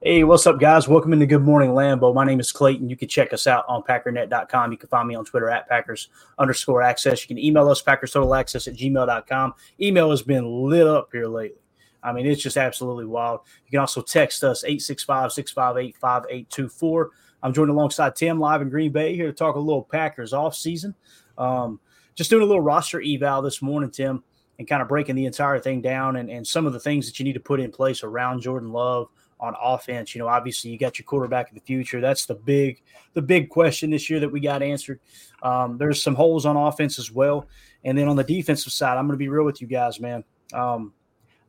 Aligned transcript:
Hey, 0.00 0.22
what's 0.22 0.46
up, 0.46 0.60
guys? 0.60 0.86
Welcome 0.86 1.12
into 1.12 1.26
Good 1.26 1.42
Morning 1.42 1.70
Lambeau. 1.70 2.14
My 2.14 2.24
name 2.24 2.38
is 2.38 2.52
Clayton. 2.52 2.88
You 2.88 2.96
can 2.96 3.08
check 3.08 3.32
us 3.32 3.48
out 3.48 3.64
on 3.66 3.82
packernet.com. 3.82 4.70
You 4.70 4.78
can 4.78 4.88
find 4.88 5.08
me 5.08 5.16
on 5.16 5.24
Twitter 5.24 5.50
at 5.50 5.68
Packers 5.68 6.08
underscore 6.38 6.82
access. 6.82 7.20
You 7.20 7.26
can 7.26 7.44
email 7.44 7.68
us, 7.68 7.82
Packers 7.82 8.12
Total 8.12 8.32
Access 8.32 8.68
at 8.68 8.76
gmail.com. 8.76 9.54
Email 9.80 10.10
has 10.10 10.22
been 10.22 10.46
lit 10.46 10.86
up 10.86 11.08
here 11.10 11.26
lately. 11.26 11.58
I 12.00 12.12
mean, 12.12 12.26
it's 12.26 12.40
just 12.40 12.56
absolutely 12.56 13.06
wild. 13.06 13.40
You 13.66 13.72
can 13.72 13.80
also 13.80 14.00
text 14.00 14.44
us 14.44 14.62
865 14.62 15.32
658 15.32 15.96
5824. 15.96 17.10
I'm 17.42 17.52
joined 17.52 17.70
alongside 17.70 18.14
Tim 18.14 18.38
live 18.38 18.62
in 18.62 18.70
Green 18.70 18.92
Bay 18.92 19.16
here 19.16 19.26
to 19.26 19.32
talk 19.32 19.56
a 19.56 19.60
little 19.60 19.82
Packers 19.82 20.32
off 20.32 20.54
season. 20.54 20.94
Um, 21.38 21.80
just 22.14 22.30
doing 22.30 22.44
a 22.44 22.46
little 22.46 22.62
roster 22.62 23.02
eval 23.04 23.42
this 23.42 23.60
morning, 23.60 23.90
Tim, 23.90 24.22
and 24.60 24.68
kind 24.68 24.80
of 24.80 24.86
breaking 24.86 25.16
the 25.16 25.26
entire 25.26 25.58
thing 25.58 25.82
down 25.82 26.14
and, 26.14 26.30
and 26.30 26.46
some 26.46 26.68
of 26.68 26.72
the 26.72 26.80
things 26.80 27.06
that 27.06 27.18
you 27.18 27.24
need 27.24 27.32
to 27.32 27.40
put 27.40 27.58
in 27.58 27.72
place 27.72 28.04
around 28.04 28.42
Jordan 28.42 28.70
Love 28.70 29.08
on 29.40 29.54
offense. 29.60 30.14
You 30.14 30.20
know, 30.20 30.28
obviously 30.28 30.70
you 30.70 30.78
got 30.78 30.98
your 30.98 31.04
quarterback 31.04 31.48
of 31.48 31.54
the 31.54 31.60
future. 31.60 32.00
That's 32.00 32.26
the 32.26 32.34
big 32.34 32.82
the 33.14 33.22
big 33.22 33.48
question 33.48 33.90
this 33.90 34.10
year 34.10 34.20
that 34.20 34.28
we 34.28 34.40
got 34.40 34.62
answered. 34.62 35.00
Um, 35.42 35.78
there's 35.78 36.02
some 36.02 36.14
holes 36.14 36.46
on 36.46 36.56
offense 36.56 36.98
as 36.98 37.12
well, 37.12 37.46
and 37.84 37.96
then 37.96 38.08
on 38.08 38.16
the 38.16 38.24
defensive 38.24 38.72
side, 38.72 38.98
I'm 38.98 39.06
going 39.06 39.14
to 39.14 39.22
be 39.22 39.28
real 39.28 39.44
with 39.44 39.60
you 39.60 39.66
guys, 39.66 40.00
man. 40.00 40.24
Um, 40.52 40.92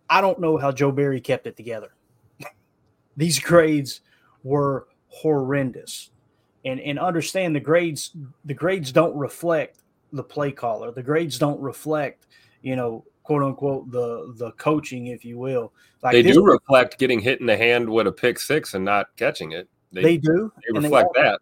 I 0.10 0.22
don't 0.22 0.40
know 0.40 0.58
how 0.58 0.72
Joe 0.72 0.92
Barry 0.92 1.22
kept 1.22 1.48
it 1.48 1.56
together. 1.56 1.90
These 3.18 3.40
grades 3.40 4.02
were 4.44 4.88
horrendous, 5.08 6.12
and 6.66 6.80
and 6.80 7.00
understand 7.00 7.56
the 7.56 7.60
grades 7.60 8.16
the 8.46 8.54
grades 8.54 8.92
don't 8.92 9.16
reflect 9.16 9.84
the 10.14 10.24
play 10.24 10.52
caller. 10.52 10.92
The 10.92 11.04
grades 11.04 11.40
don't 11.40 11.60
reflect 11.60 12.28
you 12.62 12.76
know 12.76 13.06
quote 13.30 13.44
unquote 13.44 13.92
the 13.92 14.34
the 14.38 14.52
coaching, 14.54 15.06
if 15.06 15.24
you 15.24 15.38
will. 15.38 15.72
Like 16.02 16.14
they 16.14 16.24
do 16.24 16.44
reflect 16.44 16.98
getting 16.98 17.20
hit 17.20 17.40
in 17.40 17.46
the 17.46 17.56
hand 17.56 17.88
with 17.88 18.08
a 18.08 18.12
pick 18.12 18.40
six 18.40 18.74
and 18.74 18.84
not 18.84 19.16
catching 19.18 19.52
it. 19.52 19.70
They, 19.92 20.02
they 20.02 20.18
do. 20.18 20.52
They 20.66 20.80
reflect 20.80 21.10
they 21.14 21.22
that. 21.22 21.40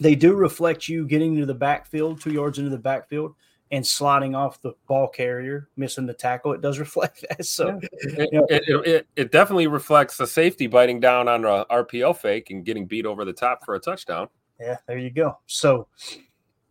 They 0.00 0.14
do 0.16 0.34
reflect 0.34 0.86
you 0.86 1.06
getting 1.06 1.32
into 1.32 1.46
the 1.46 1.54
backfield, 1.54 2.20
two 2.20 2.30
yards 2.34 2.58
into 2.58 2.68
the 2.68 2.76
backfield, 2.76 3.36
and 3.70 3.86
sliding 3.86 4.34
off 4.34 4.60
the 4.60 4.74
ball 4.86 5.08
carrier, 5.08 5.70
missing 5.78 6.04
the 6.04 6.12
tackle. 6.12 6.52
It 6.52 6.60
does 6.60 6.78
reflect 6.86 7.24
that. 7.26 7.46
So 7.46 7.80
it, 7.80 8.28
you 8.30 8.40
know, 8.40 8.46
it, 8.50 8.86
it, 8.86 9.06
it, 9.16 9.32
definitely 9.32 9.66
reflects 9.66 10.18
the 10.18 10.26
safety 10.26 10.66
biting 10.66 11.00
down 11.00 11.26
on 11.26 11.46
a 11.46 11.64
RPO 11.70 12.18
fake 12.18 12.50
and 12.50 12.66
getting 12.66 12.84
beat 12.84 13.06
over 13.06 13.24
the 13.24 13.32
top 13.32 13.64
for 13.64 13.76
a 13.76 13.80
touchdown. 13.80 14.28
Yeah, 14.60 14.76
there 14.86 14.98
you 14.98 15.10
go. 15.10 15.38
So 15.46 15.88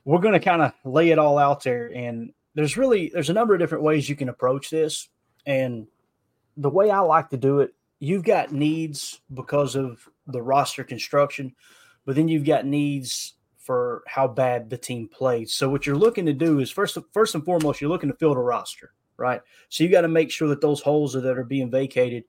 we're 0.05 0.21
going 0.21 0.33
to 0.33 0.39
kind 0.39 0.61
of 0.61 0.73
lay 0.85 1.09
it 1.09 1.17
all 1.17 1.39
out 1.39 1.63
there 1.63 1.91
and 1.95 2.31
there's 2.55 2.77
really 2.77 3.11
there's 3.13 3.29
a 3.29 3.33
number 3.33 3.53
of 3.53 3.59
different 3.59 3.83
ways 3.83 4.07
you 4.07 4.15
can 4.15 4.29
approach 4.29 4.69
this. 4.69 5.09
And 5.45 5.87
the 6.57 6.69
way 6.69 6.91
i 6.91 6.99
like 6.99 7.29
to 7.29 7.37
do 7.37 7.59
it 7.59 7.73
you've 7.99 8.23
got 8.23 8.51
needs 8.51 9.21
because 9.33 9.75
of 9.75 10.07
the 10.27 10.41
roster 10.41 10.83
construction 10.83 11.53
but 12.05 12.15
then 12.15 12.27
you've 12.27 12.45
got 12.45 12.65
needs 12.65 13.35
for 13.57 14.03
how 14.07 14.27
bad 14.27 14.69
the 14.69 14.77
team 14.77 15.07
played. 15.07 15.49
So 15.49 15.69
what 15.69 15.85
you're 15.85 15.95
looking 15.95 16.25
to 16.25 16.33
do 16.33 16.59
is 16.59 16.69
first 16.69 16.97
first 17.11 17.33
and 17.33 17.45
foremost 17.45 17.79
you're 17.79 17.89
looking 17.89 18.11
to 18.11 18.17
fill 18.17 18.35
the 18.35 18.41
roster 18.41 18.93
right? 19.17 19.41
So 19.69 19.83
you 19.83 19.91
got 19.91 20.01
to 20.01 20.07
make 20.07 20.31
sure 20.31 20.47
that 20.49 20.59
those 20.59 20.81
holes 20.81 21.13
that 21.13 21.25
are 21.25 21.43
being 21.43 21.71
vacated 21.71 22.25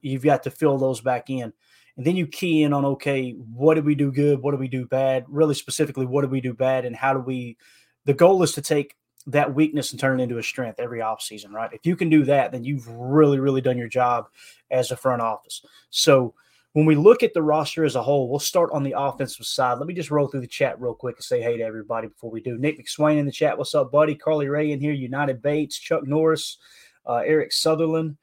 you've 0.00 0.22
got 0.22 0.42
to 0.42 0.50
fill 0.50 0.76
those 0.76 1.00
back 1.00 1.30
in. 1.30 1.52
And 1.96 2.06
then 2.06 2.14
you 2.14 2.26
key 2.26 2.62
in 2.62 2.72
on 2.72 2.84
okay 2.84 3.32
what 3.32 3.74
did 3.74 3.84
we 3.84 3.94
do 3.94 4.12
good? 4.12 4.40
What 4.40 4.52
did 4.52 4.60
we 4.60 4.68
do 4.68 4.86
bad? 4.86 5.24
Really 5.28 5.54
specifically 5.54 6.06
what 6.06 6.22
did 6.22 6.30
we 6.30 6.40
do 6.40 6.54
bad? 6.54 6.84
And 6.84 6.94
how 6.94 7.12
do 7.12 7.20
we 7.20 7.56
the 8.04 8.14
goal 8.14 8.42
is 8.42 8.52
to 8.52 8.62
take 8.62 8.94
that 9.32 9.54
weakness 9.54 9.90
and 9.90 10.00
turn 10.00 10.20
it 10.20 10.24
into 10.24 10.38
a 10.38 10.42
strength 10.42 10.80
every 10.80 11.00
offseason, 11.00 11.52
right? 11.52 11.72
If 11.72 11.86
you 11.86 11.96
can 11.96 12.08
do 12.08 12.24
that, 12.24 12.52
then 12.52 12.64
you've 12.64 12.88
really, 12.88 13.38
really 13.38 13.60
done 13.60 13.78
your 13.78 13.88
job 13.88 14.28
as 14.70 14.90
a 14.90 14.96
front 14.96 15.22
office. 15.22 15.64
So 15.90 16.34
when 16.72 16.86
we 16.86 16.94
look 16.94 17.22
at 17.22 17.34
the 17.34 17.42
roster 17.42 17.84
as 17.84 17.96
a 17.96 18.02
whole, 18.02 18.28
we'll 18.28 18.38
start 18.38 18.70
on 18.72 18.84
the 18.84 18.94
offensive 18.96 19.46
side. 19.46 19.78
Let 19.78 19.86
me 19.86 19.94
just 19.94 20.10
roll 20.10 20.28
through 20.28 20.42
the 20.42 20.46
chat 20.46 20.80
real 20.80 20.94
quick 20.94 21.16
and 21.16 21.24
say 21.24 21.42
hey 21.42 21.56
to 21.56 21.64
everybody 21.64 22.08
before 22.08 22.30
we 22.30 22.40
do. 22.40 22.58
Nick 22.58 22.78
McSwain 22.78 23.18
in 23.18 23.26
the 23.26 23.32
chat. 23.32 23.58
What's 23.58 23.74
up, 23.74 23.90
buddy? 23.90 24.14
Carly 24.14 24.48
Ray 24.48 24.70
in 24.70 24.80
here. 24.80 24.92
United 24.92 25.42
Bates, 25.42 25.78
Chuck 25.78 26.06
Norris, 26.06 26.58
uh, 27.06 27.22
Eric 27.26 27.52
Sutherland, 27.52 28.16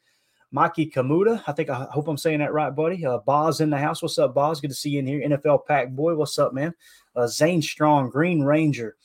Mikey 0.51 0.89
Kamuda. 0.89 1.43
I 1.45 1.51
think 1.51 1.69
I 1.69 1.87
hope 1.91 2.07
I'm 2.07 2.17
saying 2.17 2.39
that 2.39 2.53
right, 2.53 2.73
buddy. 2.73 3.05
Uh, 3.05 3.17
Boz 3.17 3.59
in 3.59 3.69
the 3.69 3.77
house. 3.77 4.01
What's 4.01 4.17
up, 4.17 4.33
Boz? 4.33 4.61
Good 4.61 4.69
to 4.69 4.75
see 4.75 4.91
you 4.91 4.99
in 4.99 5.07
here. 5.07 5.27
NFL 5.27 5.65
Pack 5.67 5.89
Boy. 5.89 6.15
What's 6.15 6.39
up, 6.39 6.53
man? 6.53 6.73
Uh, 7.17 7.27
Zane 7.27 7.61
Strong, 7.61 8.11
Green 8.11 8.43
Ranger 8.43 8.95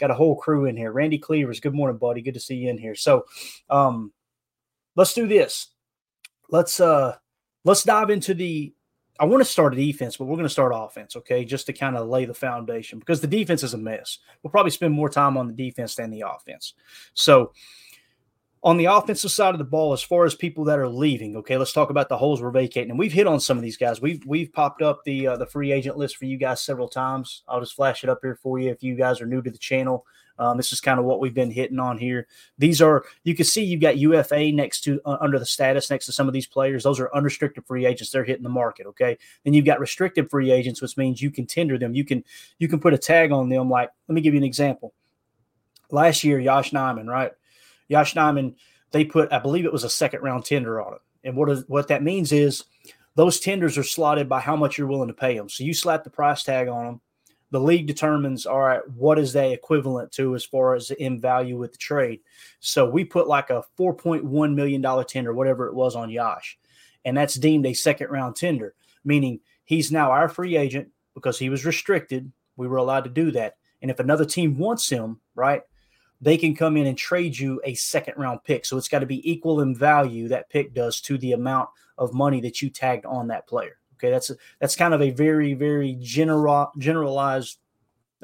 got 0.00 0.10
a 0.10 0.14
whole 0.14 0.34
crew 0.34 0.64
in 0.64 0.76
here. 0.76 0.90
Randy 0.90 1.18
Cleavers, 1.18 1.60
good 1.60 1.74
morning, 1.74 1.98
buddy. 1.98 2.22
Good 2.22 2.34
to 2.34 2.40
see 2.40 2.56
you 2.56 2.70
in 2.70 2.78
here. 2.78 2.94
So, 2.94 3.26
um, 3.68 4.12
let's 4.96 5.14
do 5.14 5.28
this. 5.28 5.68
Let's 6.48 6.80
uh, 6.80 7.16
let's 7.64 7.84
dive 7.84 8.10
into 8.10 8.34
the. 8.34 8.72
I 9.20 9.26
want 9.26 9.42
to 9.42 9.44
start 9.44 9.74
a 9.74 9.76
defense, 9.76 10.16
but 10.16 10.24
we're 10.24 10.36
going 10.36 10.46
to 10.46 10.48
start 10.48 10.72
offense, 10.74 11.14
okay? 11.14 11.44
Just 11.44 11.66
to 11.66 11.74
kind 11.74 11.94
of 11.94 12.08
lay 12.08 12.24
the 12.24 12.32
foundation 12.32 12.98
because 12.98 13.20
the 13.20 13.26
defense 13.26 13.62
is 13.62 13.74
a 13.74 13.78
mess. 13.78 14.18
We'll 14.42 14.50
probably 14.50 14.70
spend 14.70 14.94
more 14.94 15.10
time 15.10 15.36
on 15.36 15.46
the 15.46 15.52
defense 15.52 15.94
than 15.94 16.10
the 16.10 16.24
offense. 16.26 16.72
So, 17.12 17.52
on 18.62 18.76
the 18.76 18.84
offensive 18.84 19.30
side 19.30 19.54
of 19.54 19.58
the 19.58 19.64
ball, 19.64 19.92
as 19.92 20.02
far 20.02 20.26
as 20.26 20.34
people 20.34 20.64
that 20.64 20.78
are 20.78 20.88
leaving, 20.88 21.34
okay, 21.36 21.56
let's 21.56 21.72
talk 21.72 21.88
about 21.88 22.10
the 22.10 22.18
holes 22.18 22.42
we're 22.42 22.50
vacating. 22.50 22.90
And 22.90 22.98
we've 22.98 23.12
hit 23.12 23.26
on 23.26 23.40
some 23.40 23.56
of 23.56 23.62
these 23.62 23.78
guys. 23.78 24.02
We've 24.02 24.22
we've 24.26 24.52
popped 24.52 24.82
up 24.82 25.02
the 25.04 25.28
uh, 25.28 25.36
the 25.36 25.46
free 25.46 25.72
agent 25.72 25.96
list 25.96 26.18
for 26.18 26.26
you 26.26 26.36
guys 26.36 26.62
several 26.62 26.88
times. 26.88 27.42
I'll 27.48 27.60
just 27.60 27.74
flash 27.74 28.04
it 28.04 28.10
up 28.10 28.18
here 28.22 28.38
for 28.42 28.58
you 28.58 28.70
if 28.70 28.82
you 28.82 28.96
guys 28.96 29.20
are 29.20 29.26
new 29.26 29.40
to 29.40 29.50
the 29.50 29.58
channel. 29.58 30.06
Um, 30.38 30.56
this 30.56 30.72
is 30.72 30.80
kind 30.80 30.98
of 30.98 31.04
what 31.04 31.20
we've 31.20 31.34
been 31.34 31.50
hitting 31.50 31.78
on 31.78 31.98
here. 31.98 32.26
These 32.58 32.82
are 32.82 33.04
you 33.24 33.34
can 33.34 33.46
see 33.46 33.64
you've 33.64 33.80
got 33.80 33.96
UFA 33.96 34.52
next 34.52 34.82
to 34.82 35.00
uh, 35.06 35.16
under 35.20 35.38
the 35.38 35.46
status 35.46 35.90
next 35.90 36.06
to 36.06 36.12
some 36.12 36.28
of 36.28 36.34
these 36.34 36.46
players. 36.46 36.82
Those 36.82 37.00
are 37.00 37.14
unrestricted 37.14 37.66
free 37.66 37.86
agents. 37.86 38.10
They're 38.10 38.24
hitting 38.24 38.42
the 38.42 38.50
market. 38.50 38.86
Okay, 38.88 39.16
then 39.44 39.54
you've 39.54 39.66
got 39.66 39.80
restricted 39.80 40.30
free 40.30 40.50
agents, 40.50 40.82
which 40.82 40.98
means 40.98 41.22
you 41.22 41.30
can 41.30 41.46
tender 41.46 41.78
them. 41.78 41.94
You 41.94 42.04
can 42.04 42.24
you 42.58 42.68
can 42.68 42.80
put 42.80 42.92
a 42.92 42.98
tag 42.98 43.32
on 43.32 43.48
them. 43.48 43.70
Like 43.70 43.90
let 44.06 44.14
me 44.14 44.20
give 44.20 44.34
you 44.34 44.38
an 44.38 44.44
example. 44.44 44.92
Last 45.90 46.24
year, 46.24 46.38
Yosh 46.38 46.72
Nijman, 46.72 47.06
right? 47.06 47.32
Yosh 47.90 48.14
Nijman 48.14 48.54
they 48.90 49.04
put, 49.04 49.32
I 49.32 49.38
believe 49.38 49.64
it 49.64 49.72
was 49.72 49.84
a 49.84 49.90
second 49.90 50.22
round 50.22 50.44
tender 50.44 50.80
on 50.80 50.94
it. 50.94 51.00
And 51.24 51.36
what 51.36 51.50
is 51.50 51.64
what 51.68 51.88
that 51.88 52.02
means 52.02 52.32
is 52.32 52.64
those 53.14 53.40
tenders 53.40 53.76
are 53.76 53.82
slotted 53.82 54.28
by 54.28 54.40
how 54.40 54.56
much 54.56 54.78
you're 54.78 54.86
willing 54.86 55.08
to 55.08 55.14
pay 55.14 55.36
them. 55.36 55.48
So 55.48 55.64
you 55.64 55.74
slap 55.74 56.04
the 56.04 56.10
price 56.10 56.42
tag 56.42 56.68
on 56.68 56.86
them. 56.86 57.00
The 57.52 57.60
league 57.60 57.88
determines, 57.88 58.46
all 58.46 58.60
right, 58.60 58.88
what 58.90 59.18
is 59.18 59.32
they 59.32 59.52
equivalent 59.52 60.12
to 60.12 60.36
as 60.36 60.44
far 60.44 60.76
as 60.76 60.92
in 60.92 61.20
value 61.20 61.58
with 61.58 61.72
the 61.72 61.78
trade. 61.78 62.20
So 62.60 62.88
we 62.88 63.04
put 63.04 63.26
like 63.26 63.50
a 63.50 63.64
$4.1 63.78 64.54
million 64.54 65.04
tender, 65.06 65.34
whatever 65.34 65.66
it 65.66 65.74
was 65.74 65.96
on 65.96 66.10
Yosh. 66.10 66.58
And 67.04 67.16
that's 67.16 67.34
deemed 67.34 67.66
a 67.66 67.74
second 67.74 68.10
round 68.10 68.36
tender, 68.36 68.74
meaning 69.04 69.40
he's 69.64 69.90
now 69.90 70.12
our 70.12 70.28
free 70.28 70.56
agent 70.56 70.90
because 71.14 71.38
he 71.38 71.50
was 71.50 71.64
restricted. 71.64 72.30
We 72.56 72.68
were 72.68 72.76
allowed 72.76 73.04
to 73.04 73.10
do 73.10 73.32
that. 73.32 73.56
And 73.82 73.90
if 73.90 73.98
another 73.98 74.24
team 74.24 74.56
wants 74.56 74.88
him, 74.88 75.18
right, 75.34 75.62
they 76.20 76.36
can 76.36 76.54
come 76.54 76.76
in 76.76 76.86
and 76.86 76.98
trade 76.98 77.38
you 77.38 77.60
a 77.64 77.74
second 77.74 78.14
round 78.16 78.44
pick. 78.44 78.64
So 78.64 78.76
it's 78.76 78.88
got 78.88 78.98
to 79.00 79.06
be 79.06 79.30
equal 79.30 79.60
in 79.60 79.74
value 79.74 80.28
that 80.28 80.50
pick 80.50 80.74
does 80.74 81.00
to 81.02 81.16
the 81.18 81.32
amount 81.32 81.70
of 81.98 82.12
money 82.12 82.40
that 82.42 82.60
you 82.60 82.70
tagged 82.70 83.06
on 83.06 83.28
that 83.28 83.46
player. 83.46 83.78
Okay, 83.96 84.10
that's 84.10 84.30
a, 84.30 84.36
that's 84.60 84.76
kind 84.76 84.94
of 84.94 85.02
a 85.02 85.10
very 85.10 85.54
very 85.54 85.96
general 86.00 86.72
generalized 86.78 87.58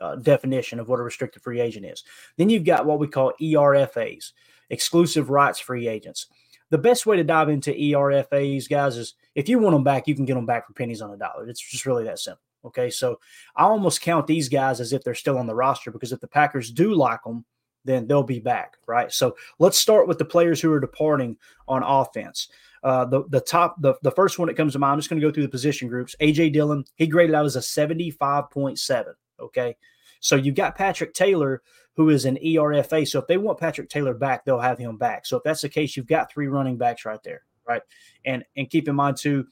uh, 0.00 0.16
definition 0.16 0.78
of 0.80 0.88
what 0.88 1.00
a 1.00 1.02
restricted 1.02 1.42
free 1.42 1.60
agent 1.60 1.86
is. 1.86 2.04
Then 2.36 2.48
you've 2.48 2.64
got 2.64 2.86
what 2.86 2.98
we 2.98 3.08
call 3.08 3.32
ERFAs, 3.40 4.32
exclusive 4.70 5.30
rights 5.30 5.58
free 5.58 5.88
agents. 5.88 6.26
The 6.70 6.78
best 6.78 7.06
way 7.06 7.16
to 7.16 7.24
dive 7.24 7.48
into 7.48 7.72
ERFAs, 7.72 8.68
guys, 8.68 8.96
is 8.96 9.14
if 9.34 9.48
you 9.48 9.58
want 9.58 9.74
them 9.74 9.84
back, 9.84 10.08
you 10.08 10.14
can 10.14 10.24
get 10.24 10.34
them 10.34 10.46
back 10.46 10.66
for 10.66 10.72
pennies 10.72 11.00
on 11.00 11.12
a 11.12 11.16
dollar. 11.16 11.48
It's 11.48 11.60
just 11.60 11.86
really 11.86 12.04
that 12.04 12.18
simple. 12.18 12.42
Okay. 12.64 12.90
So 12.90 13.20
I 13.54 13.62
almost 13.62 14.00
count 14.00 14.26
these 14.26 14.48
guys 14.48 14.80
as 14.80 14.92
if 14.92 15.04
they're 15.04 15.14
still 15.14 15.38
on 15.38 15.46
the 15.46 15.54
roster 15.54 15.92
because 15.92 16.12
if 16.12 16.20
the 16.20 16.26
Packers 16.26 16.70
do 16.70 16.94
like 16.94 17.22
them, 17.22 17.44
then 17.86 18.06
they'll 18.06 18.22
be 18.22 18.40
back. 18.40 18.76
Right. 18.86 19.12
So 19.12 19.36
let's 19.58 19.78
start 19.78 20.08
with 20.08 20.18
the 20.18 20.24
players 20.24 20.60
who 20.60 20.72
are 20.72 20.80
departing 20.80 21.36
on 21.68 21.82
offense. 21.82 22.48
Uh, 22.82 23.04
the 23.04 23.24
the 23.28 23.40
top 23.40 23.80
the, 23.80 23.94
the 24.02 24.10
first 24.10 24.38
one 24.38 24.48
that 24.48 24.56
comes 24.56 24.74
to 24.74 24.78
mind. 24.78 24.92
I'm 24.92 24.98
just 24.98 25.08
going 25.08 25.20
to 25.20 25.26
go 25.26 25.32
through 25.32 25.44
the 25.44 25.48
position 25.48 25.88
groups. 25.88 26.14
AJ 26.20 26.52
Dillon, 26.52 26.84
he 26.96 27.06
graded 27.06 27.34
out 27.34 27.46
as 27.46 27.56
a 27.56 27.60
75.7. 27.60 29.14
Okay. 29.40 29.76
So 30.20 30.36
you've 30.36 30.54
got 30.54 30.76
Patrick 30.76 31.14
Taylor, 31.14 31.62
who 31.94 32.10
is 32.10 32.24
an 32.24 32.38
ERFA. 32.44 33.06
So 33.06 33.20
if 33.20 33.26
they 33.26 33.36
want 33.36 33.58
Patrick 33.58 33.88
Taylor 33.88 34.14
back, 34.14 34.44
they'll 34.44 34.58
have 34.58 34.78
him 34.78 34.96
back. 34.96 35.26
So 35.26 35.36
if 35.36 35.42
that's 35.42 35.62
the 35.62 35.68
case, 35.68 35.96
you've 35.96 36.06
got 36.06 36.30
three 36.30 36.48
running 36.48 36.76
backs 36.76 37.04
right 37.04 37.22
there. 37.22 37.42
Right. 37.66 37.82
And 38.24 38.44
and 38.56 38.70
keep 38.70 38.88
in 38.88 38.94
mind 38.94 39.16
too, 39.16 39.46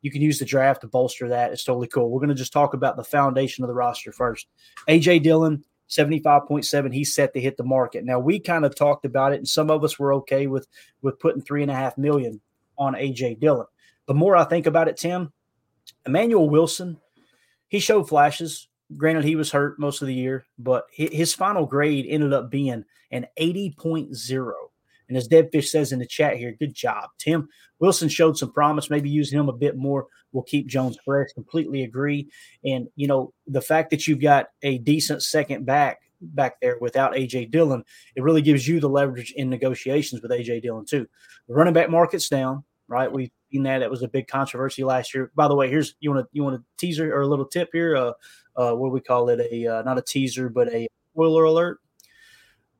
you 0.00 0.10
can 0.10 0.20
use 0.20 0.38
the 0.38 0.44
draft 0.44 0.80
to 0.80 0.88
bolster 0.88 1.28
that. 1.28 1.52
It's 1.52 1.64
totally 1.64 1.86
cool. 1.86 2.10
We're 2.10 2.20
going 2.20 2.28
to 2.30 2.34
just 2.34 2.52
talk 2.52 2.74
about 2.74 2.96
the 2.96 3.04
foundation 3.04 3.62
of 3.62 3.68
the 3.68 3.74
roster 3.74 4.12
first. 4.12 4.48
AJ 4.88 5.22
Dillon, 5.22 5.64
75.7 5.88 6.92
he's 6.92 7.14
set 7.14 7.34
to 7.34 7.40
hit 7.40 7.56
the 7.56 7.64
market. 7.64 8.04
Now 8.04 8.18
we 8.18 8.40
kind 8.40 8.64
of 8.64 8.74
talked 8.74 9.04
about 9.04 9.32
it 9.32 9.36
and 9.36 9.48
some 9.48 9.70
of 9.70 9.84
us 9.84 9.98
were 9.98 10.14
okay 10.14 10.46
with 10.46 10.66
with 11.02 11.18
putting 11.18 11.42
three 11.42 11.62
and 11.62 11.70
a 11.70 11.74
half 11.74 11.98
million 11.98 12.40
on 12.78 12.94
aj 12.94 13.38
dillon. 13.40 13.66
The 14.06 14.14
more 14.14 14.36
i 14.36 14.44
think 14.44 14.66
about 14.66 14.88
it 14.88 14.96
tim 14.96 15.32
emmanuel 16.06 16.48
wilson 16.48 16.98
he 17.68 17.78
showed 17.78 18.08
flashes. 18.08 18.68
Granted 18.96 19.24
he 19.24 19.36
was 19.36 19.50
hurt 19.50 19.78
most 19.78 20.02
of 20.02 20.08
the 20.08 20.14
year 20.14 20.44
but 20.58 20.84
his 20.90 21.34
final 21.34 21.66
grade 21.66 22.06
ended 22.08 22.32
up 22.32 22.50
being 22.50 22.84
an 23.10 23.26
80.0 23.38 24.52
and 25.12 25.18
as 25.18 25.28
Deadfish 25.28 25.68
says 25.68 25.92
in 25.92 25.98
the 25.98 26.06
chat 26.06 26.38
here, 26.38 26.56
good 26.58 26.72
job. 26.72 27.10
Tim. 27.18 27.46
Wilson 27.78 28.08
showed 28.08 28.38
some 28.38 28.50
promise, 28.50 28.88
maybe 28.88 29.10
using 29.10 29.38
him 29.38 29.50
a 29.50 29.52
bit 29.52 29.76
more 29.76 30.06
will 30.32 30.42
keep 30.42 30.66
Jones 30.66 30.98
fresh. 31.04 31.32
Completely 31.34 31.82
agree. 31.84 32.28
And, 32.64 32.88
you 32.96 33.06
know, 33.06 33.32
the 33.46 33.60
fact 33.60 33.90
that 33.90 34.06
you've 34.06 34.20
got 34.20 34.46
a 34.62 34.78
decent 34.78 35.22
second 35.22 35.66
back 35.66 36.00
back 36.20 36.60
there 36.60 36.76
without 36.80 37.14
AJ 37.14 37.50
Dillon, 37.50 37.82
it 38.14 38.22
really 38.22 38.42
gives 38.42 38.66
you 38.66 38.80
the 38.80 38.88
leverage 38.88 39.32
in 39.32 39.50
negotiations 39.50 40.22
with 40.22 40.30
AJ 40.30 40.62
Dillon, 40.62 40.84
too. 40.84 41.06
The 41.48 41.54
running 41.54 41.74
back 41.74 41.90
market's 41.90 42.28
down, 42.28 42.64
right? 42.88 43.10
We've 43.10 43.30
seen 43.50 43.64
that. 43.64 43.78
That 43.78 43.90
was 43.90 44.02
a 44.02 44.08
big 44.08 44.28
controversy 44.28 44.84
last 44.84 45.14
year. 45.14 45.32
By 45.34 45.48
the 45.48 45.56
way, 45.56 45.68
here's 45.68 45.94
you 46.00 46.12
want 46.12 46.24
to 46.24 46.28
you 46.32 46.44
want 46.44 46.56
a 46.56 46.64
teaser 46.78 47.14
or 47.14 47.22
a 47.22 47.26
little 47.26 47.46
tip 47.46 47.70
here. 47.72 47.96
Uh, 47.96 48.12
uh, 48.56 48.72
what 48.74 48.88
do 48.88 48.92
we 48.92 49.00
call 49.00 49.28
it? 49.28 49.40
A 49.40 49.66
uh, 49.66 49.82
not 49.82 49.98
a 49.98 50.02
teaser, 50.02 50.48
but 50.48 50.72
a 50.72 50.88
spoiler 51.12 51.44
alert 51.44 51.80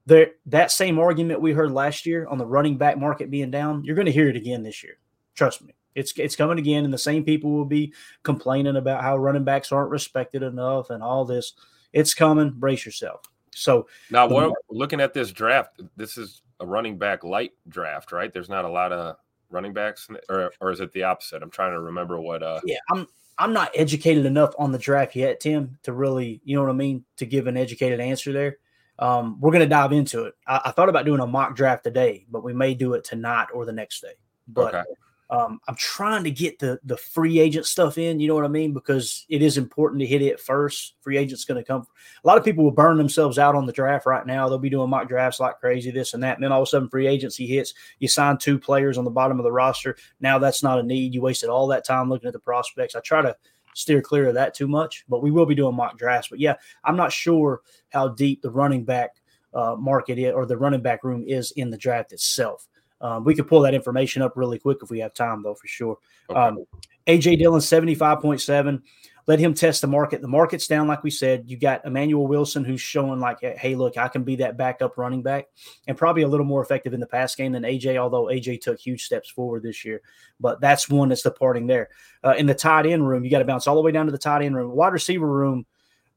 there 0.07 0.33
that 0.47 0.71
same 0.71 0.99
argument 0.99 1.41
we 1.41 1.53
heard 1.53 1.73
last 1.73 2.07
year 2.07 2.27
on 2.27 2.39
the 2.39 2.47
running 2.47 2.77
back 2.77 2.99
market 2.99 3.31
being 3.31 3.51
down, 3.51 3.85
you're 3.85 3.95
going 3.95 4.07
to 4.07 4.13
hear 4.13 4.29
it 4.29 4.37
again 4.37 4.63
this 4.63 4.83
year. 4.83 4.99
Trust 5.35 5.63
me. 5.63 5.75
It's 5.95 6.13
it's 6.17 6.37
coming 6.37 6.59
again, 6.59 6.85
and 6.85 6.93
the 6.93 6.99
same 6.99 7.25
people 7.25 7.51
will 7.53 7.65
be 7.65 7.93
complaining 8.23 8.77
about 8.77 9.03
how 9.03 9.17
running 9.17 9.45
backs 9.45 9.73
aren't 9.73 9.91
respected 9.91 10.43
enough 10.43 10.91
and 10.91 11.03
all 11.03 11.25
this. 11.25 11.55
It's 11.93 12.15
coming. 12.15 12.51
Brace 12.51 12.87
yourself. 12.87 13.23
So 13.55 13.87
now, 14.11 14.27
what, 14.27 14.55
looking 14.71 15.01
at 15.01 15.13
this 15.13 15.31
draft, 15.31 15.81
this 15.97 16.17
is 16.17 16.43
a 16.61 16.67
running 16.67 16.97
back 16.97 17.25
light 17.25 17.53
draft, 17.69 18.13
right? 18.13 18.33
There's 18.33 18.49
not 18.49 18.65
a 18.65 18.71
lot 18.71 18.93
of 18.93 19.17
running 19.51 19.73
backs, 19.73 20.09
or 20.29 20.53
or 20.61 20.71
is 20.71 20.81
it 20.81 20.93
the 20.93 21.03
opposite? 21.03 21.43
I'm 21.43 21.51
trying 21.51 21.73
to 21.73 21.81
remember 21.81 22.21
what. 22.21 22.43
uh 22.43 22.61
Yeah, 22.65 22.79
I'm 22.91 23.07
I'm 23.39 23.53
not 23.53 23.71
educated 23.75 24.27
enough 24.27 24.55
on 24.59 24.73
the 24.73 24.79
draft 24.79 25.17
yet, 25.17 25.41
Tim, 25.41 25.79
to 25.83 25.93
really, 25.93 26.41
you 26.45 26.55
know 26.55 26.63
what 26.63 26.71
I 26.71 26.75
mean, 26.75 27.05
to 27.17 27.27
give 27.27 27.47
an 27.47 27.57
educated 27.57 28.01
answer 28.01 28.33
there. 28.33 28.59
Um, 28.99 29.41
we're 29.41 29.51
going 29.51 29.65
to 29.65 29.69
dive 29.69 29.93
into 29.93 30.25
it. 30.25 30.35
I, 30.47 30.61
I, 30.67 30.71
thought 30.71 30.91
about 30.91 31.07
doing 31.07 31.21
a 31.21 31.27
mock 31.27 31.57
draft 31.57 31.83
today, 31.83 32.27
but 32.31 32.45
we 32.45 32.53
may 32.53 32.75
do 32.75 32.93
it 32.93 33.05
tonight 33.05 33.49
or 33.53 33.65
the 33.65 33.73
next 33.73 34.03
day. 34.03 34.13
But 34.47 34.75
okay. 34.75 34.85
Um, 35.33 35.61
I'm 35.67 35.77
trying 35.77 36.25
to 36.25 36.31
get 36.31 36.59
the 36.59 36.79
the 36.85 36.97
free 36.97 37.41
agent 37.41 37.65
stuff 37.65 37.97
in. 37.97 38.21
You 38.21 38.29
know 38.29 38.35
what 38.35 38.45
I 38.45 38.49
mean? 38.49 38.75
Because 38.75 39.25
it 39.31 39.41
is 39.41 39.57
important 39.57 40.01
to 40.01 40.07
hit 40.07 40.21
it 40.21 40.39
first. 40.39 40.97
Free 41.01 41.17
agents 41.17 41.47
going 41.47 41.57
to 41.57 41.67
come. 41.67 41.87
A 42.23 42.29
lot 42.29 42.37
of 42.37 42.45
people 42.45 42.65
will 42.65 42.71
burn 42.71 42.99
themselves 42.99 43.39
out 43.39 43.55
on 43.55 43.65
the 43.65 43.73
draft 43.73 44.05
right 44.05 44.27
now. 44.27 44.47
They'll 44.47 44.59
be 44.59 44.69
doing 44.69 44.91
mock 44.91 45.09
drafts 45.09 45.41
like 45.41 45.59
crazy, 45.59 45.91
this 45.91 46.13
and 46.13 46.23
that. 46.23 46.37
And 46.37 46.45
then 46.45 46.53
all 46.53 46.61
of 46.61 46.69
a 46.69 46.71
sudden, 46.71 46.91
free 46.91 47.07
agency 47.07 47.47
hits. 47.47 47.73
You 47.99 48.09
sign 48.09 48.37
two 48.37 48.59
players 48.59 48.99
on 48.99 49.05
the 49.05 49.11
bottom 49.11 49.41
of 49.41 49.45
the 49.45 49.53
roster. 49.53 49.97
Now 50.21 50.39
that's 50.39 50.63
not 50.63 50.79
a 50.79 50.83
need. 50.83 51.15
You 51.15 51.23
wasted 51.23 51.49
all 51.49 51.67
that 51.69 51.87
time 51.87 52.11
looking 52.11 52.27
at 52.27 52.35
the 52.35 52.39
prospects. 52.39 52.95
I 52.95 53.01
try 53.01 53.23
to 53.23 53.35
steer 53.75 54.03
clear 54.03 54.29
of 54.29 54.35
that 54.35 54.53
too 54.53 54.69
much. 54.69 55.07
But 55.09 55.23
we 55.23 55.31
will 55.31 55.47
be 55.47 55.55
doing 55.55 55.75
mock 55.75 55.97
drafts. 55.97 56.29
But 56.29 56.41
yeah, 56.41 56.57
I'm 56.85 56.97
not 56.97 57.11
sure 57.11 57.63
how 57.89 58.09
deep 58.09 58.43
the 58.43 58.51
running 58.51 58.85
back 58.85 59.13
uh, 59.55 59.77
market 59.79 60.19
or 60.35 60.45
the 60.45 60.59
running 60.59 60.83
back 60.83 61.05
room 61.05 61.25
is 61.27 61.53
in 61.53 61.71
the 61.71 61.79
draft 61.79 62.13
itself. 62.13 62.69
Um, 63.03 63.25
we 63.25 63.35
could 63.35 63.49
pull 63.49 63.61
that 63.61 63.75
information 63.75 64.23
up 64.23 64.33
really 64.37 64.59
quick 64.59 64.79
if 64.83 64.91
we 64.91 65.01
have 65.01 65.13
time, 65.13 65.43
though, 65.43 65.55
for 65.55 65.67
sure. 65.67 65.99
Okay. 66.31 66.39
Um, 66.39 66.65
AJ 67.07 67.39
Dillon, 67.39 67.61
75.7 67.61 68.81
let 69.27 69.39
him 69.39 69.55
test 69.55 69.81
the 69.81 69.87
market. 69.87 70.21
The 70.21 70.29
market's 70.29 70.67
down, 70.67 70.89
like 70.89 71.05
we 71.05 71.11
said. 71.11 71.45
You 71.47 71.57
got 71.57 71.85
Emmanuel 71.87 72.27
Wilson, 72.27 72.65
who's 72.65 72.81
showing 72.81 73.21
like, 73.21 73.41
hey, 73.41 73.75
look, 73.75 73.97
I 73.97 74.09
can 74.09 74.25
be 74.25 74.37
that 74.37 74.57
backup 74.57 74.99
running 74.99 75.23
back, 75.23 75.47
and 75.87 75.97
probably 75.97 76.23
a 76.23 76.29
little 76.29 76.47
more 76.47 76.63
effective 76.63 76.93
in 76.93 77.01
the 77.01 77.07
pass 77.07 77.35
game 77.35 77.53
than 77.53 77.63
AJ. 77.63 77.97
Although 77.99 78.27
AJ 78.27 78.61
took 78.63 78.81
huge 78.81 79.05
steps 79.05 79.31
forward 79.31 79.63
this 79.63 79.85
year, 79.85 80.03
but 80.41 80.61
that's 80.61 80.89
one 80.89 81.09
that's 81.09 81.23
departing 81.23 81.67
there. 81.67 81.89
Uh, 82.25 82.35
in 82.37 82.47
the 82.47 82.55
tight 82.55 82.87
end 82.87 83.07
room, 83.07 83.25
you 83.25 83.31
got 83.31 83.39
to 83.39 83.45
bounce 83.45 83.67
all 83.67 83.77
the 83.77 83.83
way 83.83 83.93
down 83.93 84.07
to 84.07 84.13
the 84.13 84.19
tight 84.19 84.43
end 84.43 84.57
room. 84.57 84.73
Wide 84.73 84.93
receiver 84.93 85.29
room, 85.29 85.67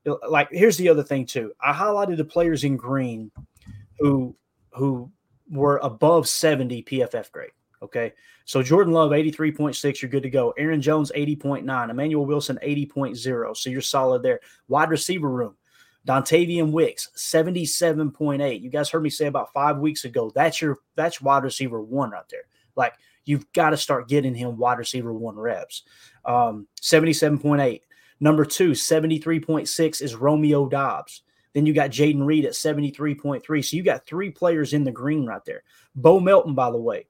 uh, 0.08 0.16
like 0.28 0.50
here's 0.52 0.78
the 0.78 0.90
other 0.90 1.04
thing 1.04 1.26
too. 1.26 1.54
I 1.62 1.74
highlighted 1.74 2.18
the 2.18 2.26
players 2.26 2.64
in 2.64 2.76
green 2.76 3.32
who 4.00 4.36
who 4.72 5.12
were 5.50 5.78
above 5.84 6.28
70 6.28 6.84
PFF 6.84 7.32
grade. 7.32 7.52
Okay. 7.82 8.14
So 8.46 8.62
Jordan 8.62 8.94
Love, 8.94 9.12
83.6, 9.12 10.02
you're 10.02 10.10
good 10.10 10.24
to 10.24 10.30
go. 10.30 10.54
Aaron 10.58 10.82
Jones, 10.82 11.12
80.9. 11.16 11.90
Emmanuel 11.90 12.26
Wilson, 12.26 12.60
80.0. 12.64 13.58
So 13.58 13.70
you're 13.70 13.82
solid 13.82 14.24
there. 14.24 14.40
Wide 14.68 14.90
receiver 14.90 15.30
room. 15.30 15.56
Dontayvion 16.08 16.72
Wicks, 16.72 17.10
77.8. 17.16 18.62
You 18.62 18.70
guys 18.70 18.90
heard 18.90 19.02
me 19.02 19.10
say 19.10 19.26
about 19.26 19.52
five 19.54 19.80
weeks 19.80 20.06
ago. 20.06 20.32
That's 20.36 20.62
your 20.62 20.78
that's 20.96 21.20
wide 21.20 21.44
receiver 21.44 21.82
one 21.82 22.12
right 22.12 22.30
there. 22.30 22.44
Like 22.76 22.94
you've 23.26 23.52
got 23.54 23.72
to 23.72 23.78
start 23.78 24.08
getting 24.08 24.36
him 24.36 24.58
wide 24.58 24.78
receiver 24.78 25.14
one 25.14 25.36
reps. 25.36 25.84
Um, 26.24 26.68
77.8. 26.82 27.82
Number 28.20 28.46
two, 28.46 28.72
73.6 28.72 30.02
is 30.02 30.16
Romeo 30.16 30.70
Doubs. 30.70 31.24
Then 31.56 31.66
you 31.66 31.74
got 31.74 31.90
Jayden 31.90 32.26
Reed 32.26 32.44
at 32.44 32.52
73.3. 32.52 33.66
So 33.66 33.78
you 33.78 33.82
got 33.82 34.06
three 34.06 34.30
players 34.30 34.74
in 34.74 34.84
the 34.84 34.92
green 34.92 35.26
right 35.26 35.44
there. 35.46 35.64
Bo 35.96 36.20
Melton, 36.20 36.54
by 36.54 36.70
the 36.70 36.78
way, 36.78 37.08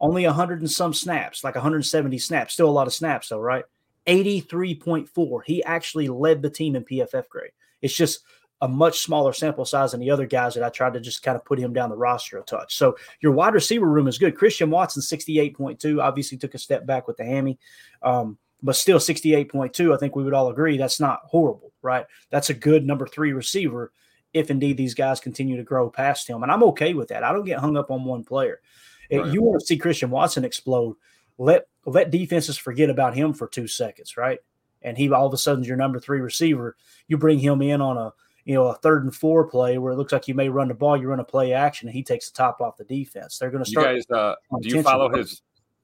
only 0.00 0.24
100 0.24 0.60
and 0.60 0.70
some 0.70 0.94
snaps, 0.94 1.42
like 1.42 1.56
170 1.56 2.16
snaps. 2.18 2.54
Still 2.54 2.68
a 2.68 2.70
lot 2.70 2.86
of 2.86 2.94
snaps, 2.94 3.28
though, 3.28 3.40
right? 3.40 3.64
83.4. 4.06 5.40
He 5.44 5.64
actually 5.64 6.06
led 6.06 6.42
the 6.42 6.48
team 6.48 6.76
in 6.76 6.84
PFF 6.84 7.28
grade. 7.28 7.50
It's 7.82 7.94
just 7.94 8.20
a 8.60 8.68
much 8.68 9.00
smaller 9.00 9.32
sample 9.32 9.64
size 9.64 9.90
than 9.90 10.00
the 10.00 10.12
other 10.12 10.26
guys 10.26 10.54
that 10.54 10.62
I 10.62 10.68
tried 10.68 10.94
to 10.94 11.00
just 11.00 11.24
kind 11.24 11.34
of 11.34 11.44
put 11.44 11.58
him 11.58 11.72
down 11.72 11.90
the 11.90 11.96
roster 11.96 12.38
a 12.38 12.42
touch. 12.42 12.76
So 12.76 12.96
your 13.20 13.32
wide 13.32 13.54
receiver 13.54 13.86
room 13.86 14.06
is 14.06 14.18
good. 14.18 14.36
Christian 14.36 14.70
Watson, 14.70 15.02
68.2, 15.02 16.00
obviously 16.00 16.38
took 16.38 16.54
a 16.54 16.58
step 16.58 16.86
back 16.86 17.08
with 17.08 17.16
the 17.16 17.24
hammy, 17.24 17.58
um, 18.00 18.38
but 18.62 18.76
still 18.76 18.98
68.2. 18.98 19.94
I 19.94 19.98
think 19.98 20.14
we 20.14 20.22
would 20.22 20.34
all 20.34 20.48
agree 20.48 20.76
that's 20.76 21.00
not 21.00 21.20
horrible, 21.24 21.72
right? 21.82 22.06
That's 22.30 22.50
a 22.50 22.54
good 22.54 22.86
number 22.86 23.06
three 23.06 23.32
receiver 23.32 23.92
if 24.32 24.50
indeed 24.50 24.76
these 24.76 24.94
guys 24.94 25.20
continue 25.20 25.56
to 25.56 25.62
grow 25.62 25.90
past 25.90 26.28
him. 26.28 26.42
And 26.42 26.50
I'm 26.50 26.62
okay 26.64 26.94
with 26.94 27.08
that. 27.08 27.24
I 27.24 27.32
don't 27.32 27.44
get 27.44 27.58
hung 27.58 27.76
up 27.76 27.90
on 27.90 28.04
one 28.04 28.24
player. 28.24 28.60
Right. 29.10 29.32
You 29.32 29.42
want 29.42 29.60
to 29.60 29.66
see 29.66 29.76
Christian 29.76 30.10
Watson 30.10 30.44
explode. 30.44 30.96
Let 31.38 31.66
let 31.84 32.10
defenses 32.10 32.56
forget 32.56 32.88
about 32.88 33.14
him 33.14 33.34
for 33.34 33.48
two 33.48 33.66
seconds, 33.66 34.16
right? 34.16 34.38
And 34.80 34.96
he 34.96 35.10
all 35.10 35.26
of 35.26 35.34
a 35.34 35.38
sudden 35.38 35.64
your 35.64 35.76
number 35.76 36.00
three 36.00 36.20
receiver. 36.20 36.76
You 37.08 37.18
bring 37.18 37.38
him 37.38 37.60
in 37.60 37.80
on 37.80 37.98
a 37.98 38.12
you 38.44 38.54
know 38.54 38.68
a 38.68 38.74
third 38.76 39.04
and 39.04 39.14
four 39.14 39.46
play 39.46 39.76
where 39.76 39.92
it 39.92 39.96
looks 39.96 40.12
like 40.12 40.28
you 40.28 40.34
may 40.34 40.48
run 40.48 40.68
the 40.68 40.74
ball, 40.74 40.96
you 40.96 41.08
run 41.08 41.20
a 41.20 41.24
play 41.24 41.52
action, 41.52 41.88
and 41.88 41.94
he 41.94 42.02
takes 42.02 42.30
the 42.30 42.36
top 42.36 42.60
off 42.60 42.76
the 42.76 42.84
defense. 42.84 43.38
They're 43.38 43.50
going 43.50 43.64
to 43.64 43.70
start. 43.70 43.88
You 43.88 44.02
guys, 44.08 44.10
uh, 44.10 44.34
do 44.62 44.68
you 44.68 44.82
follow 44.82 45.10
his? 45.10 45.42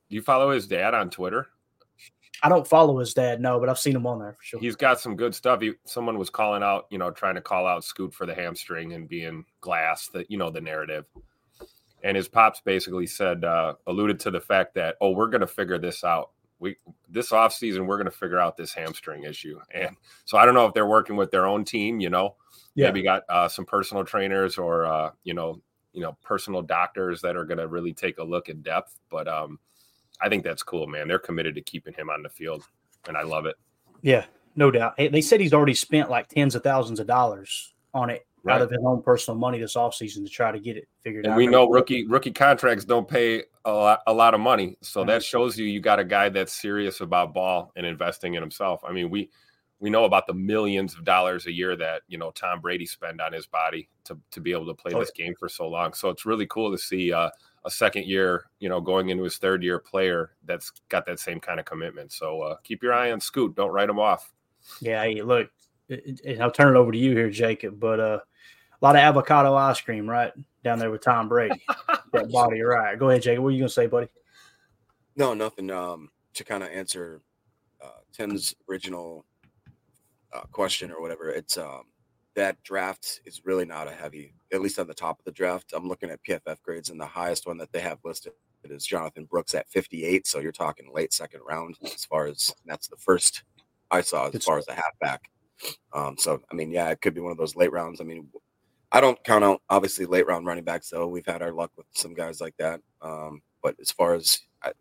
Do 0.08 0.16
you 0.16 0.23
follow 0.23 0.50
his 0.50 0.66
dad 0.66 0.94
on 0.94 1.11
Twitter? 1.11 1.49
I 2.42 2.49
don't 2.49 2.66
follow 2.66 2.99
his 2.99 3.14
dad, 3.14 3.40
no, 3.40 3.59
but 3.59 3.68
I've 3.68 3.78
seen 3.78 3.97
him 3.97 4.07
on 4.07 4.21
there 4.21 4.33
for 4.33 4.42
sure. 4.42 4.61
He's 4.61 4.76
got 4.76 5.00
some 5.00 5.16
good 5.16 5.35
stuff. 5.35 5.61
He, 5.61 5.73
someone 5.85 6.18
was 6.18 6.30
calling 6.30 6.62
out, 6.62 6.87
you 6.90 6.99
know, 6.99 7.11
trying 7.11 7.35
to 7.35 7.40
call 7.40 7.66
out 7.66 7.85
Scoot 7.85 8.14
for 8.14 8.26
the 8.26 8.35
hamstring 8.35 8.92
and 8.92 9.09
being 9.09 9.45
glass, 9.61 10.09
that 10.09 10.30
you 10.30 10.38
know, 10.38 10.50
the 10.50 10.61
narrative 10.61 11.04
and 12.02 12.16
his 12.16 12.28
pops 12.28 12.61
basically 12.61 13.07
said 13.07 13.45
uh, 13.45 13.75
alluded 13.87 14.21
to 14.21 14.30
the 14.30 14.40
fact 14.40 14.75
that 14.75 14.97
oh 15.00 15.11
we're 15.11 15.28
going 15.28 15.40
to 15.40 15.47
figure 15.47 15.78
this 15.78 16.04
out 16.04 16.30
we 16.59 16.76
this 17.09 17.33
off 17.33 17.52
season 17.52 17.87
we're 17.87 17.97
going 17.97 18.11
to 18.11 18.11
figure 18.11 18.38
out 18.38 18.57
this 18.57 18.73
hamstring 18.73 19.25
issue 19.25 19.59
and 19.73 19.97
so 20.25 20.38
i 20.38 20.45
don't 20.45 20.54
know 20.54 20.66
if 20.66 20.75
they're 20.75 20.87
working 20.87 21.16
with 21.16 21.30
their 21.30 21.47
own 21.47 21.64
team 21.64 22.00
you 22.00 22.11
know 22.11 22.35
yeah. 22.75 22.87
maybe 22.87 23.02
got 23.02 23.23
uh, 23.28 23.49
some 23.49 23.64
personal 23.64 24.04
trainers 24.04 24.59
or 24.59 24.87
uh, 24.87 25.11
you 25.25 25.35
know 25.35 25.61
you 25.92 26.02
know 26.02 26.16
personal 26.23 26.62
doctors 26.62 27.21
that 27.21 27.37
are 27.37 27.45
going 27.45 27.59
to 27.59 27.68
really 27.68 27.92
take 27.92 28.18
a 28.18 28.25
look 28.25 28.49
in 28.49 28.61
depth 28.62 28.99
but 29.11 29.26
um 29.26 29.59
i 30.20 30.28
think 30.28 30.44
that's 30.44 30.62
cool 30.62 30.87
man 30.87 31.08
they're 31.08 31.18
committed 31.18 31.54
to 31.54 31.60
keeping 31.60 31.94
him 31.94 32.10
on 32.10 32.22
the 32.22 32.28
field 32.28 32.64
and 33.06 33.16
i 33.16 33.22
love 33.22 33.46
it 33.46 33.56
yeah 34.02 34.25
no 34.58 34.72
doubt. 34.72 34.96
They 34.96 35.20
said 35.20 35.40
he's 35.40 35.54
already 35.54 35.75
spent 35.75 36.10
like 36.10 36.26
tens 36.26 36.56
of 36.56 36.64
thousands 36.64 36.98
of 36.98 37.06
dollars 37.06 37.75
on 37.94 38.10
it 38.10 38.26
right. 38.42 38.56
out 38.56 38.60
of 38.60 38.70
his 38.70 38.80
own 38.84 39.02
personal 39.02 39.38
money 39.38 39.60
this 39.60 39.76
offseason 39.76 40.25
to 40.25 40.28
try 40.28 40.50
to 40.50 40.58
get 40.58 40.76
it 40.76 40.88
figured 41.00 41.25
and 41.25 41.34
out. 41.34 41.37
We 41.37 41.46
know 41.46 41.68
rookie 41.68 42.08
rookie 42.08 42.32
contracts 42.32 42.84
don't 42.84 43.06
pay 43.06 43.44
a 43.64 43.72
lot, 43.72 44.00
a 44.08 44.12
lot 44.12 44.34
of 44.34 44.40
money, 44.40 44.76
so 44.82 45.00
mm-hmm. 45.00 45.10
that 45.10 45.22
shows 45.22 45.56
you 45.56 45.64
you 45.64 45.78
got 45.78 46.00
a 46.00 46.04
guy 46.04 46.28
that's 46.28 46.52
serious 46.52 47.00
about 47.00 47.32
ball 47.32 47.70
and 47.76 47.87
investing 47.87 48.34
in 48.34 48.42
himself. 48.42 48.80
I 48.84 48.90
mean, 48.92 49.10
we 49.10 49.30
we 49.78 49.90
know 49.90 50.06
about 50.06 50.26
the 50.26 50.34
millions 50.34 50.94
of 50.94 51.04
dollars 51.04 51.46
a 51.46 51.52
year 51.52 51.76
that 51.76 52.02
you 52.08 52.18
know 52.18 52.32
Tom 52.32 52.60
Brady 52.60 52.84
spend 52.84 53.20
on 53.20 53.32
his 53.32 53.46
body 53.46 53.88
to 54.06 54.18
to 54.32 54.40
be 54.40 54.50
able 54.50 54.66
to 54.66 54.75
play 54.75 54.92
oh, 54.92 54.98
this 54.98 55.12
game 55.12 55.34
for 55.38 55.48
so 55.48 55.68
long. 55.68 55.92
So 55.92 56.08
it's 56.08 56.26
really 56.26 56.48
cool 56.48 56.72
to 56.72 56.78
see 56.78 57.12
uh, 57.12 57.30
a 57.68 57.70
second 57.70 58.06
year, 58.06 58.46
you 58.60 58.68
know, 58.70 58.80
going 58.80 59.10
into 59.10 59.22
his 59.22 59.37
third 59.37 59.62
year 59.62 59.78
player 59.78 60.30
that's 60.46 60.72
got 60.88 61.04
that 61.04 61.20
same 61.20 61.38
kind 61.38 61.60
of 61.60 61.66
commitment. 61.66 62.10
So 62.10 62.40
uh, 62.40 62.56
keep 62.64 62.82
your 62.82 62.94
eye 62.94 63.12
on 63.12 63.20
Scoot. 63.20 63.54
Don't 63.54 63.70
write 63.70 63.90
him 63.90 63.98
off. 63.98 64.32
Yeah, 64.80 65.04
hey, 65.04 65.20
look, 65.20 65.50
and 65.90 66.42
I'll 66.42 66.50
turn 66.50 66.75
it 66.75 66.78
over 66.78 66.90
to 66.90 66.96
you 66.96 67.14
here, 67.14 67.28
Jacob. 67.28 67.78
But 67.78 68.00
uh, 68.00 68.20
a 68.80 68.84
lot 68.84 68.96
of 68.96 69.00
avocado 69.00 69.54
ice 69.54 69.82
cream, 69.82 70.08
right 70.08 70.32
down 70.64 70.78
there 70.78 70.90
with 70.90 71.04
Tom 71.04 71.28
Brady. 71.28 71.62
that 72.14 72.32
body, 72.32 72.62
right? 72.62 72.98
Go 72.98 73.10
ahead, 73.10 73.22
Jacob. 73.22 73.44
What 73.44 73.50
are 73.50 73.52
you 73.52 73.60
gonna 73.60 73.68
say, 73.68 73.87
buddy? 73.87 74.08
No, 75.14 75.34
nothing. 75.34 75.70
Um, 75.70 76.08
to 76.34 76.44
kind 76.44 76.62
of 76.62 76.70
answer 76.70 77.20
uh, 77.84 78.00
Tim's 78.14 78.54
original 78.70 79.26
uh, 80.32 80.42
question 80.52 80.90
or 80.90 81.02
whatever, 81.02 81.28
it's 81.28 81.58
um, 81.58 81.82
that 82.38 82.62
draft 82.62 83.21
is 83.26 83.45
really 83.45 83.64
not 83.64 83.88
a 83.88 83.92
heavy, 83.92 84.33
at 84.52 84.61
least 84.61 84.78
on 84.78 84.87
the 84.87 84.95
top 84.95 85.18
of 85.18 85.25
the 85.25 85.33
draft. 85.33 85.73
I'm 85.75 85.88
looking 85.88 86.09
at 86.09 86.23
PFF 86.23 86.62
grades, 86.62 86.88
and 86.88 87.00
the 87.00 87.07
highest 87.07 87.47
one 87.47 87.59
that 87.59 87.73
they 87.73 87.80
have 87.80 87.99
listed 88.04 88.33
is 88.64 88.87
Jonathan 88.87 89.25
Brooks 89.25 89.54
at 89.54 89.68
58. 89.68 90.26
So 90.26 90.38
you're 90.38 90.52
talking 90.52 90.92
late 90.92 91.12
second 91.12 91.40
round 91.49 91.76
as 91.85 92.04
far 92.04 92.26
as 92.26 92.54
that's 92.64 92.87
the 92.87 92.97
first 92.97 93.42
I 93.90 94.02
saw 94.02 94.28
as 94.28 94.45
far 94.45 94.59
as 94.59 94.68
a 94.68 94.75
halfback. 94.75 95.23
Um, 95.92 96.16
so 96.16 96.40
I 96.50 96.54
mean, 96.54 96.71
yeah, 96.71 96.90
it 96.90 97.00
could 97.00 97.14
be 97.14 97.21
one 97.21 97.33
of 97.33 97.38
those 97.38 97.57
late 97.57 97.73
rounds. 97.73 98.00
I 98.00 98.04
mean, 98.04 98.28
I 98.92 99.00
don't 99.00 99.23
count 99.25 99.45
out 99.45 99.62
obviously 99.68 100.07
late 100.07 100.26
round 100.26 100.47
running 100.47 100.64
backs 100.64 100.90
though. 100.90 101.09
We've 101.09 101.26
had 101.26 101.42
our 101.42 101.52
luck 101.52 101.73
with 101.76 101.87
some 101.92 102.14
guys 102.14 102.40
like 102.40 102.57
that. 102.59 102.80
Um, 103.02 103.42
but 103.62 103.75
as 103.80 103.90
far 103.90 104.14
as 104.14 104.40
I, 104.62 104.73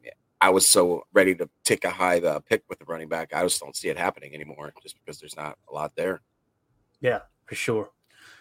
I, 0.41 0.49
was 0.49 0.67
so 0.67 1.03
ready 1.13 1.33
to 1.35 1.49
take 1.63 1.83
a 1.85 1.89
high 1.89 2.19
uh, 2.19 2.39
pick 2.39 2.63
with 2.69 2.79
the 2.79 2.85
running 2.85 3.09
back, 3.09 3.33
I 3.33 3.41
just 3.43 3.59
don't 3.59 3.75
see 3.75 3.89
it 3.89 3.97
happening 3.97 4.35
anymore, 4.35 4.73
just 4.83 4.95
because 4.95 5.19
there's 5.19 5.35
not 5.35 5.57
a 5.69 5.73
lot 5.73 5.93
there. 5.95 6.21
Yeah, 7.01 7.19
for 7.47 7.55
sure. 7.55 7.89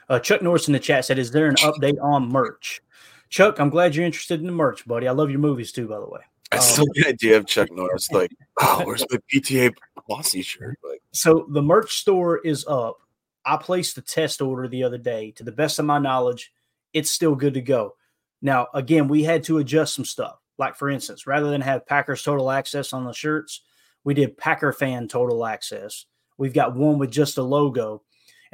Uh, 0.09 0.19
Chuck 0.19 0.43
Norris 0.43 0.69
in 0.69 0.73
the 0.73 0.79
chat 0.79 1.05
said, 1.05 1.19
"Is 1.19 1.31
there 1.31 1.47
an 1.47 1.57
update 1.57 2.01
on 2.03 2.29
merch?" 2.29 2.83
Chuck, 3.29 3.59
I'm 3.59 3.71
glad 3.71 3.95
you're 3.95 4.05
interested 4.05 4.41
in 4.41 4.47
the 4.47 4.53
merch, 4.53 4.87
buddy. 4.87 5.09
I 5.09 5.13
love 5.13 5.31
your 5.31 5.41
movies 5.41 5.73
too, 5.73 5.89
by 5.89 5.99
the 5.99 6.09
way. 6.09 6.21
I 6.53 6.59
still 6.61 6.85
um, 6.85 6.91
the 6.95 7.09
idea 7.09 7.37
of 7.37 7.47
Chuck 7.47 7.69
Norris 7.73 8.11
like, 8.13 8.31
oh, 8.61 8.83
where's 8.85 9.05
my 9.11 9.19
PTA 9.33 9.75
bossy 10.09 10.43
shirt? 10.43 10.79
Like, 10.85 11.03
so 11.13 11.47
the 11.51 11.63
merch 11.63 11.97
store 11.97 12.39
is 12.39 12.65
up. 12.69 12.99
I 13.45 13.57
placed 13.57 13.97
the 13.97 14.03
test 14.03 14.41
order 14.41 14.69
the 14.69 14.85
other 14.85 14.99
day. 14.99 15.33
To 15.33 15.45
the 15.45 15.53
best 15.53 15.79
of 15.79 15.85
my 15.85 15.99
knowledge, 15.99 16.53
it's 16.93 17.11
still 17.11 17.35
good 17.35 17.55
to 17.55 17.61
go. 17.61 17.97
Now, 18.43 18.69
again, 18.75 19.09
we 19.09 19.25
had 19.25 19.43
to 19.45 19.59
adjust 19.59 19.95
some 19.95 20.05
stuff. 20.05 20.39
Like 20.59 20.77
for 20.77 20.89
instance, 20.89 21.27
rather 21.27 21.51
than 21.51 21.61
have 21.61 21.87
Packers 21.87 22.23
total 22.23 22.51
access 22.51 22.93
on 22.93 23.05
the 23.05 23.13
shirts, 23.13 23.63
we 24.05 24.15
did 24.15 24.39
Packer 24.39 24.73
fan 24.73 25.09
total 25.09 25.45
access. 25.45 26.07
We've 26.39 26.55
got 26.55 26.77
one 26.77 26.99
with 26.99 27.11
just 27.11 27.39
a 27.39 27.43
logo, 27.43 28.03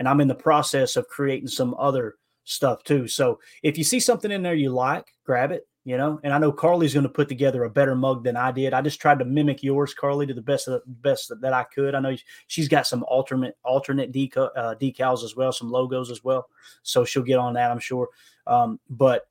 and 0.02 0.08
I'm 0.08 0.20
in 0.20 0.26
the 0.26 0.34
process 0.34 0.96
of 0.96 1.06
creating 1.06 1.46
some 1.46 1.76
other 1.78 2.16
stuff 2.42 2.82
too. 2.82 3.06
So 3.06 3.38
if 3.62 3.78
you 3.78 3.84
see 3.84 4.00
something 4.00 4.32
in 4.32 4.42
there 4.42 4.54
you 4.54 4.70
like, 4.70 5.06
grab 5.24 5.52
it 5.52 5.64
you 5.84 5.96
know. 5.96 6.20
And 6.22 6.32
I 6.32 6.38
know 6.38 6.52
Carly's 6.52 6.94
going 6.94 7.04
to 7.04 7.08
put 7.08 7.28
together 7.28 7.64
a 7.64 7.70
better 7.70 7.94
mug 7.94 8.24
than 8.24 8.36
I 8.36 8.52
did. 8.52 8.72
I 8.72 8.82
just 8.82 9.00
tried 9.00 9.18
to 9.18 9.24
mimic 9.24 9.62
yours, 9.62 9.94
Carly, 9.94 10.26
to 10.26 10.34
the 10.34 10.42
best 10.42 10.68
of 10.68 10.74
the 10.74 10.82
best 10.86 11.32
that 11.40 11.52
I 11.52 11.64
could. 11.64 11.94
I 11.94 12.00
know 12.00 12.16
she's 12.46 12.68
got 12.68 12.86
some 12.86 13.04
alternate 13.08 13.56
alternate 13.64 14.10
uh, 14.10 14.74
decals 14.80 15.24
as 15.24 15.36
well, 15.36 15.52
some 15.52 15.70
logos 15.70 16.10
as 16.10 16.22
well. 16.22 16.48
So 16.82 17.04
she'll 17.04 17.22
get 17.22 17.38
on 17.38 17.54
that, 17.54 17.70
I'm 17.70 17.80
sure. 17.80 18.08
Um, 18.46 18.78
but 18.90 19.26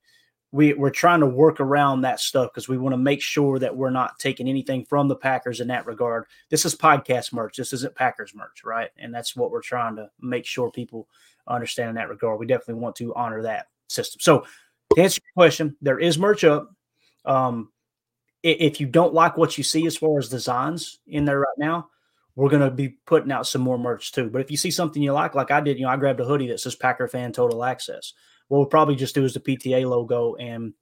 we, 0.51 0.73
we're 0.73 0.89
trying 0.89 1.21
to 1.21 1.27
work 1.27 1.59
around 1.59 2.01
that 2.01 2.19
stuff 2.19 2.51
because 2.51 2.67
we 2.67 2.77
want 2.77 2.93
to 2.93 2.97
make 2.97 3.21
sure 3.21 3.57
that 3.59 3.75
we're 3.75 3.89
not 3.89 4.19
taking 4.19 4.49
anything 4.49 4.85
from 4.85 5.07
the 5.07 5.15
Packers 5.15 5.61
in 5.61 5.69
that 5.69 5.85
regard. 5.85 6.25
This 6.49 6.65
is 6.65 6.75
podcast 6.75 7.31
merch. 7.31 7.55
This 7.55 7.71
isn't 7.71 7.95
Packers 7.95 8.35
merch, 8.35 8.63
right? 8.65 8.89
And 8.97 9.13
that's 9.13 9.35
what 9.35 9.51
we're 9.51 9.61
trying 9.61 9.95
to 9.95 10.09
make 10.19 10.45
sure 10.45 10.69
people 10.69 11.07
understand 11.47 11.89
in 11.89 11.95
that 11.95 12.09
regard. 12.09 12.39
We 12.39 12.45
definitely 12.45 12.81
want 12.81 12.97
to 12.97 13.15
honor 13.15 13.43
that 13.43 13.67
system. 13.87 14.19
So 14.19 14.45
to 14.95 15.01
answer 15.01 15.21
your 15.23 15.43
question, 15.43 15.77
there 15.81 15.99
is 15.99 16.17
merch 16.17 16.43
up. 16.43 16.69
Um, 17.23 17.71
if 18.43 18.81
you 18.81 18.87
don't 18.87 19.13
like 19.13 19.37
what 19.37 19.57
you 19.57 19.63
see 19.63 19.85
as 19.85 19.95
far 19.95 20.17
as 20.17 20.27
designs 20.27 20.99
in 21.07 21.25
there 21.25 21.39
right 21.39 21.57
now, 21.57 21.89
we're 22.35 22.49
going 22.49 22.63
to 22.63 22.71
be 22.71 22.89
putting 23.05 23.31
out 23.31 23.47
some 23.47 23.61
more 23.61 23.77
merch 23.77 24.11
too. 24.11 24.29
But 24.29 24.41
if 24.41 24.51
you 24.51 24.57
see 24.57 24.71
something 24.71 25.01
you 25.01 25.13
like, 25.13 25.35
like 25.35 25.51
I 25.51 25.61
did, 25.61 25.77
you 25.77 25.85
know, 25.85 25.91
I 25.91 25.97
grabbed 25.97 26.19
a 26.19 26.25
hoodie 26.25 26.47
that 26.47 26.59
says 26.59 26.75
Packer 26.75 27.07
Fan 27.07 27.31
Total 27.31 27.63
Access. 27.63 28.13
What 28.51 28.57
we'll 28.57 28.65
probably 28.65 28.97
just 28.97 29.15
do 29.15 29.23
is 29.23 29.33
the 29.33 29.39
PTA 29.39 29.89
logo 29.89 30.35
and 30.35 30.73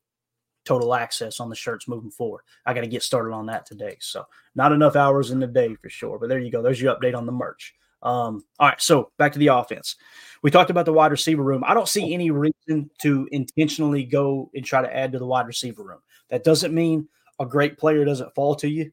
total 0.66 0.96
access 0.96 1.40
on 1.40 1.50
the 1.50 1.56
shirts 1.56 1.88
moving 1.88 2.10
forward. 2.10 2.42
I 2.66 2.74
got 2.74 2.82
to 2.82 2.88
get 2.88 3.04
started 3.04 3.32
on 3.32 3.46
that 3.46 3.68
today. 3.68 3.96
So 4.00 4.26
not 4.56 4.72
enough 4.72 4.96
hours 4.96 5.30
in 5.30 5.40
the 5.40 5.46
day 5.46 5.76
for 5.76 5.88
sure. 5.88 6.18
But 6.18 6.30
there 6.30 6.40
you 6.40 6.50
go. 6.50 6.64
There's 6.64 6.82
your 6.82 6.96
update 6.96 7.16
on 7.16 7.28
the 7.28 7.32
merch. 7.32 7.76
Um, 8.02 8.44
all 8.60 8.70
right, 8.70 8.82
so 8.82 9.12
back 9.20 9.34
to 9.34 9.40
the 9.40 9.50
offense. 9.50 9.98
We 10.42 10.50
talked 10.50 10.72
about 10.72 10.86
the 10.88 10.94
wide 10.94 11.12
receiver 11.12 11.44
room. 11.44 11.64
I 11.64 11.76
don't 11.76 11.88
see 11.88 12.12
any 12.12 12.32
reason 12.32 12.90
to 13.04 13.28
intentionally 13.32 14.04
go 14.04 14.50
and 14.56 14.66
try 14.66 14.82
to 14.82 14.92
add 14.92 15.12
to 15.12 15.20
the 15.20 15.28
wide 15.28 15.46
receiver 15.46 15.84
room. 15.84 16.00
That 16.32 16.44
doesn't 16.44 16.74
mean 16.74 17.08
a 17.38 17.46
great 17.46 17.78
player 17.78 18.04
doesn't 18.04 18.34
fall 18.34 18.56
to 18.56 18.68
you 18.68 18.92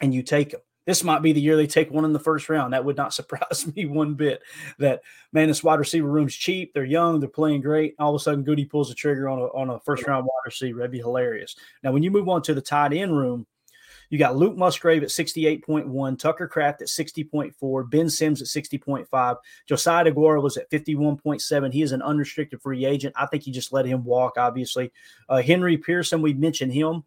and 0.00 0.14
you 0.14 0.22
take 0.22 0.50
them. 0.50 0.60
This 0.86 1.04
might 1.04 1.20
be 1.20 1.32
the 1.32 1.40
year 1.40 1.56
they 1.56 1.66
take 1.66 1.90
one 1.90 2.04
in 2.04 2.12
the 2.12 2.18
first 2.18 2.48
round. 2.48 2.72
That 2.72 2.84
would 2.84 2.96
not 2.96 3.12
surprise 3.14 3.70
me 3.74 3.84
one 3.84 4.14
bit. 4.14 4.42
That 4.78 5.02
man, 5.32 5.48
this 5.48 5.62
wide 5.62 5.78
receiver 5.78 6.08
room's 6.08 6.34
cheap. 6.34 6.72
They're 6.72 6.84
young. 6.84 7.20
They're 7.20 7.28
playing 7.28 7.60
great. 7.60 7.94
All 7.98 8.14
of 8.14 8.20
a 8.20 8.22
sudden, 8.22 8.44
Goody 8.44 8.64
pulls 8.64 8.88
the 8.88 8.94
trigger 8.94 9.28
on 9.28 9.38
a 9.38 9.46
on 9.46 9.70
a 9.70 9.80
first 9.80 10.06
round 10.06 10.24
wide 10.24 10.46
receiver. 10.46 10.78
That'd 10.78 10.92
be 10.92 10.98
hilarious. 10.98 11.56
Now, 11.82 11.92
when 11.92 12.02
you 12.02 12.10
move 12.10 12.28
on 12.28 12.42
to 12.42 12.54
the 12.54 12.62
tight 12.62 12.92
end 12.92 13.16
room, 13.16 13.46
you 14.10 14.18
got 14.18 14.36
Luke 14.36 14.56
Musgrave 14.56 15.02
at 15.02 15.08
68.1, 15.08 16.18
Tucker 16.18 16.46
Kraft 16.46 16.82
at 16.82 16.88
60.4, 16.88 17.90
Ben 17.90 18.08
Sims 18.08 18.40
at 18.40 18.48
60.5. 18.48 19.36
Josiah 19.66 20.04
Deguara 20.04 20.42
was 20.42 20.56
at 20.56 20.70
51.7. 20.70 21.72
He 21.72 21.82
is 21.82 21.92
an 21.92 22.02
unrestricted 22.02 22.62
free 22.62 22.84
agent. 22.84 23.14
I 23.18 23.26
think 23.26 23.46
you 23.46 23.52
just 23.52 23.72
let 23.72 23.86
him 23.86 24.04
walk, 24.04 24.34
obviously. 24.36 24.92
Uh, 25.28 25.42
Henry 25.42 25.76
Pearson, 25.76 26.22
we 26.22 26.34
mentioned 26.34 26.72
him. 26.72 27.04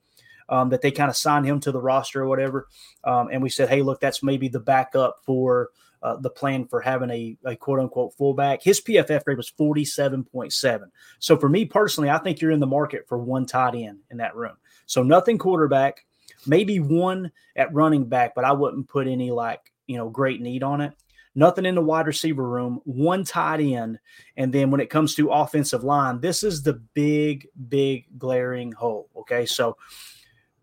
Um, 0.51 0.69
that 0.69 0.81
they 0.81 0.89
kind 0.89 1.11
of 1.11 1.15
signed 1.15 1.45
him 1.45 1.59
to 1.59 1.71
the 1.71 1.79
roster 1.79 2.23
or 2.23 2.27
whatever. 2.27 2.67
Um, 3.03 3.29
and 3.31 3.39
we 3.39 3.49
said, 3.49 3.69
hey, 3.69 3.83
look, 3.83 3.99
that's 3.99 4.23
maybe 4.23 4.47
the 4.47 4.59
backup 4.59 5.17
for 5.23 5.69
uh, 6.01 6.15
the 6.17 6.29
plan 6.29 6.65
for 6.65 6.81
having 6.81 7.09
a, 7.09 7.37
a, 7.45 7.55
quote 7.55 7.79
unquote 7.79 8.13
fullback. 8.15 8.63
His 8.63 8.81
PFF 8.81 9.25
grade 9.25 9.37
was 9.37 9.51
47.7. 9.51 10.83
So 11.19 11.37
for 11.37 11.49
me 11.49 11.65
personally, 11.65 12.09
I 12.09 12.17
think 12.19 12.41
you're 12.41 12.51
in 12.51 12.59
the 12.59 12.67
market 12.67 13.07
for 13.07 13.17
one 13.17 13.45
tight 13.45 13.75
end 13.75 13.99
in 14.09 14.17
that 14.17 14.35
room. 14.35 14.55
So 14.85 15.03
nothing 15.03 15.37
quarterback, 15.37 16.05
maybe 16.45 16.79
one 16.79 17.31
at 17.55 17.73
running 17.73 18.05
back, 18.05 18.33
but 18.33 18.45
I 18.45 18.53
wouldn't 18.53 18.87
put 18.87 19.07
any 19.07 19.31
like, 19.31 19.73
you 19.87 19.97
know, 19.97 20.09
great 20.09 20.41
need 20.41 20.63
on 20.63 20.81
it. 20.81 20.93
Nothing 21.35 21.65
in 21.65 21.75
the 21.75 21.81
wide 21.81 22.07
receiver 22.07 22.47
room, 22.47 22.81
one 22.85 23.23
tight 23.23 23.59
end. 23.59 23.99
And 24.35 24.51
then 24.53 24.71
when 24.71 24.81
it 24.81 24.89
comes 24.89 25.15
to 25.15 25.29
offensive 25.29 25.83
line, 25.83 26.21
this 26.21 26.43
is 26.43 26.63
the 26.63 26.73
big, 26.93 27.47
big 27.67 28.05
glaring 28.17 28.71
hole. 28.71 29.09
Okay. 29.15 29.45
So 29.45 29.77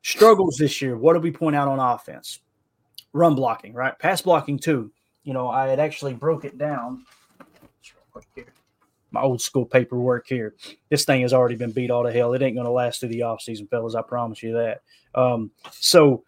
struggles 0.07 0.57
this 0.57 0.81
year. 0.81 0.97
What 0.97 1.15
do 1.15 1.21
we 1.21 1.33
point 1.33 1.57
out 1.57 1.67
on 1.67 1.81
offense? 1.81 2.41
Run 3.13 3.35
blocking, 3.35 3.75
right? 3.75 3.99
Pass 3.99 4.23
blocking, 4.23 4.59
too. 4.59 4.93
You 5.25 5.33
know, 5.33 5.49
I 5.49 5.67
had 5.67 5.81
actually 5.81 6.15
broke 6.15 6.45
it 6.45 6.57
down. 6.57 7.05
My 9.11 9.23
old 9.23 9.41
school 9.41 9.67
paperwork 9.67 10.27
here. 10.29 10.55
This 10.91 11.05
thing 11.05 11.23
has 11.23 11.33
already 11.33 11.57
been 11.57 11.73
beat 11.73 11.91
all 11.91 12.05
to 12.05 12.13
hell. 12.13 12.35
It 12.35 12.43
ain't 12.43 12.55
going 12.55 12.67
to 12.67 12.73
last 12.73 13.01
through 13.01 13.09
the 13.09 13.21
offseason, 13.21 13.69
fellas. 13.69 13.95
I 13.95 14.03
promise 14.03 14.43
you 14.43 14.53
that. 14.53 14.83
Um, 15.15 15.51
so 15.71 16.23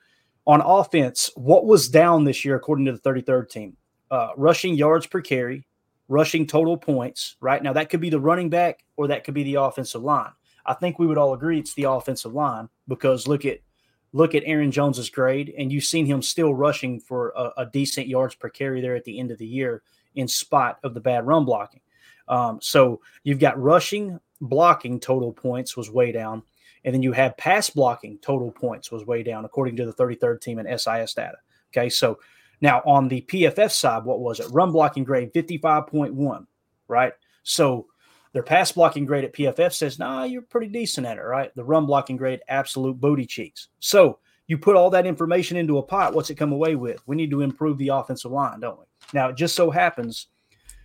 on 0.46 0.60
offense, 0.60 1.30
what 1.36 1.66
was 1.66 1.88
down 1.88 2.24
this 2.24 2.44
year 2.44 2.56
according 2.56 2.86
to 2.86 2.92
the 2.92 2.98
33rd 2.98 3.50
team? 3.50 3.76
Uh, 4.10 4.30
rushing 4.36 4.74
yards 4.74 5.06
per 5.06 5.20
carry, 5.20 5.66
rushing 6.08 6.46
total 6.46 6.76
points. 6.76 7.36
Right 7.40 7.62
now, 7.62 7.74
that 7.74 7.90
could 7.90 8.00
be 8.00 8.10
the 8.10 8.20
running 8.20 8.48
back 8.48 8.80
or 8.96 9.08
that 9.08 9.22
could 9.22 9.34
be 9.34 9.44
the 9.44 9.56
offensive 9.56 10.02
line. 10.02 10.32
I 10.66 10.74
think 10.74 10.98
we 10.98 11.06
would 11.06 11.18
all 11.18 11.34
agree 11.34 11.58
it's 11.58 11.74
the 11.74 11.84
offensive 11.84 12.34
line 12.34 12.68
because 12.88 13.28
look 13.28 13.44
at 13.44 13.58
look 14.12 14.34
at 14.34 14.42
Aaron 14.46 14.70
Jones's 14.70 15.10
grade, 15.10 15.54
and 15.58 15.70
you've 15.70 15.84
seen 15.84 16.06
him 16.06 16.22
still 16.22 16.54
rushing 16.54 17.00
for 17.00 17.32
a, 17.36 17.52
a, 17.58 17.66
decent 17.66 18.06
yards 18.06 18.34
per 18.34 18.48
carry 18.48 18.80
there 18.80 18.96
at 18.96 19.04
the 19.04 19.18
end 19.18 19.30
of 19.30 19.38
the 19.38 19.46
year, 19.46 19.82
in 20.14 20.26
spite 20.26 20.76
of 20.82 20.94
the 20.94 21.00
bad 21.00 21.26
run 21.26 21.44
blocking. 21.44 21.80
Um, 22.28 22.58
so 22.60 23.00
you've 23.22 23.38
got 23.38 23.60
rushing, 23.60 24.18
blocking 24.40 25.00
total 25.00 25.32
points 25.32 25.76
was 25.76 25.90
way 25.90 26.12
down. 26.12 26.42
And 26.84 26.94
then 26.94 27.02
you 27.02 27.12
have 27.12 27.36
pass 27.36 27.70
blocking 27.70 28.18
total 28.18 28.50
points 28.50 28.90
was 28.90 29.04
way 29.04 29.22
down, 29.22 29.44
according 29.44 29.76
to 29.76 29.86
the 29.86 29.92
33rd 29.92 30.40
team 30.40 30.58
in 30.58 30.78
SIS 30.78 31.14
data. 31.14 31.36
Okay. 31.72 31.88
So 31.88 32.18
now 32.60 32.82
on 32.86 33.08
the 33.08 33.22
PFF 33.22 33.70
side, 33.70 34.04
what 34.04 34.20
was 34.20 34.40
it? 34.40 34.46
Run 34.50 34.72
blocking 34.72 35.04
grade 35.04 35.32
55.1, 35.32 36.46
right? 36.86 37.12
So 37.42 37.86
their 38.32 38.42
pass 38.42 38.72
blocking 38.72 39.04
grade 39.04 39.24
at 39.24 39.34
PFF 39.34 39.74
says, 39.74 39.98
nah, 39.98 40.24
you're 40.24 40.42
pretty 40.42 40.68
decent 40.68 41.06
at 41.06 41.18
it, 41.18 41.22
right? 41.22 41.54
The 41.54 41.64
run 41.64 41.86
blocking 41.86 42.16
grade, 42.16 42.40
absolute 42.48 43.00
booty 43.00 43.26
cheeks. 43.26 43.68
So 43.80 44.18
you 44.46 44.58
put 44.58 44.76
all 44.76 44.90
that 44.90 45.06
information 45.06 45.56
into 45.56 45.78
a 45.78 45.82
pot, 45.82 46.14
what's 46.14 46.30
it 46.30 46.36
come 46.36 46.52
away 46.52 46.74
with? 46.74 47.02
We 47.06 47.16
need 47.16 47.30
to 47.30 47.42
improve 47.42 47.78
the 47.78 47.88
offensive 47.88 48.30
line, 48.30 48.60
don't 48.60 48.78
we? 48.78 48.84
Now, 49.12 49.28
it 49.28 49.36
just 49.36 49.54
so 49.54 49.70
happens 49.70 50.28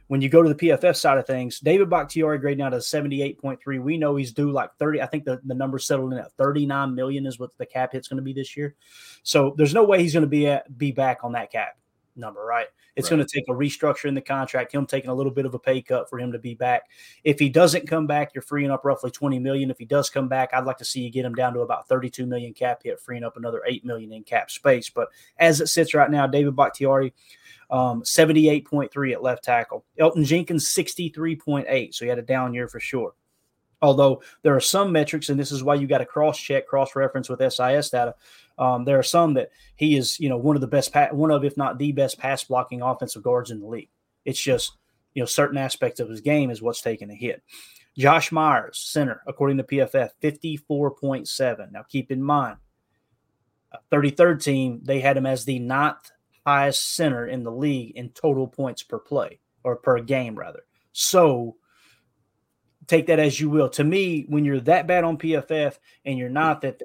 when 0.07 0.21
you 0.21 0.29
go 0.29 0.41
to 0.41 0.49
the 0.49 0.55
PFF 0.55 0.95
side 0.95 1.17
of 1.17 1.25
things, 1.25 1.59
David 1.59 1.89
Bakhtiari 1.89 2.37
grade 2.37 2.57
now 2.57 2.69
to 2.69 2.77
78.3. 2.77 3.81
We 3.81 3.97
know 3.97 4.15
he's 4.15 4.33
due 4.33 4.51
like 4.51 4.69
30. 4.77 5.01
I 5.01 5.05
think 5.05 5.23
the, 5.23 5.39
the 5.45 5.55
number 5.55 5.79
settled 5.79 6.11
in 6.13 6.19
at 6.19 6.31
39 6.33 6.93
million 6.93 7.25
is 7.25 7.39
what 7.39 7.51
the 7.57 7.65
cap 7.65 7.93
hit's 7.93 8.07
going 8.07 8.17
to 8.17 8.23
be 8.23 8.33
this 8.33 8.55
year. 8.55 8.75
So 9.23 9.53
there's 9.57 9.73
no 9.73 9.83
way 9.83 10.01
he's 10.01 10.13
going 10.13 10.21
to 10.21 10.27
be 10.27 10.47
at, 10.47 10.77
be 10.77 10.91
back 10.91 11.23
on 11.23 11.31
that 11.31 11.51
cap 11.51 11.77
number, 12.15 12.45
right? 12.45 12.67
It's 12.95 13.09
right. 13.09 13.17
going 13.17 13.27
to 13.27 13.33
take 13.33 13.45
a 13.49 13.53
restructure 13.53 14.05
in 14.05 14.13
the 14.13 14.21
contract, 14.21 14.73
him 14.73 14.85
taking 14.85 15.09
a 15.09 15.13
little 15.13 15.31
bit 15.31 15.45
of 15.45 15.53
a 15.53 15.59
pay 15.59 15.81
cut 15.81 16.09
for 16.09 16.19
him 16.19 16.31
to 16.31 16.39
be 16.39 16.53
back. 16.53 16.83
If 17.23 17.39
he 17.39 17.49
doesn't 17.49 17.87
come 17.87 18.07
back, 18.07 18.31
you're 18.33 18.41
freeing 18.41 18.71
up 18.71 18.85
roughly 18.85 19.11
20 19.11 19.39
million. 19.39 19.71
If 19.71 19.77
he 19.77 19.85
does 19.85 20.09
come 20.09 20.27
back, 20.27 20.49
I'd 20.53 20.65
like 20.65 20.77
to 20.77 20.85
see 20.85 21.01
you 21.01 21.09
get 21.09 21.25
him 21.25 21.35
down 21.35 21.53
to 21.53 21.61
about 21.61 21.87
32 21.87 22.25
million 22.25 22.53
cap 22.53 22.81
hit, 22.83 22.99
freeing 22.99 23.23
up 23.23 23.37
another 23.37 23.61
8 23.67 23.85
million 23.85 24.11
in 24.11 24.23
cap 24.23 24.51
space. 24.51 24.89
But 24.89 25.09
as 25.37 25.61
it 25.61 25.67
sits 25.67 25.93
right 25.93 26.11
now, 26.11 26.27
David 26.27 26.55
Bakhtiari, 26.55 27.13
um, 27.69 28.03
78.3 28.03 29.13
at 29.13 29.23
left 29.23 29.43
tackle. 29.43 29.85
Elgton 29.99 30.25
Jenkins, 30.25 30.69
63.8. 30.69 31.93
So 31.93 32.05
he 32.05 32.09
had 32.09 32.19
a 32.19 32.23
down 32.23 32.53
year 32.53 32.67
for 32.67 32.79
sure. 32.79 33.13
Although 33.83 34.23
there 34.43 34.55
are 34.55 34.61
some 34.61 34.93
metrics, 34.93 35.27
and 35.27 35.37
this 35.37 35.51
is 35.51 35.61
why 35.61 35.75
you 35.75 35.87
got 35.87 35.97
to 35.97 36.05
cross 36.05 36.39
check, 36.39 36.67
cross 36.67 36.95
reference 36.95 37.27
with 37.27 37.41
SIS 37.41 37.89
data. 37.89 38.15
Um, 38.57 38.85
there 38.85 38.99
are 38.99 39.03
some 39.03 39.33
that 39.33 39.49
he 39.75 39.97
is, 39.97 40.19
you 40.19 40.29
know, 40.29 40.37
one 40.37 40.55
of 40.55 40.61
the 40.61 40.67
best, 40.67 40.93
pa- 40.93 41.09
one 41.11 41.31
of, 41.31 41.43
if 41.43 41.57
not 41.57 41.77
the 41.77 41.91
best 41.91 42.19
pass 42.19 42.43
blocking 42.43 42.81
offensive 42.81 43.23
guards 43.23 43.51
in 43.51 43.59
the 43.59 43.67
league. 43.67 43.89
It's 44.25 44.41
just, 44.41 44.77
you 45.13 45.21
know, 45.21 45.25
certain 45.25 45.57
aspects 45.57 45.99
of 45.99 46.09
his 46.09 46.21
game 46.21 46.49
is 46.49 46.61
what's 46.61 46.81
taking 46.81 47.09
a 47.09 47.15
hit. 47.15 47.41
Josh 47.97 48.31
Myers, 48.31 48.79
center, 48.79 49.21
according 49.27 49.57
to 49.57 49.63
PFF, 49.63 50.09
54.7. 50.21 51.71
Now 51.71 51.83
keep 51.83 52.11
in 52.11 52.21
mind, 52.21 52.57
33rd 53.91 54.43
team, 54.43 54.81
they 54.83 54.99
had 54.99 55.17
him 55.17 55.25
as 55.25 55.45
the 55.45 55.59
ninth 55.59 56.11
highest 56.45 56.95
center 56.95 57.27
in 57.27 57.43
the 57.43 57.51
league 57.51 57.95
in 57.95 58.09
total 58.09 58.47
points 58.47 58.83
per 58.83 58.99
play 58.99 59.39
or 59.63 59.75
per 59.75 59.99
game, 59.99 60.35
rather. 60.37 60.63
So 60.91 61.55
take 62.87 63.07
that 63.07 63.19
as 63.19 63.39
you 63.39 63.49
will. 63.49 63.69
To 63.69 63.83
me, 63.83 64.25
when 64.27 64.45
you're 64.45 64.59
that 64.61 64.87
bad 64.87 65.03
on 65.03 65.17
PFF 65.17 65.77
and 66.05 66.17
you're 66.17 66.29
not 66.29 66.61
that, 66.61 66.81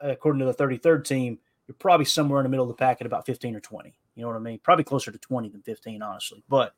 according 0.00 0.40
to 0.40 0.46
the 0.46 0.54
33rd 0.54 1.04
team, 1.04 1.38
you're 1.66 1.76
probably 1.78 2.06
somewhere 2.06 2.40
in 2.40 2.44
the 2.44 2.48
middle 2.48 2.64
of 2.64 2.68
the 2.68 2.74
pack 2.74 2.98
at 3.00 3.06
about 3.06 3.26
15 3.26 3.54
or 3.54 3.60
20. 3.60 3.94
You 4.14 4.22
know 4.22 4.28
what 4.28 4.36
I 4.36 4.40
mean? 4.40 4.58
Probably 4.62 4.84
closer 4.84 5.10
to 5.12 5.18
20 5.18 5.48
than 5.50 5.62
15, 5.62 6.02
honestly. 6.02 6.42
But 6.48 6.74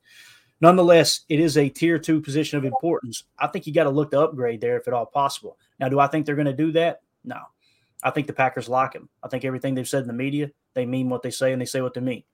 nonetheless, 0.60 1.20
it 1.28 1.40
is 1.40 1.56
a 1.56 1.68
tier 1.68 1.98
two 1.98 2.20
position 2.20 2.58
of 2.58 2.64
importance. 2.64 3.24
I 3.38 3.46
think 3.46 3.66
you 3.66 3.74
got 3.74 3.84
to 3.84 3.90
look 3.90 4.10
to 4.10 4.20
upgrade 4.20 4.60
there 4.60 4.78
if 4.78 4.86
at 4.86 4.94
all 4.94 5.06
possible. 5.06 5.58
Now, 5.80 5.88
do 5.88 5.98
I 5.98 6.06
think 6.06 6.26
they're 6.26 6.34
going 6.34 6.46
to 6.46 6.52
do 6.52 6.72
that? 6.72 7.00
No. 7.24 7.38
I 8.02 8.10
think 8.10 8.26
the 8.26 8.32
Packers 8.32 8.68
like 8.68 8.92
him. 8.94 9.08
I 9.22 9.28
think 9.28 9.44
everything 9.44 9.74
they've 9.74 9.88
said 9.88 10.02
in 10.02 10.08
the 10.08 10.12
media, 10.12 10.50
they 10.74 10.86
mean 10.86 11.08
what 11.08 11.22
they 11.22 11.30
say 11.30 11.52
and 11.52 11.60
they 11.60 11.66
say 11.66 11.80
what 11.80 11.94
they 11.94 12.00
mean. 12.00 12.24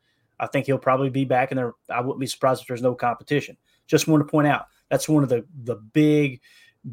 I 0.40 0.47
think 0.47 0.66
he'll 0.66 0.78
probably 0.78 1.11
be 1.11 1.25
back, 1.25 1.50
and 1.50 1.59
there. 1.59 1.75
I 1.90 2.00
wouldn't 2.00 2.21
be 2.21 2.26
surprised 2.26 2.62
if 2.62 2.68
there's 2.68 2.80
no 2.80 2.95
competition. 2.95 3.57
Just 3.87 4.07
want 4.07 4.21
to 4.25 4.30
point 4.30 4.47
out 4.47 4.66
that's 4.88 5.09
one 5.09 5.23
of 5.23 5.28
the 5.28 5.45
the 5.64 5.76
big 5.76 6.40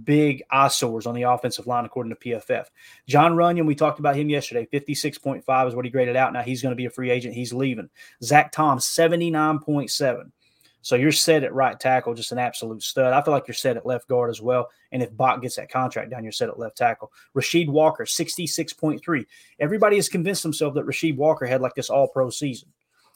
big 0.04 0.44
eyesores 0.52 1.06
on 1.06 1.16
the 1.16 1.24
offensive 1.24 1.68
line, 1.68 1.86
according 1.86 2.14
to 2.14 2.20
PFF. 2.20 2.66
Jon 3.08 3.34
Runyan, 3.34 3.66
we 3.66 3.76
talked 3.76 4.00
about 4.00 4.16
him 4.16 4.30
yesterday. 4.30 4.68
56.5 4.72 5.68
is 5.68 5.76
what 5.76 5.86
he 5.86 5.92
graded 5.92 6.16
out. 6.16 6.34
Now 6.34 6.42
he's 6.42 6.62
going 6.62 6.72
to 6.72 6.76
be 6.76 6.86
a 6.86 6.90
free 6.90 7.12
agent. 7.12 7.36
He's 7.36 7.54
leaving. 7.54 7.90
Zach 8.22 8.52
Tom, 8.52 8.80
79.7. 8.80 10.32
So 10.86 10.96
you're 10.96 11.12
set 11.12 11.44
at 11.44 11.54
right 11.54 11.80
tackle, 11.80 12.14
just 12.14 12.32
an 12.32 12.38
absolute 12.38 12.84
stud. 12.84 13.12
I 13.12 13.20
feel 13.24 13.34
like 13.34 13.48
you're 13.48 13.56
set 13.56 13.76
at 13.76 13.88
left 13.88 14.08
guard 14.08 14.30
as 14.30 14.40
well. 14.40 14.70
And 14.92 15.02
if 15.02 15.16
Bach 15.18 15.42
gets 15.42 15.56
that 15.56 15.72
contract 15.72 16.12
down, 16.12 16.24
you're 16.24 16.32
set 16.32 16.48
at 16.50 16.60
left 16.60 16.78
tackle. 16.78 17.12
Rasheed 17.36 17.70
Walker, 17.70 18.04
66.3. 18.06 19.26
Everybody 19.60 19.96
has 19.96 20.10
convinced 20.10 20.44
themselves 20.44 20.76
that 20.76 20.86
Rasheed 20.86 21.16
Walker 21.16 21.48
had 21.48 21.60
like 21.60 21.74
this 21.74 21.90
all 21.90 22.08
pro 22.08 22.30
season. 22.30 22.70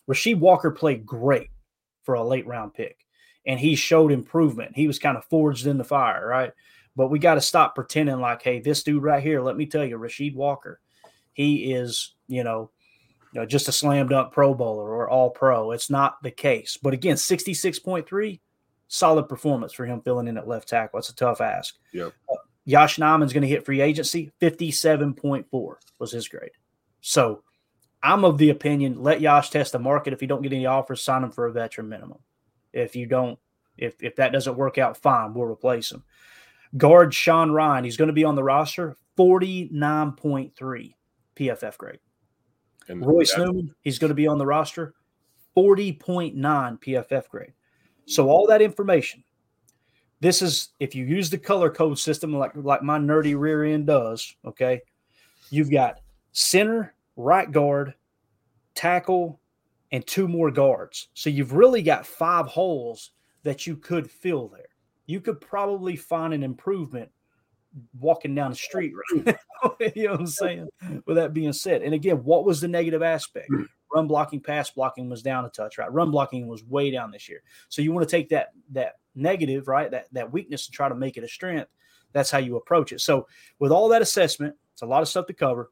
Rasheed 0.10 0.40
Walker 0.40 0.72
played 0.72 1.06
great 1.06 1.52
for 2.02 2.16
a 2.16 2.24
late 2.24 2.48
round 2.48 2.74
pick, 2.74 2.98
and 3.46 3.60
he 3.60 3.76
showed 3.76 4.12
improvement. 4.12 4.76
He 4.76 4.88
was 4.88 5.00
kind 5.00 5.18
of 5.18 5.26
forged 5.26 5.68
in 5.68 5.78
the 5.78 5.84
fire, 5.84 6.28
right? 6.28 6.52
But 6.96 7.10
we 7.10 7.20
got 7.20 7.36
to 7.36 7.42
stop 7.42 7.76
pretending 7.76 8.20
like, 8.20 8.42
hey, 8.42 8.60
this 8.60 8.84
dude 8.84 9.04
right 9.04 9.24
here, 9.24 9.42
let 9.42 9.58
me 9.58 9.66
tell 9.66 9.86
you, 9.86 9.98
Rasheed 9.98 10.36
Walker, 10.36 10.80
he 11.34 11.74
is, 11.74 12.16
you 12.28 12.44
know, 12.44 12.72
you 13.34 13.40
know, 13.40 13.46
just 13.46 13.68
a 13.68 13.72
slam 13.72 14.08
dunk 14.08 14.34
Pro 14.34 14.54
Bowler 14.54 14.90
or 14.90 15.10
All 15.10 15.30
Pro. 15.30 15.72
It's 15.72 15.90
not 15.90 16.22
the 16.24 16.32
case. 16.32 16.78
But 16.82 16.94
again, 16.94 17.16
66.3, 17.16 18.40
solid 18.88 19.30
performance 19.30 19.72
for 19.72 19.86
him 19.86 20.02
filling 20.02 20.28
in 20.28 20.38
at 20.38 20.48
left 20.48 20.68
tackle. 20.68 20.98
That's 20.98 21.10
a 21.10 21.16
tough 21.16 21.40
ask. 21.40 21.76
Yep. 21.94 22.14
Uh, 22.30 22.36
Nijman's 22.68 23.34
going 23.34 23.44
to 23.44 23.48
hit 23.48 23.66
free 23.66 23.82
agency. 23.82 24.32
57.4 24.42 25.76
was 26.00 26.12
his 26.12 26.28
grade. 26.28 26.52
So 27.02 27.44
I'm 28.02 28.26
of 28.26 28.38
the 28.38 28.50
opinion 28.50 29.02
let 29.02 29.22
Yosh 29.22 29.50
test 29.50 29.74
the 29.74 29.80
market. 29.80 30.14
If 30.14 30.22
you 30.22 30.28
don't 30.28 30.42
get 30.42 30.54
any 30.54 30.66
offers, 30.66 31.02
sign 31.02 31.24
him 31.24 31.32
for 31.32 31.48
a 31.48 31.52
veteran 31.52 31.90
minimum. 31.90 32.20
If 32.74 32.96
you 32.96 33.06
don't, 33.06 33.40
if 33.78 34.02
if 34.04 34.16
that 34.18 34.32
doesn't 34.32 34.58
work 34.58 34.78
out, 34.78 34.98
fine, 34.98 35.34
we'll 35.34 35.48
replace 35.48 35.92
him. 35.92 36.04
Guard 36.78 37.14
Sean 37.14 37.50
Rhyan, 37.50 37.84
he's 37.84 37.98
going 37.98 38.08
to 38.08 38.14
be 38.14 38.24
on 38.24 38.36
the 38.36 38.44
roster, 38.44 38.96
49.3 39.18 40.94
PFF 41.36 41.78
grade. 41.78 42.00
And 42.88 43.06
Royce 43.06 43.38
Newman, 43.38 43.74
he's 43.82 44.00
going 44.00 44.10
to 44.10 44.16
be 44.16 44.28
on 44.28 44.38
the 44.38 44.46
roster, 44.46 44.94
40.9 45.56 46.36
PFF 46.36 47.30
grade. 47.30 47.54
So 48.06 48.30
all 48.30 48.48
that 48.48 48.62
information, 48.62 49.24
this 50.20 50.42
is 50.42 50.70
if 50.80 50.96
you 50.96 51.06
use 51.06 51.30
the 51.30 51.38
color 51.38 51.70
code 51.70 52.00
system 52.00 52.34
like 52.34 52.52
like 52.56 52.82
my 52.84 52.98
nerdy 52.98 53.38
rear 53.38 53.64
end 53.64 53.88
does, 53.88 54.36
okay, 54.44 54.82
you've 55.50 55.72
got 55.72 56.02
center, 56.32 56.94
right 57.16 57.52
guard, 57.52 57.94
tackle, 58.76 59.40
and 59.92 60.06
two 60.06 60.28
more 60.28 60.52
guards. 60.52 61.10
So 61.14 61.30
you've 61.30 61.54
really 61.54 61.82
got 61.82 62.06
five 62.06 62.48
holes 62.48 63.12
that 63.44 63.66
you 63.66 63.76
could 63.76 64.10
fill 64.10 64.48
there. 64.48 64.70
You 65.06 65.22
could 65.22 65.42
probably 65.42 65.96
find 65.96 66.34
an 66.34 66.44
improvement 66.44 67.10
walking 68.00 68.36
down 68.36 68.52
the 68.52 68.58
street, 68.58 68.94
right? 68.96 69.38
you 69.96 70.06
know 70.06 70.12
what 70.12 70.20
I'm 70.22 70.28
saying? 70.28 70.70
With 71.06 71.18
that 71.18 71.34
being 71.34 71.54
said, 71.54 71.82
and 71.82 71.94
again, 71.94 72.18
what 72.18 72.46
was 72.46 72.62
the 72.62 72.68
negative 72.68 73.02
aspect? 73.02 73.50
Run 73.94 74.08
blocking, 74.08 74.40
pass 74.40 74.70
blocking 74.70 75.10
was 75.10 75.24
down 75.24 75.46
a 75.46 75.50
touch, 75.50 75.78
right? 75.78 75.92
Run 75.92 76.12
blocking 76.12 76.48
was 76.48 76.64
way 76.64 76.92
down 76.92 77.12
this 77.12 77.28
year. 77.28 77.42
So 77.70 77.82
you 77.82 77.92
want 77.92 78.08
to 78.08 78.16
take 78.16 78.30
that 78.30 78.50
that 78.72 78.94
negative, 79.16 79.68
right? 79.68 79.90
That 79.90 80.08
that 80.14 80.32
weakness 80.32 80.68
and 80.68 80.74
try 80.74 80.90
to 80.90 80.96
make 80.96 81.18
it 81.18 81.24
a 81.24 81.28
strength. 81.28 81.70
That's 82.12 82.32
how 82.32 82.38
you 82.40 82.58
approach 82.58 82.92
it. 82.92 83.02
So 83.02 83.28
with 83.60 83.72
all 83.72 83.90
that 83.90 84.02
assessment, 84.02 84.56
it's 84.74 84.82
a 84.82 84.88
lot 84.88 85.02
of 85.02 85.08
stuff 85.08 85.26
to 85.28 85.34
cover. 85.34 85.72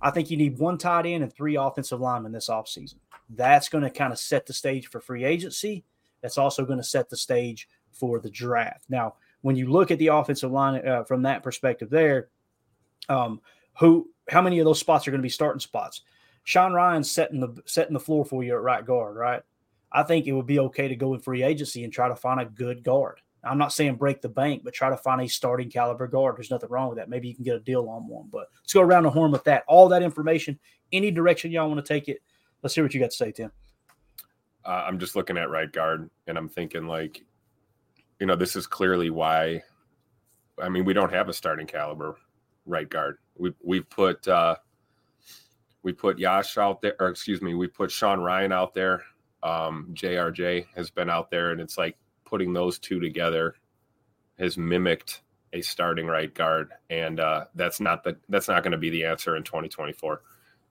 I 0.00 0.10
think 0.10 0.30
you 0.30 0.36
need 0.36 0.58
one 0.58 0.78
tight 0.78 1.06
end 1.06 1.22
and 1.22 1.32
three 1.32 1.56
offensive 1.56 2.00
linemen 2.00 2.32
this 2.32 2.48
offseason. 2.48 2.96
That's 3.30 3.68
going 3.68 3.84
to 3.84 3.90
kind 3.90 4.12
of 4.12 4.18
set 4.18 4.46
the 4.46 4.52
stage 4.52 4.88
for 4.88 5.00
free 5.00 5.24
agency. 5.24 5.84
That's 6.22 6.38
also 6.38 6.64
going 6.64 6.78
to 6.78 6.84
set 6.84 7.08
the 7.08 7.16
stage 7.16 7.68
for 7.92 8.20
the 8.20 8.30
draft. 8.30 8.84
Now, 8.88 9.14
when 9.42 9.56
you 9.56 9.70
look 9.70 9.90
at 9.90 9.98
the 9.98 10.08
offensive 10.08 10.50
line 10.50 10.86
uh, 10.86 11.04
from 11.04 11.22
that 11.22 11.42
perspective, 11.42 11.90
there, 11.90 12.28
um, 13.08 13.40
who, 13.78 14.10
how 14.28 14.42
many 14.42 14.58
of 14.58 14.64
those 14.64 14.80
spots 14.80 15.06
are 15.06 15.10
going 15.10 15.20
to 15.20 15.26
be 15.26 15.28
starting 15.28 15.60
spots? 15.60 16.02
Sean 16.44 16.72
Rhyan's 16.72 17.10
setting 17.10 17.40
the 17.40 17.60
setting 17.66 17.92
the 17.92 18.00
floor 18.00 18.24
for 18.24 18.44
you 18.44 18.54
at 18.54 18.62
right 18.62 18.86
guard, 18.86 19.16
right? 19.16 19.42
I 19.90 20.04
think 20.04 20.26
it 20.26 20.32
would 20.32 20.46
be 20.46 20.60
okay 20.60 20.88
to 20.88 20.96
go 20.96 21.14
in 21.14 21.20
free 21.20 21.42
agency 21.42 21.84
and 21.84 21.92
try 21.92 22.08
to 22.08 22.16
find 22.16 22.40
a 22.40 22.44
good 22.44 22.84
guard. 22.84 23.20
I'm 23.42 23.58
not 23.58 23.72
saying 23.72 23.96
break 23.96 24.20
the 24.20 24.28
bank, 24.28 24.62
but 24.64 24.74
try 24.74 24.90
to 24.90 24.96
find 24.96 25.20
a 25.20 25.28
starting 25.28 25.70
caliber 25.70 26.06
guard. 26.06 26.36
There's 26.36 26.50
nothing 26.50 26.70
wrong 26.70 26.88
with 26.88 26.98
that. 26.98 27.08
Maybe 27.08 27.28
you 27.28 27.34
can 27.34 27.44
get 27.44 27.56
a 27.56 27.60
deal 27.60 27.88
on 27.88 28.08
one. 28.08 28.28
But 28.30 28.48
let's 28.62 28.72
go 28.72 28.80
around 28.80 29.04
the 29.04 29.10
horn 29.10 29.30
with 29.30 29.44
that. 29.44 29.64
All 29.68 29.88
that 29.88 30.02
information, 30.02 30.58
any 30.92 31.10
direction 31.10 31.50
y'all 31.50 31.68
want 31.68 31.84
to 31.84 31.94
take 31.94 32.08
it. 32.08 32.18
Let's 32.66 32.74
hear 32.74 32.82
what 32.82 32.92
you 32.94 32.98
got 32.98 33.10
to 33.10 33.16
say, 33.16 33.30
Tim. 33.30 33.52
Uh, 34.64 34.82
I'm 34.88 34.98
just 34.98 35.14
looking 35.14 35.38
at 35.38 35.50
right 35.50 35.70
guard, 35.70 36.10
and 36.26 36.36
I'm 36.36 36.48
thinking 36.48 36.88
like, 36.88 37.24
you 38.18 38.26
know, 38.26 38.34
this 38.34 38.56
is 38.56 38.66
clearly 38.66 39.08
why. 39.08 39.62
I 40.60 40.68
mean, 40.68 40.84
we 40.84 40.92
don't 40.92 41.12
have 41.12 41.28
a 41.28 41.32
starting 41.32 41.68
caliber 41.68 42.16
right 42.64 42.90
guard. 42.90 43.18
We 43.38 43.52
we've 43.62 43.88
put 43.88 44.26
uh, 44.26 44.56
we 45.84 45.92
put 45.92 46.18
Yosh 46.18 46.58
out 46.58 46.82
there, 46.82 46.96
or 46.98 47.06
excuse 47.06 47.40
me, 47.40 47.54
we 47.54 47.68
put 47.68 47.92
Sean 47.92 48.18
Rhyan 48.18 48.52
out 48.52 48.74
there. 48.74 49.04
Um, 49.44 49.90
JRJ 49.92 50.66
has 50.74 50.90
been 50.90 51.08
out 51.08 51.30
there, 51.30 51.52
and 51.52 51.60
it's 51.60 51.78
like 51.78 51.96
putting 52.24 52.52
those 52.52 52.80
two 52.80 52.98
together 52.98 53.54
has 54.40 54.58
mimicked 54.58 55.22
a 55.52 55.60
starting 55.60 56.08
right 56.08 56.34
guard, 56.34 56.72
and 56.90 57.20
uh, 57.20 57.44
that's 57.54 57.78
not 57.78 58.02
the 58.02 58.16
that's 58.28 58.48
not 58.48 58.64
going 58.64 58.72
to 58.72 58.76
be 58.76 58.90
the 58.90 59.04
answer 59.04 59.36
in 59.36 59.44
2024. 59.44 60.20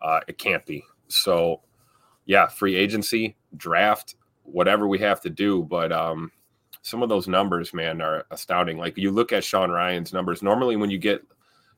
Uh, 0.02 0.20
it 0.28 0.38
can't 0.38 0.66
be. 0.66 0.84
So, 1.08 1.62
yeah, 2.26 2.48
free 2.48 2.76
agency, 2.76 3.36
draft, 3.56 4.16
whatever 4.44 4.88
we 4.88 5.00
have 5.00 5.22
to 5.22 5.30
do, 5.30 5.64
but 5.64 5.92
um, 5.92 6.32
some 6.82 7.04
of 7.04 7.10
those 7.10 7.28
numbers, 7.28 7.74
man, 7.74 8.02
are 8.02 8.26
astounding. 8.32 8.78
Like 8.78 8.98
you 8.98 9.12
look 9.12 9.32
at 9.32 9.44
Sean 9.44 9.72
Rhyan's 9.72 10.14
numbers. 10.14 10.44
Normally, 10.44 10.76
when 10.76 10.90
you 10.90 10.98
get 10.98 11.22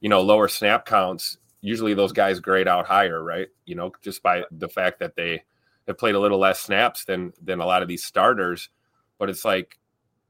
you 0.01 0.10
know 0.10 0.21
lower 0.21 0.47
snap 0.47 0.86
counts, 0.86 1.38
usually 1.62 1.93
those 1.93 2.12
guys 2.12 2.39
grade 2.39 2.67
out 2.67 2.88
higher, 2.88 3.23
right? 3.23 3.47
You 3.65 3.75
know, 3.75 3.91
just 4.01 4.23
by 4.23 4.43
the 4.51 4.69
fact 4.69 4.99
that 4.99 5.15
they 5.15 5.43
have 5.88 5.97
played 5.97 6.15
a 6.15 6.19
little 6.19 6.39
less 6.39 6.60
snaps 6.60 7.05
than 7.05 7.33
than 7.41 7.60
a 7.60 7.65
lot 7.65 7.81
of 7.81 7.88
these 7.88 8.03
starters 8.03 8.69
but 9.17 9.29
it's 9.29 9.45
like 9.45 9.79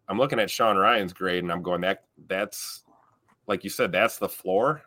I'm 0.07 0.17
looking 0.17 0.39
at 0.39 0.49
Sean 0.49 0.77
Rhyan's 0.77 1.13
grade 1.13 1.43
and 1.43 1.51
I'm 1.51 1.61
going 1.61 1.81
that 1.81 2.03
that's 2.27 2.83
like 3.47 3.63
you 3.63 3.69
said, 3.69 3.91
that's 3.91 4.17
the 4.17 4.29
floor. 4.29 4.83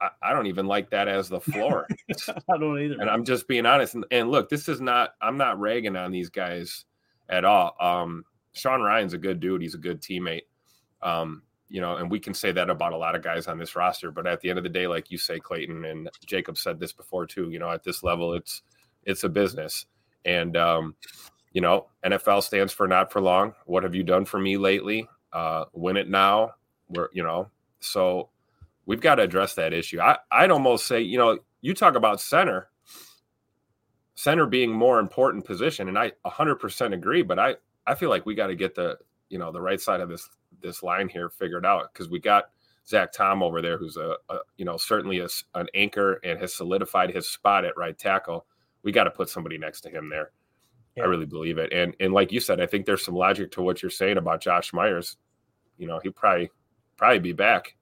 I, 0.00 0.08
I 0.22 0.32
don't 0.32 0.46
even 0.46 0.66
like 0.66 0.90
that 0.90 1.08
as 1.08 1.28
the 1.28 1.40
floor. 1.40 1.86
I 2.28 2.58
don't 2.58 2.80
either. 2.80 2.96
And 3.00 3.10
I'm 3.10 3.24
just 3.24 3.48
being 3.48 3.66
honest. 3.66 3.94
And, 3.94 4.04
and, 4.10 4.30
look, 4.30 4.48
this 4.48 4.68
is 4.68 4.80
not 4.80 5.14
I'm 5.20 5.36
not 5.36 5.60
ragging 5.60 5.96
on 5.96 6.10
these 6.10 6.30
guys 6.30 6.84
at 7.28 7.44
all. 7.44 7.76
Um, 7.80 8.24
Sean 8.52 8.82
Rhyan's 8.82 9.14
a 9.14 9.18
good 9.18 9.40
dude. 9.40 9.62
He's 9.62 9.74
a 9.74 9.78
good 9.78 10.00
teammate. 10.00 10.44
Um, 11.02 11.42
you 11.68 11.80
know, 11.80 11.96
and 11.96 12.10
we 12.10 12.18
can 12.18 12.34
say 12.34 12.50
that 12.50 12.68
about 12.68 12.92
a 12.92 12.96
lot 12.96 13.14
of 13.14 13.22
guys 13.22 13.46
on 13.46 13.58
this 13.58 13.76
roster. 13.76 14.10
But 14.10 14.26
at 14.26 14.40
the 14.40 14.50
end 14.50 14.58
of 14.58 14.64
the 14.64 14.70
day, 14.70 14.88
like 14.88 15.10
you 15.10 15.18
say, 15.18 15.38
Clayton 15.38 15.84
and 15.84 16.10
Jacob 16.26 16.58
said 16.58 16.80
this 16.80 16.92
before 16.92 17.26
too. 17.26 17.50
You 17.50 17.60
know, 17.60 17.70
at 17.70 17.84
this 17.84 18.02
level, 18.02 18.34
it's 18.34 18.62
it's 19.04 19.24
a 19.24 19.28
business, 19.28 19.86
and 20.24 20.56
um, 20.56 20.96
you 21.52 21.60
know, 21.60 21.86
NFL 22.04 22.42
stands 22.42 22.72
for 22.72 22.88
not 22.88 23.12
for 23.12 23.20
long. 23.20 23.54
What 23.66 23.84
have 23.84 23.94
you 23.94 24.02
done 24.02 24.24
for 24.24 24.38
me 24.38 24.56
lately? 24.56 25.08
Uh, 25.32 25.66
win 25.72 25.96
it 25.96 26.08
now. 26.08 26.54
We're 26.88 27.08
you 27.12 27.22
know, 27.22 27.48
so 27.78 28.30
we've 28.86 29.00
got 29.00 29.16
to 29.16 29.22
address 29.22 29.54
that 29.54 29.72
issue. 29.72 30.00
I 30.00 30.18
I'd 30.30 30.50
almost 30.50 30.86
say 30.86 31.00
you 31.00 31.18
know, 31.18 31.38
you 31.60 31.74
talk 31.74 31.94
about 31.94 32.20
center, 32.20 32.70
center 34.14 34.46
being 34.46 34.72
more 34.72 34.98
important 34.98 35.44
position, 35.44 35.88
and 35.88 35.98
I 35.98 36.12
100% 36.26 36.94
agree. 36.94 37.22
But 37.22 37.38
I 37.38 37.56
I 37.86 37.94
feel 37.94 38.10
like 38.10 38.26
we 38.26 38.34
got 38.34 38.48
to 38.48 38.56
get 38.56 38.74
the 38.74 38.98
you 39.28 39.38
know 39.38 39.52
the 39.52 39.60
right 39.60 39.80
side 39.80 40.00
of 40.00 40.08
this 40.08 40.28
this 40.60 40.82
line 40.82 41.08
here 41.08 41.30
figured 41.30 41.64
out 41.64 41.92
because 41.92 42.08
we 42.08 42.18
got 42.18 42.50
Zach 42.86 43.12
Tom 43.12 43.42
over 43.42 43.62
there, 43.62 43.78
who's 43.78 43.96
a, 43.96 44.16
a 44.28 44.38
you 44.56 44.64
know 44.64 44.76
certainly 44.76 45.20
a, 45.20 45.28
an 45.54 45.68
anchor 45.74 46.20
and 46.24 46.38
has 46.38 46.54
solidified 46.54 47.10
his 47.10 47.28
spot 47.28 47.64
at 47.64 47.76
right 47.76 47.96
tackle. 47.96 48.46
We 48.82 48.92
got 48.92 49.04
to 49.04 49.10
put 49.10 49.28
somebody 49.28 49.58
next 49.58 49.82
to 49.82 49.90
him 49.90 50.08
there. 50.08 50.32
Yeah. 50.96 51.04
I 51.04 51.06
really 51.06 51.26
believe 51.26 51.58
it, 51.58 51.72
and 51.72 51.94
and 52.00 52.12
like 52.12 52.32
you 52.32 52.40
said, 52.40 52.60
I 52.60 52.66
think 52.66 52.84
there's 52.84 53.04
some 53.04 53.14
logic 53.14 53.52
to 53.52 53.62
what 53.62 53.82
you're 53.82 53.90
saying 53.90 54.18
about 54.18 54.40
Josh 54.40 54.72
Myers. 54.72 55.16
You 55.78 55.86
know, 55.86 56.00
he 56.02 56.10
probably 56.10 56.50
probably 56.96 57.20
be 57.20 57.32
back. 57.32 57.76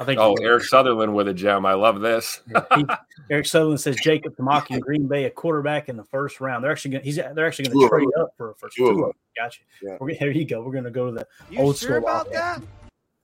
I 0.00 0.04
think. 0.04 0.18
Oh, 0.18 0.34
Eric 0.42 0.64
Sutherland 0.64 1.14
with 1.14 1.28
a 1.28 1.34
gem. 1.34 1.66
I 1.66 1.74
love 1.74 2.00
this. 2.00 2.40
he, 2.74 2.86
Eric 3.30 3.44
Sutherland 3.44 3.80
says 3.80 3.96
Jacob 4.02 4.34
Tamaki 4.34 4.70
in 4.70 4.80
Green 4.80 5.06
Bay 5.06 5.26
a 5.26 5.30
quarterback 5.30 5.90
in 5.90 5.96
the 5.96 6.04
first 6.04 6.40
round. 6.40 6.64
They're 6.64 6.72
actually 6.72 6.92
going. 6.92 7.04
He's 7.04 7.16
they're 7.16 7.46
actually 7.46 7.66
going 7.66 7.80
to 7.80 7.88
trade 7.88 8.08
up 8.18 8.32
for 8.38 8.52
a 8.52 8.54
first. 8.54 8.76
Two 8.76 9.12
Gotcha. 9.36 9.60
Yeah. 9.82 9.98
We're, 10.00 10.16
there 10.18 10.30
you 10.30 10.46
go. 10.46 10.62
We're 10.62 10.72
going 10.72 10.84
to 10.84 10.90
go 10.90 11.06
to 11.06 11.12
the 11.12 11.26
you 11.50 11.60
old 11.60 11.76
sure 11.76 12.00
school. 12.00 12.08
About 12.08 12.32
that? 12.32 12.62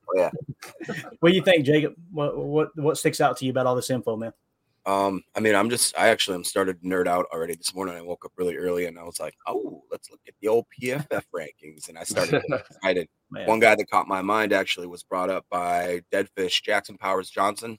Oh, 0.08 0.12
yeah. 0.16 0.30
what 1.20 1.30
do 1.30 1.34
you 1.34 1.42
think, 1.42 1.64
Jacob? 1.64 1.94
What 2.12 2.36
what 2.36 2.76
what 2.76 2.98
sticks 2.98 3.22
out 3.22 3.38
to 3.38 3.46
you 3.46 3.52
about 3.52 3.66
all 3.66 3.74
this 3.74 3.88
info, 3.88 4.14
man? 4.16 4.34
Um, 4.86 5.22
I 5.34 5.40
mean, 5.40 5.56
I'm 5.56 5.68
just 5.68 5.98
I 5.98 6.08
actually 6.08 6.36
am 6.36 6.44
started 6.44 6.80
to 6.80 6.88
nerd 6.88 7.08
out 7.08 7.26
already 7.32 7.56
this 7.56 7.74
morning. 7.74 7.96
I 7.96 8.02
woke 8.02 8.24
up 8.24 8.32
really 8.36 8.56
early 8.56 8.86
and 8.86 8.96
I 8.98 9.02
was 9.02 9.18
like, 9.18 9.34
oh, 9.48 9.82
let's 9.90 10.10
look 10.10 10.20
at 10.28 10.34
the 10.40 10.46
old 10.46 10.66
PFF 10.80 11.24
rankings. 11.34 11.88
And 11.88 11.98
I 11.98 12.04
started 12.04 12.40
excited. 12.50 13.08
One 13.46 13.58
guy 13.58 13.74
that 13.74 13.90
caught 13.90 14.06
my 14.06 14.22
mind 14.22 14.52
actually 14.52 14.86
was 14.86 15.02
brought 15.02 15.28
up 15.28 15.44
by 15.50 16.02
Deadfish 16.12 16.62
Jackson 16.62 16.96
Powers 16.96 17.28
Johnson. 17.28 17.78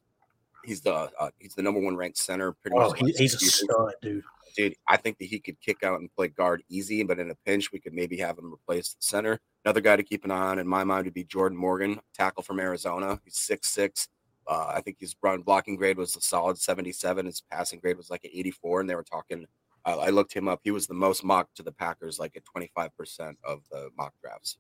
He's 0.66 0.82
the 0.82 1.10
uh, 1.18 1.30
he's 1.40 1.56
the 1.56 1.62
number 1.62 1.80
one 1.80 1.96
ranked 1.96 2.18
center. 2.18 2.52
Pretty 2.62 2.76
oh, 2.78 2.90
much. 2.90 3.00
he's 3.18 3.36
a 3.36 3.40
stud, 3.40 3.94
dude. 4.02 4.24
Dude, 4.58 4.76
I 4.88 4.98
think 4.98 5.18
that 5.20 5.26
he 5.26 5.40
could 5.40 5.62
kick 5.62 5.84
out 5.84 6.00
and 6.00 6.12
play 6.14 6.30
guard 6.30 6.64
easy, 6.68 7.04
but 7.04 7.20
in 7.20 7.30
a 7.30 7.36
pinch, 7.46 7.72
we 7.72 7.80
could 7.80 7.94
maybe 7.94 8.18
have 8.18 8.38
him 8.40 8.52
replace 8.52 8.90
the 8.90 9.02
center. 9.02 9.40
Another 9.64 9.82
guy 9.82 9.96
to 9.96 10.04
keep 10.04 10.26
an 10.26 10.32
eye 10.32 10.50
on 10.50 10.60
in 10.60 10.68
my 10.68 10.84
mind 10.84 11.06
would 11.06 11.14
be 11.14 11.24
Jordan 11.24 11.58
Morgan, 11.58 12.00
tackle 12.14 12.44
from 12.44 12.60
Arizona. 12.60 13.22
He's 13.24 13.38
six 13.38 13.70
six 13.70 14.10
uh, 14.48 14.72
I 14.76 14.82
think 14.82 14.98
his 15.00 15.16
run 15.22 15.42
blocking 15.42 15.76
grade 15.76 15.98
was 15.98 16.16
a 16.16 16.22
solid 16.22 16.58
77. 16.58 17.26
His 17.26 17.42
passing 17.52 17.80
grade 17.80 17.98
was 17.98 18.10
like 18.10 18.24
an 18.24 18.32
84. 18.34 18.82
And 18.82 18.90
they 18.90 18.96
were 18.96 19.04
talking, 19.04 19.46
uh, 19.86 19.98
I 20.00 20.10
looked 20.10 20.34
him 20.34 20.48
up. 20.48 20.62
He 20.64 20.72
was 20.72 20.88
the 20.88 20.94
most 20.94 21.24
mocked 21.24 21.56
to 21.58 21.64
the 21.64 21.72
Packers, 21.72 22.20
like 22.20 22.38
at 22.38 22.44
25% 22.46 23.36
of 23.44 23.62
the 23.72 23.90
mock 23.98 24.14
drafts. 24.22 24.58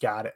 Got 0.00 0.26
it. 0.26 0.34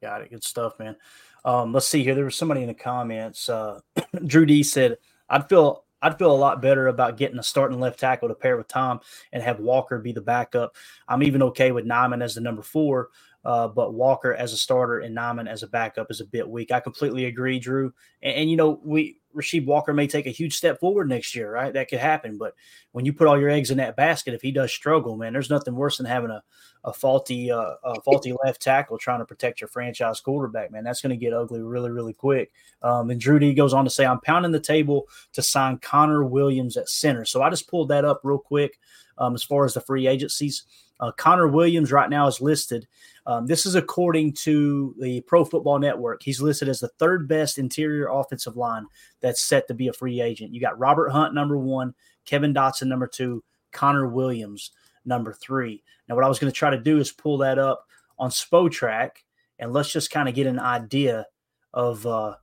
Got 0.00 0.22
it. 0.22 0.30
Good 0.30 0.44
stuff, 0.44 0.78
man. 0.78 0.96
Um, 1.44 1.72
let's 1.72 1.88
see 1.88 2.02
here. 2.02 2.14
There 2.14 2.24
was 2.24 2.36
somebody 2.36 2.62
in 2.62 2.68
the 2.68 2.74
comments. 2.74 3.48
Uh, 3.48 3.80
Drew 4.26 4.46
D 4.46 4.62
said, 4.62 4.98
I'd 5.28 5.48
feel 5.48 5.84
I'd 6.02 6.18
feel 6.18 6.32
a 6.32 6.36
lot 6.36 6.62
better 6.62 6.88
about 6.88 7.18
getting 7.18 7.38
a 7.38 7.42
starting 7.42 7.78
left 7.78 8.00
tackle 8.00 8.28
to 8.28 8.34
pair 8.34 8.56
with 8.56 8.68
Tom 8.68 9.00
and 9.32 9.42
have 9.42 9.60
Walker 9.60 9.98
be 9.98 10.12
the 10.12 10.22
backup. 10.22 10.74
I'm 11.06 11.22
even 11.22 11.42
okay 11.44 11.72
with 11.72 11.84
Nijman 11.84 12.22
as 12.22 12.34
the 12.34 12.40
number 12.40 12.62
four, 12.62 13.10
uh, 13.44 13.68
but 13.68 13.94
Walker 13.94 14.34
as 14.34 14.52
a 14.52 14.56
starter 14.56 14.98
and 14.98 15.16
Nijman 15.16 15.48
as 15.48 15.62
a 15.62 15.68
backup 15.68 16.10
is 16.10 16.20
a 16.20 16.26
bit 16.26 16.48
weak. 16.48 16.72
I 16.72 16.80
completely 16.80 17.26
agree, 17.26 17.58
Drew. 17.58 17.92
And, 18.22 18.34
and, 18.34 18.50
you 18.50 18.56
know, 18.56 18.80
we 18.84 19.19
Rasheed 19.34 19.66
Walker 19.66 19.92
may 19.92 20.06
take 20.06 20.26
a 20.26 20.30
huge 20.30 20.56
step 20.56 20.80
forward 20.80 21.08
next 21.08 21.34
year, 21.34 21.50
right? 21.52 21.72
That 21.72 21.88
could 21.88 21.98
happen. 21.98 22.38
But 22.38 22.54
when 22.92 23.04
you 23.04 23.12
put 23.12 23.26
all 23.26 23.38
your 23.38 23.50
eggs 23.50 23.70
in 23.70 23.78
that 23.78 23.96
basket, 23.96 24.34
if 24.34 24.42
he 24.42 24.50
does 24.50 24.72
struggle, 24.72 25.16
man, 25.16 25.32
there's 25.32 25.50
nothing 25.50 25.74
worse 25.74 25.98
than 25.98 26.06
having 26.06 26.30
a, 26.30 26.42
a 26.84 26.92
faulty 26.92 27.50
uh, 27.50 27.74
a 27.84 28.00
faulty 28.02 28.34
left 28.44 28.62
tackle 28.62 28.98
trying 28.98 29.20
to 29.20 29.24
protect 29.24 29.60
your 29.60 29.68
franchise 29.68 30.20
quarterback, 30.20 30.70
man. 30.70 30.84
That's 30.84 31.00
going 31.00 31.10
to 31.10 31.16
get 31.16 31.32
ugly 31.34 31.60
really, 31.60 31.90
really 31.90 32.14
quick. 32.14 32.52
Um, 32.82 33.10
and 33.10 33.20
Drew 33.20 33.38
D 33.38 33.54
goes 33.54 33.74
on 33.74 33.84
to 33.84 33.90
say, 33.90 34.06
I'm 34.06 34.20
pounding 34.20 34.52
the 34.52 34.60
table 34.60 35.08
to 35.34 35.42
sign 35.42 35.78
Connor 35.78 36.24
Williams 36.24 36.76
at 36.76 36.88
center. 36.88 37.24
So 37.24 37.42
I 37.42 37.50
just 37.50 37.68
pulled 37.68 37.88
that 37.88 38.04
up 38.04 38.20
real 38.24 38.38
quick 38.38 38.78
um, 39.18 39.34
as 39.34 39.44
far 39.44 39.64
as 39.64 39.74
the 39.74 39.80
free 39.80 40.06
agencies. 40.06 40.64
Uh, 41.00 41.12
Connor 41.12 41.48
Williams 41.48 41.92
right 41.92 42.10
now 42.10 42.26
is 42.26 42.40
listed. 42.40 42.86
Um, 43.26 43.46
this 43.46 43.64
is 43.64 43.74
according 43.74 44.32
to 44.34 44.94
the 44.98 45.20
Pro 45.22 45.44
Football 45.44 45.78
Network. 45.78 46.22
He's 46.22 46.40
listed 46.40 46.68
as 46.68 46.80
the 46.80 46.88
third 46.98 47.28
best 47.28 47.58
interior 47.58 48.08
offensive 48.08 48.56
line 48.56 48.86
that's 49.20 49.42
set 49.42 49.68
to 49.68 49.74
be 49.74 49.88
a 49.88 49.92
free 49.92 50.20
agent. 50.20 50.52
You 50.54 50.60
got 50.60 50.78
Robert 50.78 51.10
Hunt, 51.10 51.34
number 51.34 51.58
one, 51.58 51.94
Kevin 52.24 52.54
Dotson, 52.54 52.86
number 52.86 53.06
two, 53.06 53.42
Connor 53.72 54.08
Williams, 54.08 54.70
number 55.04 55.32
three. 55.32 55.82
Now, 56.08 56.14
what 56.14 56.24
I 56.24 56.28
was 56.28 56.38
going 56.38 56.52
to 56.52 56.58
try 56.58 56.70
to 56.70 56.78
do 56.78 56.98
is 56.98 57.12
pull 57.12 57.38
that 57.38 57.58
up 57.58 57.86
on 58.18 58.30
Spotrac, 58.30 59.10
and 59.58 59.72
let's 59.72 59.92
just 59.92 60.10
kind 60.10 60.28
of 60.28 60.34
get 60.34 60.46
an 60.46 60.58
idea 60.58 61.26
of 61.72 62.06
uh, 62.06 62.34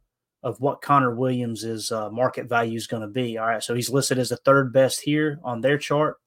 of 0.44 0.62
what 0.62 0.82
Connor 0.82 1.16
Williams' 1.16 1.92
uh, 1.92 2.10
market 2.10 2.48
value 2.48 2.78
is 2.78 2.88
going 2.88 3.02
to 3.02 3.08
be. 3.08 3.38
All 3.38 3.48
right, 3.48 3.64
so 3.64 3.76
he's 3.76 3.90
listed 3.90 4.20
as 4.20 4.30
the 4.30 4.38
third 4.38 4.72
best 4.72 5.02
here 5.02 5.40
on 5.44 5.62
their 5.62 5.78
chart 5.78 6.18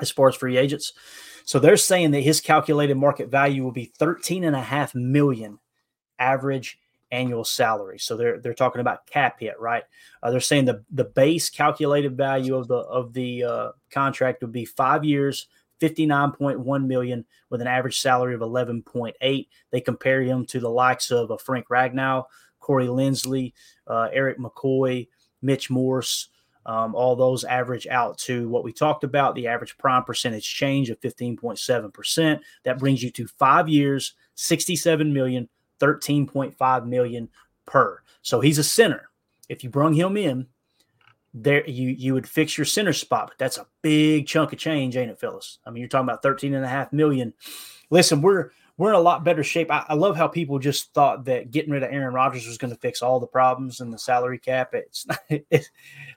as 0.00 0.10
far 0.10 0.28
as 0.28 0.36
free 0.36 0.56
agents. 0.56 0.92
So 1.44 1.58
they're 1.58 1.76
saying 1.76 2.10
that 2.12 2.20
his 2.20 2.40
calculated 2.40 2.96
market 2.96 3.30
value 3.30 3.64
will 3.64 3.72
be 3.72 3.86
13 3.98 4.44
and 4.44 4.54
a 4.54 4.60
half 4.60 4.94
million 4.94 5.58
average 6.18 6.78
annual 7.10 7.44
salary. 7.44 7.98
So 7.98 8.16
they're 8.16 8.38
they're 8.38 8.54
talking 8.54 8.80
about 8.80 9.06
cap 9.06 9.40
hit, 9.40 9.58
right? 9.58 9.84
Uh, 10.22 10.30
they're 10.30 10.40
saying 10.40 10.66
the 10.66 10.84
the 10.90 11.04
base 11.04 11.50
calculated 11.50 12.16
value 12.16 12.56
of 12.56 12.68
the 12.68 12.76
of 12.76 13.12
the 13.12 13.44
uh, 13.44 13.68
contract 13.90 14.42
would 14.42 14.52
be 14.52 14.64
five 14.64 15.04
years, 15.04 15.46
59.1 15.80 16.86
million 16.86 17.24
with 17.50 17.60
an 17.60 17.66
average 17.66 18.00
salary 18.00 18.34
of 18.34 18.40
11.8. 18.40 19.48
They 19.70 19.80
compare 19.80 20.22
him 20.22 20.44
to 20.46 20.60
the 20.60 20.70
likes 20.70 21.10
of 21.10 21.30
uh, 21.30 21.36
Frank 21.38 21.68
Ragnow, 21.68 22.24
Corey 22.60 22.86
Linsley, 22.86 23.52
uh, 23.86 24.08
Erik 24.12 24.38
McCoy, 24.38 25.08
Mitch 25.40 25.70
Morse, 25.70 26.28
um, 26.66 26.94
all 26.94 27.16
those 27.16 27.44
average 27.44 27.86
out 27.86 28.18
to 28.18 28.46
what 28.48 28.62
we 28.62 28.72
talked 28.72 29.02
about 29.02 29.34
the 29.34 29.46
average 29.46 29.78
prime 29.78 30.04
percentage 30.04 30.44
change 30.44 30.90
of 30.90 31.00
15.7%. 31.00 32.40
That 32.64 32.78
brings 32.78 33.02
you 33.02 33.10
to 33.12 33.26
five 33.26 33.70
years, 33.70 34.12
67 34.34 35.10
million, 35.10 35.48
13.5 35.80 36.86
million 36.86 37.28
per. 37.66 38.02
So 38.22 38.40
he's 38.40 38.58
a 38.58 38.64
center. 38.64 39.10
If 39.48 39.64
you 39.64 39.70
brung 39.70 39.94
him 39.94 40.16
in, 40.16 40.46
there 41.34 41.68
you 41.68 41.90
you 41.90 42.14
would 42.14 42.28
fix 42.28 42.56
your 42.56 42.64
center 42.64 42.92
spot, 42.92 43.28
but 43.28 43.38
that's 43.38 43.58
a 43.58 43.66
big 43.82 44.26
chunk 44.26 44.52
of 44.52 44.58
change, 44.58 44.96
ain't 44.96 45.10
it, 45.10 45.20
Phyllis? 45.20 45.58
I 45.64 45.70
mean, 45.70 45.80
you're 45.80 45.88
talking 45.88 46.08
about 46.08 46.22
13 46.22 46.54
and 46.54 46.64
a 46.64 46.68
half 46.68 46.92
million. 46.92 47.34
Listen, 47.90 48.22
we're 48.22 48.50
we're 48.78 48.90
in 48.90 48.94
a 48.94 49.00
lot 49.00 49.24
better 49.24 49.42
shape. 49.42 49.72
I, 49.72 49.84
I, 49.88 49.94
love 49.94 50.16
how 50.16 50.28
people 50.28 50.60
just 50.60 50.94
thought 50.94 51.24
that 51.24 51.50
getting 51.50 51.72
rid 51.72 51.82
of 51.82 51.92
Aaron 51.92 52.14
Rodgers 52.14 52.46
was 52.46 52.58
going 52.58 52.72
to 52.72 52.78
fix 52.78 53.02
all 53.02 53.18
the 53.18 53.26
problems 53.26 53.80
in 53.80 53.90
the 53.90 53.98
salary 53.98 54.38
cap. 54.38 54.72
It's, 54.72 55.04
it's 55.50 55.68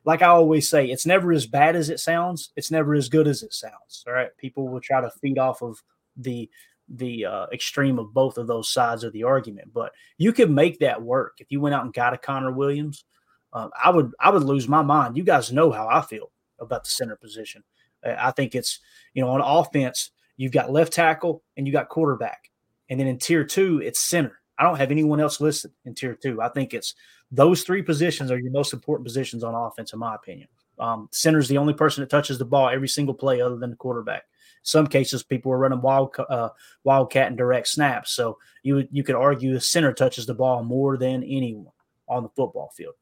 like 0.06 0.21
I 0.21 0.28
always 0.28 0.69
say, 0.69 0.86
it's 0.86 1.08
never 1.08 1.32
as 1.32 1.47
bad 1.47 1.76
as 1.76 1.89
it 1.89 2.00
sounds. 2.00 2.52
It's 2.56 2.69
never 2.69 2.93
as 2.93 3.10
good 3.10 3.28
as 3.28 3.41
it 3.41 3.52
sounds. 3.52 4.04
All 4.06 4.13
right, 4.13 4.30
people 4.38 4.69
will 4.69 4.80
try 4.80 5.02
to 5.02 5.10
feed 5.10 5.39
off 5.39 5.63
of 5.63 5.82
the 6.15 6.50
the 6.95 7.25
uh, 7.25 7.45
extreme 7.54 7.99
of 7.99 8.13
both 8.13 8.38
of 8.38 8.47
those 8.47 8.71
sides 8.71 9.04
of 9.04 9.13
the 9.13 9.23
argument, 9.23 9.73
but 9.73 9.91
you 10.17 10.34
could 10.34 10.51
make 10.51 10.80
that 10.80 11.01
work 11.01 11.38
if 11.39 11.51
you 11.51 11.62
went 11.62 11.75
out 11.75 11.86
and 11.86 11.93
got 11.93 12.13
a 12.13 12.17
Connor 12.17 12.51
Williams. 12.51 13.06
Uh, 13.54 13.69
I 13.84 13.89
would 13.89 14.12
I 14.19 14.30
would 14.30 14.43
lose 14.43 14.67
my 14.67 14.82
mind. 14.82 15.17
You 15.17 15.23
guys 15.23 15.51
know 15.51 15.71
how 15.71 15.88
I 15.88 16.01
feel 16.01 16.32
about 16.60 16.84
the 16.84 16.89
center 16.89 17.15
position. 17.15 17.63
I 18.04 18.32
think 18.32 18.56
it's 18.56 18.80
you 19.13 19.21
know 19.21 19.30
on 19.30 19.41
offense 19.41 20.12
you've 20.38 20.51
got 20.51 20.71
left 20.71 20.93
tackle 20.93 21.43
and 21.56 21.67
you 21.67 21.73
got 21.73 21.89
quarterback 21.89 22.51
and 22.91 22.99
then 22.99 23.08
in 23.08 23.17
tier 23.17 23.45
two, 23.45 23.82
it's 23.82 24.01
center. 24.01 24.41
I 24.60 24.63
don't 24.63 24.75
have 24.75 24.91
anyone 24.91 25.21
else 25.21 25.39
listed 25.39 25.71
in 25.86 25.95
tier 25.95 26.13
two. 26.13 26.41
I 26.41 26.49
think 26.49 26.73
it's 26.73 26.93
those 27.32 27.63
three 27.63 27.82
positions 27.82 28.30
are 28.30 28.38
your 28.38 28.51
most 28.51 28.73
important 28.73 29.08
positions 29.08 29.45
on 29.45 29.56
offense, 29.56 29.93
in 29.93 29.99
my 29.99 30.13
opinion. 30.13 30.49
Um, 30.77 31.08
center 31.10 31.39
is 31.39 31.47
the 31.47 31.58
only 31.58 31.73
person 31.73 32.01
that 32.01 32.10
touches 32.10 32.38
the 32.38 32.43
ball 32.43 32.67
every 32.67 32.89
single 32.89 33.15
play 33.15 33.39
other 33.39 33.56
than 33.56 33.69
the 33.69 33.77
quarterback. 33.77 34.23
Some 34.63 34.88
cases, 34.88 35.24
people 35.24 35.52
are 35.52 35.58
running 35.58 35.82
wild 35.82 36.15
uh, 36.30 36.50
wildcat 36.84 37.28
and 37.28 37.38
direct 37.38 37.67
snaps. 37.67 38.12
So 38.12 38.38
you 38.63 38.88
you 38.91 39.04
could 39.04 39.15
argue 39.15 39.54
the 39.54 39.62
center 39.62 39.93
touches 39.93 40.26
the 40.26 40.34
ball 40.34 40.63
more 40.63 40.97
than 40.97 41.24
anyone 41.24 41.74
on 42.08 42.24
the 42.24 42.30
football 42.30 42.71
field. 42.76 42.93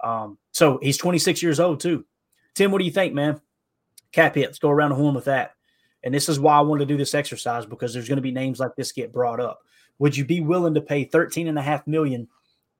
Um, 0.00 0.38
so 0.52 0.78
he's 0.82 0.98
26 0.98 1.42
years 1.42 1.60
old 1.60 1.80
too. 1.80 2.04
Tim, 2.54 2.70
what 2.70 2.78
do 2.78 2.84
you 2.84 2.90
think, 2.90 3.14
man? 3.14 3.40
Cap 4.12 4.34
hit. 4.34 4.46
Let's 4.46 4.58
go 4.58 4.70
around 4.70 4.90
the 4.90 4.96
horn 4.96 5.14
with 5.14 5.26
that. 5.26 5.54
And 6.02 6.14
this 6.14 6.28
is 6.28 6.38
why 6.38 6.56
I 6.56 6.60
wanted 6.60 6.86
to 6.86 6.92
do 6.94 6.98
this 6.98 7.14
exercise 7.14 7.66
because 7.66 7.92
there's 7.92 8.08
going 8.08 8.16
to 8.16 8.22
be 8.22 8.30
names 8.30 8.60
like 8.60 8.76
this 8.76 8.92
get 8.92 9.12
brought 9.12 9.40
up. 9.40 9.60
Would 9.98 10.16
you 10.16 10.24
be 10.24 10.40
willing 10.40 10.74
to 10.74 10.80
pay 10.80 11.04
13 11.04 11.48
and 11.48 11.58
a 11.58 11.62
half 11.62 11.86
million 11.86 12.28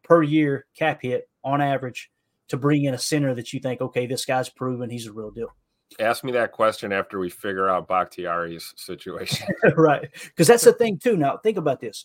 per 0.02 0.22
year 0.22 0.66
cap 0.76 1.00
hit 1.02 1.28
on 1.42 1.60
average 1.60 2.10
to 2.48 2.56
bring 2.56 2.84
in 2.84 2.94
a 2.94 2.98
center 2.98 3.34
that 3.34 3.52
you 3.52 3.60
think, 3.60 3.80
okay, 3.80 4.06
this 4.06 4.24
guy's 4.24 4.48
proven 4.48 4.90
he's 4.90 5.06
a 5.06 5.12
real 5.12 5.30
deal? 5.30 5.54
Ask 5.98 6.24
me 6.24 6.32
that 6.32 6.52
question 6.52 6.92
after 6.92 7.18
we 7.18 7.30
figure 7.30 7.68
out 7.68 7.88
Bakhtiari's 7.88 8.72
situation. 8.76 9.46
right. 9.76 10.08
Because 10.12 10.46
that's 10.46 10.64
the 10.64 10.72
thing, 10.72 10.98
too. 10.98 11.16
Now, 11.16 11.36
think 11.36 11.56
about 11.56 11.80
this. 11.80 12.04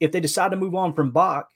If 0.00 0.12
they 0.12 0.20
decide 0.20 0.50
to 0.50 0.56
move 0.56 0.74
on 0.74 0.94
from 0.94 1.10
Bach 1.10 1.48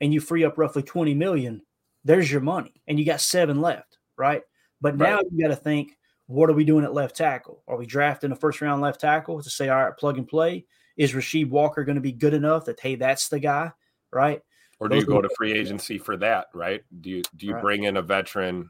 and 0.00 0.12
you 0.12 0.20
free 0.20 0.44
up 0.44 0.58
roughly 0.58 0.82
20 0.82 1.14
million, 1.14 1.62
there's 2.04 2.30
your 2.30 2.40
money. 2.40 2.82
And 2.88 2.98
you 2.98 3.04
got 3.04 3.20
seven 3.20 3.60
left, 3.60 3.98
right? 4.16 4.42
But 4.80 4.96
now 4.96 5.16
right. 5.16 5.26
you 5.30 5.42
got 5.42 5.54
to 5.54 5.60
think, 5.60 5.96
what 6.26 6.48
are 6.48 6.54
we 6.54 6.64
doing 6.64 6.84
at 6.84 6.94
left 6.94 7.16
tackle? 7.16 7.62
Are 7.68 7.76
we 7.76 7.86
drafting 7.86 8.32
a 8.32 8.36
first 8.36 8.60
round 8.60 8.82
left 8.82 9.00
tackle 9.00 9.42
to 9.42 9.50
say, 9.50 9.68
all 9.68 9.84
right, 9.84 9.96
plug 9.96 10.18
and 10.18 10.26
play? 10.26 10.66
Is 10.96 11.12
Rasheed 11.12 11.48
Walker 11.48 11.84
going 11.84 11.96
to 11.96 12.02
be 12.02 12.12
good 12.12 12.34
enough 12.34 12.66
that, 12.66 12.80
hey, 12.80 12.96
that's 12.96 13.28
the 13.28 13.38
guy, 13.38 13.72
right? 14.12 14.40
Or 14.78 14.88
do 14.88 14.96
Those 14.96 15.02
you 15.02 15.08
go 15.08 15.22
to 15.22 15.28
free 15.36 15.52
agency 15.52 15.96
for 15.96 16.16
that, 16.16 16.48
right? 16.52 16.82
Do 17.00 17.10
you 17.10 17.22
do 17.36 17.46
you 17.46 17.54
right. 17.54 17.62
bring 17.62 17.84
in 17.84 17.98
a 17.98 18.02
veteran 18.02 18.68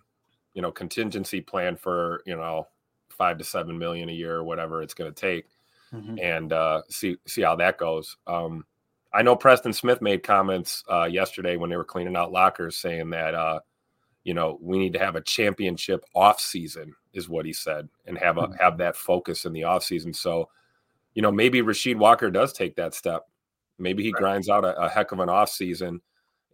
you 0.54 0.62
know 0.62 0.70
contingency 0.70 1.40
plan 1.40 1.76
for 1.76 2.22
you 2.26 2.36
know 2.36 2.66
five 3.08 3.38
to 3.38 3.44
seven 3.44 3.78
million 3.78 4.08
a 4.08 4.12
year 4.12 4.36
or 4.36 4.44
whatever 4.44 4.82
it's 4.82 4.94
going 4.94 5.12
to 5.12 5.20
take 5.20 5.46
mm-hmm. 5.92 6.18
and 6.20 6.52
uh, 6.52 6.82
see 6.88 7.16
see 7.26 7.42
how 7.42 7.56
that 7.56 7.78
goes 7.78 8.16
um, 8.26 8.64
i 9.12 9.22
know 9.22 9.36
preston 9.36 9.72
smith 9.72 10.02
made 10.02 10.22
comments 10.22 10.82
uh, 10.90 11.04
yesterday 11.04 11.56
when 11.56 11.70
they 11.70 11.76
were 11.76 11.84
cleaning 11.84 12.16
out 12.16 12.32
lockers 12.32 12.76
saying 12.76 13.10
that 13.10 13.34
uh, 13.34 13.60
you 14.24 14.34
know 14.34 14.58
we 14.60 14.78
need 14.78 14.92
to 14.92 14.98
have 14.98 15.16
a 15.16 15.22
championship 15.22 16.04
off 16.14 16.40
season 16.40 16.94
is 17.12 17.28
what 17.28 17.46
he 17.46 17.52
said 17.52 17.88
and 18.06 18.18
have 18.18 18.38
a 18.38 18.42
mm-hmm. 18.42 18.54
have 18.54 18.78
that 18.78 18.96
focus 18.96 19.44
in 19.44 19.52
the 19.52 19.64
off 19.64 19.82
season 19.82 20.12
so 20.12 20.48
you 21.14 21.22
know 21.22 21.32
maybe 21.32 21.60
rasheed 21.60 21.96
walker 21.96 22.30
does 22.30 22.52
take 22.52 22.76
that 22.76 22.94
step 22.94 23.28
maybe 23.78 24.02
he 24.02 24.12
right. 24.12 24.20
grinds 24.20 24.48
out 24.48 24.64
a, 24.64 24.76
a, 24.80 24.88
heck 24.88 25.12
of 25.12 25.20
an 25.20 25.28
off 25.28 25.50
season 25.50 26.00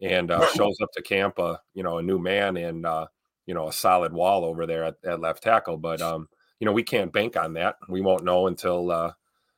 and 0.01 0.31
uh, 0.31 0.45
shows 0.53 0.75
up 0.81 0.91
to 0.91 1.01
camp 1.01 1.39
a 1.39 1.59
you 1.73 1.83
know 1.83 1.97
a 1.97 2.03
new 2.03 2.19
man 2.19 2.57
and 2.57 2.85
uh, 2.85 3.05
you 3.49 3.55
know 3.55 3.67
a 3.67 3.73
solid 3.73 4.13
wall 4.13 4.45
over 4.45 4.67
there 4.67 4.83
at, 4.83 4.97
at 5.03 5.19
left 5.19 5.41
tackle. 5.41 5.75
But 5.75 6.01
um, 6.01 6.29
you 6.59 6.65
know 6.67 6.71
we 6.71 6.83
can't 6.83 7.11
bank 7.11 7.35
on 7.35 7.53
that. 7.53 7.77
We 7.87 7.99
won't 7.99 8.23
know 8.23 8.45
until 8.45 8.91
uh, 8.91 9.13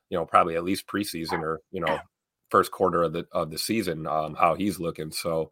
you 0.10 0.17
know 0.17 0.25
probably 0.25 0.56
at 0.56 0.63
least 0.63 0.88
preseason 0.88 1.41
or 1.41 1.60
you 1.71 1.82
know 1.82 1.99
first 2.49 2.71
quarter 2.71 3.04
of 3.04 3.12
the 3.12 3.27
of 3.34 3.51
the 3.51 3.58
season 3.58 4.08
um, 4.08 4.36
how 4.36 4.56
he's 4.56 4.80
looking. 4.80 5.12
So 5.12 5.51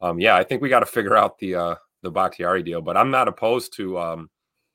um, 0.00 0.20
yeah, 0.20 0.36
I 0.36 0.44
think 0.44 0.62
we 0.62 0.68
got 0.68 0.80
to 0.80 0.86
figure 0.86 1.16
out 1.16 1.40
the 1.40 1.56
uh, 1.56 1.74
the 2.02 2.12
Bakhtiari 2.12 2.62
deal. 2.62 2.80
But 2.80 2.96
I'm 2.96 3.10
not 3.10 3.26
opposed 3.26 3.74
to 3.78 3.98
um, 3.98 4.30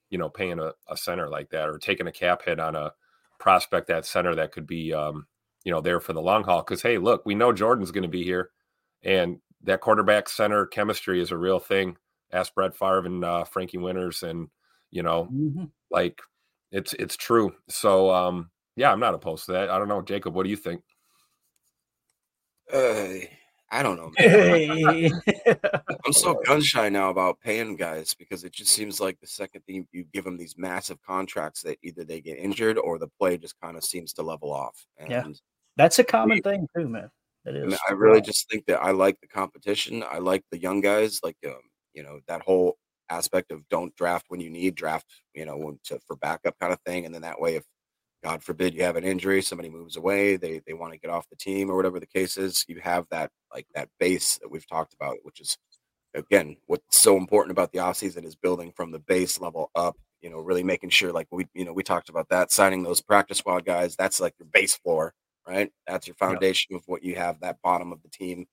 you 0.09 0.17
know 0.17 0.27
paying 0.27 0.59
a, 0.59 0.73
a 0.89 0.97
center 0.97 1.29
like 1.29 1.51
that 1.51 1.69
or 1.69 1.77
taking 1.77 2.07
a 2.07 2.11
cap 2.11 2.41
hit 2.43 2.59
on 2.59 2.75
a 2.75 2.91
prospect 3.39 3.89
at 3.89 4.05
center 4.05 4.35
that 4.35 4.51
could 4.51 4.67
be 4.67 4.91
um, 4.93 5.25
you 5.63 5.71
know 5.71 5.79
there 5.79 6.01
for 6.01 6.11
the 6.11 6.21
long 6.21 6.43
haul. 6.43 6.63
Because 6.63 6.81
hey, 6.81 6.97
look, 6.97 7.25
we 7.25 7.33
know 7.33 7.53
Jordan's 7.53 7.91
going 7.91 8.03
to 8.03 8.09
be 8.09 8.25
here, 8.25 8.49
and 9.03 9.39
that 9.63 9.79
quarterback 9.79 10.27
center 10.27 10.65
chemistry 10.65 11.21
is 11.21 11.31
a 11.31 11.37
real 11.37 11.61
thing 11.61 11.95
ask 12.35 12.53
Brett 12.53 12.75
Favre 12.75 13.05
and 13.05 13.23
uh, 13.23 13.43
Frankie 13.45 13.77
Winters, 13.77 14.23
and 14.23 14.49
you 14.91 15.03
know, 15.03 15.25
mm-hmm. 15.31 15.65
like 15.91 16.21
it's 16.71 16.93
it's 16.93 17.15
true. 17.15 17.53
So 17.69 18.11
um, 18.13 18.49
yeah, 18.75 18.91
I'm 18.91 18.99
not 18.99 19.13
opposed 19.13 19.45
to 19.45 19.53
that. 19.53 19.69
I 19.69 19.79
don't 19.79 19.87
know, 19.87 20.01
Jacob. 20.01 20.35
What 20.35 20.43
do 20.43 20.49
you 20.49 20.57
think? 20.57 20.81
Uh, 22.71 23.25
I 23.71 23.83
don't 23.83 23.97
know. 23.97 24.11
Hey. 24.17 25.11
I'm 26.05 26.13
so 26.13 26.39
gun 26.45 26.61
shy 26.61 26.89
now 26.89 27.09
about 27.09 27.39
paying 27.39 27.75
guys 27.75 28.13
because 28.13 28.43
it 28.43 28.53
just 28.53 28.71
seems 28.71 28.99
like 28.99 29.19
the 29.19 29.27
second 29.27 29.61
thing 29.65 29.87
you 29.91 30.05
give 30.13 30.23
them 30.23 30.37
these 30.37 30.55
massive 30.57 31.01
contracts 31.01 31.61
that 31.63 31.77
either 31.83 32.03
they 32.03 32.21
get 32.21 32.37
injured 32.37 32.77
or 32.77 32.99
the 32.99 33.07
play 33.19 33.37
just 33.37 33.59
kind 33.61 33.75
of 33.75 33.83
seems 33.83 34.13
to 34.13 34.23
level 34.23 34.53
off. 34.53 34.85
And 34.97 35.09
yeah, 35.09 35.25
that's 35.77 35.99
a 35.99 36.03
common 36.03 36.37
we, 36.37 36.41
thing 36.41 36.67
too, 36.75 36.87
man. 36.87 37.09
It 37.45 37.55
is. 37.55 37.77
I 37.87 37.93
really 37.93 38.21
just 38.21 38.49
think 38.49 38.65
that 38.67 38.81
I 38.81 38.91
like 38.91 39.19
the 39.21 39.27
competition. 39.27 40.03
I 40.09 40.17
like 40.17 40.43
the 40.51 40.59
young 40.59 40.81
guys. 40.81 41.19
Like 41.23 41.37
um, 41.45 41.59
you 41.95 42.03
know 42.03 42.19
that 42.27 42.41
whole 42.41 42.77
aspect 43.09 43.51
of 43.51 43.67
don't 43.69 43.95
draft 43.95 44.25
when 44.29 44.39
you 44.39 44.49
need 44.49 44.75
draft 44.75 45.05
you 45.33 45.45
know 45.45 45.77
to, 45.83 45.99
for 46.05 46.15
backup 46.15 46.57
kind 46.59 46.73
of 46.73 46.79
thing 46.85 47.05
and 47.05 47.13
then 47.13 47.21
that 47.21 47.39
way 47.39 47.55
if 47.55 47.63
god 48.23 48.43
forbid 48.43 48.73
you 48.73 48.83
have 48.83 48.95
an 48.95 49.03
injury 49.03 49.41
somebody 49.41 49.69
moves 49.69 49.95
away 49.95 50.35
they 50.35 50.61
they 50.65 50.73
want 50.73 50.91
to 50.91 50.99
get 50.99 51.11
off 51.11 51.29
the 51.29 51.35
team 51.35 51.69
or 51.69 51.75
whatever 51.75 51.99
the 51.99 52.05
case 52.07 52.37
is 52.37 52.65
you 52.67 52.79
have 52.79 53.07
that 53.09 53.29
like 53.53 53.67
that 53.73 53.89
base 53.99 54.37
that 54.41 54.49
we've 54.49 54.67
talked 54.67 54.93
about 54.93 55.17
which 55.23 55.39
is 55.39 55.57
again 56.13 56.55
what's 56.65 56.99
so 56.99 57.17
important 57.17 57.51
about 57.51 57.71
the 57.71 57.79
offseason 57.79 58.25
is 58.25 58.35
building 58.35 58.71
from 58.75 58.91
the 58.91 58.99
base 58.99 59.39
level 59.39 59.69
up 59.75 59.95
you 60.21 60.29
know 60.29 60.39
really 60.39 60.63
making 60.63 60.89
sure 60.89 61.11
like 61.11 61.27
we 61.31 61.45
you 61.53 61.65
know 61.65 61.73
we 61.73 61.83
talked 61.83 62.09
about 62.09 62.27
that 62.29 62.51
signing 62.51 62.81
those 62.81 63.01
practice 63.01 63.37
squad 63.37 63.65
guys 63.65 63.95
that's 63.95 64.19
like 64.19 64.33
your 64.39 64.47
base 64.51 64.75
floor 64.75 65.13
right 65.47 65.71
that's 65.85 66.07
your 66.07 66.15
foundation 66.15 66.69
yep. 66.71 66.81
of 66.81 66.87
what 66.87 67.03
you 67.03 67.15
have 67.15 67.39
that 67.39 67.57
bottom 67.61 67.91
of 67.91 68.01
the 68.01 68.09
team 68.09 68.47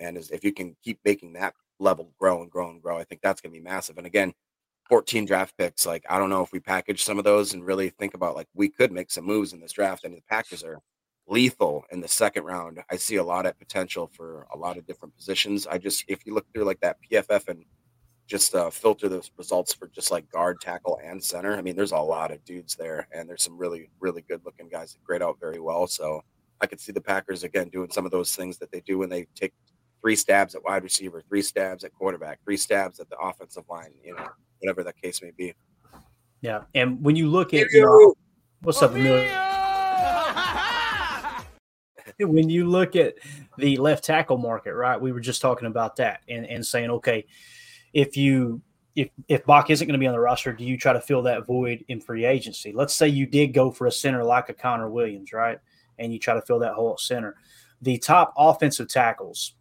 and 0.00 0.16
is 0.16 0.30
if 0.30 0.42
you 0.42 0.52
can 0.52 0.76
keep 0.82 0.98
making 1.04 1.34
that 1.34 1.54
level 1.78 2.12
grow 2.18 2.42
and 2.42 2.50
grow 2.50 2.70
and 2.70 2.82
grow. 2.82 2.98
I 2.98 3.04
think 3.04 3.20
that's 3.22 3.40
going 3.40 3.52
to 3.52 3.58
be 3.58 3.64
massive. 3.64 3.98
And 3.98 4.06
again, 4.06 4.32
14 4.88 5.24
draft 5.24 5.56
picks. 5.56 5.86
Like, 5.86 6.04
I 6.08 6.18
don't 6.18 6.30
know 6.30 6.42
if 6.42 6.52
we 6.52 6.60
package 6.60 7.02
some 7.02 7.18
of 7.18 7.24
those 7.24 7.54
and 7.54 7.64
really 7.64 7.90
think 7.90 8.14
about 8.14 8.36
like 8.36 8.48
we 8.54 8.68
could 8.68 8.92
make 8.92 9.10
some 9.10 9.24
moves 9.24 9.52
in 9.52 9.60
this 9.60 9.72
draft. 9.72 10.04
Mean, 10.04 10.14
the 10.14 10.22
Packers 10.28 10.62
are 10.62 10.80
lethal 11.28 11.84
in 11.90 12.00
the 12.00 12.08
second 12.08 12.44
round. 12.44 12.80
I 12.90 12.96
see 12.96 13.16
a 13.16 13.24
lot 13.24 13.46
of 13.46 13.58
potential 13.58 14.10
for 14.14 14.46
a 14.52 14.56
lot 14.56 14.76
of 14.76 14.86
different 14.86 15.16
positions. 15.16 15.66
I 15.66 15.78
just, 15.78 16.04
if 16.08 16.26
you 16.26 16.34
look 16.34 16.46
through 16.52 16.64
like 16.64 16.80
that 16.80 16.98
PFF 17.10 17.48
and 17.48 17.64
just 18.26 18.54
uh, 18.54 18.70
filter 18.70 19.08
those 19.08 19.30
results 19.36 19.74
for 19.74 19.88
just 19.88 20.10
like 20.10 20.30
guard, 20.30 20.60
tackle, 20.60 20.98
and 21.04 21.22
center. 21.22 21.54
I 21.54 21.62
mean, 21.62 21.76
there's 21.76 21.92
a 21.92 21.98
lot 21.98 22.32
of 22.32 22.44
dudes 22.44 22.74
there, 22.76 23.06
and 23.12 23.28
there's 23.28 23.42
some 23.42 23.58
really, 23.58 23.90
really 24.00 24.22
good 24.22 24.40
looking 24.44 24.68
guys 24.68 24.92
that 24.92 25.04
grade 25.04 25.22
out 25.22 25.38
very 25.40 25.60
well. 25.60 25.86
So 25.86 26.22
I 26.60 26.66
could 26.66 26.80
see 26.80 26.92
the 26.92 27.00
Packers 27.00 27.44
again 27.44 27.68
doing 27.68 27.90
some 27.90 28.06
of 28.06 28.12
those 28.12 28.34
things 28.34 28.58
that 28.58 28.70
they 28.72 28.80
do 28.80 28.98
when 28.98 29.10
they 29.10 29.26
take 29.34 29.52
three 30.02 30.16
stabs 30.16 30.54
at 30.54 30.62
wide 30.64 30.82
receiver, 30.82 31.22
three 31.28 31.42
stabs 31.42 31.84
at 31.84 31.94
quarterback, 31.94 32.40
three 32.44 32.56
stabs 32.56 33.00
at 33.00 33.08
the 33.08 33.16
offensive 33.16 33.64
line, 33.70 33.92
you 34.04 34.14
know, 34.14 34.26
whatever 34.58 34.82
that 34.82 35.00
case 35.00 35.22
may 35.22 35.30
be. 35.30 35.54
Yeah. 36.40 36.62
And 36.74 37.02
when 37.02 37.16
you 37.16 37.30
look 37.30 37.54
at, 37.54 37.70
you 37.70 37.82
know, 37.82 38.14
what's 38.62 38.82
up, 38.82 38.90
Emilio? 38.94 39.28
when 42.18 42.50
you 42.50 42.68
look 42.68 42.96
at 42.96 43.14
the 43.58 43.76
left 43.76 44.04
tackle 44.04 44.38
market, 44.38 44.74
right? 44.74 45.00
We 45.00 45.12
were 45.12 45.20
just 45.20 45.40
talking 45.40 45.68
about 45.68 45.96
that 45.96 46.20
and, 46.28 46.44
and 46.46 46.66
saying, 46.66 46.90
okay, 46.90 47.26
if 47.92 48.16
you 48.16 48.60
if 48.94 49.08
if 49.28 49.44
Bach 49.46 49.70
isn't 49.70 49.86
going 49.86 49.94
to 49.94 49.98
be 49.98 50.06
on 50.06 50.12
the 50.12 50.20
roster, 50.20 50.52
do 50.52 50.64
you 50.64 50.76
try 50.76 50.92
to 50.92 51.00
fill 51.00 51.22
that 51.22 51.46
void 51.46 51.84
in 51.88 52.00
free 52.00 52.24
agency? 52.24 52.72
Let's 52.72 52.94
say 52.94 53.08
you 53.08 53.26
did 53.26 53.48
go 53.48 53.70
for 53.70 53.86
a 53.86 53.92
center 53.92 54.24
like 54.24 54.48
a 54.48 54.54
Connor 54.54 54.90
Williams, 54.90 55.32
right? 55.32 55.58
And 55.98 56.12
you 56.12 56.18
try 56.18 56.34
to 56.34 56.42
fill 56.42 56.58
that 56.58 56.74
hole 56.74 56.92
at 56.92 57.00
center. 57.00 57.36
The 57.80 57.98
top 57.98 58.34
offensive 58.36 58.88
tackles 58.88 59.54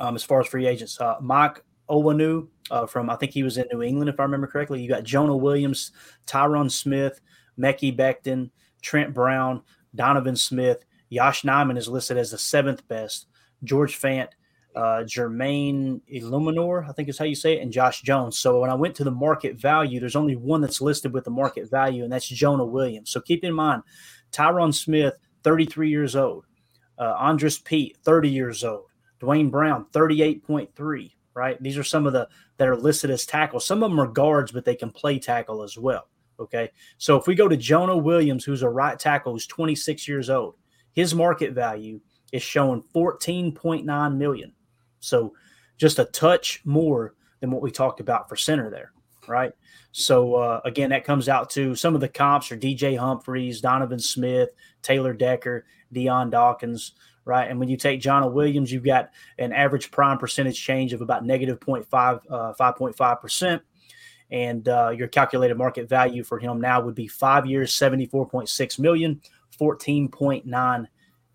um, 0.00 0.14
as 0.14 0.24
far 0.24 0.40
as 0.40 0.46
free 0.46 0.66
agents. 0.66 1.00
Uh, 1.00 1.16
Mike 1.20 1.62
Onwenu 1.88 2.48
uh, 2.70 2.86
from 2.86 3.10
I 3.10 3.16
think 3.16 3.32
he 3.32 3.42
was 3.42 3.58
in 3.58 3.66
New 3.72 3.82
England 3.82 4.08
if 4.08 4.18
I 4.18 4.24
remember 4.24 4.46
correctly. 4.46 4.80
You 4.80 4.88
got 4.88 5.04
Jonah 5.04 5.36
Williams, 5.36 5.92
Tyron 6.26 6.70
Smith, 6.70 7.20
Mekhi 7.58 7.96
Becton, 7.96 8.50
Trent 8.80 9.14
Brown, 9.14 9.62
Donovan 9.94 10.36
Smith. 10.36 10.84
Yosh 11.10 11.42
Nijman 11.42 11.76
is 11.76 11.88
listed 11.88 12.16
as 12.16 12.30
the 12.30 12.38
seventh 12.38 12.86
best. 12.88 13.26
George 13.64 14.00
Fant, 14.00 14.28
uh, 14.74 15.02
Jermaine 15.04 16.00
Eluemunor, 16.10 16.88
I 16.88 16.92
think 16.92 17.08
is 17.08 17.18
how 17.18 17.26
you 17.26 17.34
say 17.34 17.58
it, 17.58 17.62
and 17.62 17.70
Josh 17.70 18.00
Jones. 18.00 18.38
So 18.38 18.60
when 18.60 18.70
I 18.70 18.74
went 18.74 18.94
to 18.96 19.04
the 19.04 19.10
market 19.10 19.56
value, 19.56 20.00
there's 20.00 20.16
only 20.16 20.36
one 20.36 20.62
that's 20.62 20.80
listed 20.80 21.12
with 21.12 21.24
the 21.24 21.30
market 21.30 21.70
value, 21.70 22.04
and 22.04 22.12
that's 22.12 22.26
Jonah 22.26 22.64
Williams. 22.64 23.10
So 23.10 23.20
keep 23.20 23.44
in 23.44 23.52
mind, 23.52 23.82
Tyron 24.32 24.74
Smith, 24.74 25.14
33 25.44 25.90
years 25.90 26.16
old. 26.16 26.46
Uh, 26.98 27.14
Andrus 27.20 27.58
Peat, 27.58 27.98
30 28.04 28.30
years 28.30 28.64
old. 28.64 28.86
Duane 29.22 29.50
Brown, 29.50 29.86
38.3, 29.92 31.12
right? 31.34 31.62
These 31.62 31.78
are 31.78 31.84
some 31.84 32.08
of 32.08 32.12
the 32.12 32.28
that 32.56 32.66
are 32.66 32.76
listed 32.76 33.08
as 33.08 33.24
tackles. 33.24 33.64
Some 33.64 33.84
of 33.84 33.90
them 33.90 34.00
are 34.00 34.08
guards, 34.08 34.50
but 34.50 34.64
they 34.64 34.74
can 34.74 34.90
play 34.90 35.20
tackle 35.20 35.62
as 35.62 35.78
well. 35.78 36.08
Okay. 36.40 36.70
So 36.98 37.16
if 37.16 37.28
we 37.28 37.36
go 37.36 37.46
to 37.46 37.56
Jonah 37.56 37.96
Williams, 37.96 38.44
who's 38.44 38.62
a 38.62 38.68
right 38.68 38.98
tackle, 38.98 39.32
who's 39.32 39.46
26 39.46 40.08
years 40.08 40.28
old, 40.28 40.56
his 40.92 41.14
market 41.14 41.52
value 41.52 42.00
is 42.32 42.42
showing 42.42 42.82
14.9 42.92 44.16
million. 44.16 44.52
So 44.98 45.34
just 45.78 46.00
a 46.00 46.06
touch 46.06 46.60
more 46.64 47.14
than 47.38 47.52
what 47.52 47.62
we 47.62 47.70
talked 47.70 48.00
about 48.00 48.28
for 48.28 48.34
center 48.34 48.70
there. 48.70 48.90
Right. 49.28 49.52
So 49.92 50.34
uh, 50.34 50.60
again, 50.64 50.90
that 50.90 51.04
comes 51.04 51.28
out 51.28 51.48
to 51.50 51.76
some 51.76 51.94
of 51.94 52.00
the 52.00 52.08
comps 52.08 52.50
are 52.50 52.56
DJ 52.56 52.98
Humphries, 52.98 53.60
Donovan 53.60 54.00
Smith, 54.00 54.48
Taylor 54.82 55.12
Decker, 55.12 55.64
Dion 55.92 56.28
Dawkins 56.28 56.94
right? 57.24 57.50
And 57.50 57.58
when 57.58 57.68
you 57.68 57.76
take 57.76 58.00
John 58.00 58.32
Williams, 58.32 58.72
you've 58.72 58.84
got 58.84 59.10
an 59.38 59.52
average 59.52 59.90
prime 59.90 60.18
percentage 60.18 60.60
change 60.60 60.92
of 60.92 61.00
about 61.00 61.24
negative 61.24 61.60
0.5, 61.60 62.20
uh, 62.30 62.52
5.5%. 62.58 63.60
And 64.30 64.68
uh, 64.68 64.90
your 64.90 65.08
calculated 65.08 65.58
market 65.58 65.88
value 65.88 66.24
for 66.24 66.38
him 66.38 66.60
now 66.60 66.80
would 66.80 66.94
be 66.94 67.06
five 67.06 67.46
years, 67.46 67.72
74.6 67.72 68.78
million, 68.78 69.20
14.9 69.60 70.86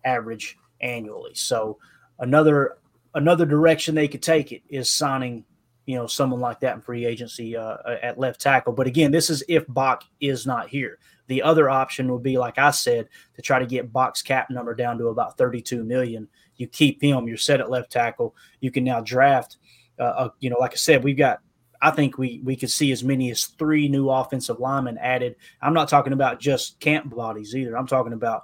average 0.04 0.58
annually. 0.80 1.34
So 1.34 1.78
another 2.18 2.78
another 3.14 3.46
direction 3.46 3.94
they 3.94 4.08
could 4.08 4.22
take 4.22 4.52
it 4.52 4.62
is 4.68 4.92
signing, 4.92 5.44
you 5.86 5.96
know, 5.96 6.06
someone 6.06 6.40
like 6.40 6.60
that 6.60 6.74
in 6.74 6.80
free 6.80 7.06
agency 7.06 7.56
uh, 7.56 7.76
at 8.02 8.18
left 8.18 8.40
tackle. 8.40 8.72
But 8.72 8.86
again, 8.86 9.10
this 9.10 9.30
is 9.30 9.42
if 9.48 9.64
Bach 9.68 10.04
is 10.20 10.46
not 10.46 10.68
here. 10.68 10.98
The 11.28 11.42
other 11.42 11.70
option 11.70 12.10
would 12.12 12.22
be, 12.22 12.38
like 12.38 12.58
I 12.58 12.70
said, 12.70 13.08
to 13.36 13.42
try 13.42 13.58
to 13.58 13.66
get 13.66 13.92
box 13.92 14.22
cap 14.22 14.50
number 14.50 14.74
down 14.74 14.98
to 14.98 15.08
about 15.08 15.38
32 15.38 15.84
million. 15.84 16.28
You 16.56 16.66
keep 16.66 17.02
him, 17.02 17.28
you're 17.28 17.36
set 17.36 17.60
at 17.60 17.70
left 17.70 17.92
tackle. 17.92 18.34
You 18.60 18.70
can 18.70 18.84
now 18.84 19.00
draft. 19.00 19.58
Uh, 19.98 20.30
you 20.40 20.50
know, 20.50 20.58
like 20.58 20.72
I 20.72 20.76
said, 20.76 21.04
we've 21.04 21.16
got 21.16 21.40
I 21.80 21.90
think 21.90 22.18
we 22.18 22.40
we 22.44 22.56
could 22.56 22.70
see 22.70 22.90
as 22.92 23.04
many 23.04 23.30
as 23.30 23.44
three 23.44 23.88
new 23.88 24.10
offensive 24.10 24.58
linemen 24.58 24.98
added. 24.98 25.36
I'm 25.62 25.74
not 25.74 25.88
talking 25.88 26.12
about 26.12 26.40
just 26.40 26.80
camp 26.80 27.14
bodies 27.14 27.54
either. 27.54 27.76
I'm 27.76 27.86
talking 27.86 28.12
about 28.12 28.42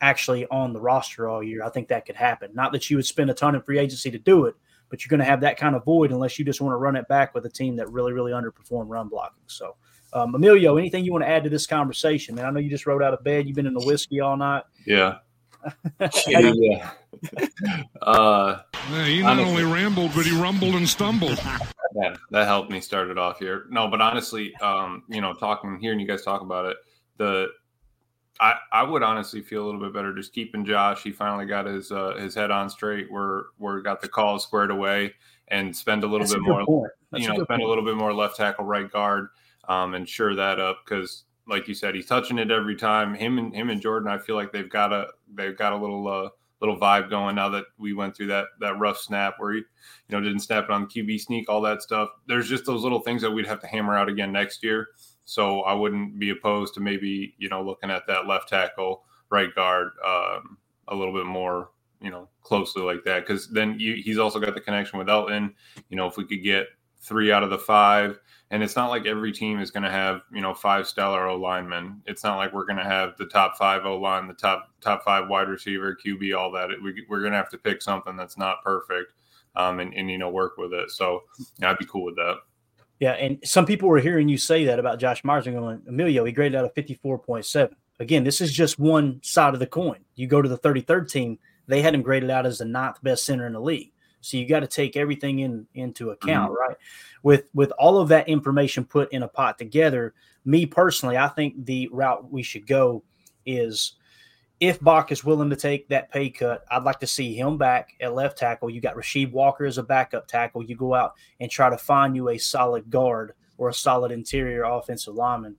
actually 0.00 0.46
on 0.46 0.72
the 0.72 0.80
roster 0.80 1.28
all 1.28 1.42
year. 1.42 1.62
I 1.62 1.70
think 1.70 1.88
that 1.88 2.06
could 2.06 2.16
happen. 2.16 2.50
Not 2.54 2.72
that 2.72 2.90
you 2.90 2.96
would 2.96 3.06
spend 3.06 3.30
a 3.30 3.34
ton 3.34 3.54
in 3.54 3.62
free 3.62 3.78
agency 3.78 4.10
to 4.10 4.18
do 4.18 4.46
it, 4.46 4.56
but 4.88 5.04
you're 5.04 5.10
going 5.10 5.20
to 5.20 5.30
have 5.30 5.40
that 5.42 5.56
kind 5.56 5.76
of 5.76 5.84
void 5.84 6.10
unless 6.10 6.38
you 6.38 6.44
just 6.44 6.60
want 6.60 6.72
to 6.72 6.78
run 6.78 6.96
it 6.96 7.06
back 7.06 7.34
with 7.34 7.46
a 7.46 7.50
team 7.50 7.76
that 7.76 7.90
really, 7.90 8.12
really 8.12 8.32
underperformed 8.32 8.88
run 8.88 9.08
blocking. 9.08 9.44
So, 9.46 9.76
um, 10.12 10.34
Emilio, 10.34 10.76
anything 10.76 11.04
you 11.04 11.12
want 11.12 11.24
to 11.24 11.28
add 11.28 11.44
to 11.44 11.50
this 11.50 11.66
conversation? 11.66 12.34
Man, 12.34 12.44
I 12.44 12.50
know 12.50 12.60
you 12.60 12.70
just 12.70 12.86
rode 12.86 13.02
out 13.02 13.14
of 13.14 13.24
bed. 13.24 13.46
You've 13.46 13.56
been 13.56 13.66
in 13.66 13.74
the 13.74 13.84
whiskey 13.84 14.20
all 14.20 14.36
night. 14.36 14.64
Yeah. 14.86 15.18
yeah. 16.26 16.90
uh, 18.02 18.58
yeah, 18.90 19.04
he 19.04 19.22
not 19.22 19.32
honestly, 19.32 19.62
only 19.62 19.64
rambled, 19.64 20.12
but 20.14 20.26
he 20.26 20.32
rumbled 20.32 20.74
and 20.74 20.88
stumbled. 20.88 21.40
Yeah, 21.94 22.16
that 22.30 22.46
helped 22.46 22.70
me 22.70 22.80
start 22.80 23.10
it 23.10 23.18
off 23.18 23.38
here. 23.38 23.66
No, 23.68 23.86
but 23.86 24.00
honestly, 24.00 24.54
um, 24.62 25.02
you 25.10 25.20
know, 25.20 25.34
talking, 25.34 25.78
hearing 25.78 26.00
you 26.00 26.06
guys 26.06 26.22
talk 26.22 26.40
about 26.40 26.64
it, 26.64 26.78
the 27.18 27.48
I, 28.40 28.56
I 28.72 28.82
would 28.82 29.02
honestly 29.02 29.42
feel 29.42 29.62
a 29.62 29.66
little 29.66 29.80
bit 29.80 29.92
better 29.92 30.14
just 30.14 30.32
keeping 30.32 30.64
Josh. 30.64 31.02
He 31.02 31.12
finally 31.12 31.46
got 31.46 31.66
his 31.66 31.92
uh, 31.92 32.14
his 32.18 32.34
head 32.34 32.50
on 32.50 32.70
straight. 32.70 33.10
We're 33.10 33.44
we're 33.58 33.80
got 33.82 34.00
the 34.00 34.08
call 34.08 34.38
squared 34.38 34.70
away 34.70 35.14
and 35.48 35.76
spend 35.76 36.02
a 36.02 36.06
little 36.06 36.20
That's 36.20 36.32
bit 36.32 36.40
a 36.40 36.64
more, 36.64 36.92
you 37.12 37.28
know, 37.28 37.34
spend 37.34 37.46
point. 37.46 37.62
a 37.62 37.66
little 37.66 37.84
bit 37.84 37.96
more 37.96 38.14
left 38.14 38.36
tackle, 38.36 38.64
right 38.64 38.90
guard, 38.90 39.28
um, 39.68 39.94
and 39.94 40.08
sure 40.08 40.34
that 40.34 40.60
up 40.60 40.80
because, 40.84 41.24
like 41.48 41.68
you 41.68 41.74
said, 41.74 41.94
he's 41.94 42.06
touching 42.06 42.38
it 42.38 42.50
every 42.50 42.76
time. 42.76 43.14
Him 43.14 43.38
and 43.38 43.54
him 43.54 43.70
and 43.70 43.80
Jordan, 43.80 44.10
I 44.10 44.18
feel 44.18 44.36
like 44.36 44.52
they've 44.52 44.70
got 44.70 44.92
a 44.92 45.08
they've 45.34 45.56
got 45.56 45.72
a 45.72 45.76
little 45.76 46.08
uh, 46.08 46.28
little 46.60 46.78
vibe 46.78 47.10
going 47.10 47.34
now 47.34 47.48
that 47.48 47.64
we 47.78 47.92
went 47.92 48.16
through 48.16 48.28
that 48.28 48.46
that 48.60 48.78
rough 48.78 48.98
snap 48.98 49.34
where 49.38 49.52
he, 49.52 49.58
you 49.58 49.64
know, 50.10 50.20
didn't 50.20 50.40
snap 50.40 50.64
it 50.64 50.70
on 50.70 50.82
the 50.82 50.86
QB 50.86 51.20
sneak, 51.20 51.48
all 51.48 51.60
that 51.60 51.82
stuff. 51.82 52.08
There's 52.26 52.48
just 52.48 52.64
those 52.64 52.82
little 52.82 53.00
things 53.00 53.22
that 53.22 53.30
we'd 53.30 53.46
have 53.46 53.60
to 53.60 53.66
hammer 53.66 53.96
out 53.96 54.08
again 54.08 54.32
next 54.32 54.62
year. 54.62 54.88
So 55.24 55.62
I 55.62 55.72
wouldn't 55.72 56.18
be 56.18 56.30
opposed 56.30 56.74
to 56.74 56.80
maybe 56.80 57.34
you 57.38 57.48
know 57.48 57.62
looking 57.62 57.90
at 57.90 58.06
that 58.06 58.26
left 58.26 58.48
tackle, 58.48 59.04
right 59.30 59.54
guard 59.54 59.90
um, 60.04 60.58
a 60.88 60.94
little 60.94 61.14
bit 61.14 61.26
more 61.26 61.70
you 62.00 62.10
know 62.10 62.28
closely 62.42 62.82
like 62.82 63.04
that 63.04 63.26
because 63.26 63.48
then 63.48 63.76
you, 63.78 63.94
he's 63.94 64.18
also 64.18 64.40
got 64.40 64.54
the 64.54 64.60
connection 64.60 64.98
with 64.98 65.08
Elgton. 65.08 65.52
You 65.88 65.96
know 65.96 66.06
if 66.06 66.16
we 66.16 66.24
could 66.24 66.42
get 66.42 66.66
three 67.00 67.32
out 67.32 67.42
of 67.42 67.50
the 67.50 67.58
five. 67.58 68.18
And 68.52 68.62
it's 68.62 68.76
not 68.76 68.90
like 68.90 69.06
every 69.06 69.32
team 69.32 69.58
is 69.60 69.70
going 69.70 69.82
to 69.82 69.90
have, 69.90 70.20
you 70.30 70.42
know, 70.42 70.52
five 70.52 70.86
stellar 70.86 71.26
O 71.26 71.36
linemen. 71.36 72.02
It's 72.06 72.22
not 72.22 72.36
like 72.36 72.52
we're 72.52 72.66
going 72.66 72.76
to 72.76 72.84
have 72.84 73.16
the 73.16 73.24
top 73.24 73.56
five 73.56 73.86
O 73.86 73.96
line, 73.96 74.28
the 74.28 74.34
top 74.34 74.68
top 74.82 75.02
five 75.04 75.28
wide 75.28 75.48
receiver, 75.48 75.96
QB, 75.96 76.38
all 76.38 76.52
that. 76.52 76.68
We, 76.82 77.04
we're 77.08 77.20
going 77.20 77.32
to 77.32 77.38
have 77.38 77.48
to 77.48 77.58
pick 77.58 77.80
something 77.80 78.14
that's 78.14 78.36
not 78.36 78.62
perfect, 78.62 79.14
um, 79.56 79.80
and, 79.80 79.94
and 79.94 80.10
you 80.10 80.18
know 80.18 80.28
work 80.28 80.58
with 80.58 80.74
it. 80.74 80.90
So 80.90 81.22
yeah, 81.58 81.70
I'd 81.70 81.78
be 81.78 81.86
cool 81.86 82.04
with 82.04 82.16
that. 82.16 82.36
Yeah, 83.00 83.12
and 83.12 83.38
some 83.42 83.64
people 83.64 83.88
were 83.88 84.00
hearing 84.00 84.28
you 84.28 84.36
say 84.36 84.66
that 84.66 84.78
about 84.78 85.00
Josh 85.00 85.24
Myers 85.24 85.46
and 85.46 85.56
going, 85.56 85.82
Emilio, 85.88 86.24
he 86.24 86.30
graded 86.30 86.54
out 86.54 86.66
a 86.66 86.80
54.7. 86.80 87.72
Again, 88.00 88.22
this 88.22 88.42
is 88.42 88.52
just 88.52 88.78
one 88.78 89.18
side 89.22 89.54
of 89.54 89.60
the 89.60 89.66
coin. 89.66 90.00
You 90.14 90.26
go 90.26 90.42
to 90.42 90.48
the 90.48 90.58
33rd 90.58 91.10
team, 91.10 91.38
they 91.66 91.80
had 91.80 91.94
him 91.94 92.02
graded 92.02 92.30
out 92.30 92.44
as 92.44 92.58
the 92.58 92.64
ninth 92.66 93.02
best 93.02 93.24
center 93.24 93.46
in 93.46 93.54
the 93.54 93.60
league. 93.60 93.91
So 94.22 94.36
you 94.36 94.46
got 94.46 94.60
to 94.60 94.66
take 94.66 94.96
everything 94.96 95.40
in 95.40 95.66
into 95.74 96.10
account, 96.10 96.52
mm-hmm. 96.52 96.70
right? 96.70 96.76
With 97.22 97.44
with 97.52 97.72
all 97.72 97.98
of 97.98 98.08
that 98.08 98.28
information 98.28 98.84
put 98.84 99.12
in 99.12 99.22
a 99.22 99.28
pot 99.28 99.58
together, 99.58 100.14
me 100.44 100.64
personally, 100.64 101.18
I 101.18 101.28
think 101.28 101.66
the 101.66 101.88
route 101.92 102.30
we 102.30 102.42
should 102.42 102.66
go 102.66 103.02
is 103.44 103.96
if 104.60 104.80
Bakh 104.80 105.10
is 105.10 105.24
willing 105.24 105.50
to 105.50 105.56
take 105.56 105.88
that 105.88 106.12
pay 106.12 106.30
cut, 106.30 106.64
I'd 106.70 106.84
like 106.84 107.00
to 107.00 107.06
see 107.06 107.34
him 107.34 107.58
back 107.58 107.94
at 108.00 108.14
left 108.14 108.38
tackle. 108.38 108.70
You 108.70 108.80
got 108.80 108.94
Rasheed 108.94 109.32
Walker 109.32 109.64
as 109.64 109.76
a 109.76 109.82
backup 109.82 110.28
tackle. 110.28 110.62
You 110.62 110.76
go 110.76 110.94
out 110.94 111.14
and 111.40 111.50
try 111.50 111.68
to 111.68 111.76
find 111.76 112.14
you 112.14 112.28
a 112.28 112.38
solid 112.38 112.88
guard 112.88 113.32
or 113.58 113.70
a 113.70 113.74
solid 113.74 114.12
interior 114.12 114.62
offensive 114.62 115.14
lineman 115.14 115.56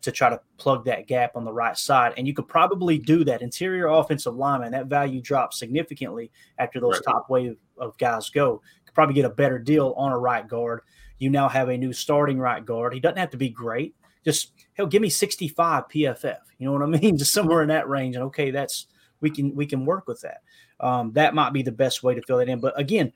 to 0.00 0.10
try 0.10 0.28
to 0.28 0.40
plug 0.58 0.84
that 0.84 1.06
gap 1.06 1.36
on 1.36 1.44
the 1.44 1.52
right 1.52 1.76
side. 1.76 2.14
And 2.16 2.26
you 2.26 2.34
could 2.34 2.48
probably 2.48 2.98
do 2.98 3.24
that. 3.24 3.42
Interior 3.42 3.86
offensive 3.86 4.34
lineman, 4.34 4.72
that 4.72 4.86
value 4.86 5.20
drops 5.20 5.58
significantly 5.58 6.30
after 6.58 6.80
those 6.80 6.94
right. 6.94 7.04
top 7.04 7.30
wave 7.30 7.56
of 7.78 7.96
guys 7.98 8.28
go. 8.28 8.62
Could 8.84 8.94
probably 8.94 9.14
get 9.14 9.24
a 9.24 9.30
better 9.30 9.58
deal 9.58 9.94
on 9.96 10.12
a 10.12 10.18
right 10.18 10.46
guard. 10.46 10.80
You 11.18 11.30
now 11.30 11.48
have 11.48 11.68
a 11.68 11.78
new 11.78 11.92
starting 11.92 12.38
right 12.38 12.64
guard. 12.64 12.94
He 12.94 13.00
doesn't 13.00 13.18
have 13.18 13.30
to 13.30 13.36
be 13.36 13.48
great. 13.48 13.94
Just 14.24 14.52
he'll 14.74 14.86
give 14.86 15.02
me 15.02 15.08
65 15.08 15.84
PFF. 15.88 16.38
You 16.58 16.66
know 16.66 16.72
what 16.72 16.82
I 16.82 16.86
mean? 17.00 17.16
Just 17.16 17.32
somewhere 17.32 17.62
in 17.62 17.68
that 17.68 17.88
range. 17.88 18.16
And 18.16 18.24
okay, 18.26 18.50
that's 18.50 18.86
we 19.20 19.30
can 19.30 19.54
we 19.54 19.66
can 19.66 19.84
work 19.84 20.06
with 20.08 20.20
that. 20.22 20.42
Um, 20.78 21.12
that 21.12 21.34
might 21.34 21.52
be 21.52 21.62
the 21.62 21.72
best 21.72 22.02
way 22.02 22.14
to 22.14 22.22
fill 22.22 22.40
it 22.40 22.48
in. 22.48 22.60
But 22.60 22.78
again, 22.78 23.12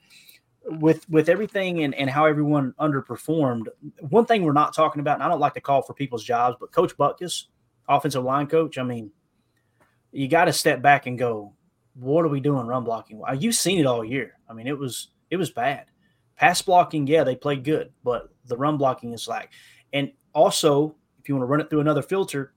with 0.65 1.09
with 1.09 1.29
everything 1.29 1.83
and, 1.83 1.93
and 1.95 2.09
how 2.09 2.25
everyone 2.25 2.73
underperformed, 2.79 3.67
one 4.09 4.25
thing 4.25 4.43
we're 4.43 4.53
not 4.53 4.73
talking 4.73 4.99
about, 4.99 5.15
and 5.15 5.23
I 5.23 5.27
don't 5.27 5.39
like 5.39 5.53
to 5.55 5.61
call 5.61 5.81
for 5.81 5.93
people's 5.93 6.23
jobs, 6.23 6.57
but 6.59 6.71
Coach 6.71 6.95
Butkus, 6.97 7.45
offensive 7.87 8.23
line 8.23 8.47
coach, 8.47 8.77
I 8.77 8.83
mean, 8.83 9.11
you 10.11 10.27
got 10.27 10.45
to 10.45 10.53
step 10.53 10.81
back 10.81 11.07
and 11.07 11.17
go, 11.17 11.53
what 11.95 12.25
are 12.25 12.29
we 12.29 12.39
doing 12.39 12.67
run 12.67 12.83
blocking? 12.83 13.21
Uh, 13.27 13.33
you've 13.33 13.55
seen 13.55 13.79
it 13.79 13.85
all 13.85 14.03
year. 14.03 14.37
I 14.49 14.53
mean, 14.53 14.67
it 14.67 14.77
was 14.77 15.09
it 15.29 15.37
was 15.37 15.49
bad. 15.49 15.85
Pass 16.35 16.61
blocking, 16.61 17.07
yeah, 17.07 17.23
they 17.23 17.35
played 17.35 17.63
good, 17.63 17.91
but 18.03 18.29
the 18.45 18.57
run 18.57 18.77
blocking 18.77 19.13
is 19.13 19.27
like, 19.27 19.49
and 19.93 20.11
also 20.33 20.95
if 21.19 21.29
you 21.29 21.35
want 21.35 21.43
to 21.43 21.51
run 21.51 21.61
it 21.61 21.69
through 21.69 21.81
another 21.81 22.01
filter, 22.01 22.53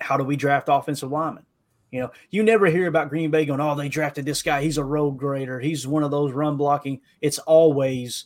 how 0.00 0.16
do 0.16 0.24
we 0.24 0.36
draft 0.36 0.68
offensive 0.70 1.10
linemen? 1.10 1.46
You 1.94 2.00
know, 2.00 2.10
you 2.28 2.42
never 2.42 2.66
hear 2.66 2.88
about 2.88 3.08
Green 3.08 3.30
Bay 3.30 3.44
going, 3.44 3.60
oh, 3.60 3.76
they 3.76 3.88
drafted 3.88 4.24
this 4.24 4.42
guy. 4.42 4.62
He's 4.62 4.78
a 4.78 4.84
road 4.84 5.12
grader. 5.12 5.60
He's 5.60 5.86
one 5.86 6.02
of 6.02 6.10
those 6.10 6.32
run 6.32 6.56
blocking. 6.56 7.00
It's 7.20 7.38
always 7.38 8.24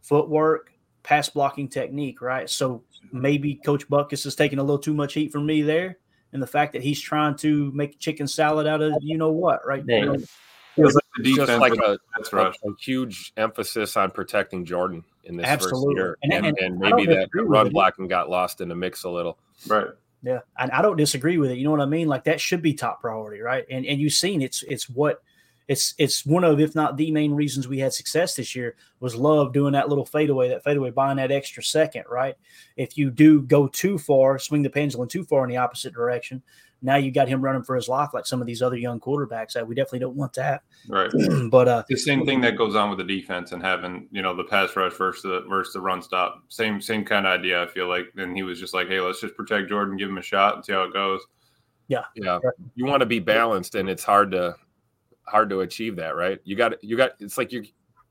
footwork, 0.00 0.72
pass 1.02 1.28
blocking 1.28 1.66
technique, 1.66 2.22
right? 2.22 2.48
So 2.48 2.84
mm-hmm. 3.06 3.20
maybe 3.20 3.56
Coach 3.56 3.88
Butkus 3.88 4.26
is 4.26 4.36
taking 4.36 4.60
a 4.60 4.62
little 4.62 4.78
too 4.78 4.94
much 4.94 5.14
heat 5.14 5.32
from 5.32 5.44
me 5.44 5.62
there. 5.62 5.98
And 6.32 6.40
the 6.40 6.46
fact 6.46 6.72
that 6.74 6.84
he's 6.84 7.00
trying 7.00 7.34
to 7.38 7.72
make 7.72 7.98
chicken 7.98 8.28
salad 8.28 8.68
out 8.68 8.80
of 8.80 8.94
you 9.00 9.18
know 9.18 9.32
what, 9.32 9.66
right? 9.66 9.82
Yeah. 9.84 10.14
Feels 10.76 10.94
like 10.94 11.04
the 11.16 11.22
defense 11.24 11.48
just 11.48 11.60
like 11.60 11.74
a, 11.80 11.98
a, 12.32 12.46
a, 12.46 12.74
huge 12.78 13.32
emphasis 13.36 13.96
on 13.96 14.12
protecting 14.12 14.64
Jordan 14.64 15.02
in 15.24 15.36
this 15.36 15.46
Absolutely. 15.46 15.96
first 15.96 15.96
year, 15.96 16.18
and, 16.22 16.32
and, 16.32 16.46
and, 16.46 16.58
and 16.60 16.78
maybe 16.78 17.06
that 17.06 17.28
run 17.34 17.70
blocking 17.70 18.06
got 18.06 18.30
lost 18.30 18.60
in 18.60 18.68
the 18.68 18.76
mix 18.76 19.02
a 19.02 19.10
little. 19.10 19.36
Right. 19.66 19.88
Yeah, 20.22 20.40
and 20.58 20.70
I 20.70 20.82
don't 20.82 20.96
disagree 20.96 21.38
with 21.38 21.50
it. 21.50 21.58
You 21.58 21.64
know 21.64 21.70
what 21.70 21.80
I 21.80 21.86
mean? 21.86 22.08
Like 22.08 22.24
that 22.24 22.40
should 22.40 22.60
be 22.60 22.74
top 22.74 23.00
priority, 23.00 23.40
right? 23.40 23.64
And 23.70 23.86
and 23.86 24.00
you've 24.00 24.12
seen 24.12 24.42
it's 24.42 24.62
it's 24.64 24.88
what 24.88 25.22
it's 25.66 25.94
it's 25.98 26.26
one 26.26 26.44
of 26.44 26.60
if 26.60 26.74
not 26.74 26.96
the 26.96 27.10
main 27.10 27.32
reasons 27.32 27.68
we 27.68 27.78
had 27.78 27.94
success 27.94 28.34
this 28.34 28.54
year 28.54 28.76
was 28.98 29.14
love 29.14 29.52
doing 29.52 29.72
that 29.72 29.88
little 29.88 30.04
fadeaway, 30.04 30.48
that 30.48 30.64
fadeaway, 30.64 30.90
buying 30.90 31.16
that 31.16 31.30
extra 31.30 31.62
second, 31.62 32.04
right? 32.10 32.34
If 32.76 32.98
you 32.98 33.10
do 33.10 33.42
go 33.42 33.68
too 33.68 33.96
far, 33.96 34.38
swing 34.38 34.62
the 34.62 34.68
pendulum 34.68 35.08
too 35.08 35.24
far 35.24 35.44
in 35.44 35.50
the 35.50 35.56
opposite 35.56 35.94
direction, 35.94 36.42
now 36.82 36.96
you 36.96 37.10
got 37.10 37.28
him 37.28 37.42
running 37.42 37.62
for 37.62 37.76
his 37.76 37.88
life 37.88 38.10
like 38.14 38.26
some 38.26 38.40
of 38.40 38.46
these 38.46 38.62
other 38.62 38.76
young 38.76 39.00
quarterbacks. 39.00 39.52
That 39.52 39.66
we 39.66 39.74
definitely 39.74 40.00
don't 40.00 40.16
want 40.16 40.32
that. 40.34 40.62
Right. 40.88 41.10
but 41.50 41.68
uh, 41.68 41.84
the 41.88 41.96
same 41.96 42.24
thing 42.24 42.40
that 42.42 42.56
goes 42.56 42.74
on 42.74 42.88
with 42.88 42.98
the 42.98 43.04
defense 43.04 43.52
and 43.52 43.62
having 43.62 44.08
you 44.10 44.22
know 44.22 44.34
the 44.34 44.44
pass 44.44 44.74
rush 44.76 44.94
versus 44.94 45.22
the 45.22 45.44
versus 45.48 45.74
the 45.74 45.80
run 45.80 46.02
stop. 46.02 46.42
Same 46.48 46.80
same 46.80 47.04
kind 47.04 47.26
of 47.26 47.38
idea. 47.38 47.62
I 47.62 47.66
feel 47.66 47.88
like. 47.88 48.06
Then 48.14 48.34
he 48.34 48.42
was 48.42 48.58
just 48.58 48.74
like, 48.74 48.88
hey, 48.88 49.00
let's 49.00 49.20
just 49.20 49.36
protect 49.36 49.68
Jordan, 49.68 49.96
give 49.96 50.08
him 50.08 50.18
a 50.18 50.22
shot, 50.22 50.56
and 50.56 50.64
see 50.64 50.72
how 50.72 50.82
it 50.82 50.92
goes. 50.92 51.20
Yeah. 51.88 52.04
Yeah. 52.14 52.38
You 52.74 52.86
want 52.86 53.00
to 53.00 53.06
be 53.06 53.18
balanced, 53.18 53.74
and 53.74 53.88
it's 53.88 54.04
hard 54.04 54.30
to 54.32 54.56
hard 55.26 55.50
to 55.50 55.60
achieve 55.60 55.96
that, 55.96 56.16
right? 56.16 56.38
You 56.44 56.56
got 56.56 56.82
you 56.82 56.96
got. 56.96 57.12
It's 57.20 57.36
like 57.36 57.52
you 57.52 57.64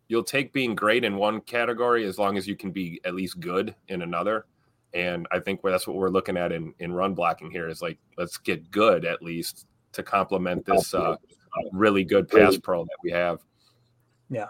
you'll 0.08 0.23
take 0.23 0.53
being 0.53 0.75
great 0.75 1.03
in 1.03 1.15
one 1.15 1.41
category 1.41 2.05
as 2.05 2.17
long 2.17 2.38
as 2.38 2.47
you 2.47 2.55
can 2.55 2.71
be 2.71 2.99
at 3.05 3.15
least 3.15 3.39
good 3.39 3.75
in 3.88 4.01
another 4.01 4.45
and 4.93 5.28
I 5.32 5.39
think 5.39 5.62
that's 5.63 5.88
what 5.88 5.97
we're 5.97 6.10
looking 6.10 6.38
at 6.38 6.52
in, 6.52 6.73
in 6.80 6.91
run 6.91 7.13
blocking 7.13 7.52
here 7.52 7.67
is 7.67 7.82
like, 7.82 7.99
let's 8.17 8.38
get 8.38 8.71
good 8.71 9.06
at 9.06 9.21
least 9.21 9.67
to 9.93 10.04
complement 10.04 10.65
this 10.65 10.93
uh, 10.93 11.15
really 11.71 12.04
good 12.04 12.28
pass 12.28 12.58
pro 12.58 12.84
that 12.84 12.97
we 13.04 13.12
have. 13.12 13.39
Yeah, 14.30 14.47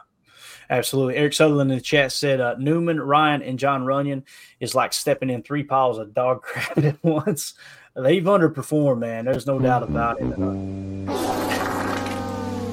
absolutely. 0.69 1.15
Eric 1.15 1.33
Sutherland 1.33 1.71
in 1.71 1.77
the 1.77 1.83
chat 1.83 2.11
said 2.11 2.39
uh, 2.39 2.55
Newman, 2.57 2.97
Rhyan, 2.97 3.47
and 3.47 3.59
Jon 3.59 3.83
Runyan 3.83 4.23
is 4.59 4.75
like 4.75 4.93
stepping 4.93 5.29
in 5.29 5.43
three 5.43 5.63
piles 5.63 5.97
of 5.97 6.13
dog 6.13 6.41
crap 6.43 6.77
at 6.77 7.03
once. 7.03 7.53
They've 7.95 8.23
underperformed, 8.23 8.99
man. 8.99 9.25
There's 9.25 9.47
no 9.47 9.59
doubt 9.59 9.83
about 9.83 10.21
it. 10.21 10.25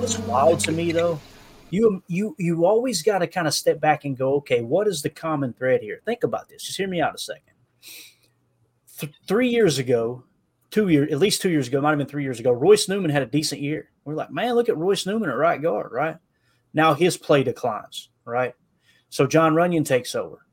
it's 0.03 0.19
wild 0.21 0.61
to 0.61 0.73
me, 0.73 0.93
though. 0.93 1.19
You 1.71 2.01
you 2.07 2.37
you 2.39 2.65
always 2.65 3.03
got 3.03 3.19
to 3.19 3.27
kind 3.27 3.49
of 3.49 3.55
step 3.55 3.81
back 3.81 4.05
and 4.05 4.17
go, 4.17 4.35
okay, 4.35 4.63
what 4.63 4.87
is 4.87 5.03
the 5.03 5.11
common 5.11 5.53
thread 5.53 5.83
here? 5.83 6.01
Think 6.05 6.23
about 6.23 6.49
this. 6.49 6.63
Just 6.63 6.77
hear 6.77 6.87
me 6.87 7.01
out 7.01 7.13
a 7.15 7.19
second 7.19 7.56
th- 8.99 9.13
three 9.27 9.49
years 9.49 9.79
ago, 9.79 10.25
two 10.71 10.89
years, 10.89 11.13
at 11.13 11.19
least 11.19 11.43
two 11.43 11.51
years 11.51 11.69
ago, 11.69 11.81
might 11.81 11.91
have 11.91 11.99
been 11.99 12.07
three 12.07 12.25
years 12.25 12.41
ago, 12.41 12.53
Royce 12.53 12.89
Newman 12.89 13.11
had 13.11 13.23
a 13.23 13.27
decent 13.27 13.61
year. 13.61 13.91
We're 14.05 14.15
like, 14.15 14.31
man, 14.31 14.55
look 14.55 14.69
at 14.69 14.77
Royce 14.77 15.07
Newman 15.07 15.31
at 15.31 15.37
right 15.37 15.61
guard, 15.61 15.93
right? 15.93 16.17
Now 16.75 16.95
his 16.95 17.17
play 17.17 17.43
declines, 17.43 18.11
right? 18.25 18.55
So 19.09 19.27
Jon 19.27 19.55
Runyan 19.55 19.85
takes 19.85 20.15
over. 20.15 20.47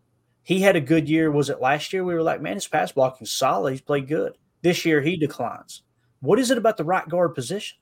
He 0.43 0.59
had 0.59 0.75
a 0.75 0.81
good 0.81 1.09
year. 1.09 1.31
Was 1.31 1.49
it 1.49 1.61
last 1.61 1.93
year? 1.93 2.03
We 2.03 2.13
were 2.13 2.23
like, 2.23 2.41
man, 2.41 2.55
his 2.55 2.67
pass 2.67 2.91
blocking 2.91 3.25
solid. 3.25 3.71
He's 3.71 3.81
played 3.81 4.07
good. 4.07 4.37
This 4.61 4.85
year 4.85 5.01
he 5.01 5.17
declines. 5.17 5.83
What 6.21 6.39
is 6.39 6.51
it 6.51 6.57
about 6.57 6.77
the 6.77 6.83
right 6.83 7.07
guard 7.07 7.35
position? 7.35 7.77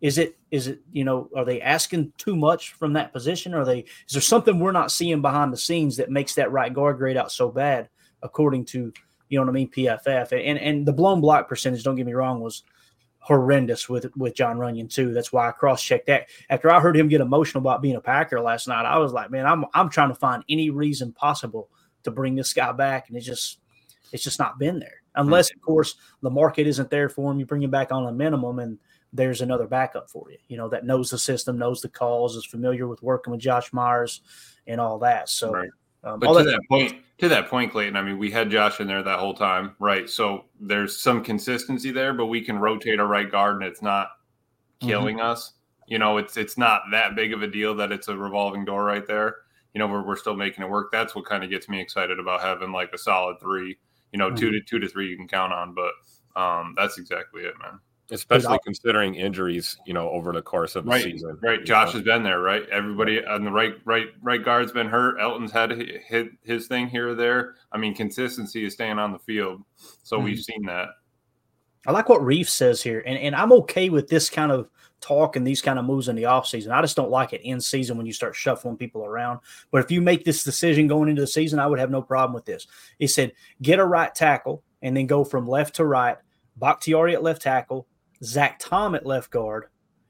Is 0.00 0.18
it 0.18 0.36
is 0.50 0.66
it 0.66 0.80
you 0.92 1.04
know 1.04 1.30
are 1.34 1.44
they 1.44 1.60
asking 1.62 2.12
too 2.18 2.36
much 2.36 2.72
from 2.72 2.92
that 2.92 3.12
position? 3.12 3.54
Are 3.54 3.64
they 3.64 3.80
is 4.06 4.12
there 4.12 4.20
something 4.20 4.58
we're 4.58 4.72
not 4.72 4.90
seeing 4.90 5.22
behind 5.22 5.52
the 5.52 5.56
scenes 5.56 5.96
that 5.96 6.10
makes 6.10 6.34
that 6.34 6.52
right 6.52 6.74
guard 6.74 6.98
grade 6.98 7.16
out 7.16 7.32
so 7.32 7.50
bad? 7.50 7.88
According 8.24 8.64
to 8.66 8.92
you 9.28 9.38
know 9.38 9.44
what 9.44 9.50
I 9.50 9.52
mean 9.52 9.70
PFF 9.70 10.32
and 10.32 10.58
and 10.58 10.84
the 10.84 10.92
blown 10.92 11.20
block 11.20 11.48
percentage. 11.48 11.84
Don't 11.84 11.94
get 11.94 12.06
me 12.06 12.12
wrong 12.12 12.40
was 12.40 12.64
horrendous 13.18 13.88
with 13.88 14.06
with 14.16 14.34
Jon 14.34 14.58
Runyan 14.58 14.92
too. 14.92 15.12
That's 15.12 15.32
why 15.32 15.48
I 15.48 15.52
cross 15.52 15.82
checked 15.82 16.06
that. 16.08 16.28
After 16.50 16.70
I 16.70 16.80
heard 16.80 16.96
him 16.96 17.08
get 17.08 17.20
emotional 17.20 17.62
about 17.62 17.80
being 17.80 17.96
a 17.96 18.00
Packer 18.00 18.40
last 18.40 18.68
night, 18.68 18.84
I 18.84 18.98
was 18.98 19.12
like, 19.12 19.30
man, 19.30 19.46
I'm 19.46 19.64
I'm 19.72 19.88
trying 19.88 20.10
to 20.10 20.14
find 20.14 20.44
any 20.48 20.70
reason 20.70 21.12
possible 21.12 21.70
to 22.02 22.10
bring 22.10 22.34
this 22.34 22.52
guy 22.52 22.72
back, 22.72 23.08
and 23.08 23.16
it's 23.16 23.26
just 23.26 23.60
it's 24.12 24.22
just 24.22 24.38
not 24.38 24.58
been 24.58 24.78
there. 24.78 25.02
Unless, 25.16 25.52
of 25.52 25.60
course, 25.60 25.94
the 26.22 26.30
market 26.30 26.66
isn't 26.66 26.90
there 26.90 27.08
for 27.08 27.30
him. 27.30 27.38
You 27.38 27.46
bring 27.46 27.62
him 27.62 27.70
back 27.70 27.92
on 27.92 28.06
a 28.06 28.12
minimum, 28.12 28.58
and 28.58 28.78
there's 29.12 29.42
another 29.42 29.66
backup 29.66 30.10
for 30.10 30.30
you. 30.30 30.38
You 30.48 30.56
know 30.56 30.68
that 30.68 30.84
knows 30.84 31.10
the 31.10 31.18
system, 31.18 31.58
knows 31.58 31.80
the 31.80 31.88
calls, 31.88 32.36
is 32.36 32.44
familiar 32.44 32.86
with 32.86 33.02
working 33.02 33.30
with 33.30 33.40
Josh 33.40 33.72
Myers 33.72 34.20
and 34.66 34.80
all 34.80 34.98
that. 35.00 35.28
So, 35.28 35.52
right. 35.52 35.70
Um, 36.04 36.20
but 36.20 36.28
to 36.28 36.44
that, 36.44 36.50
that 36.50 36.68
point, 36.68 36.94
to 37.18 37.28
that 37.28 37.48
point, 37.48 37.72
Clayton, 37.72 37.96
I 37.96 38.02
mean, 38.02 38.18
we 38.18 38.30
had 38.30 38.50
Josh 38.50 38.80
in 38.80 38.86
there 38.86 39.02
that 39.02 39.18
whole 39.18 39.34
time, 39.34 39.74
right? 39.78 40.08
So 40.08 40.44
there's 40.60 41.00
some 41.00 41.22
consistency 41.24 41.90
there, 41.90 42.12
but 42.12 42.26
we 42.26 42.40
can 42.40 42.58
rotate 42.58 43.00
our 43.00 43.06
right 43.06 43.30
guard, 43.30 43.56
and 43.56 43.64
it's 43.64 43.82
not 43.82 44.08
mm-hmm. 44.08 44.88
killing 44.88 45.16
mm-hmm. 45.16 45.26
us. 45.26 45.52
You 45.86 45.98
know, 45.98 46.18
it's 46.18 46.36
it's 46.36 46.58
not 46.58 46.82
that 46.92 47.14
big 47.14 47.32
of 47.32 47.42
a 47.42 47.46
deal 47.46 47.74
that 47.76 47.92
it's 47.92 48.08
a 48.08 48.16
revolving 48.16 48.64
door 48.64 48.84
right 48.84 49.06
there. 49.06 49.36
You 49.74 49.78
know, 49.78 49.86
we're 49.86 50.04
we're 50.06 50.16
still 50.16 50.36
making 50.36 50.64
it 50.64 50.70
work. 50.70 50.92
That's 50.92 51.14
what 51.14 51.24
kind 51.24 51.42
of 51.42 51.50
gets 51.50 51.68
me 51.68 51.80
excited 51.80 52.18
about 52.18 52.40
having 52.40 52.72
like 52.72 52.92
a 52.92 52.98
solid 52.98 53.40
three. 53.40 53.76
You 54.12 54.18
know, 54.18 54.28
mm-hmm. 54.28 54.36
two 54.36 54.50
to 54.52 54.60
two 54.60 54.78
to 54.78 54.88
three 54.88 55.08
you 55.08 55.16
can 55.16 55.28
count 55.28 55.52
on, 55.52 55.74
but 55.74 56.40
um, 56.40 56.74
that's 56.76 56.98
exactly 56.98 57.42
it, 57.42 57.54
man 57.60 57.80
especially 58.10 58.58
considering 58.64 59.14
injuries, 59.14 59.76
you 59.86 59.94
know, 59.94 60.10
over 60.10 60.32
the 60.32 60.42
course 60.42 60.76
of 60.76 60.84
the 60.84 60.90
right, 60.90 61.04
season. 61.04 61.38
Right. 61.42 61.64
Josh 61.64 61.92
has 61.92 62.02
been 62.02 62.22
there, 62.22 62.40
right? 62.40 62.68
Everybody 62.70 63.24
on 63.24 63.44
the 63.44 63.50
right, 63.50 63.74
right, 63.84 64.08
right 64.22 64.44
guard's 64.44 64.72
been 64.72 64.88
hurt. 64.88 65.18
Elgton's 65.20 65.52
had 65.52 65.70
hit 65.70 66.28
his 66.42 66.66
thing 66.66 66.88
here 66.88 67.10
or 67.10 67.14
there. 67.14 67.54
I 67.72 67.78
mean, 67.78 67.94
consistency 67.94 68.64
is 68.64 68.74
staying 68.74 68.98
on 68.98 69.12
the 69.12 69.18
field. 69.18 69.62
So 70.02 70.16
mm-hmm. 70.16 70.24
we've 70.26 70.40
seen 70.42 70.64
that. 70.66 70.88
I 71.86 71.92
like 71.92 72.08
what 72.08 72.24
Reef 72.24 72.48
says 72.48 72.82
here, 72.82 73.02
and, 73.04 73.18
and 73.18 73.36
I'm 73.36 73.52
okay 73.52 73.90
with 73.90 74.08
this 74.08 74.30
kind 74.30 74.50
of 74.50 74.70
talk 75.02 75.36
and 75.36 75.46
these 75.46 75.60
kind 75.60 75.78
of 75.78 75.84
moves 75.84 76.08
in 76.08 76.16
the 76.16 76.22
offseason. 76.22 76.70
I 76.70 76.80
just 76.80 76.96
don't 76.96 77.10
like 77.10 77.34
it 77.34 77.42
in 77.42 77.60
season 77.60 77.98
when 77.98 78.06
you 78.06 78.12
start 78.14 78.34
shuffling 78.34 78.78
people 78.78 79.04
around. 79.04 79.40
But 79.70 79.84
if 79.84 79.90
you 79.90 80.00
make 80.00 80.24
this 80.24 80.44
decision 80.44 80.86
going 80.86 81.10
into 81.10 81.20
the 81.20 81.26
season, 81.26 81.58
I 81.58 81.66
would 81.66 81.78
have 81.78 81.90
no 81.90 82.00
problem 82.00 82.32
with 82.32 82.46
this. 82.46 82.66
He 82.98 83.06
said, 83.06 83.32
get 83.60 83.80
a 83.80 83.84
right 83.84 84.14
tackle 84.14 84.62
and 84.80 84.96
then 84.96 85.06
go 85.06 85.24
from 85.24 85.46
left 85.46 85.76
to 85.76 85.84
right, 85.84 86.16
Bakhtiari 86.56 87.14
at 87.14 87.22
left 87.22 87.42
tackle, 87.42 87.86
Zach 88.24 88.58
Tom 88.58 88.94
at 88.94 89.06
left 89.06 89.30
guard, 89.30 89.66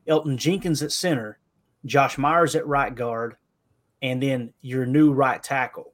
Elgton 0.08 0.36
Jenkins 0.36 0.82
at 0.82 0.92
center, 0.92 1.38
Josh 1.84 2.18
Myers 2.18 2.54
at 2.54 2.66
right 2.66 2.94
guard, 2.94 3.36
and 4.02 4.22
then 4.22 4.52
your 4.60 4.86
new 4.86 5.12
right 5.12 5.42
tackle. 5.42 5.92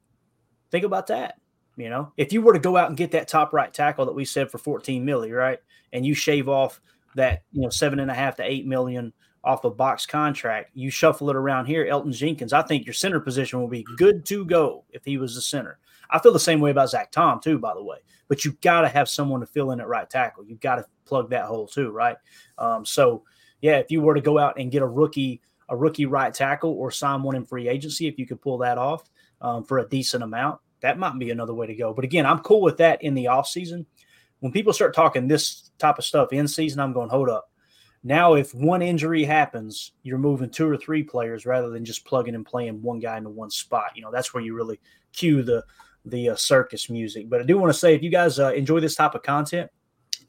Think 0.69 0.85
about 0.85 1.07
that. 1.07 1.35
You 1.77 1.89
know, 1.89 2.11
if 2.17 2.33
you 2.33 2.41
were 2.41 2.53
to 2.53 2.59
go 2.59 2.77
out 2.77 2.89
and 2.89 2.97
get 2.97 3.11
that 3.11 3.27
top 3.27 3.53
right 3.53 3.73
tackle 3.73 4.05
that 4.05 4.13
we 4.13 4.25
said 4.25 4.51
for 4.51 4.57
14 4.57 5.03
million, 5.03 5.33
right? 5.33 5.59
And 5.93 6.05
you 6.05 6.13
shave 6.13 6.49
off 6.49 6.81
that, 7.15 7.43
you 7.51 7.61
know, 7.61 7.69
seven 7.69 7.99
and 7.99 8.11
a 8.11 8.13
half 8.13 8.35
to 8.35 8.43
eight 8.43 8.65
million 8.67 9.13
off 9.43 9.63
a 9.63 9.69
box 9.69 10.05
contract, 10.05 10.69
you 10.73 10.89
shuffle 10.91 11.29
it 11.29 11.35
around 11.35 11.65
here, 11.65 11.85
Elgton 11.85 12.13
Jenkins. 12.13 12.53
I 12.53 12.61
think 12.61 12.85
your 12.85 12.93
center 12.93 13.19
position 13.19 13.59
will 13.59 13.67
be 13.67 13.85
good 13.97 14.25
to 14.25 14.45
go 14.45 14.85
if 14.91 15.03
he 15.03 15.17
was 15.17 15.33
the 15.33 15.41
center. 15.41 15.79
I 16.11 16.19
feel 16.19 16.33
the 16.33 16.39
same 16.39 16.59
way 16.59 16.71
about 16.71 16.89
Zach 16.89 17.11
Tom, 17.11 17.39
too, 17.39 17.57
by 17.57 17.73
the 17.73 17.83
way. 17.83 17.97
But 18.27 18.45
you've 18.45 18.61
got 18.61 18.81
to 18.81 18.89
have 18.89 19.09
someone 19.09 19.39
to 19.39 19.45
fill 19.45 19.71
in 19.71 19.79
at 19.79 19.87
right 19.87 20.09
tackle. 20.09 20.45
You've 20.45 20.59
got 20.59 20.75
to 20.75 20.85
plug 21.11 21.29
that 21.31 21.43
hole 21.43 21.67
too, 21.67 21.89
right? 21.91 22.15
Um, 22.57 22.85
so 22.85 23.23
yeah, 23.59 23.79
if 23.79 23.91
you 23.91 23.99
were 23.99 24.15
to 24.15 24.21
go 24.21 24.39
out 24.39 24.57
and 24.57 24.71
get 24.71 24.81
a 24.81 24.87
rookie, 24.87 25.41
a 25.67 25.75
rookie 25.75 26.05
right 26.05 26.33
tackle 26.33 26.71
or 26.71 26.89
sign 26.89 27.21
one 27.21 27.35
in 27.35 27.43
free 27.43 27.67
agency, 27.67 28.07
if 28.07 28.17
you 28.17 28.25
could 28.25 28.41
pull 28.41 28.59
that 28.59 28.77
off 28.77 29.09
um, 29.41 29.65
for 29.65 29.79
a 29.79 29.89
decent 29.89 30.23
amount, 30.23 30.61
that 30.79 30.97
might 30.97 31.19
be 31.19 31.29
another 31.29 31.53
way 31.53 31.67
to 31.67 31.75
go. 31.75 31.93
But 31.93 32.05
again, 32.05 32.25
I'm 32.25 32.39
cool 32.39 32.61
with 32.61 32.77
that 32.77 33.03
in 33.03 33.13
the 33.13 33.27
off 33.27 33.45
season. 33.45 33.85
When 34.39 34.53
people 34.53 34.71
start 34.71 34.95
talking 34.95 35.27
this 35.27 35.71
type 35.79 35.97
of 35.97 36.05
stuff 36.05 36.31
in 36.31 36.47
season, 36.47 36.79
I'm 36.79 36.93
going, 36.93 37.09
hold 37.09 37.29
up. 37.29 37.51
Now, 38.03 38.35
if 38.35 38.55
one 38.55 38.81
injury 38.81 39.25
happens, 39.25 39.91
you're 40.01 40.17
moving 40.17 40.49
two 40.49 40.67
or 40.67 40.77
three 40.77 41.03
players 41.03 41.45
rather 41.45 41.69
than 41.69 41.83
just 41.83 42.05
plugging 42.05 42.35
and 42.35 42.45
playing 42.45 42.81
one 42.81 42.99
guy 42.99 43.17
into 43.17 43.29
one 43.29 43.51
spot. 43.51 43.91
You 43.95 44.01
know, 44.01 44.11
that's 44.11 44.33
where 44.33 44.41
you 44.41 44.55
really 44.55 44.79
cue 45.11 45.43
the 45.43 45.65
the 46.05 46.29
uh, 46.29 46.35
circus 46.35 46.89
music. 46.89 47.29
But 47.29 47.41
I 47.41 47.43
do 47.43 47.57
want 47.57 47.71
to 47.73 47.77
say, 47.77 47.93
if 47.93 48.01
you 48.01 48.09
guys 48.09 48.39
uh, 48.39 48.53
enjoy 48.53 48.79
this 48.79 48.95
type 48.95 49.13
of 49.13 49.23
content, 49.23 49.69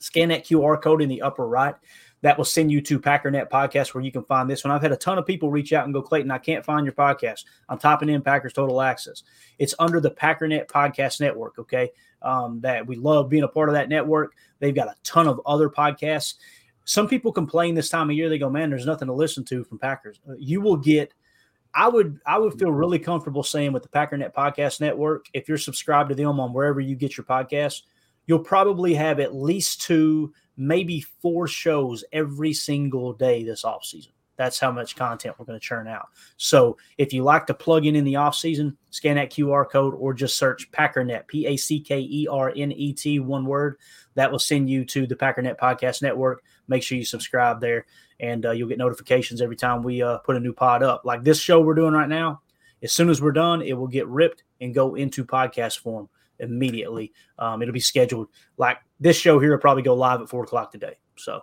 Scan 0.03 0.28
that 0.28 0.44
QR 0.44 0.80
code 0.80 1.03
in 1.03 1.09
the 1.09 1.22
upper 1.22 1.46
right. 1.46 1.74
That 2.22 2.38
will 2.38 2.44
send 2.44 2.70
you 2.70 2.80
to 2.82 3.00
Packernet 3.00 3.50
Podcast 3.50 3.94
where 3.94 4.05
you 4.05 4.12
can 4.12 4.22
find 4.24 4.48
this 4.48 4.62
one. 4.62 4.72
I've 4.72 4.82
had 4.82 4.92
a 4.92 4.96
ton 4.96 5.18
of 5.18 5.26
people 5.26 5.50
reach 5.50 5.72
out 5.72 5.84
and 5.84 5.92
go, 5.92 6.00
Clayton, 6.00 6.30
I 6.30 6.38
can't 6.38 6.64
find 6.64 6.86
your 6.86 6.94
podcast. 6.94 7.46
I'm 7.68 7.78
typing 7.78 8.09
in 8.09 8.22
Packers 8.22 8.53
Total 8.53 8.80
Access. 8.80 9.24
It's 9.59 9.74
under 9.80 9.98
the 9.98 10.12
Packernet 10.12 10.68
Podcast 10.68 11.20
Network. 11.20 11.59
Okay. 11.59 11.90
Um, 12.22 12.61
that 12.61 12.86
we 12.86 12.94
love 12.94 13.28
being 13.28 13.42
a 13.42 13.48
part 13.48 13.68
of 13.68 13.74
that 13.74 13.88
network. 13.88 14.34
They've 14.61 14.74
got 14.74 14.86
a 14.86 14.94
ton 15.03 15.26
of 15.26 15.40
other 15.44 15.68
podcasts. 15.68 16.34
Some 16.84 17.09
people 17.09 17.32
complain 17.32 17.74
this 17.74 17.88
time 17.88 18.11
of 18.11 18.16
year. 18.16 18.28
They 18.28 18.38
go, 18.38 18.48
man, 18.48 18.70
there's 18.70 18.86
nothing 18.86 19.09
to 19.09 19.14
listen 19.14 19.44
to 19.46 19.64
from 19.64 19.78
Packers. 19.80 20.20
Uh, 20.28 20.34
you 20.38 20.61
will 20.61 20.76
get 20.76 21.12
I 21.74 21.88
would 21.88 22.20
I 22.26 22.38
would 22.38 22.59
feel 22.59 22.70
really 22.70 22.98
comfortable 22.98 23.42
saying 23.42 23.72
with 23.72 23.82
the 23.82 23.88
Packernet 23.88 24.34
Podcast 24.34 24.80
Network, 24.80 25.26
if 25.32 25.48
you're 25.48 25.59
subscribed 25.59 26.11
to 26.11 26.14
them 26.14 26.38
on 26.38 26.53
wherever 26.53 26.80
you 26.80 26.94
get 26.94 27.16
your 27.16 27.24
podcasts, 27.24 27.82
you'll 28.26 28.38
probably 28.38 28.94
have 28.94 29.20
at 29.20 29.34
least 29.34 29.82
two, 29.82 30.32
maybe 30.56 31.00
four 31.20 31.46
shows 31.46 32.04
every 32.12 32.52
single 32.52 33.12
day 33.12 33.44
this 33.44 33.64
off 33.64 33.84
season. 33.84 34.12
That's 34.36 34.58
how 34.58 34.72
much 34.72 34.96
content 34.96 35.36
we're 35.38 35.44
going 35.44 35.58
to 35.58 35.64
churn 35.64 35.86
out. 35.86 36.08
So 36.36 36.78
if 36.98 37.12
you 37.12 37.22
like 37.22 37.46
to 37.46 37.54
plug 37.54 37.86
in 37.86 37.94
in 37.94 38.04
the 38.04 38.16
off 38.16 38.34
season, 38.34 38.76
scan 38.90 39.16
that 39.16 39.30
QR 39.30 39.68
code 39.68 39.94
or 39.94 40.14
just 40.14 40.36
search 40.36 40.70
Packernet, 40.72 41.26
P 41.26 41.46
A 41.46 41.56
C 41.56 41.80
K 41.80 42.00
E 42.00 42.26
R 42.30 42.52
N 42.56 42.72
E 42.72 42.92
T, 42.92 43.20
one 43.20 43.44
word. 43.44 43.76
That 44.14 44.32
will 44.32 44.38
send 44.38 44.68
you 44.68 44.84
to 44.86 45.06
the 45.06 45.14
Packernet 45.14 45.58
Podcast 45.58 46.02
Network. 46.02 46.42
Make 46.66 46.82
sure 46.82 46.98
you 46.98 47.04
subscribe 47.04 47.60
there, 47.60 47.86
and 48.20 48.44
uh, 48.44 48.50
you'll 48.50 48.68
get 48.68 48.78
notifications 48.78 49.40
every 49.40 49.56
time 49.56 49.82
we 49.82 50.02
uh, 50.02 50.18
put 50.18 50.36
a 50.36 50.40
new 50.40 50.52
pod 50.52 50.82
up. 50.82 51.02
Like 51.04 51.22
this 51.22 51.38
show 51.38 51.60
we're 51.60 51.74
doing 51.74 51.94
right 51.94 52.08
now. 52.08 52.40
As 52.82 52.92
soon 52.92 53.10
as 53.10 53.22
we're 53.22 53.32
done, 53.32 53.62
it 53.62 53.74
will 53.74 53.86
get 53.86 54.08
ripped 54.08 54.42
and 54.60 54.74
go 54.74 54.96
into 54.96 55.24
podcast 55.24 55.78
form 55.78 56.08
immediately. 56.43 57.12
Um, 57.38 57.62
it'll 57.62 57.72
be 57.72 57.80
scheduled 57.80 58.28
like 58.59 58.78
this 59.01 59.16
show 59.16 59.38
here 59.38 59.53
will 59.53 59.59
probably 59.59 59.82
go 59.82 59.95
live 59.95 60.20
at 60.20 60.28
four 60.28 60.45
o'clock 60.45 60.72
today. 60.72 60.99
So 61.16 61.40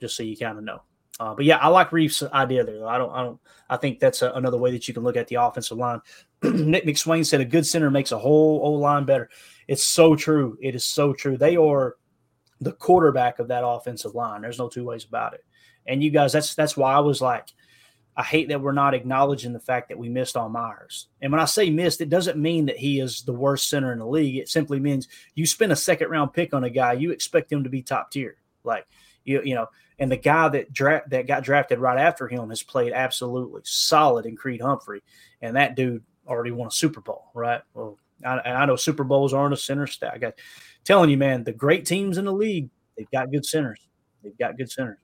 just 0.00 0.16
so 0.16 0.22
you 0.22 0.36
kind 0.36 0.58
of 0.58 0.64
know. 0.64 0.82
Uh, 1.20 1.34
but 1.34 1.44
yeah, 1.44 1.58
I 1.58 1.68
like 1.68 1.92
Reef's 1.92 2.22
idea 2.22 2.64
there. 2.64 2.86
I 2.86 2.98
don't, 2.98 3.12
I 3.12 3.22
don't, 3.22 3.38
I 3.68 3.76
think 3.76 4.00
that's 4.00 4.22
a, 4.22 4.32
another 4.32 4.58
way 4.58 4.70
that 4.72 4.88
you 4.88 4.94
can 4.94 5.02
look 5.02 5.16
at 5.16 5.28
the 5.28 5.36
offensive 5.36 5.78
line. 5.78 6.00
Nick 6.42 6.84
McSwain 6.84 7.24
said 7.24 7.40
a 7.40 7.44
good 7.44 7.66
center 7.66 7.90
makes 7.90 8.12
a 8.12 8.18
whole 8.18 8.60
old 8.62 8.80
line 8.80 9.04
better. 9.04 9.28
It's 9.68 9.84
so 9.84 10.16
true. 10.16 10.56
It 10.60 10.74
is 10.74 10.84
so 10.84 11.12
true. 11.12 11.36
They 11.36 11.56
are 11.56 11.96
the 12.60 12.72
quarterback 12.72 13.38
of 13.38 13.48
that 13.48 13.66
offensive 13.66 14.14
line. 14.14 14.42
There's 14.42 14.58
no 14.58 14.68
two 14.68 14.84
ways 14.84 15.04
about 15.04 15.34
it. 15.34 15.44
And 15.86 16.02
you 16.02 16.10
guys, 16.10 16.32
that's 16.32 16.54
that's 16.54 16.76
why 16.76 16.92
I 16.92 17.00
was 17.00 17.20
like, 17.20 17.48
I 18.16 18.22
hate 18.22 18.48
that 18.48 18.60
we're 18.60 18.72
not 18.72 18.94
acknowledging 18.94 19.52
the 19.52 19.60
fact 19.60 19.88
that 19.88 19.98
we 19.98 20.08
missed 20.08 20.36
on 20.36 20.52
Myers. 20.52 21.08
And 21.22 21.32
when 21.32 21.40
I 21.40 21.46
say 21.46 21.70
missed, 21.70 22.00
it 22.02 22.10
doesn't 22.10 22.38
mean 22.38 22.66
that 22.66 22.76
he 22.76 23.00
is 23.00 23.22
the 23.22 23.32
worst 23.32 23.70
center 23.70 23.92
in 23.92 23.98
the 23.98 24.06
league. 24.06 24.36
It 24.36 24.50
simply 24.50 24.78
means 24.78 25.08
you 25.34 25.46
spend 25.46 25.72
a 25.72 25.76
second 25.76 26.10
round 26.10 26.34
pick 26.34 26.52
on 26.52 26.64
a 26.64 26.70
guy, 26.70 26.92
you 26.92 27.10
expect 27.10 27.50
him 27.50 27.64
to 27.64 27.70
be 27.70 27.82
top 27.82 28.10
tier. 28.10 28.36
Like 28.64 28.86
you, 29.24 29.42
you 29.42 29.54
know, 29.54 29.68
and 29.98 30.10
the 30.10 30.16
guy 30.16 30.48
that 30.48 30.72
dra- 30.72 31.04
that 31.08 31.26
got 31.26 31.44
drafted 31.44 31.78
right 31.78 31.98
after 31.98 32.28
him 32.28 32.48
has 32.50 32.62
played 32.62 32.92
absolutely 32.92 33.62
solid 33.64 34.26
in 34.26 34.36
Creed 34.36 34.60
Humphrey, 34.60 35.02
and 35.40 35.56
that 35.56 35.76
dude 35.76 36.02
already 36.26 36.50
won 36.50 36.68
a 36.68 36.72
Super 36.72 37.00
Bowl, 37.00 37.30
right? 37.34 37.62
Well, 37.74 37.98
I, 38.24 38.38
and 38.38 38.56
I 38.56 38.66
know 38.66 38.76
Super 38.76 39.04
Bowls 39.04 39.32
aren't 39.32 39.54
a 39.54 39.56
center 39.56 39.86
stat. 39.86 40.12
I 40.14 40.18
got 40.18 40.34
telling 40.84 41.10
you, 41.10 41.16
man, 41.16 41.44
the 41.44 41.52
great 41.52 41.86
teams 41.86 42.18
in 42.18 42.24
the 42.24 42.32
league, 42.32 42.68
they've 42.96 43.10
got 43.10 43.30
good 43.30 43.46
centers. 43.46 43.80
They've 44.22 44.38
got 44.38 44.56
good 44.56 44.70
centers. 44.70 44.98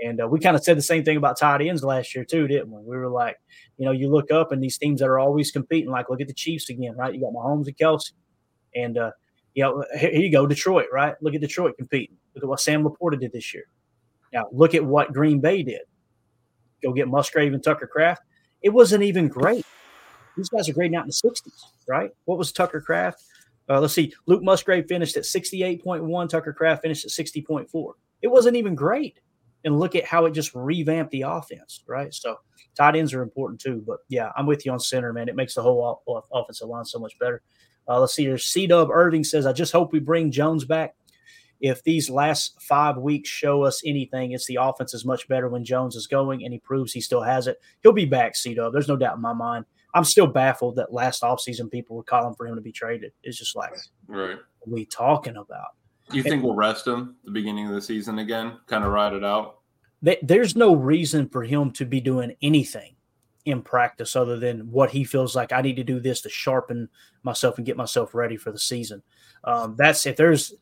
And 0.00 0.20
uh, 0.20 0.28
we 0.28 0.38
kind 0.38 0.56
of 0.56 0.62
said 0.62 0.76
the 0.76 0.82
same 0.82 1.04
thing 1.04 1.16
about 1.16 1.38
tight 1.38 1.60
ends 1.60 1.82
last 1.82 2.14
year 2.14 2.24
too, 2.24 2.46
didn't 2.46 2.70
we? 2.70 2.82
We 2.82 2.96
were 2.96 3.08
like, 3.08 3.36
you 3.78 3.84
know, 3.84 3.92
you 3.92 4.08
look 4.08 4.30
up 4.30 4.52
and 4.52 4.62
these 4.62 4.78
teams 4.78 5.00
that 5.00 5.06
are 5.06 5.18
always 5.18 5.50
competing, 5.50 5.90
like 5.90 6.08
look 6.08 6.20
at 6.20 6.28
the 6.28 6.34
Chiefs 6.34 6.70
again, 6.70 6.96
right? 6.96 7.12
You 7.12 7.20
got 7.20 7.32
Mahomes 7.32 7.66
and 7.66 7.76
Kelce, 7.76 8.12
and 8.74 8.96
uh, 8.96 9.10
you 9.54 9.64
know, 9.64 9.84
here, 9.98 10.10
you 10.12 10.30
go, 10.30 10.46
Detroit, 10.46 10.86
right? 10.92 11.16
Look 11.20 11.34
at 11.34 11.40
Detroit 11.40 11.76
competing. 11.76 12.16
Look 12.34 12.44
at 12.44 12.48
what 12.48 12.60
Sam 12.60 12.84
LaPorta 12.84 13.18
did 13.18 13.32
this 13.32 13.52
year. 13.52 13.64
Now 14.32 14.46
look 14.52 14.74
at 14.74 14.84
what 14.84 15.12
Green 15.12 15.40
Bay 15.40 15.62
did. 15.62 15.80
Go 16.82 16.92
get 16.92 17.08
Musgrave 17.08 17.52
and 17.52 17.62
Tucker 17.62 17.88
Kraft. 17.88 18.22
It 18.62 18.70
wasn't 18.70 19.02
even 19.02 19.26
great. 19.26 19.66
These 20.36 20.48
guys 20.48 20.68
are 20.68 20.74
grading 20.74 20.96
out 20.96 21.04
in 21.04 21.08
the 21.08 21.28
'60s, 21.28 21.62
right? 21.88 22.10
What 22.26 22.38
was 22.38 22.52
Tucker 22.52 22.80
Kraft? 22.80 23.20
Uh, 23.68 23.80
let's 23.80 23.94
see. 23.94 24.14
Luke 24.26 24.42
Musgrave 24.42 24.86
finished 24.86 25.16
at 25.16 25.24
68.1. 25.24 26.28
Tucker 26.28 26.52
Kraft 26.54 26.82
finished 26.82 27.04
at 27.04 27.10
60.4. 27.10 27.92
It 28.22 28.28
wasn't 28.28 28.56
even 28.56 28.74
great 28.74 29.18
and 29.68 29.78
look 29.78 29.94
at 29.94 30.06
how 30.06 30.24
it 30.24 30.32
just 30.32 30.54
revamped 30.54 31.12
the 31.12 31.22
offense, 31.22 31.84
right? 31.86 32.12
So 32.12 32.38
tight 32.74 32.96
ends 32.96 33.12
are 33.12 33.22
important 33.22 33.60
too. 33.60 33.84
But 33.86 33.98
yeah, 34.08 34.30
I'm 34.34 34.46
with 34.46 34.64
you 34.64 34.72
on 34.72 34.80
center, 34.80 35.12
man. 35.12 35.28
It 35.28 35.36
makes 35.36 35.54
the 35.54 35.62
whole 35.62 36.02
offensive 36.32 36.68
line 36.68 36.86
so 36.86 36.98
much 36.98 37.18
better. 37.20 37.42
Uh, 37.86 38.00
let's 38.00 38.14
see 38.14 38.24
here. 38.24 38.38
C 38.38 38.66
Dub 38.66 38.90
Irving 38.90 39.24
says, 39.24 39.44
I 39.44 39.52
just 39.52 39.72
hope 39.72 39.92
we 39.92 40.00
bring 40.00 40.30
Jones 40.30 40.64
back. 40.64 40.94
if 41.60 41.82
these 41.82 42.08
last 42.08 42.60
five 42.60 42.96
weeks 42.96 43.28
show 43.28 43.62
us 43.64 43.82
anything, 43.84 44.32
it's 44.32 44.46
the 44.46 44.58
offense 44.60 44.94
is 44.94 45.04
much 45.04 45.26
better 45.28 45.48
when 45.48 45.64
Jones 45.64 45.96
is 45.96 46.06
going 46.06 46.44
and 46.44 46.52
he 46.52 46.58
proves 46.60 46.92
he 46.92 47.00
still 47.00 47.22
has 47.22 47.46
it. 47.46 47.58
He'll 47.82 47.92
be 47.92 48.04
back, 48.04 48.36
C 48.36 48.54
Dub. 48.54 48.72
There's 48.72 48.88
no 48.88 48.96
doubt 48.96 49.16
in 49.16 49.22
my 49.22 49.32
mind. 49.32 49.64
I'm 49.94 50.04
still 50.04 50.26
baffled 50.26 50.76
that 50.76 50.92
last 50.92 51.22
offseason 51.22 51.70
people 51.70 51.96
were 51.96 52.04
calling 52.04 52.34
for 52.34 52.46
him 52.46 52.54
to 52.54 52.60
be 52.60 52.72
traded. 52.72 53.12
It's 53.22 53.38
just 53.38 53.56
like, 53.56 53.72
right. 54.06 54.36
What 54.60 54.72
we 54.72 54.84
talking 54.86 55.36
about? 55.36 55.68
You 56.12 56.22
think 56.22 56.36
and, 56.36 56.42
we'll 56.42 56.54
rest 56.54 56.86
him 56.86 57.16
the 57.24 57.30
beginning 57.30 57.66
of 57.66 57.74
the 57.74 57.82
season 57.82 58.18
again, 58.18 58.58
kind 58.66 58.84
of 58.84 58.92
ride 58.92 59.14
it 59.14 59.24
out? 59.24 59.57
There's 60.00 60.54
no 60.54 60.74
reason 60.74 61.28
for 61.28 61.42
him 61.42 61.72
to 61.72 61.84
be 61.84 62.00
doing 62.00 62.36
anything 62.40 62.94
in 63.44 63.62
practice 63.62 64.14
other 64.14 64.38
than 64.38 64.70
what 64.70 64.90
he 64.90 65.04
feels 65.04 65.34
like 65.34 65.52
I 65.52 65.62
need 65.62 65.76
to 65.76 65.84
do 65.84 66.00
this 66.00 66.20
to 66.20 66.28
sharpen 66.28 66.88
myself 67.22 67.56
and 67.56 67.66
get 67.66 67.76
myself 67.76 68.14
ready 68.14 68.36
for 68.36 68.52
the 68.52 68.58
season. 68.58 69.02
Um, 69.44 69.74
that's 69.76 70.06
if 70.06 70.16
there's 70.16 70.54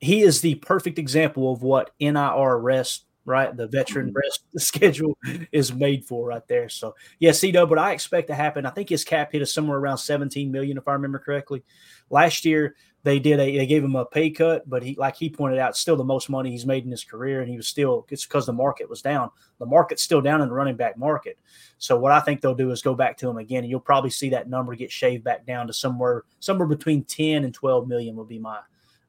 he 0.00 0.22
is 0.22 0.40
the 0.40 0.56
perfect 0.56 0.98
example 0.98 1.52
of 1.52 1.62
what 1.62 1.92
NIR 2.00 2.58
rest, 2.58 3.06
right? 3.24 3.56
The 3.56 3.68
veteran 3.68 4.08
mm-hmm. 4.08 4.16
rest 4.16 4.44
schedule 4.58 5.16
is 5.52 5.72
made 5.72 6.04
for 6.04 6.28
right 6.28 6.46
there. 6.48 6.68
So 6.68 6.94
yes, 7.18 7.42
yeah, 7.42 7.50
Cito, 7.50 7.66
but 7.66 7.78
I 7.78 7.92
expect 7.92 8.28
to 8.28 8.34
happen. 8.34 8.66
I 8.66 8.70
think 8.70 8.88
his 8.88 9.04
cap 9.04 9.32
hit 9.32 9.42
is 9.42 9.52
somewhere 9.52 9.78
around 9.78 9.98
17 9.98 10.50
million, 10.50 10.78
if 10.78 10.88
I 10.88 10.92
remember 10.92 11.18
correctly. 11.18 11.62
Last 12.10 12.44
year 12.44 12.74
they 13.04 13.18
did 13.18 13.40
a 13.40 13.58
they 13.58 13.66
gave 13.66 13.82
him 13.82 13.96
a 13.96 14.04
pay 14.04 14.30
cut, 14.30 14.68
but 14.68 14.82
he 14.82 14.94
like 14.94 15.16
he 15.16 15.28
pointed 15.28 15.58
out, 15.58 15.76
still 15.76 15.96
the 15.96 16.04
most 16.04 16.30
money 16.30 16.50
he's 16.50 16.66
made 16.66 16.84
in 16.84 16.90
his 16.90 17.04
career, 17.04 17.40
and 17.40 17.50
he 17.50 17.56
was 17.56 17.66
still 17.66 18.06
it's 18.10 18.24
because 18.24 18.46
the 18.46 18.52
market 18.52 18.88
was 18.88 19.02
down. 19.02 19.30
The 19.58 19.66
market's 19.66 20.02
still 20.02 20.20
down 20.20 20.40
in 20.40 20.48
the 20.48 20.54
running 20.54 20.76
back 20.76 20.96
market. 20.96 21.38
So 21.78 21.98
what 21.98 22.12
I 22.12 22.20
think 22.20 22.40
they'll 22.40 22.54
do 22.54 22.70
is 22.70 22.82
go 22.82 22.94
back 22.94 23.16
to 23.18 23.28
him 23.28 23.38
again, 23.38 23.64
and 23.64 23.70
you'll 23.70 23.80
probably 23.80 24.10
see 24.10 24.30
that 24.30 24.48
number 24.48 24.74
get 24.76 24.92
shaved 24.92 25.24
back 25.24 25.44
down 25.46 25.66
to 25.66 25.72
somewhere 25.72 26.24
somewhere 26.38 26.68
between 26.68 27.04
10 27.04 27.44
and 27.44 27.52
12 27.52 27.88
million 27.88 28.14
will 28.14 28.24
be 28.24 28.38
my 28.38 28.60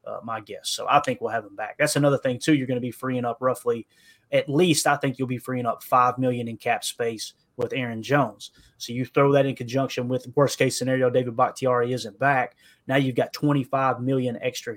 uh, 0.06 0.20
my 0.22 0.40
guess. 0.40 0.70
So 0.70 0.86
I 0.88 1.00
think 1.00 1.20
we'll 1.20 1.30
have 1.30 1.44
him 1.44 1.56
back. 1.56 1.76
That's 1.78 1.96
another 1.96 2.18
thing 2.18 2.38
too. 2.38 2.54
You're 2.54 2.66
going 2.66 2.76
to 2.76 2.80
be 2.80 2.90
freeing 2.90 3.24
up 3.24 3.38
roughly, 3.40 3.86
at 4.32 4.48
least 4.48 4.86
I 4.86 4.96
think 4.96 5.18
you'll 5.18 5.28
be 5.28 5.38
freeing 5.38 5.66
up 5.66 5.82
five 5.82 6.18
million 6.18 6.48
in 6.48 6.56
cap 6.56 6.84
space 6.84 7.34
with 7.56 7.72
Aaron 7.72 8.02
Jones. 8.02 8.50
So 8.78 8.92
you 8.92 9.04
throw 9.04 9.32
that 9.32 9.46
in 9.46 9.54
conjunction 9.54 10.08
with 10.08 10.26
worst 10.34 10.58
case 10.58 10.78
scenario, 10.78 11.08
David 11.08 11.36
Bakhtiari 11.36 11.92
isn't 11.92 12.18
back. 12.18 12.56
Now 12.86 12.96
you've 12.96 13.14
got 13.14 13.32
25 13.32 14.00
million 14.00 14.38
extra, 14.42 14.76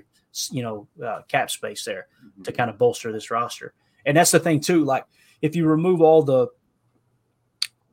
you 0.50 0.62
know, 0.62 0.88
uh, 1.04 1.22
cap 1.28 1.50
space 1.50 1.84
there 1.84 2.06
mm-hmm. 2.24 2.42
to 2.42 2.52
kind 2.52 2.70
of 2.70 2.78
bolster 2.78 3.12
this 3.12 3.30
roster. 3.30 3.74
And 4.06 4.16
that's 4.16 4.30
the 4.30 4.38
thing 4.38 4.60
too. 4.60 4.84
Like 4.84 5.04
if 5.42 5.56
you 5.56 5.66
remove 5.66 6.00
all 6.00 6.22
the 6.22 6.48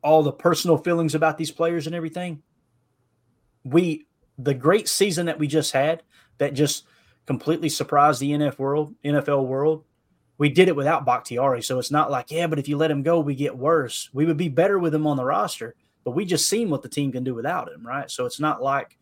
all 0.03 0.21
the 0.21 0.31
personal 0.31 0.77
feelings 0.77 1.15
about 1.15 1.35
these 1.37 1.51
players 1.51 1.87
and 1.87 1.95
everything, 1.95 2.43
we 3.63 4.05
the 4.37 4.53
great 4.53 4.87
season 4.87 5.25
that 5.25 5.39
we 5.39 5.47
just 5.47 5.71
had 5.71 6.03
that 6.37 6.53
just 6.53 6.85
completely 7.25 7.69
surprised 7.69 8.19
the 8.19 8.31
NFL 8.31 8.59
world, 8.59 8.95
NFL 9.03 9.47
world. 9.47 9.83
We 10.37 10.49
did 10.49 10.67
it 10.67 10.75
without 10.75 11.05
Bakhtiari, 11.05 11.61
so 11.61 11.79
it's 11.79 11.91
not 11.91 12.11
like, 12.11 12.29
yeah, 12.29 12.47
but 12.47 12.59
if 12.59 12.67
you 12.67 12.77
let 12.77 12.91
him 12.91 13.03
go, 13.03 13.19
we 13.21 13.35
get 13.35 13.57
worse. 13.57 14.09
We 14.13 14.25
would 14.25 14.37
be 14.37 14.49
better 14.49 14.79
with 14.79 14.93
him 14.93 15.07
on 15.07 15.15
the 15.15 15.23
roster, 15.23 15.75
but 16.03 16.11
we 16.11 16.25
just 16.25 16.49
seen 16.49 16.69
what 16.69 16.81
the 16.81 16.89
team 16.89 17.11
can 17.11 17.23
do 17.23 17.33
without 17.33 17.71
him, 17.71 17.85
right? 17.85 18.11
So 18.11 18.25
it's 18.25 18.39
not 18.39 18.61
like 18.61 18.97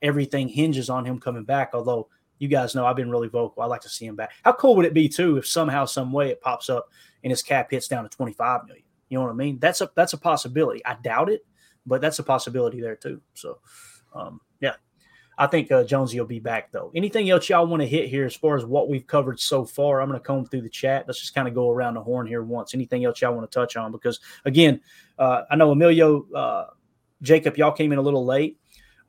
everything 0.00 0.48
hinges 0.48 0.88
on 0.88 1.04
him 1.04 1.18
coming 1.18 1.44
back. 1.44 1.70
Although 1.74 2.08
you 2.38 2.48
guys 2.48 2.74
know 2.74 2.86
I've 2.86 2.96
been 2.96 3.10
really 3.10 3.28
vocal. 3.28 3.62
I 3.62 3.66
like 3.66 3.80
to 3.82 3.88
see 3.88 4.06
him 4.06 4.16
back. 4.16 4.32
How 4.44 4.52
cool 4.52 4.76
would 4.76 4.86
it 4.86 4.94
be 4.94 5.08
too 5.08 5.38
if 5.38 5.46
somehow, 5.46 5.86
some 5.86 6.12
way, 6.12 6.30
it 6.30 6.40
pops 6.40 6.70
up 6.70 6.88
and 7.24 7.30
his 7.30 7.42
cap 7.42 7.70
hits 7.70 7.88
down 7.88 8.04
to 8.04 8.10
twenty 8.10 8.32
five 8.32 8.64
million? 8.66 8.84
You 9.08 9.18
know 9.18 9.24
what 9.24 9.32
I 9.32 9.34
mean? 9.34 9.58
That's 9.58 9.80
a 9.80 9.90
that's 9.94 10.12
a 10.12 10.18
possibility. 10.18 10.84
I 10.84 10.96
doubt 11.02 11.30
it, 11.30 11.44
but 11.84 12.00
that's 12.00 12.18
a 12.18 12.22
possibility 12.22 12.80
there 12.80 12.96
too. 12.96 13.20
So, 13.34 13.58
um, 14.14 14.40
yeah, 14.60 14.74
I 15.38 15.46
think 15.46 15.70
uh, 15.70 15.84
Jonesy 15.84 16.18
will 16.18 16.26
be 16.26 16.40
back 16.40 16.72
though. 16.72 16.90
Anything 16.94 17.28
else 17.28 17.48
y'all 17.48 17.66
want 17.66 17.82
to 17.82 17.88
hit 17.88 18.08
here 18.08 18.24
as 18.24 18.34
far 18.34 18.56
as 18.56 18.64
what 18.64 18.88
we've 18.88 19.06
covered 19.06 19.38
so 19.38 19.64
far? 19.64 20.00
I'm 20.00 20.08
going 20.08 20.18
to 20.18 20.24
comb 20.24 20.46
through 20.46 20.62
the 20.62 20.70
chat. 20.70 21.04
Let's 21.06 21.20
just 21.20 21.34
kind 21.34 21.46
of 21.46 21.54
go 21.54 21.70
around 21.70 21.94
the 21.94 22.02
horn 22.02 22.26
here 22.26 22.42
once. 22.42 22.74
Anything 22.74 23.04
else 23.04 23.20
y'all 23.20 23.34
want 23.34 23.50
to 23.50 23.54
touch 23.54 23.76
on? 23.76 23.92
Because 23.92 24.20
again, 24.44 24.80
uh, 25.18 25.42
I 25.50 25.56
know 25.56 25.72
Emilio, 25.72 26.26
uh, 26.32 26.66
Jacob, 27.22 27.56
y'all 27.58 27.72
came 27.72 27.92
in 27.92 27.98
a 27.98 28.02
little 28.02 28.24
late. 28.24 28.58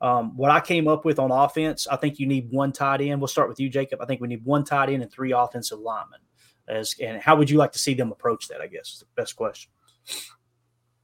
Um, 0.00 0.36
what 0.36 0.50
I 0.50 0.60
came 0.60 0.86
up 0.86 1.04
with 1.04 1.18
on 1.18 1.30
offense, 1.30 1.88
I 1.88 1.96
think 1.96 2.18
you 2.18 2.26
need 2.26 2.50
one 2.50 2.72
tight 2.72 3.00
end. 3.00 3.20
We'll 3.20 3.28
start 3.28 3.48
with 3.48 3.58
you, 3.58 3.68
Jacob. 3.68 4.00
I 4.00 4.04
think 4.06 4.20
we 4.20 4.28
need 4.28 4.44
one 4.44 4.64
tight 4.64 4.90
end 4.90 5.02
and 5.02 5.10
three 5.10 5.32
offensive 5.32 5.78
linemen. 5.78 6.20
As 6.68 6.94
and 7.02 7.20
how 7.20 7.36
would 7.36 7.48
you 7.48 7.56
like 7.56 7.72
to 7.72 7.78
see 7.78 7.94
them 7.94 8.12
approach 8.12 8.48
that? 8.48 8.60
I 8.60 8.66
guess 8.66 8.92
is 8.92 8.98
the 9.00 9.06
best 9.20 9.34
question. 9.34 9.72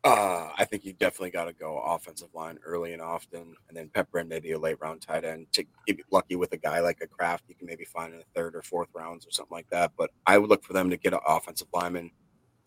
Uh, 0.04 0.50
I 0.58 0.66
think 0.66 0.84
you 0.84 0.92
definitely 0.92 1.30
got 1.30 1.46
to 1.46 1.54
go 1.54 1.78
offensive 1.78 2.28
line 2.34 2.58
early 2.62 2.92
and 2.92 3.00
often, 3.00 3.54
and 3.68 3.76
then 3.76 3.88
pepper 3.88 4.18
in 4.18 4.28
maybe 4.28 4.52
a 4.52 4.58
late 4.58 4.76
round 4.80 5.00
tight 5.00 5.24
end. 5.24 5.46
To 5.52 5.64
get 5.86 5.98
lucky 6.12 6.36
with 6.36 6.52
a 6.52 6.58
guy 6.58 6.80
like 6.80 6.98
a 7.00 7.06
Kraft, 7.06 7.44
you 7.48 7.54
can 7.54 7.66
maybe 7.66 7.86
find 7.86 8.12
in 8.12 8.18
the 8.18 8.26
third 8.34 8.54
or 8.54 8.62
fourth 8.62 8.88
rounds 8.94 9.26
or 9.26 9.30
something 9.30 9.54
like 9.54 9.68
that. 9.70 9.92
But 9.96 10.10
I 10.26 10.36
would 10.36 10.50
look 10.50 10.62
for 10.62 10.74
them 10.74 10.90
to 10.90 10.98
get 10.98 11.14
an 11.14 11.20
offensive 11.26 11.68
lineman 11.72 12.10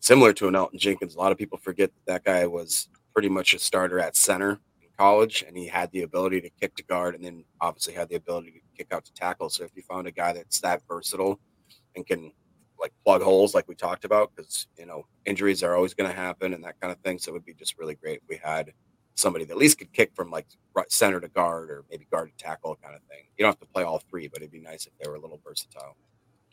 similar 0.00 0.32
to 0.32 0.48
an 0.48 0.54
Elgton 0.54 0.78
Jenkins. 0.80 1.14
A 1.14 1.18
lot 1.18 1.30
of 1.30 1.38
people 1.38 1.58
forget 1.58 1.92
that 1.94 2.12
that 2.12 2.24
guy 2.24 2.44
was 2.46 2.88
pretty 3.12 3.28
much 3.28 3.54
a 3.54 3.60
starter 3.60 4.00
at 4.00 4.16
center 4.16 4.58
in 4.82 4.88
college, 4.98 5.44
and 5.46 5.56
he 5.56 5.68
had 5.68 5.92
the 5.92 6.02
ability 6.02 6.40
to 6.40 6.50
kick 6.60 6.74
to 6.74 6.82
guard, 6.82 7.14
and 7.14 7.24
then 7.24 7.44
obviously 7.60 7.94
had 7.94 8.08
the 8.08 8.16
ability 8.16 8.50
to 8.50 8.60
kick 8.76 8.92
out 8.92 9.04
to 9.04 9.14
tackle. 9.14 9.48
So 9.48 9.62
if 9.62 9.70
you 9.76 9.82
found 9.82 10.08
a 10.08 10.12
guy 10.12 10.32
that's 10.32 10.60
that 10.62 10.82
versatile 10.88 11.38
and 11.94 12.04
can 12.04 12.32
like 12.80 12.92
plug 13.04 13.22
holes, 13.22 13.54
like 13.54 13.68
we 13.68 13.74
talked 13.74 14.04
about, 14.04 14.32
because 14.34 14.66
you 14.76 14.86
know 14.86 15.06
injuries 15.24 15.62
are 15.62 15.74
always 15.74 15.94
going 15.94 16.10
to 16.10 16.16
happen 16.16 16.54
and 16.54 16.64
that 16.64 16.80
kind 16.80 16.92
of 16.92 16.98
thing. 17.00 17.18
So 17.18 17.30
it 17.30 17.34
would 17.34 17.44
be 17.44 17.54
just 17.54 17.78
really 17.78 17.94
great 17.94 18.18
if 18.18 18.28
we 18.28 18.40
had 18.42 18.72
somebody 19.14 19.44
that 19.44 19.52
at 19.52 19.58
least 19.58 19.78
could 19.78 19.92
kick 19.92 20.12
from 20.14 20.30
like 20.30 20.46
center 20.88 21.20
to 21.20 21.28
guard 21.28 21.70
or 21.70 21.84
maybe 21.90 22.06
guard 22.10 22.30
to 22.30 22.44
tackle 22.44 22.78
kind 22.82 22.94
of 22.94 23.02
thing. 23.02 23.24
You 23.36 23.44
don't 23.44 23.50
have 23.50 23.60
to 23.60 23.66
play 23.66 23.82
all 23.82 24.00
three, 24.08 24.28
but 24.28 24.38
it'd 24.38 24.52
be 24.52 24.60
nice 24.60 24.86
if 24.86 24.92
they 24.98 25.08
were 25.08 25.16
a 25.16 25.20
little 25.20 25.40
versatile. 25.44 25.96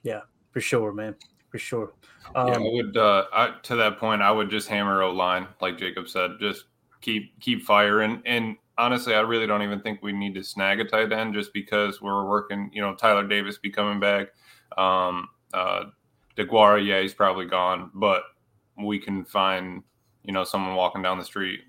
Yeah, 0.03 0.21
for 0.51 0.61
sure, 0.61 0.91
man. 0.91 1.15
For 1.49 1.59
sure. 1.59 1.93
Um, 2.33 2.47
yeah, 2.47 2.53
I 2.55 2.59
would. 2.59 2.97
Uh, 2.97 3.25
I, 3.31 3.53
to 3.63 3.75
that 3.75 3.97
point, 3.97 4.21
I 4.21 4.31
would 4.31 4.49
just 4.49 4.67
hammer 4.67 5.03
O 5.03 5.11
line, 5.11 5.47
like 5.61 5.77
Jacob 5.77 6.09
said. 6.09 6.31
Just 6.39 6.65
keep 7.01 7.39
keep 7.39 7.61
firing. 7.63 8.21
And 8.25 8.57
honestly, 8.77 9.13
I 9.13 9.21
really 9.21 9.47
don't 9.47 9.61
even 9.61 9.81
think 9.81 10.01
we 10.01 10.11
need 10.11 10.33
to 10.35 10.43
snag 10.43 10.79
a 10.79 10.85
tight 10.85 11.13
end 11.13 11.33
just 11.33 11.53
because 11.53 12.01
we're 12.01 12.27
working. 12.27 12.69
You 12.73 12.81
know, 12.81 12.95
Tyler 12.95 13.27
Davis 13.27 13.57
be 13.57 13.69
coming 13.69 13.99
back. 13.99 14.29
Um, 14.77 15.29
uh, 15.53 15.85
DeGuara, 16.37 16.85
yeah, 16.85 17.01
he's 17.01 17.13
probably 17.13 17.45
gone, 17.45 17.91
but 17.93 18.23
we 18.77 18.99
can 18.99 19.23
find 19.23 19.83
you 20.23 20.33
know 20.33 20.43
someone 20.43 20.75
walking 20.75 21.01
down 21.01 21.17
the 21.17 21.25
street 21.25 21.61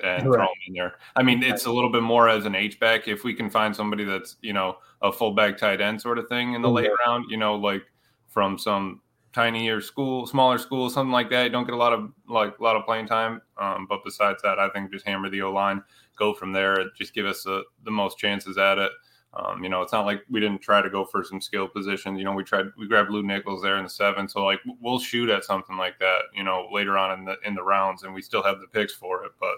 and 0.00 0.28
right. 0.28 0.36
throw 0.36 0.44
him 0.44 0.48
in 0.68 0.74
there. 0.74 0.94
I 1.16 1.22
mean, 1.22 1.42
it's 1.42 1.66
a 1.66 1.72
little 1.72 1.90
bit 1.90 2.02
more 2.02 2.28
as 2.28 2.44
an 2.46 2.54
H 2.54 2.78
back 2.78 3.08
if 3.08 3.24
we 3.24 3.34
can 3.34 3.50
find 3.50 3.74
somebody 3.74 4.04
that's 4.04 4.36
you 4.40 4.52
know 4.52 4.76
a 5.02 5.12
fullback 5.12 5.56
tight 5.56 5.80
end 5.80 6.00
sort 6.00 6.18
of 6.18 6.28
thing 6.28 6.54
in 6.54 6.62
the 6.62 6.70
late 6.70 6.90
round. 7.06 7.26
You 7.30 7.36
know, 7.36 7.56
like 7.56 7.84
from 8.28 8.58
some 8.58 9.00
tinier 9.32 9.80
school, 9.80 10.26
smaller 10.26 10.58
school, 10.58 10.88
something 10.88 11.12
like 11.12 11.28
that. 11.30 11.44
You 11.44 11.50
don't 11.50 11.64
get 11.64 11.74
a 11.74 11.78
lot 11.78 11.92
of 11.92 12.12
like 12.28 12.58
a 12.58 12.62
lot 12.62 12.76
of 12.76 12.84
playing 12.84 13.06
time. 13.06 13.42
Um, 13.58 13.86
but 13.88 14.04
besides 14.04 14.42
that, 14.42 14.58
I 14.58 14.68
think 14.70 14.92
just 14.92 15.06
hammer 15.06 15.28
the 15.28 15.42
O 15.42 15.52
line, 15.52 15.82
go 16.16 16.32
from 16.32 16.52
there. 16.52 16.76
Just 16.96 17.14
give 17.14 17.26
us 17.26 17.42
the, 17.42 17.64
the 17.84 17.90
most 17.90 18.18
chances 18.18 18.58
at 18.58 18.78
it. 18.78 18.92
Um, 19.36 19.64
you 19.64 19.68
know, 19.68 19.82
it's 19.82 19.92
not 19.92 20.06
like 20.06 20.22
we 20.30 20.38
didn't 20.38 20.60
try 20.60 20.80
to 20.80 20.88
go 20.88 21.04
for 21.04 21.24
some 21.24 21.40
skill 21.40 21.66
positions. 21.66 22.18
You 22.18 22.24
know, 22.24 22.32
we 22.32 22.44
tried 22.44 22.66
we 22.78 22.86
grabbed 22.86 23.10
Lew 23.10 23.22
Nichols 23.22 23.62
there 23.62 23.78
in 23.78 23.84
the 23.84 23.90
seven, 23.90 24.28
so 24.28 24.44
like 24.44 24.60
we'll 24.80 25.00
shoot 25.00 25.28
at 25.28 25.44
something 25.44 25.76
like 25.76 25.98
that. 25.98 26.20
You 26.34 26.44
know, 26.44 26.68
later 26.70 26.96
on 26.96 27.18
in 27.18 27.24
the 27.24 27.36
in 27.44 27.54
the 27.54 27.62
rounds, 27.62 28.04
and 28.04 28.14
we 28.14 28.22
still 28.22 28.42
have 28.42 28.60
the 28.60 28.68
picks 28.68 28.94
for 28.94 29.24
it. 29.24 29.32
But 29.40 29.56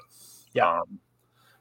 yeah, 0.55 0.81
um, 0.81 0.99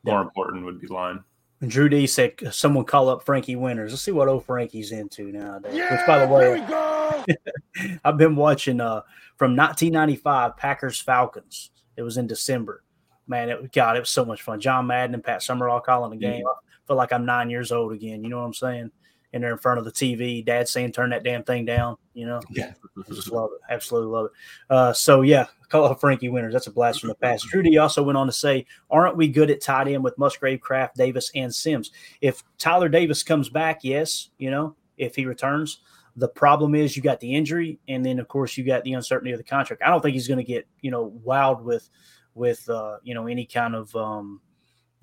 more 0.03 0.19
yeah. 0.19 0.21
important 0.21 0.63
would 0.65 0.79
be 0.79 0.87
line. 0.87 1.23
Drew 1.67 1.89
D 1.89 2.07
said, 2.07 2.35
"Someone 2.51 2.85
call 2.85 3.09
up 3.09 3.23
Frankie 3.23 3.57
Winters. 3.57 3.91
Let's 3.91 4.03
see 4.03 4.11
what 4.11 4.29
old 4.29 4.45
Frankie's 4.45 4.91
into 4.91 5.31
nowadays." 5.31 5.75
Yeah, 5.75 5.91
Which, 5.91 6.07
by 6.07 6.25
the 6.25 7.27
way, 7.27 7.97
I've 8.05 8.17
been 8.17 8.35
watching 8.37 8.79
uh, 8.79 9.01
from 9.35 9.57
1995 9.57 10.55
Packers 10.55 11.01
Falcons. 11.01 11.71
It 11.97 12.01
was 12.01 12.17
in 12.17 12.27
December. 12.27 12.83
Man, 13.27 13.49
it 13.49 13.73
God, 13.73 13.97
it 13.97 14.01
was 14.01 14.09
so 14.09 14.23
much 14.23 14.41
fun. 14.41 14.61
John 14.61 14.87
Madden 14.87 15.15
and 15.15 15.23
Pat 15.23 15.41
Summerall 15.41 15.81
calling 15.81 16.11
the 16.11 16.17
game. 16.17 16.43
Mm-hmm. 16.43 16.65
Feel 16.87 16.95
like 16.95 17.13
I'm 17.13 17.25
nine 17.25 17.49
years 17.49 17.71
old 17.71 17.93
again. 17.93 18.23
You 18.23 18.29
know 18.29 18.39
what 18.39 18.45
I'm 18.45 18.53
saying? 18.53 18.91
and 19.35 19.43
they're 19.43 19.51
in 19.51 19.57
front 19.57 19.77
of 19.77 19.83
the 19.83 19.91
TV. 19.91 20.43
Dad 20.43 20.67
saying, 20.67 20.93
"Turn 20.93 21.09
that 21.09 21.23
damn 21.23 21.43
thing 21.43 21.65
down." 21.65 21.97
You 22.13 22.25
know, 22.25 22.41
yeah, 22.49 22.73
just 23.09 23.29
love 23.31 23.49
it, 23.53 23.61
absolutely 23.69 24.11
love 24.11 24.27
it. 24.27 24.31
Uh, 24.69 24.93
so 24.93 25.21
yeah, 25.23 25.47
call 25.67 25.91
it 25.91 25.99
Frankie 25.99 26.29
Winters. 26.29 26.53
That's 26.53 26.67
a 26.67 26.71
blast 26.71 27.01
from 27.01 27.09
the 27.09 27.15
past. 27.15 27.43
Trudy 27.49 27.77
also 27.77 28.01
went 28.01 28.17
on 28.17 28.27
to 28.27 28.33
say, 28.33 28.65
"Aren't 28.89 29.17
we 29.17 29.27
good 29.27 29.51
at 29.51 29.61
tight 29.61 29.89
end 29.89 30.05
with 30.05 30.17
Musgrave, 30.17 30.61
Kraft, 30.61 30.95
Davis, 30.95 31.31
and 31.35 31.53
Sims? 31.53 31.91
If 32.21 32.43
Tyler 32.57 32.87
Davis 32.87 33.23
comes 33.23 33.49
back, 33.49 33.83
yes, 33.83 34.29
you 34.37 34.49
know, 34.49 34.75
if 34.97 35.15
he 35.15 35.25
returns." 35.25 35.81
The 36.17 36.29
problem 36.29 36.75
is 36.75 36.95
you 36.95 37.03
got 37.03 37.19
the 37.19 37.35
injury, 37.35 37.77
and 37.89 38.05
then 38.05 38.19
of 38.19 38.29
course 38.29 38.55
you 38.55 38.63
got 38.63 38.85
the 38.85 38.93
uncertainty 38.93 39.33
of 39.33 39.37
the 39.37 39.43
contract. 39.43 39.81
I 39.85 39.89
don't 39.89 40.01
think 40.01 40.13
he's 40.13 40.29
going 40.29 40.37
to 40.37 40.45
get 40.45 40.65
you 40.79 40.91
know 40.91 41.11
wild 41.25 41.61
with 41.61 41.89
with 42.35 42.69
uh, 42.69 42.99
you 43.03 43.13
know 43.13 43.27
any 43.27 43.45
kind 43.45 43.75
of 43.75 43.93
um, 43.97 44.39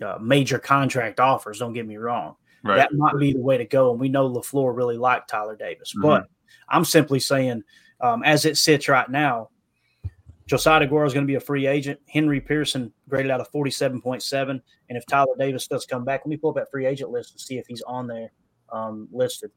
uh, 0.03 0.19
major 0.21 0.59
contract 0.59 1.21
offers. 1.21 1.59
Don't 1.59 1.73
get 1.73 1.87
me 1.87 1.97
wrong, 1.97 2.37
Right. 2.65 2.77
That 2.77 2.95
might 2.95 3.19
be 3.19 3.33
the 3.33 3.41
way 3.41 3.59
to 3.59 3.65
go. 3.65 3.91
And 3.91 4.01
we 4.01 4.09
know 4.09 4.29
LaFleur 4.29 4.75
really 4.75 4.97
liked 4.97 5.29
Tyler 5.29 5.57
Davis. 5.57 5.93
Mm-hmm. 5.93 6.03
But 6.03 6.27
I'm 6.69 6.85
simply 6.85 7.19
saying, 7.19 7.63
um, 8.01 8.23
as 8.25 8.45
it 8.45 8.57
sits 8.57 8.89
right 8.89 9.09
now, 9.09 9.51
Josiah 10.47 10.87
DeGuara 10.87 11.07
is 11.07 11.15
going 11.15 11.27
to 11.27 11.31
be 11.31 11.37
a 11.37 11.41
free 11.41 11.67
agent. 11.67 11.99
Henry 12.09 12.41
Pearson 12.41 12.93
graded 13.09 13.31
out 13.31 13.41
a 13.41 13.45
47.7. 13.45 14.51
And 14.51 14.63
if 14.91 15.07
Tyler 15.07 15.35
Davis 15.39 15.67
does 15.67 15.87
come 15.87 16.05
back, 16.05 16.21
let 16.21 16.29
me 16.29 16.37
pull 16.37 16.51
up 16.51 16.57
that 16.57 16.71
free 16.71 16.87
agent 16.87 17.11
list 17.11 17.33
and 17.33 17.41
see 17.41 17.59
if 17.59 17.67
he's 17.67 17.83
on 17.83 18.07
there 18.07 18.33
um, 18.73 19.09
listed. 19.13 19.51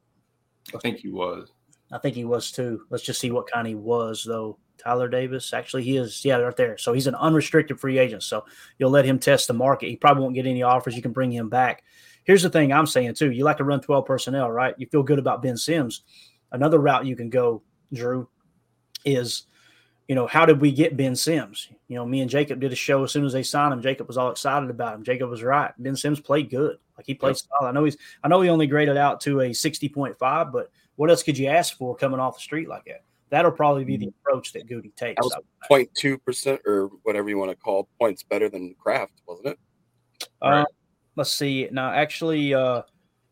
I 0.74 0.78
think 0.80 0.98
he 0.98 1.10
was. 1.10 1.52
I 1.92 1.98
think 2.00 2.16
he 2.16 2.26
was 2.26 2.52
too. 2.52 2.86
Let's 2.90 3.04
just 3.04 3.20
see 3.20 3.32
what 3.32 3.50
kind 3.50 3.68
he 3.68 3.76
was 3.76 4.24
though. 4.24 4.58
Tyler 4.78 5.08
Davis. 5.08 5.54
Actually, 5.54 5.84
he 5.84 5.98
is, 5.98 6.24
yeah, 6.24 6.38
right 6.38 6.56
there. 6.56 6.78
So 6.78 6.94
he's 6.94 7.08
an 7.08 7.16
unrestricted 7.16 7.80
free 7.80 7.98
agent. 7.98 8.24
So 8.24 8.46
you'll 8.78 8.92
let 8.92 9.06
him 9.06 9.20
test 9.20 9.48
the 9.48 9.54
market. 9.54 9.90
He 9.90 9.96
probably 9.96 10.24
won't 10.24 10.36
get 10.36 10.46
any 10.46 10.64
offers. 10.64 10.96
You 10.96 11.02
can 11.02 11.14
bring 11.14 11.32
him 11.32 11.50
back. 11.50 11.84
Here's 12.24 12.44
the 12.44 12.50
thing 12.50 12.74
I'm 12.74 12.88
saying 12.88 13.16
too. 13.16 13.32
You 13.32 13.44
like 13.44 13.58
to 13.58 13.64
run 13.64 13.82
12 13.82 14.06
personnel, 14.06 14.52
right? 14.52 14.76
You 14.78 14.88
feel 14.88 15.04
good 15.04 15.20
about 15.20 15.42
Ben 15.42 15.58
Sims. 15.58 16.04
Another 16.52 16.80
route 16.80 17.06
you 17.06 17.16
can 17.16 17.30
go, 17.30 17.62
Drew, 17.94 18.28
is, 19.04 19.44
you 20.08 20.16
know, 20.16 20.26
how 20.26 20.46
did 20.46 20.60
we 20.60 20.72
get 20.72 20.98
Ben 20.98 21.16
Sims? 21.16 21.70
You 21.88 21.96
know, 21.96 22.06
me 22.06 22.22
and 22.22 22.30
Jacob 22.30 22.60
did 22.60 22.72
a 22.72 22.76
show 22.76 23.04
as 23.04 23.12
soon 23.12 23.26
as 23.26 23.34
they 23.34 23.44
signed 23.44 23.74
him. 23.74 23.82
Jacob 23.82 24.08
was 24.08 24.18
all 24.18 24.32
excited 24.32 24.70
about 24.70 24.96
him. 24.96 25.04
Jacob 25.04 25.30
was 25.30 25.44
right. 25.44 25.72
Ben 25.78 25.96
Sims 25.96 26.20
played 26.20 26.50
good. 26.50 26.78
Like 26.98 27.06
he 27.06 27.14
played 27.14 27.32
yep. 27.32 27.42
solid. 27.60 27.70
I 27.70 27.74
know 27.74 27.84
he's 27.84 27.98
I 28.24 28.28
know 28.28 28.42
he 28.42 28.50
only 28.50 28.68
graded 28.68 28.98
out 28.98 29.22
to 29.22 29.42
a 29.42 29.50
60.5, 29.50 30.52
but 30.52 30.72
what 30.96 31.10
else 31.10 31.24
could 31.24 31.38
you 31.38 31.48
ask 31.48 31.78
for 31.78 31.96
coming 31.96 32.20
off 32.20 32.36
the 32.36 32.42
street 32.42 32.68
like 32.68 32.86
that? 32.86 33.04
That'll 33.30 33.52
probably 33.52 33.84
be 33.84 33.98
the 33.98 34.08
mm-hmm. 34.08 34.30
approach 34.30 34.54
that 34.54 34.68
Goody 34.68 34.92
takes. 34.96 35.20
That 35.22 35.42
was 35.70 35.88
0.2 35.88 36.24
percent 36.24 36.62
or 36.66 36.90
whatever 37.04 37.30
you 37.30 37.38
want 37.38 37.52
to 37.52 37.58
call 37.58 37.90
points 38.00 38.24
better 38.24 38.50
than 38.50 38.76
Kraft, 38.76 39.14
wasn't 39.28 39.48
it? 39.48 39.60
Uh, 40.42 40.50
right. 40.50 40.66
Let's 41.16 41.34
see. 41.34 41.68
Now, 41.72 41.92
actually, 41.92 42.54
uh, 42.54 42.84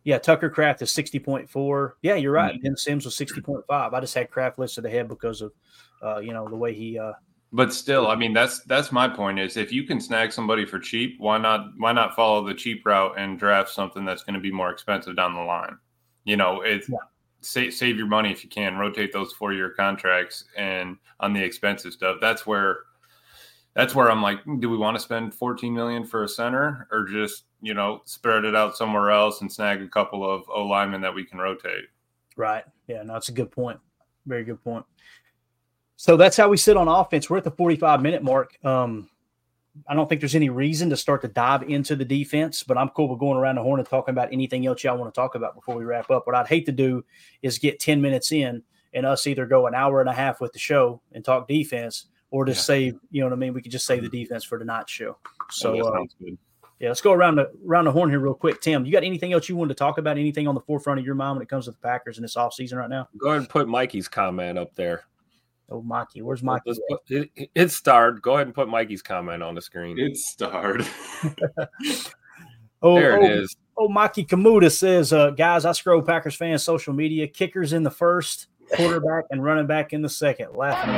yeah, 0.04 0.18
Tucker 0.18 0.50
Kraft 0.50 0.82
is 0.82 0.90
60.4. 0.92 1.92
Yeah, 2.02 2.16
you're 2.16 2.32
right. 2.32 2.56
Mm-hmm. 2.56 2.64
Ben 2.64 2.78
Sims 2.78 3.06
was 3.06 3.16
60.5. 3.18 3.64
I 3.70 4.00
just 4.00 4.16
had 4.16 4.32
Kraft 4.32 4.58
listed 4.58 4.86
ahead 4.86 5.08
because 5.08 5.42
of, 5.42 5.54
uh, 6.02 6.20
you 6.20 6.34
know, 6.34 6.48
the 6.48 6.56
way 6.56 6.74
he. 6.74 6.98
Uh, 6.98 7.14
but 7.52 7.72
still, 7.72 8.08
I 8.08 8.16
mean, 8.16 8.34
that's 8.34 8.64
that's 8.64 8.92
my 8.92 9.08
point. 9.08 9.40
Is 9.40 9.58
if 9.58 9.72
you 9.72 9.84
can 9.84 10.02
snag 10.02 10.32
somebody 10.32 10.66
for 10.66 10.80
cheap, 10.80 11.16
why 11.20 11.38
not 11.38 11.68
why 11.78 11.92
not 11.92 12.16
follow 12.16 12.44
the 12.44 12.54
cheap 12.56 12.84
route 12.84 13.14
and 13.18 13.38
draft 13.38 13.70
something 13.70 14.06
that's 14.06 14.24
going 14.24 14.34
to 14.34 14.40
be 14.40 14.52
more 14.52 14.72
expensive 14.72 15.16
down 15.16 15.36
the 15.36 15.42
line? 15.42 15.78
You 16.26 16.36
know, 16.36 16.62
it's 16.62 16.90
yeah 16.90 16.98
save, 17.44 17.74
save 17.74 17.98
your 17.98 18.08
money 18.08 18.32
if 18.32 18.44
you 18.44 18.50
can. 18.50 18.78
Rotate 18.78 19.14
those 19.14 19.34
four 19.34 19.54
year 19.54 19.70
contracts 19.70 20.46
and 20.58 20.98
on 21.20 21.34
the 21.34 21.44
expensive 21.44 21.94
stuff. 21.94 22.18
That's 22.22 22.46
where 22.46 22.80
that's 23.76 23.96
where 23.96 24.12
I'm 24.12 24.22
like, 24.22 24.40
do 24.60 24.70
we 24.70 24.78
want 24.78 24.96
to 24.96 25.02
spend 25.02 25.34
14 25.34 25.74
million 25.74 26.06
for 26.06 26.24
a 26.24 26.28
center 26.28 26.88
or 26.92 27.06
just 27.06 27.46
you 27.62 27.74
know 27.74 28.02
spread 28.06 28.46
it 28.46 28.56
out 28.56 28.78
somewhere 28.78 29.12
else 29.12 29.42
and 29.42 29.52
snag 29.52 29.82
a 29.82 29.88
couple 29.88 30.30
of 30.30 30.44
O 30.50 30.66
linemen 30.66 31.02
that 31.02 31.14
we 31.14 31.24
can 31.24 31.40
rotate? 31.40 31.86
Right. 32.36 32.64
Yeah. 32.88 33.04
No, 33.04 33.14
that's 33.14 33.30
a 33.30 33.34
good 33.34 33.52
point. 33.52 33.80
Very 34.26 34.44
good 34.44 34.64
point. 34.64 34.86
So 35.96 36.18
that's 36.18 36.36
how 36.36 36.50
we 36.50 36.58
sit 36.58 36.76
on 36.78 36.88
offense. 36.88 37.30
We're 37.30 37.38
at 37.38 37.44
the 37.44 37.52
45 37.52 38.02
minute 38.02 38.24
mark. 38.24 38.58
Um, 38.66 39.10
I 39.88 39.96
don't 39.96 40.08
think 40.08 40.22
there's 40.22 40.36
any 40.36 40.50
reason 40.50 40.90
to 40.92 40.98
start 40.98 41.22
to 41.24 41.28
dive 41.28 41.64
into 41.64 41.96
the 41.96 42.06
defense, 42.06 42.64
but 42.64 42.78
I'm 42.78 42.90
cool 42.90 43.10
with 43.10 43.20
going 43.20 43.38
around 43.38 43.56
the 43.56 43.64
horn 43.64 43.80
and 43.80 43.90
talking 43.90 44.14
about 44.14 44.32
anything 44.32 44.68
else 44.68 44.84
y'all 44.84 44.98
want 44.98 45.14
to 45.14 45.20
talk 45.20 45.36
about 45.36 45.56
before 45.56 45.76
we 45.76 45.84
wrap 45.84 46.12
up. 46.12 46.28
What 46.28 46.36
I'd 46.36 46.48
hate 46.48 46.66
to 46.68 46.72
do 46.72 47.04
is 47.42 47.58
get 47.58 47.80
10 47.80 48.02
minutes 48.02 48.32
in 48.32 48.62
and 48.94 49.06
us 49.06 49.26
either 49.26 49.46
go 49.46 49.66
an 49.66 49.74
hour 49.74 50.00
and 50.00 50.10
a 50.10 50.14
half 50.14 50.40
with 50.42 50.54
the 50.54 50.60
show 50.60 51.02
and 51.12 51.26
talk 51.26 51.48
defense 51.48 52.06
or 52.30 52.46
just 52.46 52.60
yeah. 52.62 52.76
save, 52.76 53.00
you 53.10 53.22
know 53.22 53.28
what 53.28 53.34
I 53.34 53.38
mean? 53.38 53.54
We 53.54 53.62
could 53.62 53.72
just 53.72 53.86
save 53.86 54.04
the 54.04 54.10
defense 54.10 54.44
for 54.44 54.60
tonight's 54.60 54.92
show. 54.92 55.18
So, 55.50 55.76
uh, 55.88 56.04
yeah, 56.80 56.90
let's 56.90 57.02
go 57.02 57.14
around 57.14 57.36
the 57.36 57.50
around 57.66 57.86
the 57.86 57.92
horn 57.92 58.10
here 58.10 58.20
real 58.20 58.34
quick. 58.34 58.60
Tim, 58.60 58.86
you 58.86 58.92
got 58.92 59.04
anything 59.04 59.34
else 59.34 59.48
you 59.48 59.56
wanted 59.56 59.70
to 59.70 59.80
talk 59.80 59.98
about? 59.98 60.18
Anything 60.18 60.48
on 60.48 60.56
the 60.56 60.62
forefront 60.62 61.00
of 61.00 61.06
your 61.06 61.16
mind 61.16 61.38
when 61.38 61.44
it 61.44 61.50
comes 61.50 61.66
to 61.66 61.72
the 61.72 61.78
Packers 61.78 62.18
in 62.18 62.24
this 62.24 62.36
offseason 62.36 62.78
right 62.78 62.90
now? 62.90 63.08
Go 63.18 63.30
ahead 63.30 63.40
and 63.40 63.50
put 63.50 63.68
Mikey's 63.68 64.08
comment 64.08 64.60
up 64.60 64.76
there. 64.76 65.06
Oh, 65.70 65.82
Mikey, 65.82 66.22
where's 66.22 66.44
Mikey? 66.44 66.74
It, 67.10 67.50
it's 67.56 67.76
starred. 67.76 68.22
Go 68.22 68.36
ahead 68.36 68.48
and 68.48 68.56
put 68.56 68.68
Mikey's 68.68 69.02
comment 69.02 69.42
on 69.42 69.56
the 69.56 69.62
screen. 69.62 69.98
It 69.98 70.18
starred. 70.18 70.86
oh, 72.82 72.96
there 72.96 73.18
it 73.18 73.24
oh, 73.24 73.42
is. 73.42 73.56
Oh, 73.78 73.88
Mikey 73.88 74.26
Kamuta 74.26 74.72
says, 74.72 75.14
uh, 75.14 75.32
guys, 75.32 75.66
I 75.66 75.72
scroll 75.72 76.02
Packers 76.02 76.36
fans 76.36 76.64
social 76.64 76.94
media. 76.94 77.28
Kickers 77.28 77.74
in 77.74 77.84
the 77.84 77.90
first, 77.90 78.48
quarterback 78.74 79.26
and 79.32 79.44
running 79.44 79.68
back 79.68 79.94
in 79.94 80.02
the 80.02 80.10
second. 80.10 80.56
Laughing. 80.56 80.94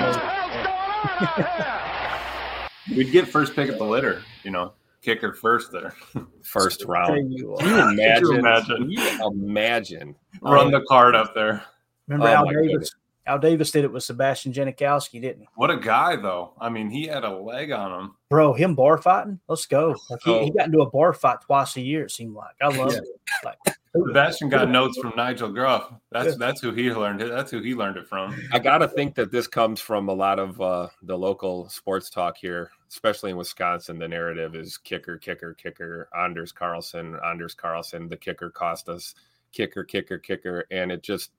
We'd 2.96 3.12
get 3.12 3.28
first 3.28 3.56
pick 3.56 3.70
of 3.70 3.78
the 3.78 3.86
litter, 3.86 4.24
you 4.44 4.52
know, 4.52 4.74
kicker 5.02 5.34
first 5.34 5.72
there. 5.72 5.94
First 6.44 6.86
round. 6.86 7.34
You 7.34 7.56
Can 7.60 7.70
you 7.70 7.90
imagine? 7.90 8.26
Can 8.26 8.34
you 8.34 8.40
imagine? 8.40 8.78
Can 8.78 8.90
you 8.92 9.28
imagine? 9.28 10.16
Run 10.42 10.72
the 10.72 10.86
card 10.88 11.16
up 11.16 11.34
there. 11.34 11.64
Remember 12.08 12.28
oh, 12.28 12.34
Al 12.34 12.46
Davis? 12.46 12.68
Goodness. 12.68 12.96
Al 13.28 13.40
Davis 13.40 13.72
did 13.72 13.84
it 13.84 13.92
with 13.92 14.04
Sebastian 14.04 14.54
Janikowski, 14.54 15.22
didn't 15.22 15.42
he? 15.42 15.48
What 15.56 15.72
a 15.72 15.78
guy, 15.78 16.16
though. 16.16 16.54
I 16.60 16.70
mean, 16.70 16.90
he 16.90 17.08
had 17.08 17.24
a 17.24 17.36
leg 17.36 17.72
on 17.72 18.00
him. 18.00 18.16
Bro, 18.30 18.54
him 18.54 18.76
bar 18.76 18.98
fighting? 18.98 19.40
Let's 19.48 19.66
go. 19.66 19.96
Like 20.10 20.22
he, 20.24 20.46
he, 20.46 20.52
got 20.52 20.68
into 20.68 20.82
a 20.82 20.90
bar 20.90 21.14
fight 21.14 21.42
twice 21.42 21.76
a 21.76 21.82
year, 21.82 22.04
it 22.04 22.12
seemed 22.12 22.36
like. 22.36 22.56
I 22.62 22.68
love 22.68 22.92
yeah. 22.92 23.00
it. 23.00 23.06
Like, 23.44 23.58
Sebastian 23.96 24.50
got 24.50 24.70
notes 24.72 24.98
from 25.00 25.14
Nigel 25.16 25.52
Gruff. 25.52 25.92
That's 26.12 26.36
that's 26.38 26.62
who 26.62 26.72
he 26.72 26.92
learned 26.92 27.22
it. 27.22 27.30
That's 27.30 27.52
who 27.52 27.62
he 27.62 27.76
learned 27.76 27.98
it 27.98 28.08
from. 28.08 28.36
I 28.52 28.60
gotta 28.60 28.88
think 28.88 29.16
that 29.16 29.32
this 29.32 29.48
comes 29.48 29.80
from 29.80 30.10
a 30.10 30.14
lot 30.14 30.40
of 30.40 30.60
uh, 30.60 30.90
the 31.04 31.18
local 31.18 31.70
sports 31.70 32.10
talk 32.10 32.38
here, 32.38 32.72
especially 32.90 33.32
in 33.32 33.38
Wisconsin. 33.38 34.00
The 34.00 34.08
narrative 34.08 34.56
is 34.56 34.78
kicker, 34.78 35.18
kicker, 35.18 35.54
kicker. 35.54 36.10
Anders 36.18 36.52
Carlson, 36.52 37.18
Anders 37.26 37.54
Carlson. 37.54 38.10
The 38.10 38.18
kicker 38.18 38.50
cost 38.50 38.90
us 38.90 39.16
kicker, 39.52 39.84
kicker, 39.84 40.18
kicker, 40.18 40.66
and 40.72 40.92
it 40.92 41.02
just 41.02 41.32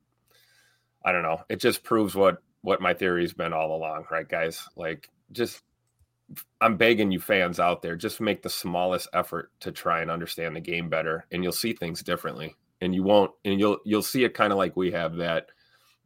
I 1.07 1.13
don't 1.13 1.23
know. 1.23 1.39
It 1.49 1.61
just 1.61 1.85
proves 1.85 2.17
what 2.17 2.43
what 2.63 2.81
my 2.81 2.93
theory's 2.93 3.33
been 3.33 3.53
all 3.53 3.77
along, 3.77 4.07
right, 4.11 4.29
guys? 4.29 4.69
Like, 4.75 5.09
just 5.31 5.63
I'm 6.61 6.77
begging 6.77 7.13
you 7.13 7.21
fans 7.21 7.61
out 7.61 7.81
there, 7.81 7.95
just 7.95 8.21
make 8.21 8.43
the 8.43 8.51
smallest 8.51 9.09
effort 9.13 9.53
to 9.61 9.71
try 9.71 10.03
and 10.03 10.11
understand 10.11 10.57
the 10.57 10.61
game 10.61 10.89
better, 10.89 11.25
and 11.31 11.45
you'll 11.45 11.53
see 11.53 11.73
things 11.73 12.03
differently. 12.03 12.57
And 12.81 12.93
you 12.93 13.05
won't, 13.05 13.31
and 13.45 13.61
you'll 13.61 13.79
you'll 13.85 14.03
see 14.03 14.25
it 14.25 14.35
kind 14.35 14.53
of 14.53 14.59
like 14.59 14.77
we 14.77 14.91
have 14.91 15.17
that. 15.17 15.47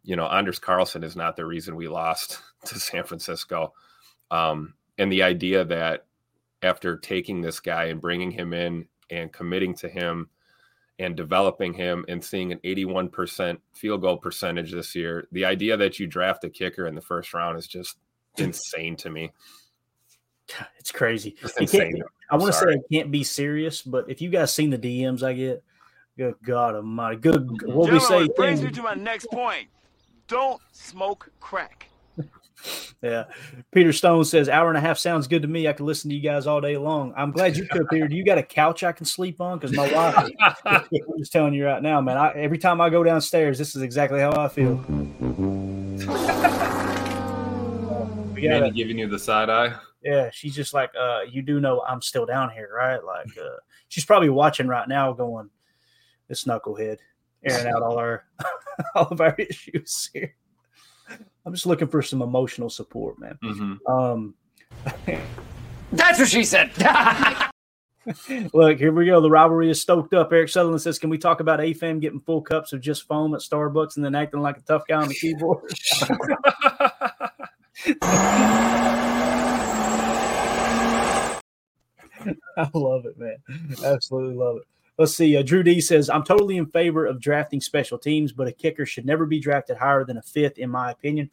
You 0.02 0.16
know, 0.16 0.26
Anders 0.26 0.58
Carlson 0.58 1.02
is 1.02 1.16
not 1.16 1.34
the 1.34 1.46
reason 1.46 1.76
we 1.76 1.88
lost 1.88 2.38
to 2.66 2.78
San 2.78 3.04
Francisco, 3.04 3.72
um, 4.30 4.74
and 4.98 5.10
the 5.10 5.22
idea 5.22 5.64
that 5.64 6.04
after 6.62 6.98
taking 6.98 7.40
this 7.40 7.58
guy 7.58 7.84
and 7.84 8.02
bringing 8.02 8.30
him 8.30 8.52
in 8.52 8.86
and 9.08 9.32
committing 9.32 9.74
to 9.76 9.88
him 9.88 10.28
and 11.00 11.16
developing 11.16 11.72
him 11.72 12.04
and 12.08 12.22
seeing 12.22 12.52
an 12.52 12.58
81% 12.62 13.58
field 13.72 14.02
goal 14.02 14.18
percentage 14.18 14.70
this 14.70 14.94
year, 14.94 15.26
the 15.32 15.46
idea 15.46 15.76
that 15.78 15.98
you 15.98 16.06
draft 16.06 16.44
a 16.44 16.50
kicker 16.50 16.86
in 16.86 16.94
the 16.94 17.00
first 17.00 17.32
round 17.32 17.58
is 17.58 17.66
just 17.66 17.96
insane 18.36 18.96
to 18.96 19.10
me. 19.10 19.32
It's 20.78 20.92
crazy. 20.92 21.36
insane. 21.58 22.02
I 22.30 22.36
want 22.36 22.52
to 22.52 22.58
say 22.58 22.72
it 22.74 22.82
can't 22.92 23.10
be 23.10 23.24
serious, 23.24 23.82
but 23.82 24.10
if 24.10 24.20
you 24.20 24.28
guys 24.28 24.52
seen 24.52 24.70
the 24.70 24.78
DMs 24.78 25.22
I 25.22 25.32
get, 25.32 25.64
good 26.16 26.34
God 26.42 26.74
Almighty, 26.74 27.16
good. 27.16 27.48
What 27.66 27.90
we 27.90 27.98
say? 28.00 28.28
Brings 28.36 28.62
me 28.62 28.70
to 28.70 28.82
my 28.82 28.94
next 28.94 29.26
point. 29.30 29.68
Don't 30.28 30.60
smoke 30.72 31.30
crack 31.40 31.89
yeah. 33.02 33.24
Peter 33.72 33.92
Stone 33.92 34.24
says, 34.24 34.48
hour 34.48 34.68
and 34.68 34.76
a 34.76 34.80
half 34.80 34.98
sounds 34.98 35.26
good 35.26 35.42
to 35.42 35.48
me. 35.48 35.68
I 35.68 35.72
could 35.72 35.86
listen 35.86 36.10
to 36.10 36.16
you 36.16 36.22
guys 36.22 36.46
all 36.46 36.60
day 36.60 36.76
long. 36.76 37.14
I'm 37.16 37.30
glad 37.30 37.56
you 37.56 37.66
could, 37.66 37.88
Peter. 37.88 38.08
Do 38.08 38.16
you 38.16 38.24
got 38.24 38.38
a 38.38 38.42
couch 38.42 38.82
I 38.84 38.92
can 38.92 39.06
sleep 39.06 39.40
on? 39.40 39.58
Because 39.58 39.74
my 39.76 39.90
wife, 39.92 40.30
I'm 40.66 40.84
just 41.18 41.32
telling 41.32 41.54
you 41.54 41.64
right 41.64 41.82
now, 41.82 42.00
man. 42.00 42.16
I, 42.16 42.32
every 42.32 42.58
time 42.58 42.80
I 42.80 42.90
go 42.90 43.02
downstairs, 43.02 43.58
this 43.58 43.74
is 43.74 43.82
exactly 43.82 44.20
how 44.20 44.32
I 44.32 44.48
feel. 44.48 44.74
we 48.34 48.42
got 48.42 48.60
Manny 48.60 48.70
giving 48.70 48.98
you 48.98 49.08
the 49.08 49.18
side 49.18 49.50
eye. 49.50 49.74
Yeah, 50.02 50.30
she's 50.32 50.54
just 50.54 50.72
like, 50.72 50.90
uh, 50.98 51.20
you 51.30 51.42
do 51.42 51.60
know 51.60 51.82
I'm 51.82 52.00
still 52.00 52.24
down 52.24 52.50
here, 52.50 52.70
right? 52.74 53.02
Like, 53.04 53.28
uh, 53.38 53.56
she's 53.88 54.04
probably 54.04 54.30
watching 54.30 54.66
right 54.66 54.88
now, 54.88 55.12
going, 55.12 55.50
"This 56.26 56.44
knucklehead 56.44 56.98
airing 57.44 57.66
out 57.66 57.82
all 57.82 57.98
our 57.98 58.24
all 58.94 59.08
of 59.08 59.20
our 59.20 59.34
issues 59.38 60.08
here." 60.12 60.34
I'm 61.44 61.54
just 61.54 61.66
looking 61.66 61.88
for 61.88 62.02
some 62.02 62.22
emotional 62.22 62.70
support, 62.70 63.18
man. 63.18 63.38
Mm-hmm. 63.42 63.92
Um, 63.92 64.34
That's 65.92 66.18
what 66.18 66.28
she 66.28 66.44
said. 66.44 66.70
Look, 68.52 68.78
here 68.78 68.92
we 68.92 69.06
go. 69.06 69.20
The 69.20 69.30
rivalry 69.30 69.70
is 69.70 69.80
stoked 69.80 70.14
up. 70.14 70.32
Eric 70.32 70.48
Sutherland 70.48 70.80
says, 70.80 70.98
"Can 70.98 71.10
we 71.10 71.18
talk 71.18 71.40
about 71.40 71.60
AFAM 71.60 72.00
getting 72.00 72.20
full 72.20 72.40
cups 72.40 72.72
of 72.72 72.80
just 72.80 73.06
foam 73.06 73.34
at 73.34 73.40
Starbucks 73.40 73.96
and 73.96 74.04
then 74.04 74.14
acting 74.14 74.40
like 74.40 74.56
a 74.56 74.62
tough 74.62 74.84
guy 74.88 75.02
on 75.02 75.08
the 75.08 75.14
keyboard?" 75.14 75.62
I 82.56 82.68
love 82.74 83.06
it, 83.06 83.18
man. 83.18 83.36
Absolutely 83.84 84.34
love 84.34 84.56
it. 84.56 84.64
Let's 85.00 85.16
see. 85.16 85.34
Uh, 85.34 85.40
Drew 85.40 85.62
D 85.62 85.80
says, 85.80 86.10
I'm 86.10 86.24
totally 86.24 86.58
in 86.58 86.66
favor 86.66 87.06
of 87.06 87.22
drafting 87.22 87.62
special 87.62 87.96
teams, 87.96 88.32
but 88.32 88.46
a 88.46 88.52
kicker 88.52 88.84
should 88.84 89.06
never 89.06 89.24
be 89.24 89.40
drafted 89.40 89.78
higher 89.78 90.04
than 90.04 90.18
a 90.18 90.22
fifth, 90.22 90.58
in 90.58 90.68
my 90.68 90.90
opinion. 90.90 91.30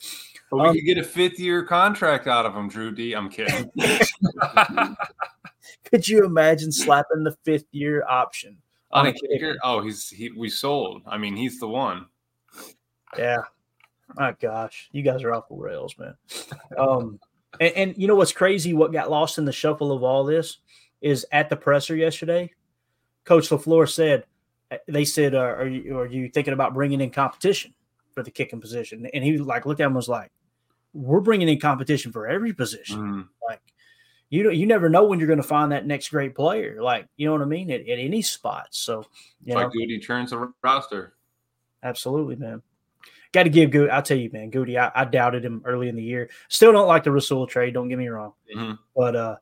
But 0.50 0.58
we 0.62 0.68
um, 0.70 0.74
could 0.74 0.86
get 0.86 0.98
a 0.98 1.04
fifth 1.04 1.38
year 1.38 1.66
contract 1.66 2.28
out 2.28 2.46
of 2.46 2.56
him, 2.56 2.70
Drew 2.70 2.92
D. 2.92 3.12
I'm 3.12 3.28
kidding. 3.28 3.70
could 5.84 6.08
you 6.08 6.24
imagine 6.24 6.72
slapping 6.72 7.26
the 7.26 7.36
fifth 7.44 7.66
year 7.74 8.06
option 8.08 8.58
on, 8.92 9.02
on 9.02 9.08
a 9.08 9.12
kicker? 9.12 9.28
kicker? 9.34 9.56
Oh, 9.62 9.82
he's 9.82 10.10
he 10.10 10.32
we 10.32 10.50
sold. 10.50 11.02
I 11.06 11.18
mean, 11.18 11.36
he's 11.36 11.60
the 11.60 11.68
one. 11.68 12.06
Yeah. 13.18 13.40
My 14.16 14.32
gosh, 14.40 14.88
you 14.94 15.04
guys 15.04 15.24
are 15.24 15.34
off 15.34 15.50
the 15.50 15.56
rails, 15.56 15.94
man. 16.00 16.16
Um, 16.78 17.20
and, 17.60 17.74
and 17.74 17.98
you 17.98 18.08
know 18.08 18.16
what's 18.16 18.32
crazy? 18.32 18.74
What 18.74 18.94
got 18.94 19.12
lost 19.12 19.38
in 19.38 19.44
the 19.44 19.52
shuffle 19.52 19.92
of 19.92 20.04
all 20.04 20.24
this 20.24 20.60
is 21.02 21.26
at 21.34 21.50
the 21.50 21.58
presser 21.58 21.98
yesterday 21.98 22.54
Coach 23.28 23.50
LaFleur 23.50 23.88
said, 23.88 24.24
they 24.88 25.06
said, 25.06 25.36
uh, 25.36 25.40
are, 25.40 25.68
you, 25.68 26.00
are 26.00 26.08
you 26.08 26.30
thinking 26.30 26.54
about 26.54 26.74
bringing 26.74 27.02
in 27.02 27.12
competition? 27.12 27.74
for 28.14 28.24
the 28.24 28.32
kicking 28.32 28.60
position. 28.60 29.06
And 29.14 29.24
he 29.24 29.38
like 29.38 29.68
looked 29.68 29.80
at 29.80 29.84
him 29.84 29.90
and 29.92 29.96
was 29.98 30.10
like, 30.10 30.32
we're 30.96 31.20
bringing 31.20 31.48
in 31.48 31.60
competition 31.60 32.12
for 32.12 32.26
every 32.28 32.52
position. 32.52 32.98
Mhm. 33.00 33.28
Like 33.48 33.62
you 34.32 34.42
know, 34.44 34.50
you 34.50 34.66
never 34.66 34.90
know 34.90 35.04
when 35.06 35.20
you're 35.20 35.28
going 35.28 35.38
to 35.40 35.48
find 35.48 35.72
that 35.72 35.86
next 35.86 36.10
great 36.10 36.34
player. 36.34 36.82
Like 36.82 37.08
you 37.18 37.28
know 37.28 37.34
what 37.34 37.44
I 37.44 37.46
mean 37.46 37.70
at, 37.70 37.82
at 37.82 38.00
any 38.00 38.24
spot. 38.24 38.70
So 38.72 39.02
you 39.02 39.06
It's 39.46 39.56
know, 39.56 39.62
like 39.62 39.72
Goody 39.72 40.00
turns 40.00 40.32
the 40.32 40.52
roster. 40.64 41.14
absolutely, 41.84 42.38
man. 42.38 42.64
Got 43.34 43.44
to 43.44 43.50
give 43.50 43.70
Goody. 43.70 43.92
I'll 43.92 44.02
tell 44.02 44.18
you, 44.18 44.32
man. 44.34 44.50
Goody, 44.50 44.80
I, 44.80 44.92
I 44.96 45.06
doubted 45.06 45.46
him 45.46 45.62
early 45.64 45.88
in 45.88 45.96
the 45.96 46.02
year. 46.02 46.28
Still 46.48 46.72
don't 46.72 46.88
like 46.88 47.04
the 47.04 47.12
Rasul 47.12 47.46
trade. 47.46 47.76
Don't 47.76 47.88
get 47.88 48.00
me 48.00 48.08
wrong. 48.08 48.34
Mhm. 48.56 48.80
But 48.96 49.16
uh, 49.16 49.36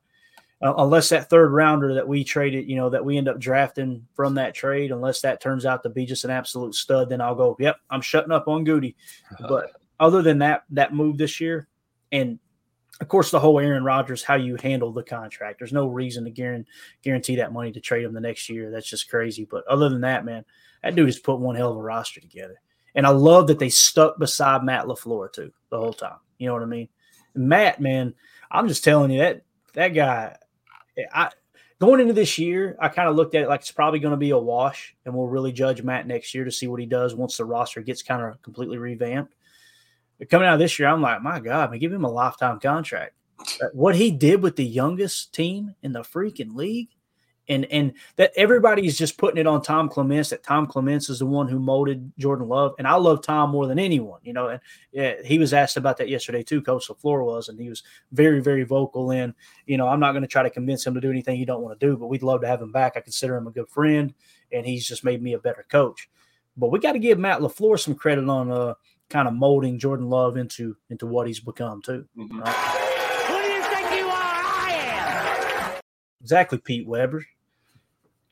uh, 0.62 0.74
unless 0.78 1.10
that 1.10 1.28
third 1.28 1.52
rounder 1.52 1.94
that 1.94 2.08
we 2.08 2.24
traded, 2.24 2.68
you 2.68 2.76
know, 2.76 2.88
that 2.88 3.04
we 3.04 3.18
end 3.18 3.28
up 3.28 3.38
drafting 3.38 4.06
from 4.14 4.34
that 4.34 4.54
trade, 4.54 4.90
unless 4.90 5.20
that 5.20 5.40
turns 5.40 5.66
out 5.66 5.82
to 5.82 5.90
be 5.90 6.06
just 6.06 6.24
an 6.24 6.30
absolute 6.30 6.74
stud, 6.74 7.10
then 7.10 7.20
I'll 7.20 7.34
go. 7.34 7.56
Yep, 7.58 7.76
I'm 7.90 8.00
shutting 8.00 8.32
up 8.32 8.48
on 8.48 8.64
Goody. 8.64 8.96
But 9.48 9.72
other 10.00 10.22
than 10.22 10.38
that, 10.38 10.64
that 10.70 10.94
move 10.94 11.18
this 11.18 11.40
year, 11.40 11.68
and 12.12 12.38
of 13.00 13.08
course 13.08 13.30
the 13.30 13.40
whole 13.40 13.60
Aaron 13.60 13.84
Rodgers, 13.84 14.22
how 14.22 14.36
you 14.36 14.56
handle 14.56 14.92
the 14.92 15.02
contract. 15.02 15.58
There's 15.58 15.72
no 15.72 15.88
reason 15.88 16.24
to 16.24 16.30
guarantee 16.30 16.70
guarantee 17.02 17.36
that 17.36 17.52
money 17.52 17.72
to 17.72 17.80
trade 17.80 18.04
him 18.04 18.14
the 18.14 18.20
next 18.20 18.48
year. 18.48 18.70
That's 18.70 18.88
just 18.88 19.10
crazy. 19.10 19.46
But 19.50 19.66
other 19.66 19.88
than 19.88 20.00
that, 20.02 20.24
man, 20.24 20.44
that 20.82 20.94
dude 20.94 21.06
has 21.06 21.18
put 21.18 21.38
one 21.38 21.56
hell 21.56 21.72
of 21.72 21.76
a 21.76 21.82
roster 21.82 22.20
together. 22.20 22.60
And 22.94 23.06
I 23.06 23.10
love 23.10 23.48
that 23.48 23.58
they 23.58 23.68
stuck 23.68 24.18
beside 24.18 24.64
Matt 24.64 24.86
LaFleur 24.86 25.30
too 25.32 25.52
the 25.70 25.78
whole 25.78 25.92
time. 25.92 26.18
You 26.38 26.46
know 26.48 26.54
what 26.54 26.62
I 26.62 26.66
mean? 26.66 26.88
Matt, 27.34 27.80
man, 27.80 28.14
I'm 28.50 28.68
just 28.68 28.84
telling 28.84 29.10
you 29.10 29.18
that 29.18 29.42
that 29.74 29.88
guy. 29.88 30.36
I 31.12 31.30
going 31.78 32.00
into 32.00 32.14
this 32.14 32.38
year, 32.38 32.76
I 32.80 32.88
kind 32.88 33.08
of 33.08 33.16
looked 33.16 33.34
at 33.34 33.42
it 33.42 33.48
like 33.48 33.60
it's 33.60 33.70
probably 33.70 33.98
going 33.98 34.12
to 34.12 34.16
be 34.16 34.30
a 34.30 34.38
wash, 34.38 34.94
and 35.04 35.14
we'll 35.14 35.28
really 35.28 35.52
judge 35.52 35.82
Matt 35.82 36.06
next 36.06 36.34
year 36.34 36.44
to 36.44 36.50
see 36.50 36.66
what 36.66 36.80
he 36.80 36.86
does 36.86 37.14
once 37.14 37.36
the 37.36 37.44
roster 37.44 37.82
gets 37.82 38.02
kind 38.02 38.22
of 38.22 38.40
completely 38.42 38.78
revamped. 38.78 39.34
But 40.18 40.30
coming 40.30 40.48
out 40.48 40.54
of 40.54 40.60
this 40.60 40.78
year, 40.78 40.88
I'm 40.88 41.02
like, 41.02 41.22
my 41.22 41.40
God, 41.40 41.70
man, 41.70 41.78
give 41.78 41.92
him 41.92 42.04
a 42.04 42.10
lifetime 42.10 42.58
contract. 42.60 43.12
What 43.74 43.94
he 43.94 44.10
did 44.10 44.42
with 44.42 44.56
the 44.56 44.64
youngest 44.64 45.34
team 45.34 45.74
in 45.82 45.92
the 45.92 46.00
freaking 46.00 46.54
league, 46.54 46.88
and 47.48 47.64
and 47.66 47.92
that 48.16 48.32
everybody's 48.36 48.98
just 48.98 49.18
putting 49.18 49.38
it 49.38 49.46
on 49.46 49.62
Tom 49.62 49.88
Clements 49.88 50.30
that 50.30 50.42
Tom 50.42 50.66
Clements 50.66 51.08
is 51.08 51.18
the 51.20 51.26
one 51.26 51.48
who 51.48 51.58
molded 51.58 52.12
Jordan 52.18 52.48
Love, 52.48 52.74
and 52.78 52.86
I 52.86 52.94
love 52.94 53.22
Tom 53.22 53.50
more 53.50 53.66
than 53.66 53.78
anyone, 53.78 54.20
you 54.22 54.32
know. 54.32 54.48
And 54.48 54.60
yeah, 54.92 55.14
he 55.24 55.38
was 55.38 55.52
asked 55.52 55.76
about 55.76 55.96
that 55.98 56.08
yesterday 56.08 56.42
too. 56.42 56.60
Coach 56.62 56.88
Lafleur 56.88 57.24
was, 57.24 57.48
and 57.48 57.58
he 57.60 57.68
was 57.68 57.82
very 58.12 58.40
very 58.40 58.64
vocal 58.64 59.10
in, 59.10 59.34
you 59.66 59.76
know, 59.76 59.88
I'm 59.88 60.00
not 60.00 60.12
going 60.12 60.22
to 60.22 60.28
try 60.28 60.42
to 60.42 60.50
convince 60.50 60.86
him 60.86 60.94
to 60.94 61.00
do 61.00 61.10
anything 61.10 61.36
he 61.36 61.44
don't 61.44 61.62
want 61.62 61.78
to 61.78 61.86
do, 61.86 61.96
but 61.96 62.08
we'd 62.08 62.22
love 62.22 62.40
to 62.40 62.46
have 62.48 62.62
him 62.62 62.72
back. 62.72 62.94
I 62.96 63.00
consider 63.00 63.36
him 63.36 63.46
a 63.46 63.52
good 63.52 63.68
friend, 63.68 64.12
and 64.52 64.66
he's 64.66 64.86
just 64.86 65.04
made 65.04 65.22
me 65.22 65.34
a 65.34 65.38
better 65.38 65.64
coach. 65.70 66.08
But 66.56 66.70
we 66.70 66.78
got 66.78 66.92
to 66.92 66.98
give 66.98 67.18
Matt 67.18 67.40
Lafleur 67.40 67.78
some 67.78 67.94
credit 67.94 68.28
on 68.28 68.50
uh, 68.50 68.74
kind 69.10 69.28
of 69.28 69.34
molding 69.34 69.78
Jordan 69.78 70.08
Love 70.08 70.36
into 70.36 70.76
into 70.90 71.06
what 71.06 71.26
he's 71.26 71.40
become 71.40 71.82
too. 71.82 72.06
Mhm. 72.16 72.40
right? 72.40 72.54
Who 73.28 73.42
do 73.42 73.48
you 73.48 73.62
think 73.62 74.00
you 74.00 74.06
are? 74.06 74.12
I 74.12 75.72
am. 75.74 75.80
Exactly, 76.22 76.58
Pete 76.58 76.86
Weber. 76.86 77.24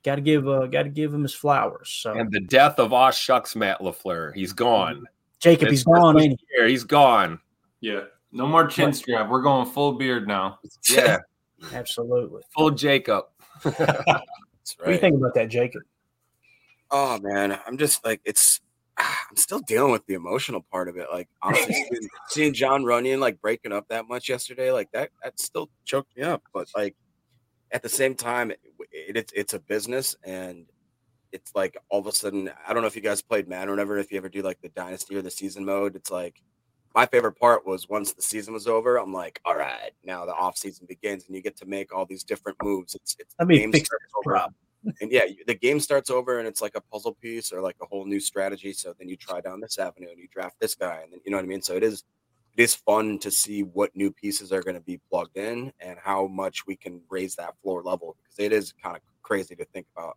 Got 0.05 0.17
to 0.17 0.21
give 0.21 0.47
uh, 0.47 0.67
got 0.67 0.83
to 0.83 0.91
give 0.91 1.13
him 1.15 1.23
his 1.23 1.35
flowers. 1.35 1.89
So 1.89 2.13
And 2.13 2.31
the 2.31 2.41
death 2.41 2.79
of 2.79 2.93
Aw 2.93 3.11
Shucks 3.11 3.57
Matt 3.57 3.81
LaFleur. 3.81 4.35
He's 4.35 4.53
gone. 4.53 5.07
Jacob, 5.41 5.69
he's 5.69 5.85
gone, 5.85 6.21
ain't 6.21 6.41
he? 6.59 6.69
He's 6.69 6.85
gone. 6.85 7.41
Yeah. 7.81 8.03
No 8.33 8.47
more 8.47 8.67
chin 8.67 8.93
strap. 8.93 9.31
We're 9.31 9.43
going 9.43 9.67
full 9.67 9.93
beard 9.93 10.29
now. 10.29 10.59
Yeah. 10.91 11.19
Absolutely. 11.73 12.43
Full 12.55 12.73
Jacob. 12.73 13.25
That's 13.65 13.79
What 13.79 13.87
do 13.87 14.85
you 14.85 14.93
right. 14.93 15.01
think 15.01 15.17
about 15.17 15.35
that, 15.35 15.49
Jacob? 15.49 15.83
Oh 16.91 17.19
man, 17.21 17.59
I'm 17.67 17.79
just 17.79 18.05
like 18.05 18.21
it's. 18.25 18.61
I'm 18.97 19.37
still 19.37 19.61
dealing 19.61 19.91
with 19.91 20.07
the 20.07 20.15
emotional 20.15 20.65
part 20.71 20.89
of 20.89 20.97
it. 20.97 21.07
Like 21.13 21.29
honestly, 21.43 21.75
seeing, 21.91 22.09
seeing 22.29 22.55
Jon 22.55 22.85
Runyan 22.85 23.19
like 23.19 23.41
breaking 23.41 23.73
up 23.73 23.89
that 23.89 24.07
much 24.07 24.29
yesterday, 24.29 24.71
like 24.71 24.93
that 24.93 25.11
that 25.23 25.41
still 25.41 25.71
choked 25.85 26.17
me 26.17 26.23
up. 26.23 26.43
But 26.53 26.69
like 26.77 26.95
at 27.75 27.83
the 27.83 27.89
same 27.89 28.15
time, 28.15 28.51
it, 28.53 28.61
it, 28.91 29.17
it's 29.17 29.33
it's 29.35 29.55
a 29.55 29.59
business, 29.59 30.17
and 30.25 30.67
it's 31.33 31.53
like 31.55 31.77
all 31.91 31.99
of 32.01 32.07
a 32.07 32.13
sudden, 32.13 32.51
I 32.67 32.73
don't 32.73 32.81
know 32.83 32.87
if 32.87 32.97
you 32.97 33.03
guys 33.03 33.21
played 33.21 33.49
Madden 33.49 33.69
or 33.69 33.73
whatever. 33.73 33.99
If 33.99 34.11
you 34.13 34.17
ever 34.19 34.29
do 34.31 34.41
like 34.43 34.61
the 34.63 34.69
dynasty 34.71 35.17
or 35.17 35.23
the 35.23 35.31
season 35.31 35.65
mode, 35.65 35.97
it's 35.97 36.11
like 36.11 36.41
my 36.95 37.05
favorite 37.07 37.33
part 37.39 37.67
was 37.67 37.89
once 37.89 38.13
the 38.13 38.23
season 38.23 38.55
was 38.55 38.69
over. 38.69 38.97
I'm 38.97 39.13
like, 39.13 39.41
all 39.45 39.57
right, 39.57 39.91
now 40.05 40.25
the 40.25 40.33
off 40.35 40.57
season 40.57 40.87
begins, 40.89 41.27
and 41.27 41.35
you 41.35 41.43
get 41.43 41.57
to 41.59 41.67
make 41.67 41.93
all 41.93 42.07
these 42.07 42.23
different 42.23 42.57
moves. 42.63 42.95
It's 42.95 43.17
it's 43.19 43.35
Let 43.39 43.49
the 43.49 43.59
game 43.59 43.73
fix 43.73 43.89
starts 43.89 44.05
over 44.17 44.31
problem. 44.37 44.55
and 45.01 45.11
yeah, 45.11 45.25
you- 45.25 45.45
the 45.47 45.55
game 45.55 45.81
starts 45.81 46.11
over 46.11 46.39
and 46.39 46.47
it's 46.47 46.63
like 46.63 46.77
a 46.77 46.81
puzzle 46.81 47.15
piece 47.15 47.53
or 47.53 47.61
like 47.61 47.77
a 47.83 47.87
whole 47.87 48.05
new 48.05 48.21
strategy. 48.21 48.73
So 48.73 48.95
then 48.99 49.09
you 49.09 49.17
try 49.17 49.41
down 49.41 49.61
this 49.61 49.79
avenue 49.79 50.11
and 50.11 50.19
you 50.21 50.29
draft 50.33 50.61
this 50.61 50.77
guy, 50.77 51.01
and 51.03 51.13
then 51.13 51.21
you 51.25 51.33
know 51.33 51.39
what 51.39 51.45
I 51.45 51.49
mean. 51.49 51.63
So 51.63 51.75
it 51.75 51.83
is, 51.83 52.05
it 52.57 52.63
is 52.63 52.75
fun 52.75 53.19
to 53.21 53.31
see 53.31 53.63
what 53.63 53.95
new 53.97 54.11
pieces 54.13 54.53
are 54.53 54.63
going 54.63 54.77
to 54.77 54.81
be 54.81 55.01
plugged 55.11 55.37
in 55.37 55.73
and 55.81 55.99
how 56.03 56.27
much 56.27 56.67
we 56.67 56.77
can 56.77 57.01
raise 57.11 57.35
that 57.37 57.55
floor 57.63 57.83
level 57.83 58.17
because 58.23 58.39
it 58.39 58.53
is 58.53 58.73
kind 58.83 58.97
of 58.97 59.03
crazy 59.23 59.57
to 59.57 59.65
think 59.67 59.87
about. 59.97 60.17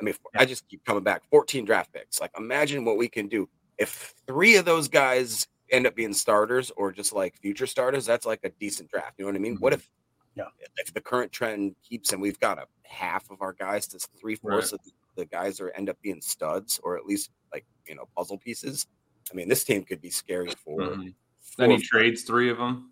I 0.00 0.04
mean, 0.04 0.14
I 0.36 0.44
just 0.44 0.68
keep 0.68 0.84
coming 0.84 1.02
back. 1.02 1.22
14 1.30 1.64
draft 1.64 1.92
picks. 1.92 2.20
Like, 2.20 2.32
imagine 2.36 2.84
what 2.84 2.96
we 2.98 3.08
can 3.08 3.28
do 3.28 3.48
if 3.78 4.14
three 4.26 4.56
of 4.56 4.64
those 4.64 4.88
guys 4.88 5.46
end 5.70 5.86
up 5.86 5.94
being 5.94 6.12
starters 6.12 6.70
or 6.76 6.92
just 6.92 7.12
like 7.12 7.36
future 7.40 7.66
starters. 7.66 8.04
That's 8.04 8.26
like 8.26 8.40
a 8.44 8.50
decent 8.60 8.90
draft. 8.90 9.14
You 9.18 9.24
know 9.24 9.30
what 9.30 9.36
I 9.36 9.40
mean? 9.40 9.56
What 9.56 9.72
if 9.72 9.88
Yeah. 10.36 10.44
if 10.78 10.92
the 10.92 11.00
current 11.00 11.32
trend 11.32 11.74
keeps 11.82 12.12
and 12.12 12.20
we've 12.20 12.38
got 12.40 12.58
a 12.58 12.66
half 12.84 13.30
of 13.30 13.40
our 13.42 13.52
guys 13.54 13.86
to 13.88 13.98
three 14.20 14.34
fourths 14.36 14.72
of 14.72 14.80
the, 14.84 14.90
the 15.16 15.24
guys 15.26 15.60
are 15.60 15.70
end 15.70 15.88
up 15.88 15.96
being 16.02 16.20
studs 16.20 16.78
or 16.82 16.96
at 16.96 17.06
least 17.06 17.30
like 17.52 17.64
you 17.86 17.94
know 17.94 18.08
puzzle 18.16 18.38
pieces. 18.38 18.86
I 19.30 19.34
mean, 19.34 19.48
this 19.48 19.64
team 19.64 19.82
could 19.84 20.00
be 20.00 20.10
scary 20.10 20.52
for. 20.64 20.80
Mhm. 20.80 21.14
For 21.42 21.62
Then 21.62 21.70
he 21.70 21.78
trades 21.78 22.22
three 22.22 22.48
of 22.50 22.58
them. 22.58 22.90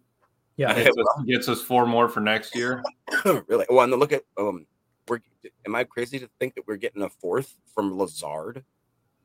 Yeah, 0.56 0.76
Yeah, 0.76 0.84
Gets 0.84 0.96
us, 0.98 1.24
gets 1.26 1.48
us 1.48 1.62
four 1.62 1.86
more 1.86 2.08
for 2.08 2.20
next 2.20 2.54
year. 2.54 2.82
really. 3.24 3.64
Well, 3.70 3.80
and 3.80 3.92
then 3.92 3.98
look 4.00 4.12
at 4.12 4.22
um, 4.36 4.66
we're. 5.08 5.20
Am 5.66 5.74
I 5.74 5.84
crazy 5.84 6.18
to 6.18 6.28
think 6.38 6.54
that 6.56 6.66
we're 6.66 6.76
getting 6.76 7.02
a 7.02 7.08
fourth 7.08 7.56
from 7.74 7.96
Lazard? 7.96 8.62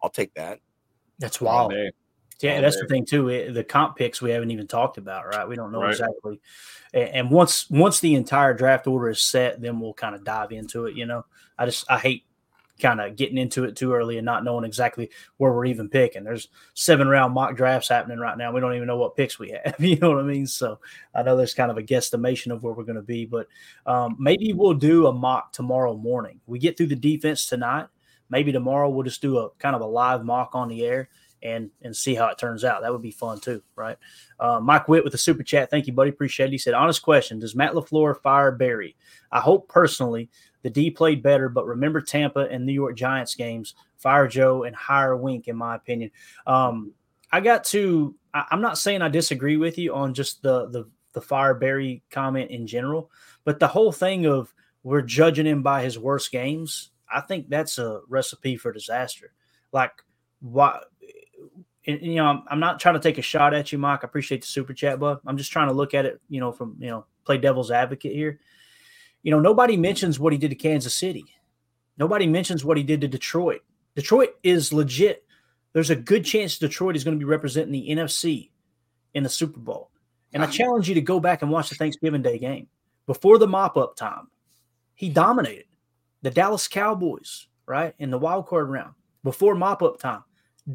I'll 0.02 0.10
take 0.10 0.34
that. 0.36 0.60
that's 1.20 1.42
wild. 1.42 1.72
day. 1.72 1.92
Yeah, 2.42 2.56
all 2.56 2.62
that's 2.62 2.76
day. 2.78 2.82
the 2.84 2.88
thing 2.88 3.06
too. 3.06 3.30
It, 3.30 3.54
the 3.54 3.64
comp 3.64 3.98
picks 3.98 4.22
we 4.22 4.32
haven't 4.32 4.52
even 4.52 4.68
talked 4.68 4.98
about, 4.98 5.26
right? 5.28 5.48
We 5.48 5.56
don't 5.56 5.72
know 5.72 5.82
Right. 5.82 5.92
exactly. 5.92 6.40
And, 6.94 7.10
and 7.10 7.32
once 7.32 7.70
once 7.70 8.00
the 8.00 8.16
entire 8.16 8.54
draft 8.54 8.88
order 8.88 9.10
is 9.10 9.22
set, 9.22 9.62
then 9.62 9.80
we'll 9.80 9.94
kind 9.94 10.16
of 10.16 10.24
dive 10.24 10.52
into 10.54 10.86
it. 10.86 10.96
You 10.96 11.06
know, 11.06 11.26
I 11.58 11.66
just 11.66 11.90
I 11.90 11.98
hate 11.98 12.24
kind 12.80 13.00
of 13.00 13.16
getting 13.16 13.38
into 13.38 13.64
it 13.64 13.76
too 13.76 13.94
early 13.94 14.18
and 14.18 14.26
not 14.26 14.44
knowing 14.44 14.66
exactly 14.66 15.10
where 15.38 15.54
we're 15.54 15.66
even 15.66 15.90
picking. 15.90 16.24
There's 16.24 16.50
seven 16.74 17.08
round 17.08 17.34
mock 17.34 17.56
drafts 17.56 17.90
happening 17.90 18.20
right 18.20 18.38
now. 18.38 18.52
We 18.52 18.60
don't 18.60 18.76
even 18.76 18.88
know 18.88 18.98
what 18.98 19.16
picks 19.16 19.40
we 19.40 19.52
have. 19.52 19.76
You 19.86 19.98
know 19.98 20.10
what 20.10 20.20
I 20.20 20.24
mean? 20.24 20.48
So 20.48 20.80
I 21.14 21.24
know 21.24 21.38
there's 21.38 21.54
kind 21.54 21.72
of 21.72 21.78
a 21.78 21.84
guesstimation 21.84 22.52
of 22.52 22.64
where 22.64 22.74
we're 22.74 22.84
going 22.84 22.96
to 22.96 23.02
be, 23.02 23.26
but 23.26 23.48
um, 23.86 24.18
maybe 24.20 24.52
we'll 24.54 24.74
do 24.74 25.08
a 25.08 25.14
mock 25.14 25.54
tomorrow 25.54 25.96
morning. 25.96 26.42
We 26.48 26.60
get 26.60 26.76
through 26.76 26.88
the 26.88 26.96
defense 26.96 27.48
tonight. 27.48 27.88
Maybe 28.30 28.52
tomorrow 28.52 28.90
we'll 28.90 29.04
just 29.04 29.22
do 29.22 29.38
a 29.38 29.52
kind 29.52 29.76
of 29.76 29.82
a 29.82 29.86
live 29.86 30.26
mock 30.26 30.52
on 30.54 30.68
the 30.68 30.84
air 30.84 31.10
and 31.44 31.70
and 31.84 31.96
see 31.96 32.16
how 32.16 32.28
it 32.28 32.38
turns 32.38 32.64
out. 32.64 32.82
That 32.82 32.92
would 32.92 33.02
be 33.02 33.12
fun 33.12 33.40
too, 33.40 33.62
right? 33.76 33.98
Uh, 34.40 34.60
Mike 34.60 34.88
Witt 34.88 35.04
with 35.04 35.12
the 35.12 35.18
super 35.18 35.44
chat. 35.44 35.70
Thank 35.70 35.88
you, 35.88 35.94
buddy. 35.94 36.10
Appreciate 36.10 36.48
it. 36.48 36.52
He 36.52 36.58
said, 36.58 36.74
"Honest 36.74 37.02
question: 37.02 37.40
Does 37.40 37.56
Matt 37.56 37.74
Lafleur 37.74 38.20
fire 38.22 38.52
Barry? 38.52 38.96
I 39.32 39.40
hope 39.40 39.70
personally 39.70 40.30
the 40.66 40.72
D 40.72 40.90
played 40.90 41.22
better, 41.22 41.48
but 41.48 41.68
remember 41.68 42.02
Tampa 42.02 42.48
and 42.50 42.66
New 42.66 42.74
York 42.74 42.96
Giants 42.96 43.36
games. 43.36 43.76
Fire 43.98 44.28
Joe 44.28 44.64
and 44.64 44.76
hire 44.76 45.16
Wink, 45.16 45.48
in 45.48 45.56
my 45.56 45.76
opinion. 45.76 46.10
Um, 46.48 46.92
I 47.32 47.40
got 47.40 47.66
to. 47.66 48.16
I, 48.34 48.46
I'm 48.50 48.62
not 48.62 48.80
saying 48.80 49.04
I 49.04 49.10
disagree 49.10 49.58
with 49.58 49.78
you 49.78 49.94
on 49.94 50.16
just 50.16 50.42
the 50.42 50.68
the 50.70 50.90
the 51.14 51.22
fire 51.22 51.54
Barry 51.54 52.02
comment 52.10 52.50
in 52.50 52.66
general, 52.66 53.12
but 53.44 53.60
the 53.60 53.68
whole 53.68 53.92
thing 53.92 54.26
of 54.26 54.52
we're 54.82 55.04
judging 55.04 55.46
him 55.46 55.62
by 55.62 55.84
his 55.84 56.00
worst 56.00 56.32
games. 56.32 56.90
I 57.14 57.22
think 57.22 57.48
that's 57.48 57.78
a 57.78 58.02
recipe 58.10 58.58
for 58.58 58.72
disaster. 58.72 59.34
Like, 59.72 59.92
why? 60.40 60.80
and, 61.86 62.02
you 62.02 62.16
know, 62.16 62.26
I'm, 62.26 62.44
I'm 62.48 62.60
not 62.60 62.80
trying 62.80 62.96
to 62.96 63.00
take 63.00 63.20
a 63.20 63.22
shot 63.22 63.54
at 63.54 63.72
you, 63.72 63.78
Mike. 63.78 64.00
I 64.02 64.08
appreciate 64.08 64.42
the 64.42 64.48
super 64.48 64.74
chat, 64.74 65.00
but 65.00 65.22
I'm 65.28 65.38
just 65.38 65.52
trying 65.52 65.68
to 65.68 65.76
look 65.76 65.94
at 65.94 66.08
it, 66.08 66.20
you 66.28 66.40
know, 66.40 66.52
from 66.52 66.76
you 66.80 66.88
know, 66.88 67.06
play 67.24 67.38
devil's 67.38 67.70
advocate 67.70 68.14
here. 68.14 68.40
You 69.26 69.32
know, 69.32 69.40
nobody 69.40 69.76
mentions 69.76 70.20
what 70.20 70.34
he 70.34 70.38
did 70.38 70.52
to 70.52 70.56
Kansas 70.56 70.94
City. 70.94 71.26
Nobody 71.98 72.28
mentions 72.28 72.64
what 72.64 72.78
he 72.78 72.84
did 72.84 73.02
to 73.02 73.08
Detroit. 73.08 73.62
Detroit 73.96 74.36
is 74.44 74.72
legit. 74.72 75.26
There's 75.74 75.90
a 75.90 75.96
good 75.96 76.24
chance 76.24 76.60
Detroit 76.60 76.96
is 76.96 77.04
going 77.04 77.18
to 77.18 77.26
be 77.26 77.30
representing 77.30 77.72
the 77.72 77.90
NFC 77.90 78.52
in 79.16 79.24
the 79.24 79.30
Super 79.30 79.60
Bowl. 79.60 79.90
And 80.32 80.44
I 80.44 80.46
challenge 80.46 80.88
you 80.88 80.94
to 80.94 81.02
go 81.02 81.20
back 81.20 81.42
and 81.42 81.50
watch 81.50 81.70
the 81.70 81.76
Thanksgiving 81.76 82.22
Day 82.22 82.38
game. 82.38 82.68
Before 83.08 83.40
the 83.40 83.48
mop 83.48 83.78
up 83.78 83.96
time, 83.96 84.28
he 84.94 85.10
dominated 85.10 85.66
the 86.22 86.30
Dallas 86.30 86.68
Cowboys, 86.68 87.48
right? 87.66 87.96
In 87.98 88.12
the 88.12 88.20
wild 88.20 88.46
card 88.46 88.70
round. 88.70 88.94
Before 89.24 89.56
mop 89.56 89.82
up 89.82 89.98
time, 89.98 90.24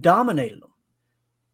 dominated 0.01 0.61
them. 0.61 0.73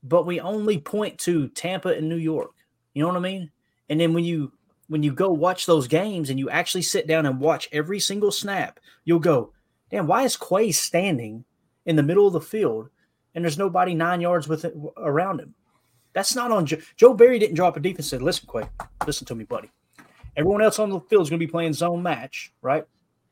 But 0.02 0.24
we 0.24 0.40
only 0.40 0.78
point 0.78 1.18
to 1.20 1.48
Tampa 1.48 1.90
and 1.90 2.08
New 2.08 2.16
York. 2.16 2.52
You 2.94 3.02
know 3.02 3.08
what 3.08 3.18
I 3.18 3.20
mean? 3.20 3.50
And 3.90 4.00
then 4.00 4.14
when 4.14 4.24
you 4.24 4.52
when 4.88 5.02
you 5.02 5.12
go 5.12 5.30
watch 5.30 5.66
those 5.66 5.88
games 5.88 6.30
and 6.30 6.38
you 6.38 6.48
actually 6.50 6.82
sit 6.82 7.06
down 7.06 7.26
and 7.26 7.40
watch 7.40 7.68
every 7.72 7.98
single 8.00 8.30
snap, 8.30 8.78
you'll 9.04 9.18
go, 9.18 9.52
damn, 9.90 10.06
why 10.06 10.22
is 10.22 10.36
Quay 10.36 10.72
standing 10.72 11.44
in 11.86 11.96
the 11.96 12.02
middle 12.02 12.26
of 12.26 12.32
the 12.32 12.40
field 12.40 12.88
and 13.34 13.44
there's 13.44 13.58
nobody 13.58 13.94
nine 13.94 14.20
yards 14.20 14.48
with 14.48 14.64
it 14.64 14.74
around 14.96 15.40
him. 15.40 15.54
That's 16.14 16.34
not 16.34 16.50
on 16.50 16.64
Joe. 16.64 16.78
Joe 16.96 17.12
Barry 17.12 17.38
didn't 17.38 17.56
drop 17.56 17.76
a 17.76 17.80
deep 17.80 17.96
and 17.96 18.04
said, 18.04 18.22
"Listen, 18.22 18.48
Quay, 18.50 18.64
listen 19.06 19.26
to 19.26 19.34
me, 19.34 19.44
buddy. 19.44 19.70
Everyone 20.36 20.62
else 20.62 20.78
on 20.78 20.88
the 20.88 21.00
field 21.00 21.22
is 21.22 21.30
going 21.30 21.38
to 21.38 21.46
be 21.46 21.50
playing 21.50 21.74
zone 21.74 22.02
match, 22.02 22.52
right? 22.62 22.84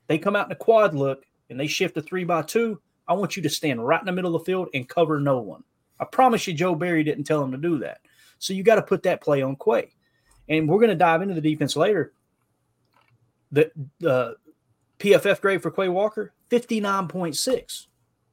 They 0.07 0.19
come 0.19 0.37
out 0.37 0.47
in 0.47 0.53
a 0.53 0.57
quad 0.57 0.95
look 0.95 1.25
and 1.49 1.59
they 1.59 1.67
shift 1.67 1.97
a 1.97 2.03
three 2.03 2.25
by 2.25 2.43
two. 2.43 2.81
I 3.09 3.15
want 3.15 3.37
you 3.37 3.43
to 3.43 3.51
stand 3.51 3.87
right 3.87 4.01
in 4.01 4.07
the 4.07 4.13
middle 4.13 4.35
of 4.35 4.43
the 4.43 4.47
field 4.47 4.69
and 4.75 4.89
cover 4.89 5.19
no 5.19 5.39
one. 5.39 5.65
I 5.99 6.05
promise 6.05 6.47
you, 6.47 6.53
Joe 6.53 6.75
Barry 6.75 7.05
didn't 7.05 7.25
tell 7.25 7.43
him 7.43 7.53
to 7.53 7.59
do 7.59 7.79
that. 7.79 8.01
So 8.39 8.53
you 8.53 8.63
got 8.63 8.77
to 8.77 8.83
put 8.83 9.03
that 9.05 9.23
play 9.23 9.43
on 9.43 9.57
Quay. 9.57 9.95
And 10.49 10.69
we're 10.69 10.79
going 10.79 10.91
to 10.91 10.95
dive 10.95 11.23
into 11.23 11.35
the 11.35 11.41
defense 11.41 11.77
later. 11.77 12.13
The 13.53 13.71
the 14.01 14.37
PFF 14.99 15.41
grade 15.41 15.63
for 15.63 15.71
Quay 15.71 15.89
Walker, 15.89 16.33
59.6. 16.51 17.87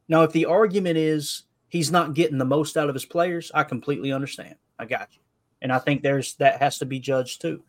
Now, 0.07 0.23
if 0.23 0.31
the 0.31 0.45
argument 0.45 0.97
is 0.97 1.43
he's 1.69 1.91
not 1.91 2.13
getting 2.13 2.37
the 2.37 2.45
most 2.45 2.77
out 2.77 2.89
of 2.89 2.95
his 2.95 3.05
players, 3.05 3.51
I 3.53 3.63
completely 3.63 4.11
understand. 4.11 4.55
I 4.77 4.85
got 4.85 5.09
you. 5.13 5.21
And 5.61 5.71
I 5.71 5.79
think 5.79 6.01
there's 6.01 6.35
that 6.35 6.59
has 6.59 6.79
to 6.79 6.85
be 6.85 6.99
judged 6.99 7.41
too. 7.41 7.63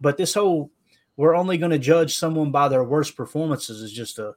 But 0.00 0.16
this 0.16 0.34
whole 0.34 0.70
we're 1.16 1.34
only 1.34 1.58
going 1.58 1.72
to 1.72 1.78
judge 1.78 2.16
someone 2.16 2.52
by 2.52 2.68
their 2.68 2.84
worst 2.84 3.16
performances 3.16 3.82
is 3.82 3.92
just 3.92 4.20
a 4.20 4.34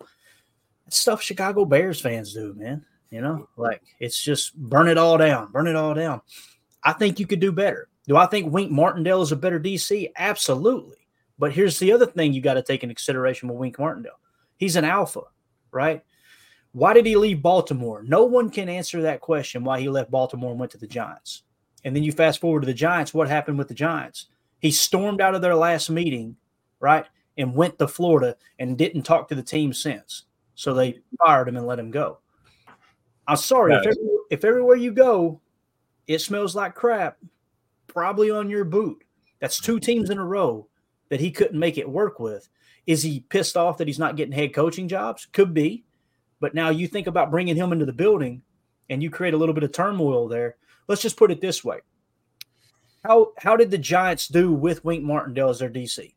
stuff 0.90 1.22
Chicago 1.22 1.64
Bears 1.64 2.02
fans 2.02 2.34
do, 2.34 2.56
man. 2.56 2.86
You 3.12 3.22
know, 3.22 3.48
like 3.58 3.84
it's 4.00 4.20
just 4.22 4.56
burn 4.56 4.88
it 4.88 4.98
all 4.98 5.18
down, 5.18 5.52
burn 5.52 5.68
it 5.68 5.76
all 5.76 5.94
down. 5.94 6.22
I 6.84 6.94
think 6.94 7.20
you 7.20 7.28
could 7.28 7.40
do 7.40 7.52
better. 7.52 7.88
Do 8.08 8.18
I 8.18 8.26
think 8.26 8.52
Wink 8.52 8.72
Martindale 8.72 9.22
is 9.22 9.32
a 9.32 9.36
better 9.36 9.60
DC? 9.60 10.12
Absolutely. 10.16 10.98
But 11.38 11.54
here's 11.54 11.80
the 11.80 11.92
other 11.92 12.06
thing 12.06 12.34
you 12.34 12.42
got 12.42 12.56
to 12.56 12.64
take 12.64 12.84
into 12.84 12.96
consideration 12.96 13.48
with 13.48 13.58
Wink 13.58 13.80
Martindale. 13.80 14.20
He's 14.58 14.76
an 14.76 14.86
alpha, 14.86 15.22
right? 15.72 16.04
Why 16.74 16.94
did 16.94 17.06
he 17.06 17.16
leave 17.16 17.42
Baltimore? 17.42 18.04
No 18.04 18.26
one 18.26 18.50
can 18.50 18.70
answer 18.70 19.02
that 19.02 19.22
question 19.22 19.64
why 19.64 19.80
he 19.80 19.90
left 19.90 20.12
Baltimore 20.12 20.52
and 20.52 20.60
went 20.60 20.72
to 20.72 20.78
the 20.78 20.88
Giants. 20.88 21.44
And 21.84 21.96
then 21.96 22.04
you 22.04 22.12
fast 22.12 22.40
forward 22.40 22.62
to 22.62 22.68
the 22.68 22.74
Giants. 22.74 23.14
What 23.14 23.28
happened 23.28 23.58
with 23.58 23.68
the 23.68 23.74
Giants? 23.74 24.28
He 24.60 24.72
stormed 24.72 25.20
out 25.20 25.36
of 25.36 25.42
their 25.42 25.56
last 25.56 25.90
meeting, 25.90 26.38
right? 26.80 27.06
And 27.38 27.56
went 27.56 27.80
to 27.80 27.88
Florida 27.88 28.38
and 28.60 28.78
didn't 28.78 29.02
talk 29.02 29.28
to 29.30 29.36
the 29.36 29.44
team 29.44 29.74
since. 29.74 30.26
So 30.56 30.74
they 30.74 31.00
fired 31.26 31.48
him 31.48 31.58
and 31.58 31.66
let 31.66 31.80
him 31.80 31.92
go. 31.92 32.20
I'm 33.28 33.38
sorry. 33.38 33.74
If, 33.74 33.80
every, 33.80 34.10
if 34.30 34.46
everywhere 34.46 34.76
you 34.76 34.92
go, 34.92 35.42
it 36.08 36.20
smells 36.20 36.56
like 36.56 36.76
crap, 36.76 37.18
probably 37.92 38.32
on 38.32 38.50
your 38.50 38.64
boot. 38.64 39.04
That's 39.40 39.60
two 39.60 39.80
teams 39.80 40.10
in 40.10 40.18
a 40.18 40.26
row 40.26 40.68
that 41.10 41.20
he 41.20 41.32
couldn't 41.32 41.60
make 41.60 41.78
it 41.78 41.90
work 41.90 42.20
with. 42.20 42.48
Is 42.88 43.04
he 43.04 43.26
pissed 43.30 43.58
off 43.58 43.78
that 43.78 43.88
he's 43.88 44.00
not 44.00 44.16
getting 44.16 44.34
head 44.34 44.54
coaching 44.54 44.88
jobs? 44.88 45.28
Could 45.32 45.54
be. 45.54 45.84
But 46.40 46.56
now 46.56 46.70
you 46.70 46.88
think 46.88 47.08
about 47.08 47.32
bringing 47.32 47.56
him 47.56 47.72
into 47.72 47.86
the 47.86 47.94
building 47.94 48.42
and 48.90 49.04
you 49.04 49.10
create 49.10 49.34
a 49.34 49.38
little 49.38 49.54
bit 49.54 49.64
of 49.64 49.72
turmoil 49.72 50.28
there. 50.28 50.56
Let's 50.88 51.02
just 51.02 51.18
put 51.18 51.32
it 51.32 51.42
this 51.42 51.64
way. 51.64 51.80
How 53.04 53.34
how 53.38 53.56
did 53.56 53.72
the 53.72 53.78
Giants 53.78 54.28
do 54.28 54.52
with 54.52 54.86
Wink 54.86 55.04
Martindale 55.04 55.50
as 55.50 55.60
their 55.60 55.70
DC? 55.70 56.14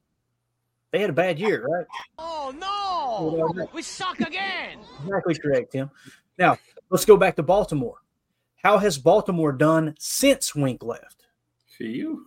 They 0.90 1.00
had 1.00 1.10
a 1.10 1.14
bad 1.14 1.38
year, 1.38 1.66
right? 1.66 1.86
Oh 2.18 2.54
no! 2.56 3.68
We 3.72 3.82
suck 3.82 4.20
again. 4.20 4.78
Exactly 5.02 5.34
correct, 5.34 5.72
Tim. 5.72 5.90
Now 6.38 6.58
let's 6.90 7.04
go 7.04 7.16
back 7.16 7.36
to 7.36 7.42
Baltimore. 7.42 7.98
How 8.62 8.78
has 8.78 8.98
Baltimore 8.98 9.52
done 9.52 9.94
since 9.98 10.54
Wink 10.54 10.82
left? 10.82 11.23
For 11.76 11.84
you. 11.84 12.26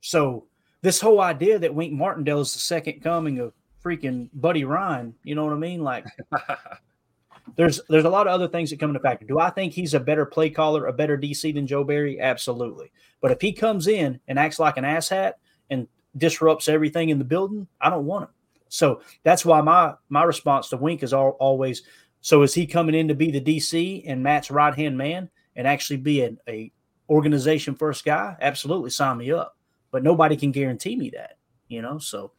So 0.00 0.46
this 0.82 1.00
whole 1.00 1.20
idea 1.20 1.58
that 1.58 1.74
Wink 1.74 1.92
Martindale 1.92 2.40
is 2.40 2.52
the 2.52 2.60
second 2.60 3.02
coming 3.02 3.40
of 3.40 3.52
freaking 3.84 4.28
Buddy 4.34 4.64
Ryan, 4.64 5.14
you 5.24 5.34
know 5.34 5.44
what 5.44 5.52
I 5.52 5.56
mean? 5.56 5.82
Like 5.82 6.06
there's 7.56 7.80
there's 7.88 8.04
a 8.04 8.10
lot 8.10 8.26
of 8.26 8.32
other 8.32 8.48
things 8.48 8.70
that 8.70 8.80
come 8.80 8.90
into 8.90 9.00
factor. 9.00 9.26
Do 9.26 9.38
I 9.38 9.50
think 9.50 9.72
he's 9.72 9.94
a 9.94 10.00
better 10.00 10.26
play 10.26 10.50
caller, 10.50 10.86
a 10.86 10.92
better 10.92 11.18
DC 11.18 11.54
than 11.54 11.66
Joe 11.66 11.84
Barry? 11.84 12.20
Absolutely. 12.20 12.92
But 13.20 13.32
if 13.32 13.40
he 13.40 13.52
comes 13.52 13.86
in 13.86 14.20
and 14.28 14.38
acts 14.38 14.58
like 14.58 14.76
an 14.76 14.84
asshat 14.84 15.34
and 15.70 15.88
disrupts 16.16 16.68
everything 16.68 17.08
in 17.08 17.18
the 17.18 17.24
building, 17.24 17.66
I 17.80 17.90
don't 17.90 18.06
want 18.06 18.24
him. 18.24 18.34
So 18.68 19.00
that's 19.22 19.44
why 19.44 19.60
my 19.60 19.94
my 20.08 20.24
response 20.24 20.68
to 20.68 20.76
Wink 20.76 21.02
is 21.02 21.12
all, 21.12 21.30
always 21.40 21.82
so 22.20 22.42
is 22.42 22.54
he 22.54 22.66
coming 22.66 22.94
in 22.94 23.08
to 23.08 23.14
be 23.14 23.30
the 23.30 23.40
DC 23.40 24.02
and 24.06 24.22
Matt's 24.22 24.50
right 24.50 24.74
hand 24.74 24.98
man 24.98 25.30
and 25.54 25.66
actually 25.66 25.98
be 25.98 26.22
an 26.22 26.38
a 26.48 26.72
organization 27.08 27.74
first 27.74 28.04
guy? 28.04 28.36
Absolutely, 28.40 28.90
sign 28.90 29.18
me 29.18 29.32
up. 29.32 29.56
But 29.90 30.02
nobody 30.02 30.36
can 30.36 30.52
guarantee 30.52 30.96
me 30.96 31.10
that, 31.10 31.38
you 31.68 31.80
know. 31.80 31.98
So 31.98 32.32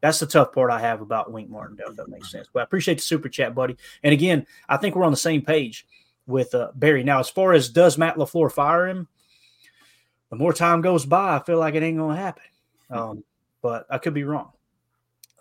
that's 0.00 0.18
the 0.18 0.26
tough 0.26 0.52
part 0.52 0.70
I 0.70 0.80
have 0.80 1.00
about 1.00 1.32
Wink 1.32 1.50
Martindale, 1.50 1.94
that 1.94 2.08
makes 2.08 2.30
sense. 2.30 2.48
But 2.52 2.60
I 2.60 2.62
appreciate 2.64 2.98
the 2.98 3.02
super 3.02 3.28
chat, 3.28 3.54
buddy. 3.54 3.76
And 4.02 4.12
again, 4.12 4.46
I 4.68 4.76
think 4.76 4.94
we're 4.94 5.04
on 5.04 5.12
the 5.12 5.16
same 5.16 5.42
page 5.42 5.86
with 6.26 6.54
uh, 6.54 6.70
Barry. 6.74 7.02
Now, 7.02 7.20
as 7.20 7.28
far 7.28 7.52
as 7.52 7.68
does 7.68 7.98
Matt 7.98 8.16
LaFleur 8.16 8.50
fire 8.50 8.86
him, 8.88 9.08
the 10.30 10.36
more 10.36 10.52
time 10.52 10.80
goes 10.80 11.04
by, 11.04 11.36
I 11.36 11.42
feel 11.42 11.58
like 11.58 11.74
it 11.74 11.82
ain't 11.82 11.98
going 11.98 12.16
to 12.16 12.22
happen. 12.22 12.42
Um, 12.88 13.24
but 13.62 13.86
I 13.90 13.98
could 13.98 14.14
be 14.14 14.24
wrong. 14.24 14.52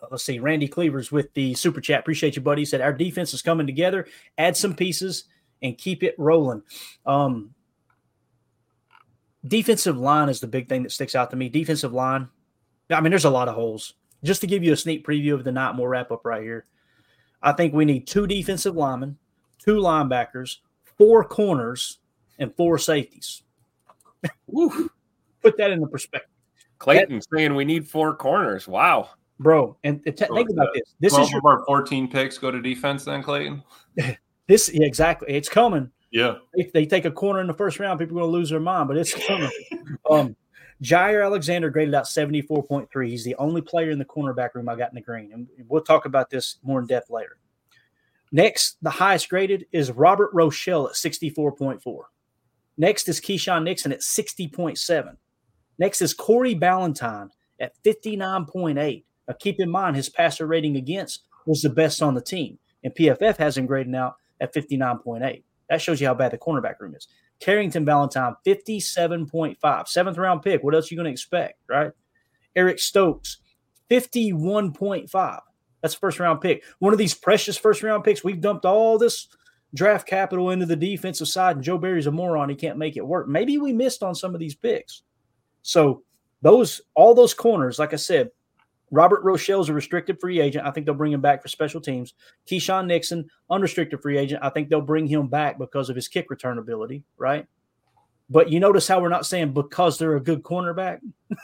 Uh, 0.01 0.07
let's 0.11 0.23
see. 0.23 0.39
Randy 0.39 0.67
Cleavers 0.67 1.11
with 1.11 1.33
the 1.33 1.53
super 1.53 1.79
chat. 1.79 2.01
Appreciate 2.01 2.35
you, 2.35 2.41
buddy. 2.41 2.61
He 2.61 2.65
said, 2.65 2.81
Our 2.81 2.93
defense 2.93 3.33
is 3.33 3.41
coming 3.41 3.67
together. 3.67 4.07
Add 4.37 4.57
some 4.57 4.75
pieces 4.75 5.25
and 5.61 5.77
keep 5.77 6.03
it 6.03 6.15
rolling. 6.17 6.63
Um, 7.05 7.53
defensive 9.47 9.97
line 9.97 10.29
is 10.29 10.39
the 10.39 10.47
big 10.47 10.69
thing 10.69 10.83
that 10.83 10.91
sticks 10.91 11.15
out 11.15 11.31
to 11.31 11.35
me. 11.35 11.49
Defensive 11.49 11.93
line. 11.93 12.29
I 12.89 13.01
mean, 13.01 13.11
there's 13.11 13.25
a 13.25 13.29
lot 13.29 13.47
of 13.47 13.55
holes 13.55 13.93
just 14.23 14.41
to 14.41 14.47
give 14.47 14.63
you 14.63 14.73
a 14.73 14.77
sneak 14.77 15.05
preview 15.05 15.33
of 15.33 15.43
the 15.43 15.51
night, 15.51 15.75
we'll 15.75 15.87
wrap 15.87 16.11
up 16.11 16.25
right 16.25 16.41
here. 16.41 16.65
I 17.41 17.53
think 17.53 17.73
we 17.73 17.85
need 17.85 18.05
two 18.05 18.27
defensive 18.27 18.75
linemen, 18.75 19.17
two 19.57 19.77
linebackers, 19.77 20.57
four 20.97 21.23
corners, 21.23 21.99
and 22.37 22.53
four 22.55 22.77
safeties. 22.77 23.43
Put 25.41 25.57
that 25.57 25.71
into 25.71 25.87
perspective. 25.87 26.29
Clayton 26.79 27.15
that, 27.15 27.27
saying 27.33 27.55
we 27.55 27.65
need 27.65 27.87
four 27.87 28.15
corners. 28.15 28.67
Wow. 28.67 29.09
Bro, 29.39 29.77
and 29.85 30.03
t- 30.03 30.13
so 30.17 30.35
think 30.35 30.49
about 30.49 30.67
this. 30.73 30.95
This 30.99 31.17
is 31.17 31.31
your 31.31 31.41
our 31.45 31.63
14 31.65 32.09
picks 32.09 32.37
go 32.37 32.51
to 32.51 32.61
defense 32.61 33.05
then, 33.05 33.23
Clayton. 33.23 33.63
this 34.47 34.69
yeah, 34.73 34.85
exactly. 34.85 35.33
It's 35.33 35.47
coming. 35.47 35.89
Yeah. 36.11 36.35
If 36.53 36.73
they 36.73 36.85
take 36.85 37.05
a 37.05 37.11
corner 37.11 37.41
in 37.41 37.47
the 37.47 37.53
first 37.53 37.79
round, 37.79 37.99
people 37.99 38.17
are 38.17 38.21
going 38.21 38.31
to 38.31 38.37
lose 38.37 38.49
their 38.49 38.59
mind, 38.59 38.87
but 38.87 38.97
it's 38.97 39.13
coming. 39.13 39.51
um, 40.09 40.35
Jaire 40.81 41.23
Alexander 41.25 41.69
graded 41.69 41.93
out 41.93 42.05
74.3. 42.05 43.07
He's 43.07 43.23
the 43.23 43.35
only 43.35 43.61
player 43.61 43.89
in 43.91 43.99
the 43.99 44.05
cornerback 44.05 44.55
room 44.55 44.69
I 44.69 44.75
got 44.75 44.89
in 44.89 44.95
the 44.95 45.01
green. 45.01 45.31
And 45.33 45.47
we'll 45.67 45.81
talk 45.81 46.05
about 46.05 46.29
this 46.29 46.57
more 46.63 46.79
in 46.79 46.87
depth 46.87 47.09
later. 47.09 47.37
Next, 48.31 48.77
the 48.81 48.89
highest 48.89 49.29
graded 49.29 49.65
is 49.71 49.91
Robert 49.91 50.33
Rochell 50.33 50.87
at 50.87 50.95
64.4. 50.95 52.01
Next 52.77 53.09
is 53.09 53.19
Keisean 53.19 53.63
Nixon 53.63 53.91
at 53.91 53.99
60.7. 53.99 55.17
Next 55.79 56.01
is 56.01 56.13
Corey 56.13 56.55
Ballentine 56.55 57.29
at 57.59 57.73
59.8. 57.83 59.03
Now, 59.27 59.35
keep 59.39 59.59
in 59.59 59.69
mind, 59.69 59.95
his 59.95 60.09
passer 60.09 60.47
rating 60.47 60.77
against 60.77 61.23
was 61.45 61.61
the 61.61 61.69
best 61.69 62.01
on 62.01 62.13
the 62.13 62.21
team. 62.21 62.57
And 62.83 62.95
PFF 62.95 63.37
has 63.37 63.57
him 63.57 63.65
graded 63.65 63.95
out 63.95 64.15
at 64.39 64.53
59.8. 64.53 65.43
That 65.69 65.81
shows 65.81 66.01
you 66.01 66.07
how 66.07 66.13
bad 66.13 66.31
the 66.31 66.37
cornerback 66.37 66.79
room 66.79 66.95
is. 66.95 67.07
Carrington 67.39 67.85
Valentine, 67.85 68.35
57.5. 68.45 69.87
Seventh 69.87 70.17
round 70.17 70.41
pick. 70.41 70.63
What 70.63 70.75
else 70.75 70.91
are 70.91 70.93
you 70.93 70.97
going 70.97 71.05
to 71.05 71.11
expect, 71.11 71.61
right? 71.69 71.91
Eric 72.55 72.79
Stokes, 72.79 73.37
51.5. 73.89 75.39
That's 75.81 75.93
first 75.93 76.19
round 76.19 76.41
pick. 76.41 76.63
One 76.79 76.93
of 76.93 76.99
these 76.99 77.13
precious 77.13 77.57
first 77.57 77.83
round 77.83 78.03
picks. 78.03 78.23
We've 78.23 78.41
dumped 78.41 78.65
all 78.65 78.97
this 78.97 79.27
draft 79.73 80.07
capital 80.07 80.49
into 80.49 80.65
the 80.65 80.75
defensive 80.75 81.27
side, 81.27 81.55
and 81.55 81.63
Joe 81.63 81.77
Barry's 81.77 82.07
a 82.07 82.11
moron. 82.11 82.49
He 82.49 82.55
can't 82.55 82.77
make 82.77 82.97
it 82.97 83.05
work. 83.05 83.27
Maybe 83.27 83.57
we 83.57 83.71
missed 83.71 84.03
on 84.03 84.15
some 84.15 84.33
of 84.33 84.39
these 84.39 84.55
picks. 84.55 85.03
So 85.61 86.03
those 86.41 86.81
all 86.95 87.13
those 87.13 87.33
corners, 87.33 87.79
like 87.79 87.93
I 87.93 87.97
said, 87.97 88.31
Robert 88.91 89.23
Rochell 89.23 89.61
is 89.61 89.69
a 89.69 89.73
restricted 89.73 90.19
free 90.19 90.39
agent. 90.39 90.65
I 90.65 90.71
think 90.71 90.85
they'll 90.85 90.95
bring 90.95 91.13
him 91.13 91.21
back 91.21 91.41
for 91.41 91.47
special 91.47 91.81
teams. 91.81 92.13
Keisean 92.49 92.87
Nixon, 92.87 93.29
unrestricted 93.49 94.01
free 94.01 94.17
agent. 94.17 94.43
I 94.43 94.49
think 94.49 94.69
they'll 94.69 94.81
bring 94.81 95.07
him 95.07 95.27
back 95.27 95.57
because 95.57 95.89
of 95.89 95.95
his 95.95 96.07
kick 96.07 96.29
return 96.29 96.57
ability, 96.57 97.03
right? 97.17 97.45
But 98.29 98.49
you 98.49 98.59
notice 98.59 98.87
how 98.87 99.01
we're 99.01 99.09
not 99.09 99.25
saying 99.25 99.53
because 99.53 99.97
they're 99.97 100.15
a 100.15 100.21
good 100.21 100.43
cornerback. 100.43 100.99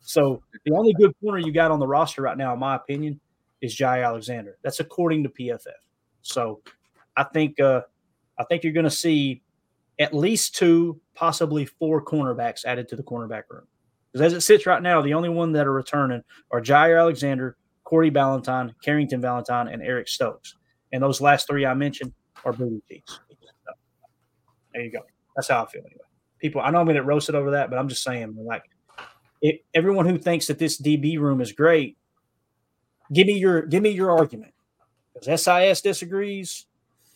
so 0.00 0.42
the 0.64 0.72
only 0.72 0.92
good 0.94 1.14
corner 1.22 1.38
you 1.38 1.52
got 1.52 1.70
on 1.70 1.78
the 1.78 1.86
roster 1.86 2.22
right 2.22 2.36
now, 2.36 2.52
in 2.52 2.58
my 2.58 2.76
opinion, 2.76 3.20
is 3.60 3.74
Jai 3.74 4.02
Alexander. 4.02 4.56
That's 4.62 4.80
according 4.80 5.22
to 5.24 5.28
PFF. 5.30 5.66
So 6.22 6.60
I 7.16 7.24
think 7.24 7.60
uh, 7.60 7.82
I 8.38 8.44
think 8.44 8.64
you're 8.64 8.72
going 8.72 8.84
to 8.84 8.90
see 8.90 9.42
at 9.98 10.14
least 10.14 10.54
two, 10.54 10.98
possibly 11.14 11.66
four 11.66 12.02
cornerbacks 12.02 12.64
added 12.64 12.88
to 12.88 12.96
the 12.96 13.02
cornerback 13.02 13.44
room. 13.50 13.66
Because 14.12 14.26
as 14.26 14.32
it 14.32 14.40
sits 14.40 14.66
right 14.66 14.82
now, 14.82 15.02
the 15.02 15.14
only 15.14 15.28
one 15.28 15.52
that 15.52 15.66
are 15.66 15.72
returning 15.72 16.22
are 16.50 16.60
Jaire 16.60 16.98
Alexander, 17.00 17.56
Corey 17.84 18.10
Ballentine, 18.10 18.74
Carrington 18.82 19.20
Valentine, 19.20 19.68
and 19.68 19.82
Eric 19.82 20.08
Stokes. 20.08 20.56
And 20.92 21.02
those 21.02 21.20
last 21.20 21.46
three 21.46 21.64
I 21.66 21.74
mentioned 21.74 22.12
are 22.44 22.52
booty 22.52 22.82
cheeks. 22.88 23.20
So, 23.64 23.72
there 24.74 24.82
you 24.82 24.90
go. 24.90 25.00
That's 25.36 25.48
how 25.48 25.64
I 25.64 25.66
feel 25.66 25.82
anyway. 25.82 26.00
People, 26.40 26.60
I 26.60 26.70
know 26.70 26.78
I'm 26.78 26.86
going 26.86 26.96
to 26.96 27.02
get 27.02 27.06
roasted 27.06 27.34
over 27.34 27.52
that, 27.52 27.70
but 27.70 27.78
I'm 27.78 27.88
just 27.88 28.02
saying, 28.02 28.34
like, 28.36 28.62
it, 29.42 29.64
everyone 29.74 30.06
who 30.06 30.18
thinks 30.18 30.46
that 30.48 30.58
this 30.58 30.80
DB 30.80 31.18
room 31.18 31.40
is 31.40 31.52
great, 31.52 31.96
give 33.12 33.26
me 33.26 33.38
your 33.38 33.62
give 33.62 33.82
me 33.82 33.90
your 33.90 34.10
argument. 34.10 34.52
Because 35.14 35.42
SIS 35.42 35.80
disagrees, 35.80 36.66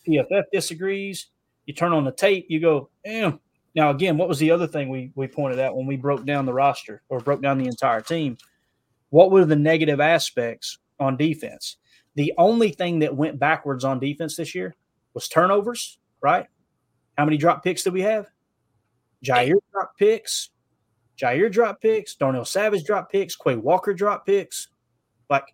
PFF 0.07 0.43
disagrees. 0.51 1.27
You 1.65 1.73
turn 1.73 1.93
on 1.93 2.03
the 2.03 2.11
tape, 2.11 2.45
you 2.49 2.59
go, 2.59 2.89
eh. 3.05 3.31
Now, 3.75 3.89
again, 3.89 4.17
what 4.17 4.29
was 4.29 4.39
the 4.39 4.51
other 4.51 4.67
thing 4.67 4.89
we, 4.89 5.11
we 5.15 5.27
pointed 5.27 5.59
out 5.59 5.75
when 5.75 5.85
we 5.85 5.97
broke 5.97 6.25
down 6.25 6.45
the 6.45 6.53
roster 6.53 7.01
or 7.09 7.19
broke 7.19 7.41
down 7.41 7.57
the 7.57 7.67
entire 7.67 8.01
team? 8.01 8.37
What 9.09 9.31
were 9.31 9.45
the 9.45 9.55
negative 9.55 9.99
aspects 9.99 10.79
on 10.99 11.17
defense? 11.17 11.77
The 12.15 12.33
only 12.37 12.71
thing 12.71 12.99
that 12.99 13.15
went 13.15 13.37
backwards 13.37 13.83
on 13.83 13.99
defense 13.99 14.37
this 14.37 14.55
year 14.55 14.75
was 15.13 15.27
turnovers, 15.27 15.99
right? 16.21 16.47
How 17.17 17.25
many 17.25 17.37
drop 17.37 17.63
picks 17.63 17.83
did 17.83 17.93
we 17.93 18.01
have? 18.01 18.27
Jair 19.23 19.55
drop 19.73 19.97
picks, 19.97 20.51
Jair 21.17 21.51
drop 21.51 21.81
picks, 21.81 22.15
Darnell 22.15 22.45
Savage 22.45 22.83
drop 22.85 23.11
picks, 23.11 23.35
Quay 23.35 23.55
Walker 23.55 23.93
drop 23.93 24.25
picks. 24.25 24.69
Like, 25.29 25.53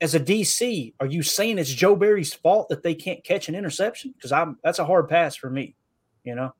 as 0.00 0.14
a 0.14 0.20
DC, 0.20 0.94
are 1.00 1.06
you 1.06 1.22
saying 1.22 1.58
it's 1.58 1.70
Joe 1.70 1.96
Barry's 1.96 2.34
fault 2.34 2.68
that 2.68 2.82
they 2.82 2.94
can't 2.94 3.24
catch 3.24 3.48
an 3.48 3.54
interception? 3.54 4.12
Because 4.16 4.32
I'm 4.32 4.58
that's 4.62 4.78
a 4.78 4.84
hard 4.84 5.08
pass 5.08 5.34
for 5.34 5.50
me, 5.50 5.76
you 6.24 6.34
know. 6.34 6.52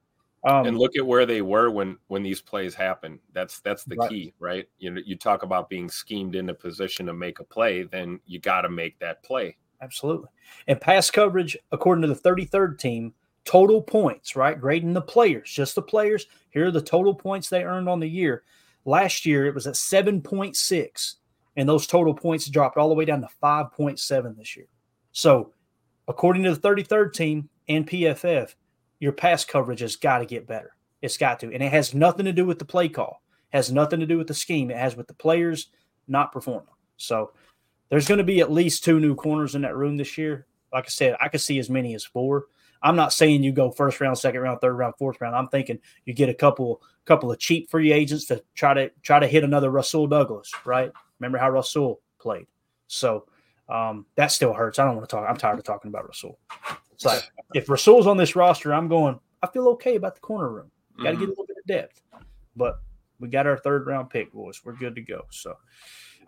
Um, 0.44 0.66
and 0.66 0.76
look 0.78 0.96
at 0.96 1.06
where 1.06 1.24
they 1.24 1.40
were 1.40 1.70
when 1.70 1.98
when 2.08 2.22
these 2.22 2.40
plays 2.40 2.74
happen. 2.74 3.20
That's 3.32 3.60
that's 3.60 3.84
the 3.84 3.96
Right. 3.96 4.10
key, 4.10 4.34
right? 4.40 4.68
You 4.78 4.90
know, 4.90 5.00
you 5.04 5.16
talk 5.16 5.44
about 5.44 5.68
being 5.68 5.88
schemed 5.88 6.34
into 6.34 6.52
position 6.54 7.06
to 7.06 7.12
make 7.14 7.38
a 7.38 7.44
play, 7.44 7.84
then 7.84 8.18
you 8.26 8.40
got 8.40 8.62
to 8.62 8.68
make 8.68 8.98
that 8.98 9.22
play. 9.22 9.56
Absolutely. 9.80 10.28
And 10.66 10.80
pass 10.80 11.10
coverage, 11.10 11.56
according 11.70 12.02
to 12.02 12.08
the 12.08 12.14
33rd 12.14 12.78
team, 12.78 13.14
total 13.44 13.82
points, 13.82 14.36
right? 14.36 14.60
Grading 14.60 14.92
the 14.92 15.02
players, 15.02 15.50
just 15.50 15.74
the 15.74 15.82
players. 15.82 16.26
Here 16.50 16.66
are 16.66 16.70
the 16.70 16.80
total 16.82 17.14
points 17.14 17.48
they 17.48 17.64
earned 17.64 17.88
on 17.88 18.00
the 18.00 18.08
year. 18.08 18.44
Last 18.84 19.24
year, 19.26 19.46
it 19.46 19.54
was 19.54 19.66
at 19.66 19.74
7.6, 19.74 21.14
and 21.56 21.68
those 21.68 21.86
total 21.86 22.14
points 22.14 22.48
dropped 22.48 22.76
all 22.76 22.88
the 22.88 22.94
way 22.94 23.04
down 23.04 23.20
to 23.20 23.28
5.7 23.42 24.36
this 24.36 24.56
year. 24.56 24.66
So, 25.12 25.52
according 26.08 26.44
to 26.44 26.54
the 26.54 26.60
33rd 26.60 27.12
team 27.12 27.48
and 27.68 27.86
PFF, 27.86 28.54
your 29.02 29.10
pass 29.12 29.44
coverage 29.44 29.80
has 29.80 29.96
got 29.96 30.18
to 30.18 30.24
get 30.24 30.46
better. 30.46 30.76
It's 31.02 31.16
got 31.16 31.40
to. 31.40 31.52
And 31.52 31.60
it 31.60 31.72
has 31.72 31.92
nothing 31.92 32.24
to 32.26 32.32
do 32.32 32.46
with 32.46 32.60
the 32.60 32.64
play 32.64 32.88
call, 32.88 33.20
has 33.52 33.72
nothing 33.72 33.98
to 33.98 34.06
do 34.06 34.16
with 34.16 34.28
the 34.28 34.34
scheme. 34.34 34.70
It 34.70 34.76
has 34.76 34.96
with 34.96 35.08
the 35.08 35.14
players 35.14 35.70
not 36.06 36.30
performing. 36.30 36.68
So, 36.98 37.32
there's 37.88 38.06
going 38.06 38.18
to 38.18 38.24
be 38.24 38.40
at 38.40 38.52
least 38.52 38.84
two 38.84 39.00
new 39.00 39.16
corners 39.16 39.56
in 39.56 39.62
that 39.62 39.76
room 39.76 39.96
this 39.96 40.16
year. 40.16 40.46
Like 40.72 40.84
I 40.84 40.88
said, 40.88 41.16
I 41.20 41.26
could 41.26 41.40
see 41.40 41.58
as 41.58 41.68
many 41.68 41.96
as 41.96 42.04
four. 42.04 42.46
I'm 42.80 42.94
not 42.94 43.12
saying 43.12 43.42
you 43.42 43.50
go 43.50 43.72
first 43.72 44.00
round, 44.00 44.16
second 44.16 44.40
round, 44.40 44.60
third 44.60 44.74
round, 44.74 44.94
fourth 44.98 45.20
round. 45.20 45.34
I'm 45.34 45.48
thinking 45.48 45.80
you 46.04 46.14
get 46.14 46.28
a 46.28 46.34
couple 46.34 46.80
couple 47.04 47.32
of 47.32 47.40
cheap 47.40 47.70
free 47.70 47.90
agents 47.90 48.26
to 48.26 48.42
try 48.54 48.72
to 48.72 48.88
try 49.02 49.18
to 49.18 49.26
hit 49.26 49.42
another 49.42 49.70
Rasul 49.70 50.06
Douglas, 50.06 50.52
right? 50.64 50.92
Remember 51.18 51.38
how 51.38 51.50
Rasul 51.50 52.00
played. 52.20 52.46
So 52.86 53.26
um, 53.68 54.06
that 54.14 54.28
still 54.28 54.52
hurts. 54.52 54.78
I 54.78 54.84
don't 54.84 54.96
want 54.96 55.08
to 55.08 55.16
talk. 55.16 55.28
I'm 55.28 55.36
tired 55.36 55.58
of 55.58 55.64
talking 55.64 55.88
about 55.88 56.06
Rasul. 56.06 56.38
It's 57.04 57.14
like 57.14 57.30
if 57.54 57.68
Rasul's 57.68 58.06
on 58.06 58.16
this 58.16 58.36
roster, 58.36 58.72
I'm 58.72 58.88
going. 58.88 59.18
I 59.42 59.48
feel 59.48 59.68
okay 59.70 59.96
about 59.96 60.14
the 60.14 60.20
corner 60.20 60.50
room. 60.50 60.70
Got 61.02 61.12
to 61.12 61.16
get 61.16 61.26
a 61.26 61.30
little 61.30 61.46
bit 61.46 61.56
of 61.56 61.66
depth, 61.66 62.00
but 62.54 62.80
we 63.18 63.28
got 63.28 63.46
our 63.46 63.56
third 63.56 63.86
round 63.86 64.10
pick, 64.10 64.32
boys. 64.32 64.60
We're 64.64 64.74
good 64.74 64.94
to 64.94 65.00
go. 65.00 65.22
So, 65.30 65.56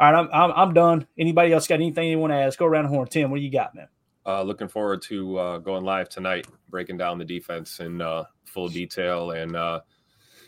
all 0.01 0.13
right, 0.13 0.19
I'm 0.19 0.29
I'm, 0.33 0.53
I'm 0.57 0.75
done. 0.75 1.07
Anybody 1.19 1.53
else 1.53 1.67
got 1.67 1.77
anything 1.77 2.11
they 2.11 2.17
want 2.17 2.33
to 2.33 2.37
ask? 2.37 2.59
Go 2.59 2.67
around 2.67 2.85
the 2.85 2.89
horn. 2.89 3.07
Tim, 3.07 3.31
what 3.31 3.37
do 3.37 3.43
you 3.43 3.51
got, 3.51 3.75
man? 3.75 3.89
Uh, 4.27 4.43
looking 4.43 4.69
forward 4.69 5.03
to 5.03 5.39
uh, 5.39 5.59
going 5.59 5.85
live 5.85 6.09
tonight, 6.09 6.47
breaking 6.71 6.97
down 6.97 7.19
the 7.19 7.25
defense 7.25 7.81
in 7.81 8.01
uh, 8.01 8.25
full 8.47 8.69
detail, 8.69 9.33
and 9.33 9.55
uh, 9.55 9.81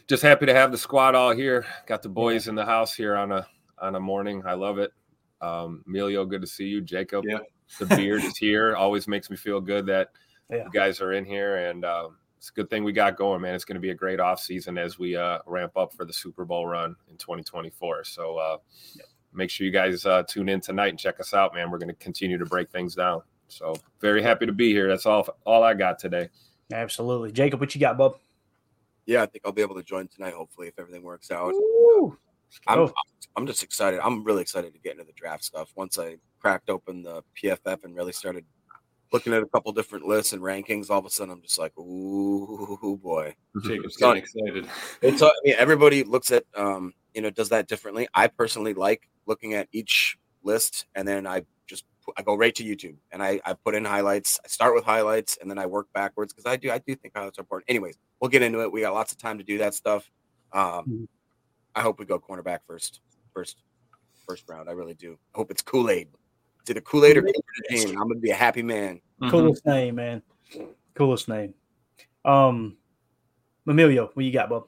just 0.08 0.22
happy 0.22 0.46
to 0.46 0.54
have 0.54 0.72
the 0.72 0.78
squad 0.78 1.14
all 1.14 1.32
here. 1.32 1.66
Got 1.86 2.02
the 2.02 2.08
boys 2.08 2.48
in 2.48 2.54
the 2.54 2.64
house 2.64 2.94
here 2.94 3.16
on 3.16 3.32
a 3.32 3.46
on 3.78 3.94
a 3.94 4.00
morning. 4.00 4.42
I 4.46 4.54
love 4.54 4.78
it. 4.78 4.92
Um, 5.40 5.84
Emilio, 5.86 6.24
good 6.24 6.40
to 6.40 6.46
see 6.46 6.64
you. 6.64 6.80
Jacob, 6.80 7.24
Yeah. 7.26 7.38
The 7.78 7.86
beard 7.86 8.24
is 8.24 8.36
here. 8.36 8.76
Always 8.76 9.08
makes 9.08 9.30
me 9.30 9.36
feel 9.36 9.60
good 9.60 9.86
that 9.86 10.10
Yeah. 10.50 10.64
you 10.64 10.70
guys 10.72 11.00
are 11.00 11.12
in 11.12 11.24
here, 11.24 11.56
and 11.68 11.84
um, 11.84 12.18
it's 12.38 12.50
a 12.50 12.52
good 12.52 12.70
thing 12.70 12.84
we 12.84 12.92
got 12.92 13.16
going, 13.16 13.40
man. 13.40 13.54
It's 13.56 13.64
going 13.64 13.74
to 13.74 13.80
be 13.80 13.90
a 13.90 13.94
great 13.94 14.20
off 14.20 14.38
season 14.38 14.78
as 14.78 14.96
we 14.96 15.16
uh, 15.16 15.40
ramp 15.46 15.76
up 15.76 15.92
for 15.92 16.04
the 16.04 16.12
Super 16.12 16.44
Bowl 16.44 16.68
run 16.68 16.94
in 17.10 17.16
2024. 17.16 18.04
So 18.04 18.36
uh, 18.36 18.58
make 19.32 19.50
sure 19.50 19.64
you 19.66 19.72
guys 19.72 20.06
uh, 20.06 20.22
tune 20.28 20.48
in 20.48 20.60
tonight 20.60 20.90
and 20.90 20.98
check 20.98 21.18
us 21.18 21.34
out, 21.34 21.52
man. 21.52 21.68
We're 21.70 21.78
going 21.78 21.88
to 21.88 21.94
continue 21.94 22.38
to 22.38 22.46
break 22.46 22.70
things 22.70 22.94
down. 22.94 23.22
So 23.48 23.74
very 24.00 24.22
happy 24.22 24.46
to 24.46 24.52
be 24.52 24.70
here. 24.70 24.86
That's 24.88 25.04
all 25.06 25.26
all 25.44 25.64
I 25.64 25.74
got 25.74 25.98
today. 25.98 26.28
Absolutely, 26.72 27.32
Jacob. 27.32 27.58
What 27.58 27.74
you 27.74 27.80
got, 27.80 27.98
bub? 27.98 28.18
Yeah, 29.06 29.22
I 29.22 29.26
think 29.26 29.44
I'll 29.44 29.52
be 29.52 29.62
able 29.62 29.76
to 29.76 29.82
join 29.82 30.06
tonight. 30.08 30.34
Hopefully, 30.34 30.68
if 30.68 30.78
everything 30.78 31.02
works 31.02 31.30
out. 31.32 31.52
Ooh. 31.54 32.16
I'm, 32.68 32.76
go. 32.78 32.92
I'm 33.36 33.46
just 33.46 33.62
excited. 33.62 34.00
I'm 34.00 34.22
really 34.24 34.42
excited 34.42 34.72
to 34.72 34.78
get 34.78 34.92
into 34.92 35.04
the 35.04 35.12
draft 35.12 35.44
stuff. 35.44 35.72
Once 35.76 35.98
I 35.98 36.16
cracked 36.46 36.70
open 36.70 37.02
the 37.02 37.24
PFF 37.36 37.82
and 37.82 37.96
really 37.96 38.12
started 38.12 38.44
looking 39.12 39.32
at 39.32 39.42
a 39.42 39.46
couple 39.46 39.72
different 39.72 40.06
lists 40.06 40.32
and 40.32 40.40
rankings, 40.40 40.90
all 40.90 41.00
of 41.00 41.04
a 41.04 41.10
sudden 41.10 41.32
I'm 41.32 41.42
just 41.42 41.58
like, 41.58 41.76
ooh 41.76 43.00
boy. 43.02 43.34
Jacob's 43.64 43.96
getting 43.96 44.22
excited. 44.22 44.68
It's 45.02 45.20
I 45.22 45.30
mean, 45.42 45.56
everybody 45.58 46.04
looks 46.04 46.30
at 46.30 46.44
um, 46.56 46.92
you 47.14 47.20
know, 47.20 47.30
does 47.30 47.48
that 47.48 47.66
differently. 47.66 48.06
I 48.14 48.28
personally 48.28 48.74
like 48.74 49.08
looking 49.26 49.54
at 49.54 49.66
each 49.72 50.16
list 50.44 50.86
and 50.94 51.08
then 51.08 51.26
I 51.26 51.42
just 51.66 51.84
I 52.16 52.22
go 52.22 52.36
right 52.36 52.54
to 52.54 52.62
YouTube 52.62 52.94
and 53.10 53.20
I, 53.24 53.40
I 53.44 53.54
put 53.54 53.74
in 53.74 53.84
highlights. 53.84 54.38
I 54.44 54.48
start 54.48 54.72
with 54.72 54.84
highlights 54.84 55.38
and 55.40 55.50
then 55.50 55.58
I 55.58 55.66
work 55.66 55.88
backwards 55.94 56.32
because 56.32 56.46
I 56.48 56.54
do 56.54 56.70
I 56.70 56.78
do 56.78 56.94
think 56.94 57.16
highlights 57.16 57.38
are 57.38 57.42
important. 57.42 57.68
Anyways, 57.68 57.98
we'll 58.20 58.30
get 58.30 58.42
into 58.42 58.60
it. 58.62 58.70
We 58.70 58.82
got 58.82 58.94
lots 58.94 59.10
of 59.10 59.18
time 59.18 59.38
to 59.38 59.44
do 59.44 59.58
that 59.58 59.74
stuff. 59.74 60.08
Um, 60.52 60.62
Mhm. 60.62 61.08
I 61.74 61.80
hope 61.80 61.98
we 61.98 62.06
go 62.06 62.20
cornerback 62.20 62.60
first, 62.68 63.00
first, 63.34 63.56
first 64.26 64.44
round. 64.48 64.68
I 64.68 64.72
really 64.72 64.94
do. 64.94 65.18
I 65.34 65.38
hope 65.38 65.50
it's 65.50 65.60
Kool 65.60 65.90
Aid. 65.90 66.08
It's 66.66 66.72
either 66.72 66.80
Kool 66.80 67.04
Aid 67.04 67.16
or 67.16 67.22
Kool-Aid. 67.22 67.86
Kool 67.86 67.90
I'm 67.92 68.08
gonna 68.08 68.18
be 68.18 68.30
a 68.30 68.34
happy 68.34 68.64
man. 68.64 69.00
Mhm. 69.22 69.30
Coolest 69.30 69.64
name, 69.66 69.94
man. 69.94 70.20
Coolest 70.94 71.28
name. 71.28 71.54
Um, 72.24 72.76
Emilio, 73.68 74.10
what 74.14 74.24
you 74.24 74.32
got, 74.32 74.48
bub? 74.48 74.66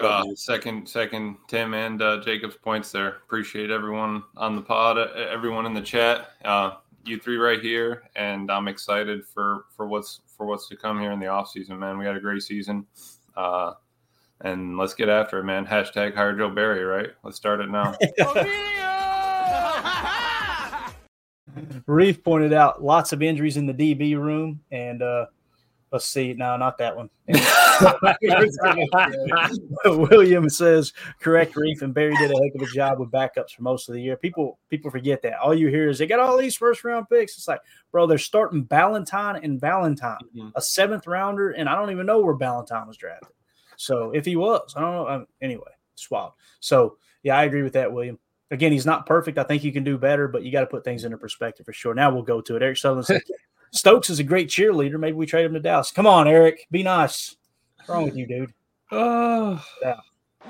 Uh, 0.00 0.24
second, 0.34 0.88
second, 0.88 1.36
Tim 1.46 1.72
and 1.72 2.02
uh, 2.02 2.20
Jacob's 2.20 2.56
points 2.56 2.90
there. 2.90 3.18
Appreciate 3.26 3.70
everyone 3.70 4.24
on 4.36 4.56
the 4.56 4.62
pod, 4.62 4.98
uh, 4.98 5.06
everyone 5.14 5.66
in 5.66 5.72
the 5.72 5.80
chat. 5.80 6.30
Uh, 6.44 6.78
you 7.04 7.20
three 7.20 7.36
right 7.36 7.60
here, 7.60 8.02
and 8.16 8.50
I'm 8.50 8.66
excited 8.66 9.24
for 9.24 9.66
for 9.70 9.86
what's 9.86 10.22
for 10.26 10.46
what's 10.46 10.68
to 10.70 10.76
come 10.76 10.98
here 10.98 11.12
in 11.12 11.20
the 11.20 11.28
off 11.28 11.48
season, 11.48 11.78
man. 11.78 11.96
We 11.96 12.06
had 12.06 12.16
a 12.16 12.20
great 12.20 12.42
season, 12.42 12.86
uh, 13.36 13.74
and 14.40 14.76
let's 14.76 14.94
get 14.94 15.08
after 15.08 15.38
it, 15.38 15.44
man. 15.44 15.64
Hashtag 15.64 16.16
hire 16.16 16.36
Joe 16.36 16.50
Barry, 16.50 16.82
right? 16.82 17.10
Let's 17.22 17.36
start 17.36 17.60
it 17.60 17.70
now. 17.70 17.94
Reef 21.86 22.22
pointed 22.22 22.52
out 22.52 22.82
lots 22.82 23.12
of 23.12 23.22
injuries 23.22 23.56
in 23.56 23.66
the 23.66 23.74
DB 23.74 24.18
room, 24.18 24.60
and 24.70 25.02
uh, 25.02 25.26
let's 25.92 26.06
see, 26.06 26.32
no, 26.34 26.56
not 26.56 26.78
that 26.78 26.96
one. 26.96 27.08
William 30.10 30.48
says, 30.48 30.92
"Correct, 31.20 31.56
Reef 31.56 31.82
and 31.82 31.94
Barry 31.94 32.14
did 32.16 32.30
a 32.30 32.42
heck 32.42 32.54
of 32.54 32.62
a 32.62 32.72
job 32.72 32.98
with 32.98 33.10
backups 33.10 33.50
for 33.56 33.62
most 33.62 33.88
of 33.88 33.94
the 33.94 34.00
year." 34.02 34.16
People, 34.16 34.58
people 34.70 34.90
forget 34.90 35.22
that. 35.22 35.38
All 35.38 35.54
you 35.54 35.68
hear 35.68 35.88
is 35.88 35.98
they 35.98 36.06
got 36.06 36.20
all 36.20 36.36
these 36.36 36.56
first 36.56 36.84
round 36.84 37.08
picks. 37.08 37.36
It's 37.36 37.48
like, 37.48 37.60
bro, 37.92 38.06
they're 38.06 38.18
starting 38.18 38.64
Ballentine 38.64 39.42
and 39.42 39.60
Valentine, 39.60 40.18
Mhm. 40.36 40.52
a 40.54 40.60
seventh 40.62 41.06
rounder, 41.06 41.50
and 41.50 41.68
I 41.68 41.74
don't 41.74 41.90
even 41.90 42.06
know 42.06 42.20
where 42.20 42.34
Valentine 42.34 42.86
was 42.86 42.96
drafted. 42.96 43.30
So 43.76 44.10
if 44.12 44.24
he 44.24 44.36
was, 44.36 44.72
I 44.76 44.80
don't 44.80 44.92
know. 44.92 45.08
Um, 45.08 45.26
anyway, 45.40 45.70
it's 45.94 46.10
wild. 46.10 46.32
So 46.60 46.98
yeah, 47.22 47.36
I 47.36 47.44
agree 47.44 47.62
with 47.62 47.72
that, 47.74 47.92
William. 47.92 48.18
Again, 48.50 48.72
he's 48.72 48.86
not 48.86 49.06
perfect. 49.06 49.38
I 49.38 49.42
think 49.44 49.64
you 49.64 49.72
can 49.72 49.84
do 49.84 49.96
better, 49.98 50.28
but 50.28 50.42
you 50.42 50.52
got 50.52 50.60
to 50.60 50.66
put 50.66 50.84
things 50.84 51.04
into 51.04 51.16
perspective 51.16 51.64
for 51.66 51.72
sure. 51.72 51.94
Now 51.94 52.12
we'll 52.12 52.22
go 52.22 52.40
to 52.42 52.56
it. 52.56 52.62
Eric 52.62 52.76
Sutherland 52.76 53.06
said, 53.06 53.22
Stokes 53.72 54.10
is 54.10 54.18
a 54.20 54.24
great 54.24 54.48
cheerleader. 54.48 54.98
Maybe 55.00 55.16
we 55.16 55.26
trade 55.26 55.46
him 55.46 55.54
to 55.54 55.60
Dallas. 55.60 55.90
Come 55.90 56.06
on, 56.06 56.28
Eric. 56.28 56.66
Be 56.70 56.82
nice. 56.82 57.36
What's 57.76 57.88
wrong 57.88 58.04
with 58.04 58.16
you, 58.16 58.26
dude? 58.26 58.52
oh, 58.92 59.64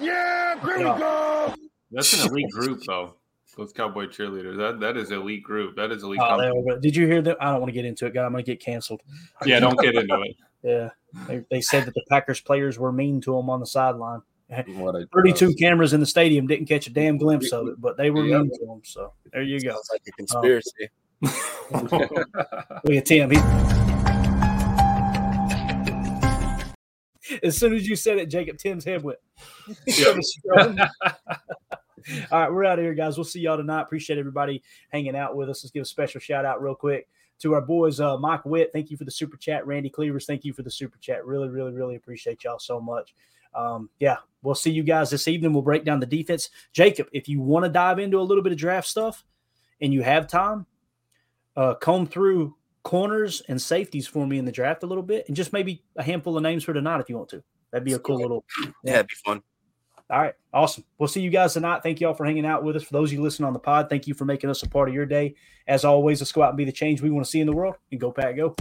Yeah, 0.01 0.59
there 0.65 0.77
we 0.79 0.83
go. 0.85 1.55
that's 1.93 2.13
an 2.25 2.31
elite 2.31 2.51
group, 2.53 2.83
though. 2.87 3.15
Those 3.57 3.73
cowboy 3.73 4.07
cheerleaders. 4.07 4.57
That 4.57 4.81
that 4.81 4.97
is 4.97 5.13
elite 5.13 5.45
group. 5.45 5.77
That 5.77 5.93
is 5.93 6.03
elite. 6.03 6.19
Oh, 6.21 6.53
were- 6.63 6.81
did 6.81 6.97
you 6.97 7.07
hear 7.07 7.23
that? 7.23 7.37
I 7.41 7.53
don't 7.53 7.61
want 7.61 7.69
to 7.69 7.73
get 7.73 7.85
into 7.85 8.05
it, 8.07 8.13
guy. 8.13 8.25
I'm 8.25 8.33
going 8.33 8.45
to 8.45 8.51
get 8.51 8.61
canceled. 8.61 9.01
yeah, 9.47 9.61
don't 9.61 9.79
get 9.79 9.95
into 9.95 10.21
it. 10.23 10.37
Yeah. 10.65 10.89
They, 11.29 11.45
they 11.51 11.61
said 11.61 11.85
that 11.85 11.93
the 11.93 12.03
Packers 12.09 12.41
players 12.41 12.79
were 12.79 12.91
mean 12.91 13.21
to 13.21 13.39
him 13.39 13.51
on 13.51 13.61
the 13.61 13.67
sideline. 13.67 14.23
What 14.49 14.95
a 14.95 15.07
32 15.15 15.55
cameras 15.55 15.93
in 15.93 16.01
the 16.01 16.07
stadium 16.07 16.47
didn't 16.47 16.67
catch 16.67 16.87
a 16.87 16.91
damn 16.91 17.17
glimpse 17.17 17.51
of 17.53 17.69
it, 17.69 17.81
but 17.81 17.97
they 17.97 18.11
were 18.11 18.25
Yep. 18.27 18.43
mean 18.43 18.51
to 18.59 18.67
him. 18.67 18.81
So 18.85 19.13
there 19.33 19.43
you 19.43 19.61
go. 19.61 19.71
Sounds 19.71 19.91
like 19.93 20.03
a 20.07 20.13
conspiracy. 20.13 20.89
Look 22.85 22.97
at 22.97 23.07
Tim. 23.07 23.31
He... 23.31 23.39
As 27.43 27.57
soon 27.57 27.75
as 27.75 27.89
you 27.89 27.97
said 27.97 28.19
it, 28.19 28.27
Jacob, 28.27 28.59
Tim's 28.59 28.85
head 28.85 29.03
went. 29.03 29.19
All 32.31 32.39
right, 32.39 32.53
we're 32.53 32.65
out 32.65 32.79
of 32.79 32.85
here, 32.85 32.93
guys. 32.93 33.17
We'll 33.17 33.25
see 33.25 33.41
y'all 33.41 33.57
tonight. 33.57 33.81
Appreciate 33.81 34.19
everybody 34.19 34.63
hanging 34.91 35.17
out 35.17 35.35
with 35.35 35.49
us. 35.49 35.65
Let's 35.65 35.71
give 35.71 35.83
a 35.83 35.87
special 35.87 36.21
shout 36.21 36.45
out 36.45 36.63
real 36.63 36.75
quick 36.75 37.09
to 37.41 37.55
our 37.55 37.63
boys, 37.63 37.99
uh, 37.99 38.19
Mike 38.19 38.45
Witt. 38.45 38.71
Thank 38.73 38.91
you 38.91 38.99
for 38.99 39.05
the 39.05 39.11
super 39.11 39.39
chat. 39.39 39.67
Randy 39.67 39.89
Cleavers, 39.89 40.27
thank 40.27 40.45
you 40.45 40.53
for 40.53 40.63
the 40.63 40.71
super 40.71 40.99
chat. 40.99 41.25
Really, 41.25 41.49
really, 41.49 41.73
really 41.73 41.97
appreciate 41.97 42.45
y'all 42.45 42.59
so 42.59 42.79
much. 42.79 43.15
Um, 43.55 43.91
yeah, 43.99 44.17
we'll 44.43 44.55
see 44.55 44.71
you 44.71 44.83
guys 44.83 45.11
this 45.11 45.29
evening. 45.29 45.53
We'll 45.53 45.63
break 45.63 45.85
down 45.85 46.01
the 46.01 46.07
defense. 46.07 46.51
Jacob, 46.73 47.09
if 47.13 47.29
you 47.29 47.41
want 47.41 47.65
to 47.65 47.69
dive 47.71 47.99
into 47.99 48.19
a 48.19 48.23
little 48.23 48.43
bit 48.43 48.53
of 48.53 48.59
draft 48.59 48.89
stuff 48.89 49.25
and 49.81 49.93
you 49.93 50.03
have 50.03 50.27
time, 50.27 50.67
uh, 51.57 51.75
comb 51.75 52.07
through 52.07 52.57
corners 52.83 53.43
and 53.49 53.61
safeties 53.61 54.07
for 54.07 54.27
me 54.27 54.39
in 54.39 54.45
the 54.45 54.53
draft 54.53 54.83
a 54.83 54.87
little 54.87 55.03
bit, 55.03 55.25
and 55.27 55.37
just 55.37 55.53
maybe 55.53 55.83
a 55.97 56.03
handful 56.03 56.37
of 56.37 56.43
names 56.43 56.65
for 56.65 56.73
tonight 56.73 57.01
if 57.01 57.09
you 57.09 57.17
want 57.17 57.31
to. 57.31 57.43
That'd 57.73 57.85
be 57.85 57.95
a 57.95 57.99
cool 57.99 58.21
little. 58.21 58.45
Yeah, 58.85 58.95
it'd 58.95 59.09
be 59.09 59.15
fun. 59.25 59.43
All 60.11 60.21
right, 60.21 60.35
awesome. 60.53 60.85
We'll 60.99 61.09
see 61.09 61.23
you 61.23 61.31
guys 61.31 61.55
tonight. 61.55 61.83
Thank 61.83 62.01
you 62.01 62.07
all 62.07 62.15
for 62.15 62.27
hanging 62.27 62.45
out 62.45 62.63
with 62.63 62.77
us. 62.77 62.83
For 62.83 62.93
those 62.93 63.09
of 63.09 63.15
you 63.15 63.23
listening 63.23 63.47
on 63.47 63.55
the 63.55 63.59
pod, 63.59 63.89
thank 63.89 64.07
you 64.07 64.13
for 64.13 64.27
making 64.27 64.51
us 64.51 64.63
a 64.63 64.69
part 64.69 64.89
of 64.89 64.95
your 64.95 65.07
day. 65.07 65.35
As 65.67 65.85
always, 65.85 66.21
let's 66.21 66.31
go 66.31 66.43
out 66.43 66.51
and 66.51 66.59
be 66.59 66.67
the 66.67 66.73
change 66.73 67.01
we 67.01 67.11
want 67.11 67.25
to 67.25 67.31
see 67.31 67.41
in 67.41 67.47
the 67.47 67.57
world 67.57 67.77
and 67.91 67.99
go, 67.99 68.13
Pack, 68.13 68.37
go. 68.37 68.55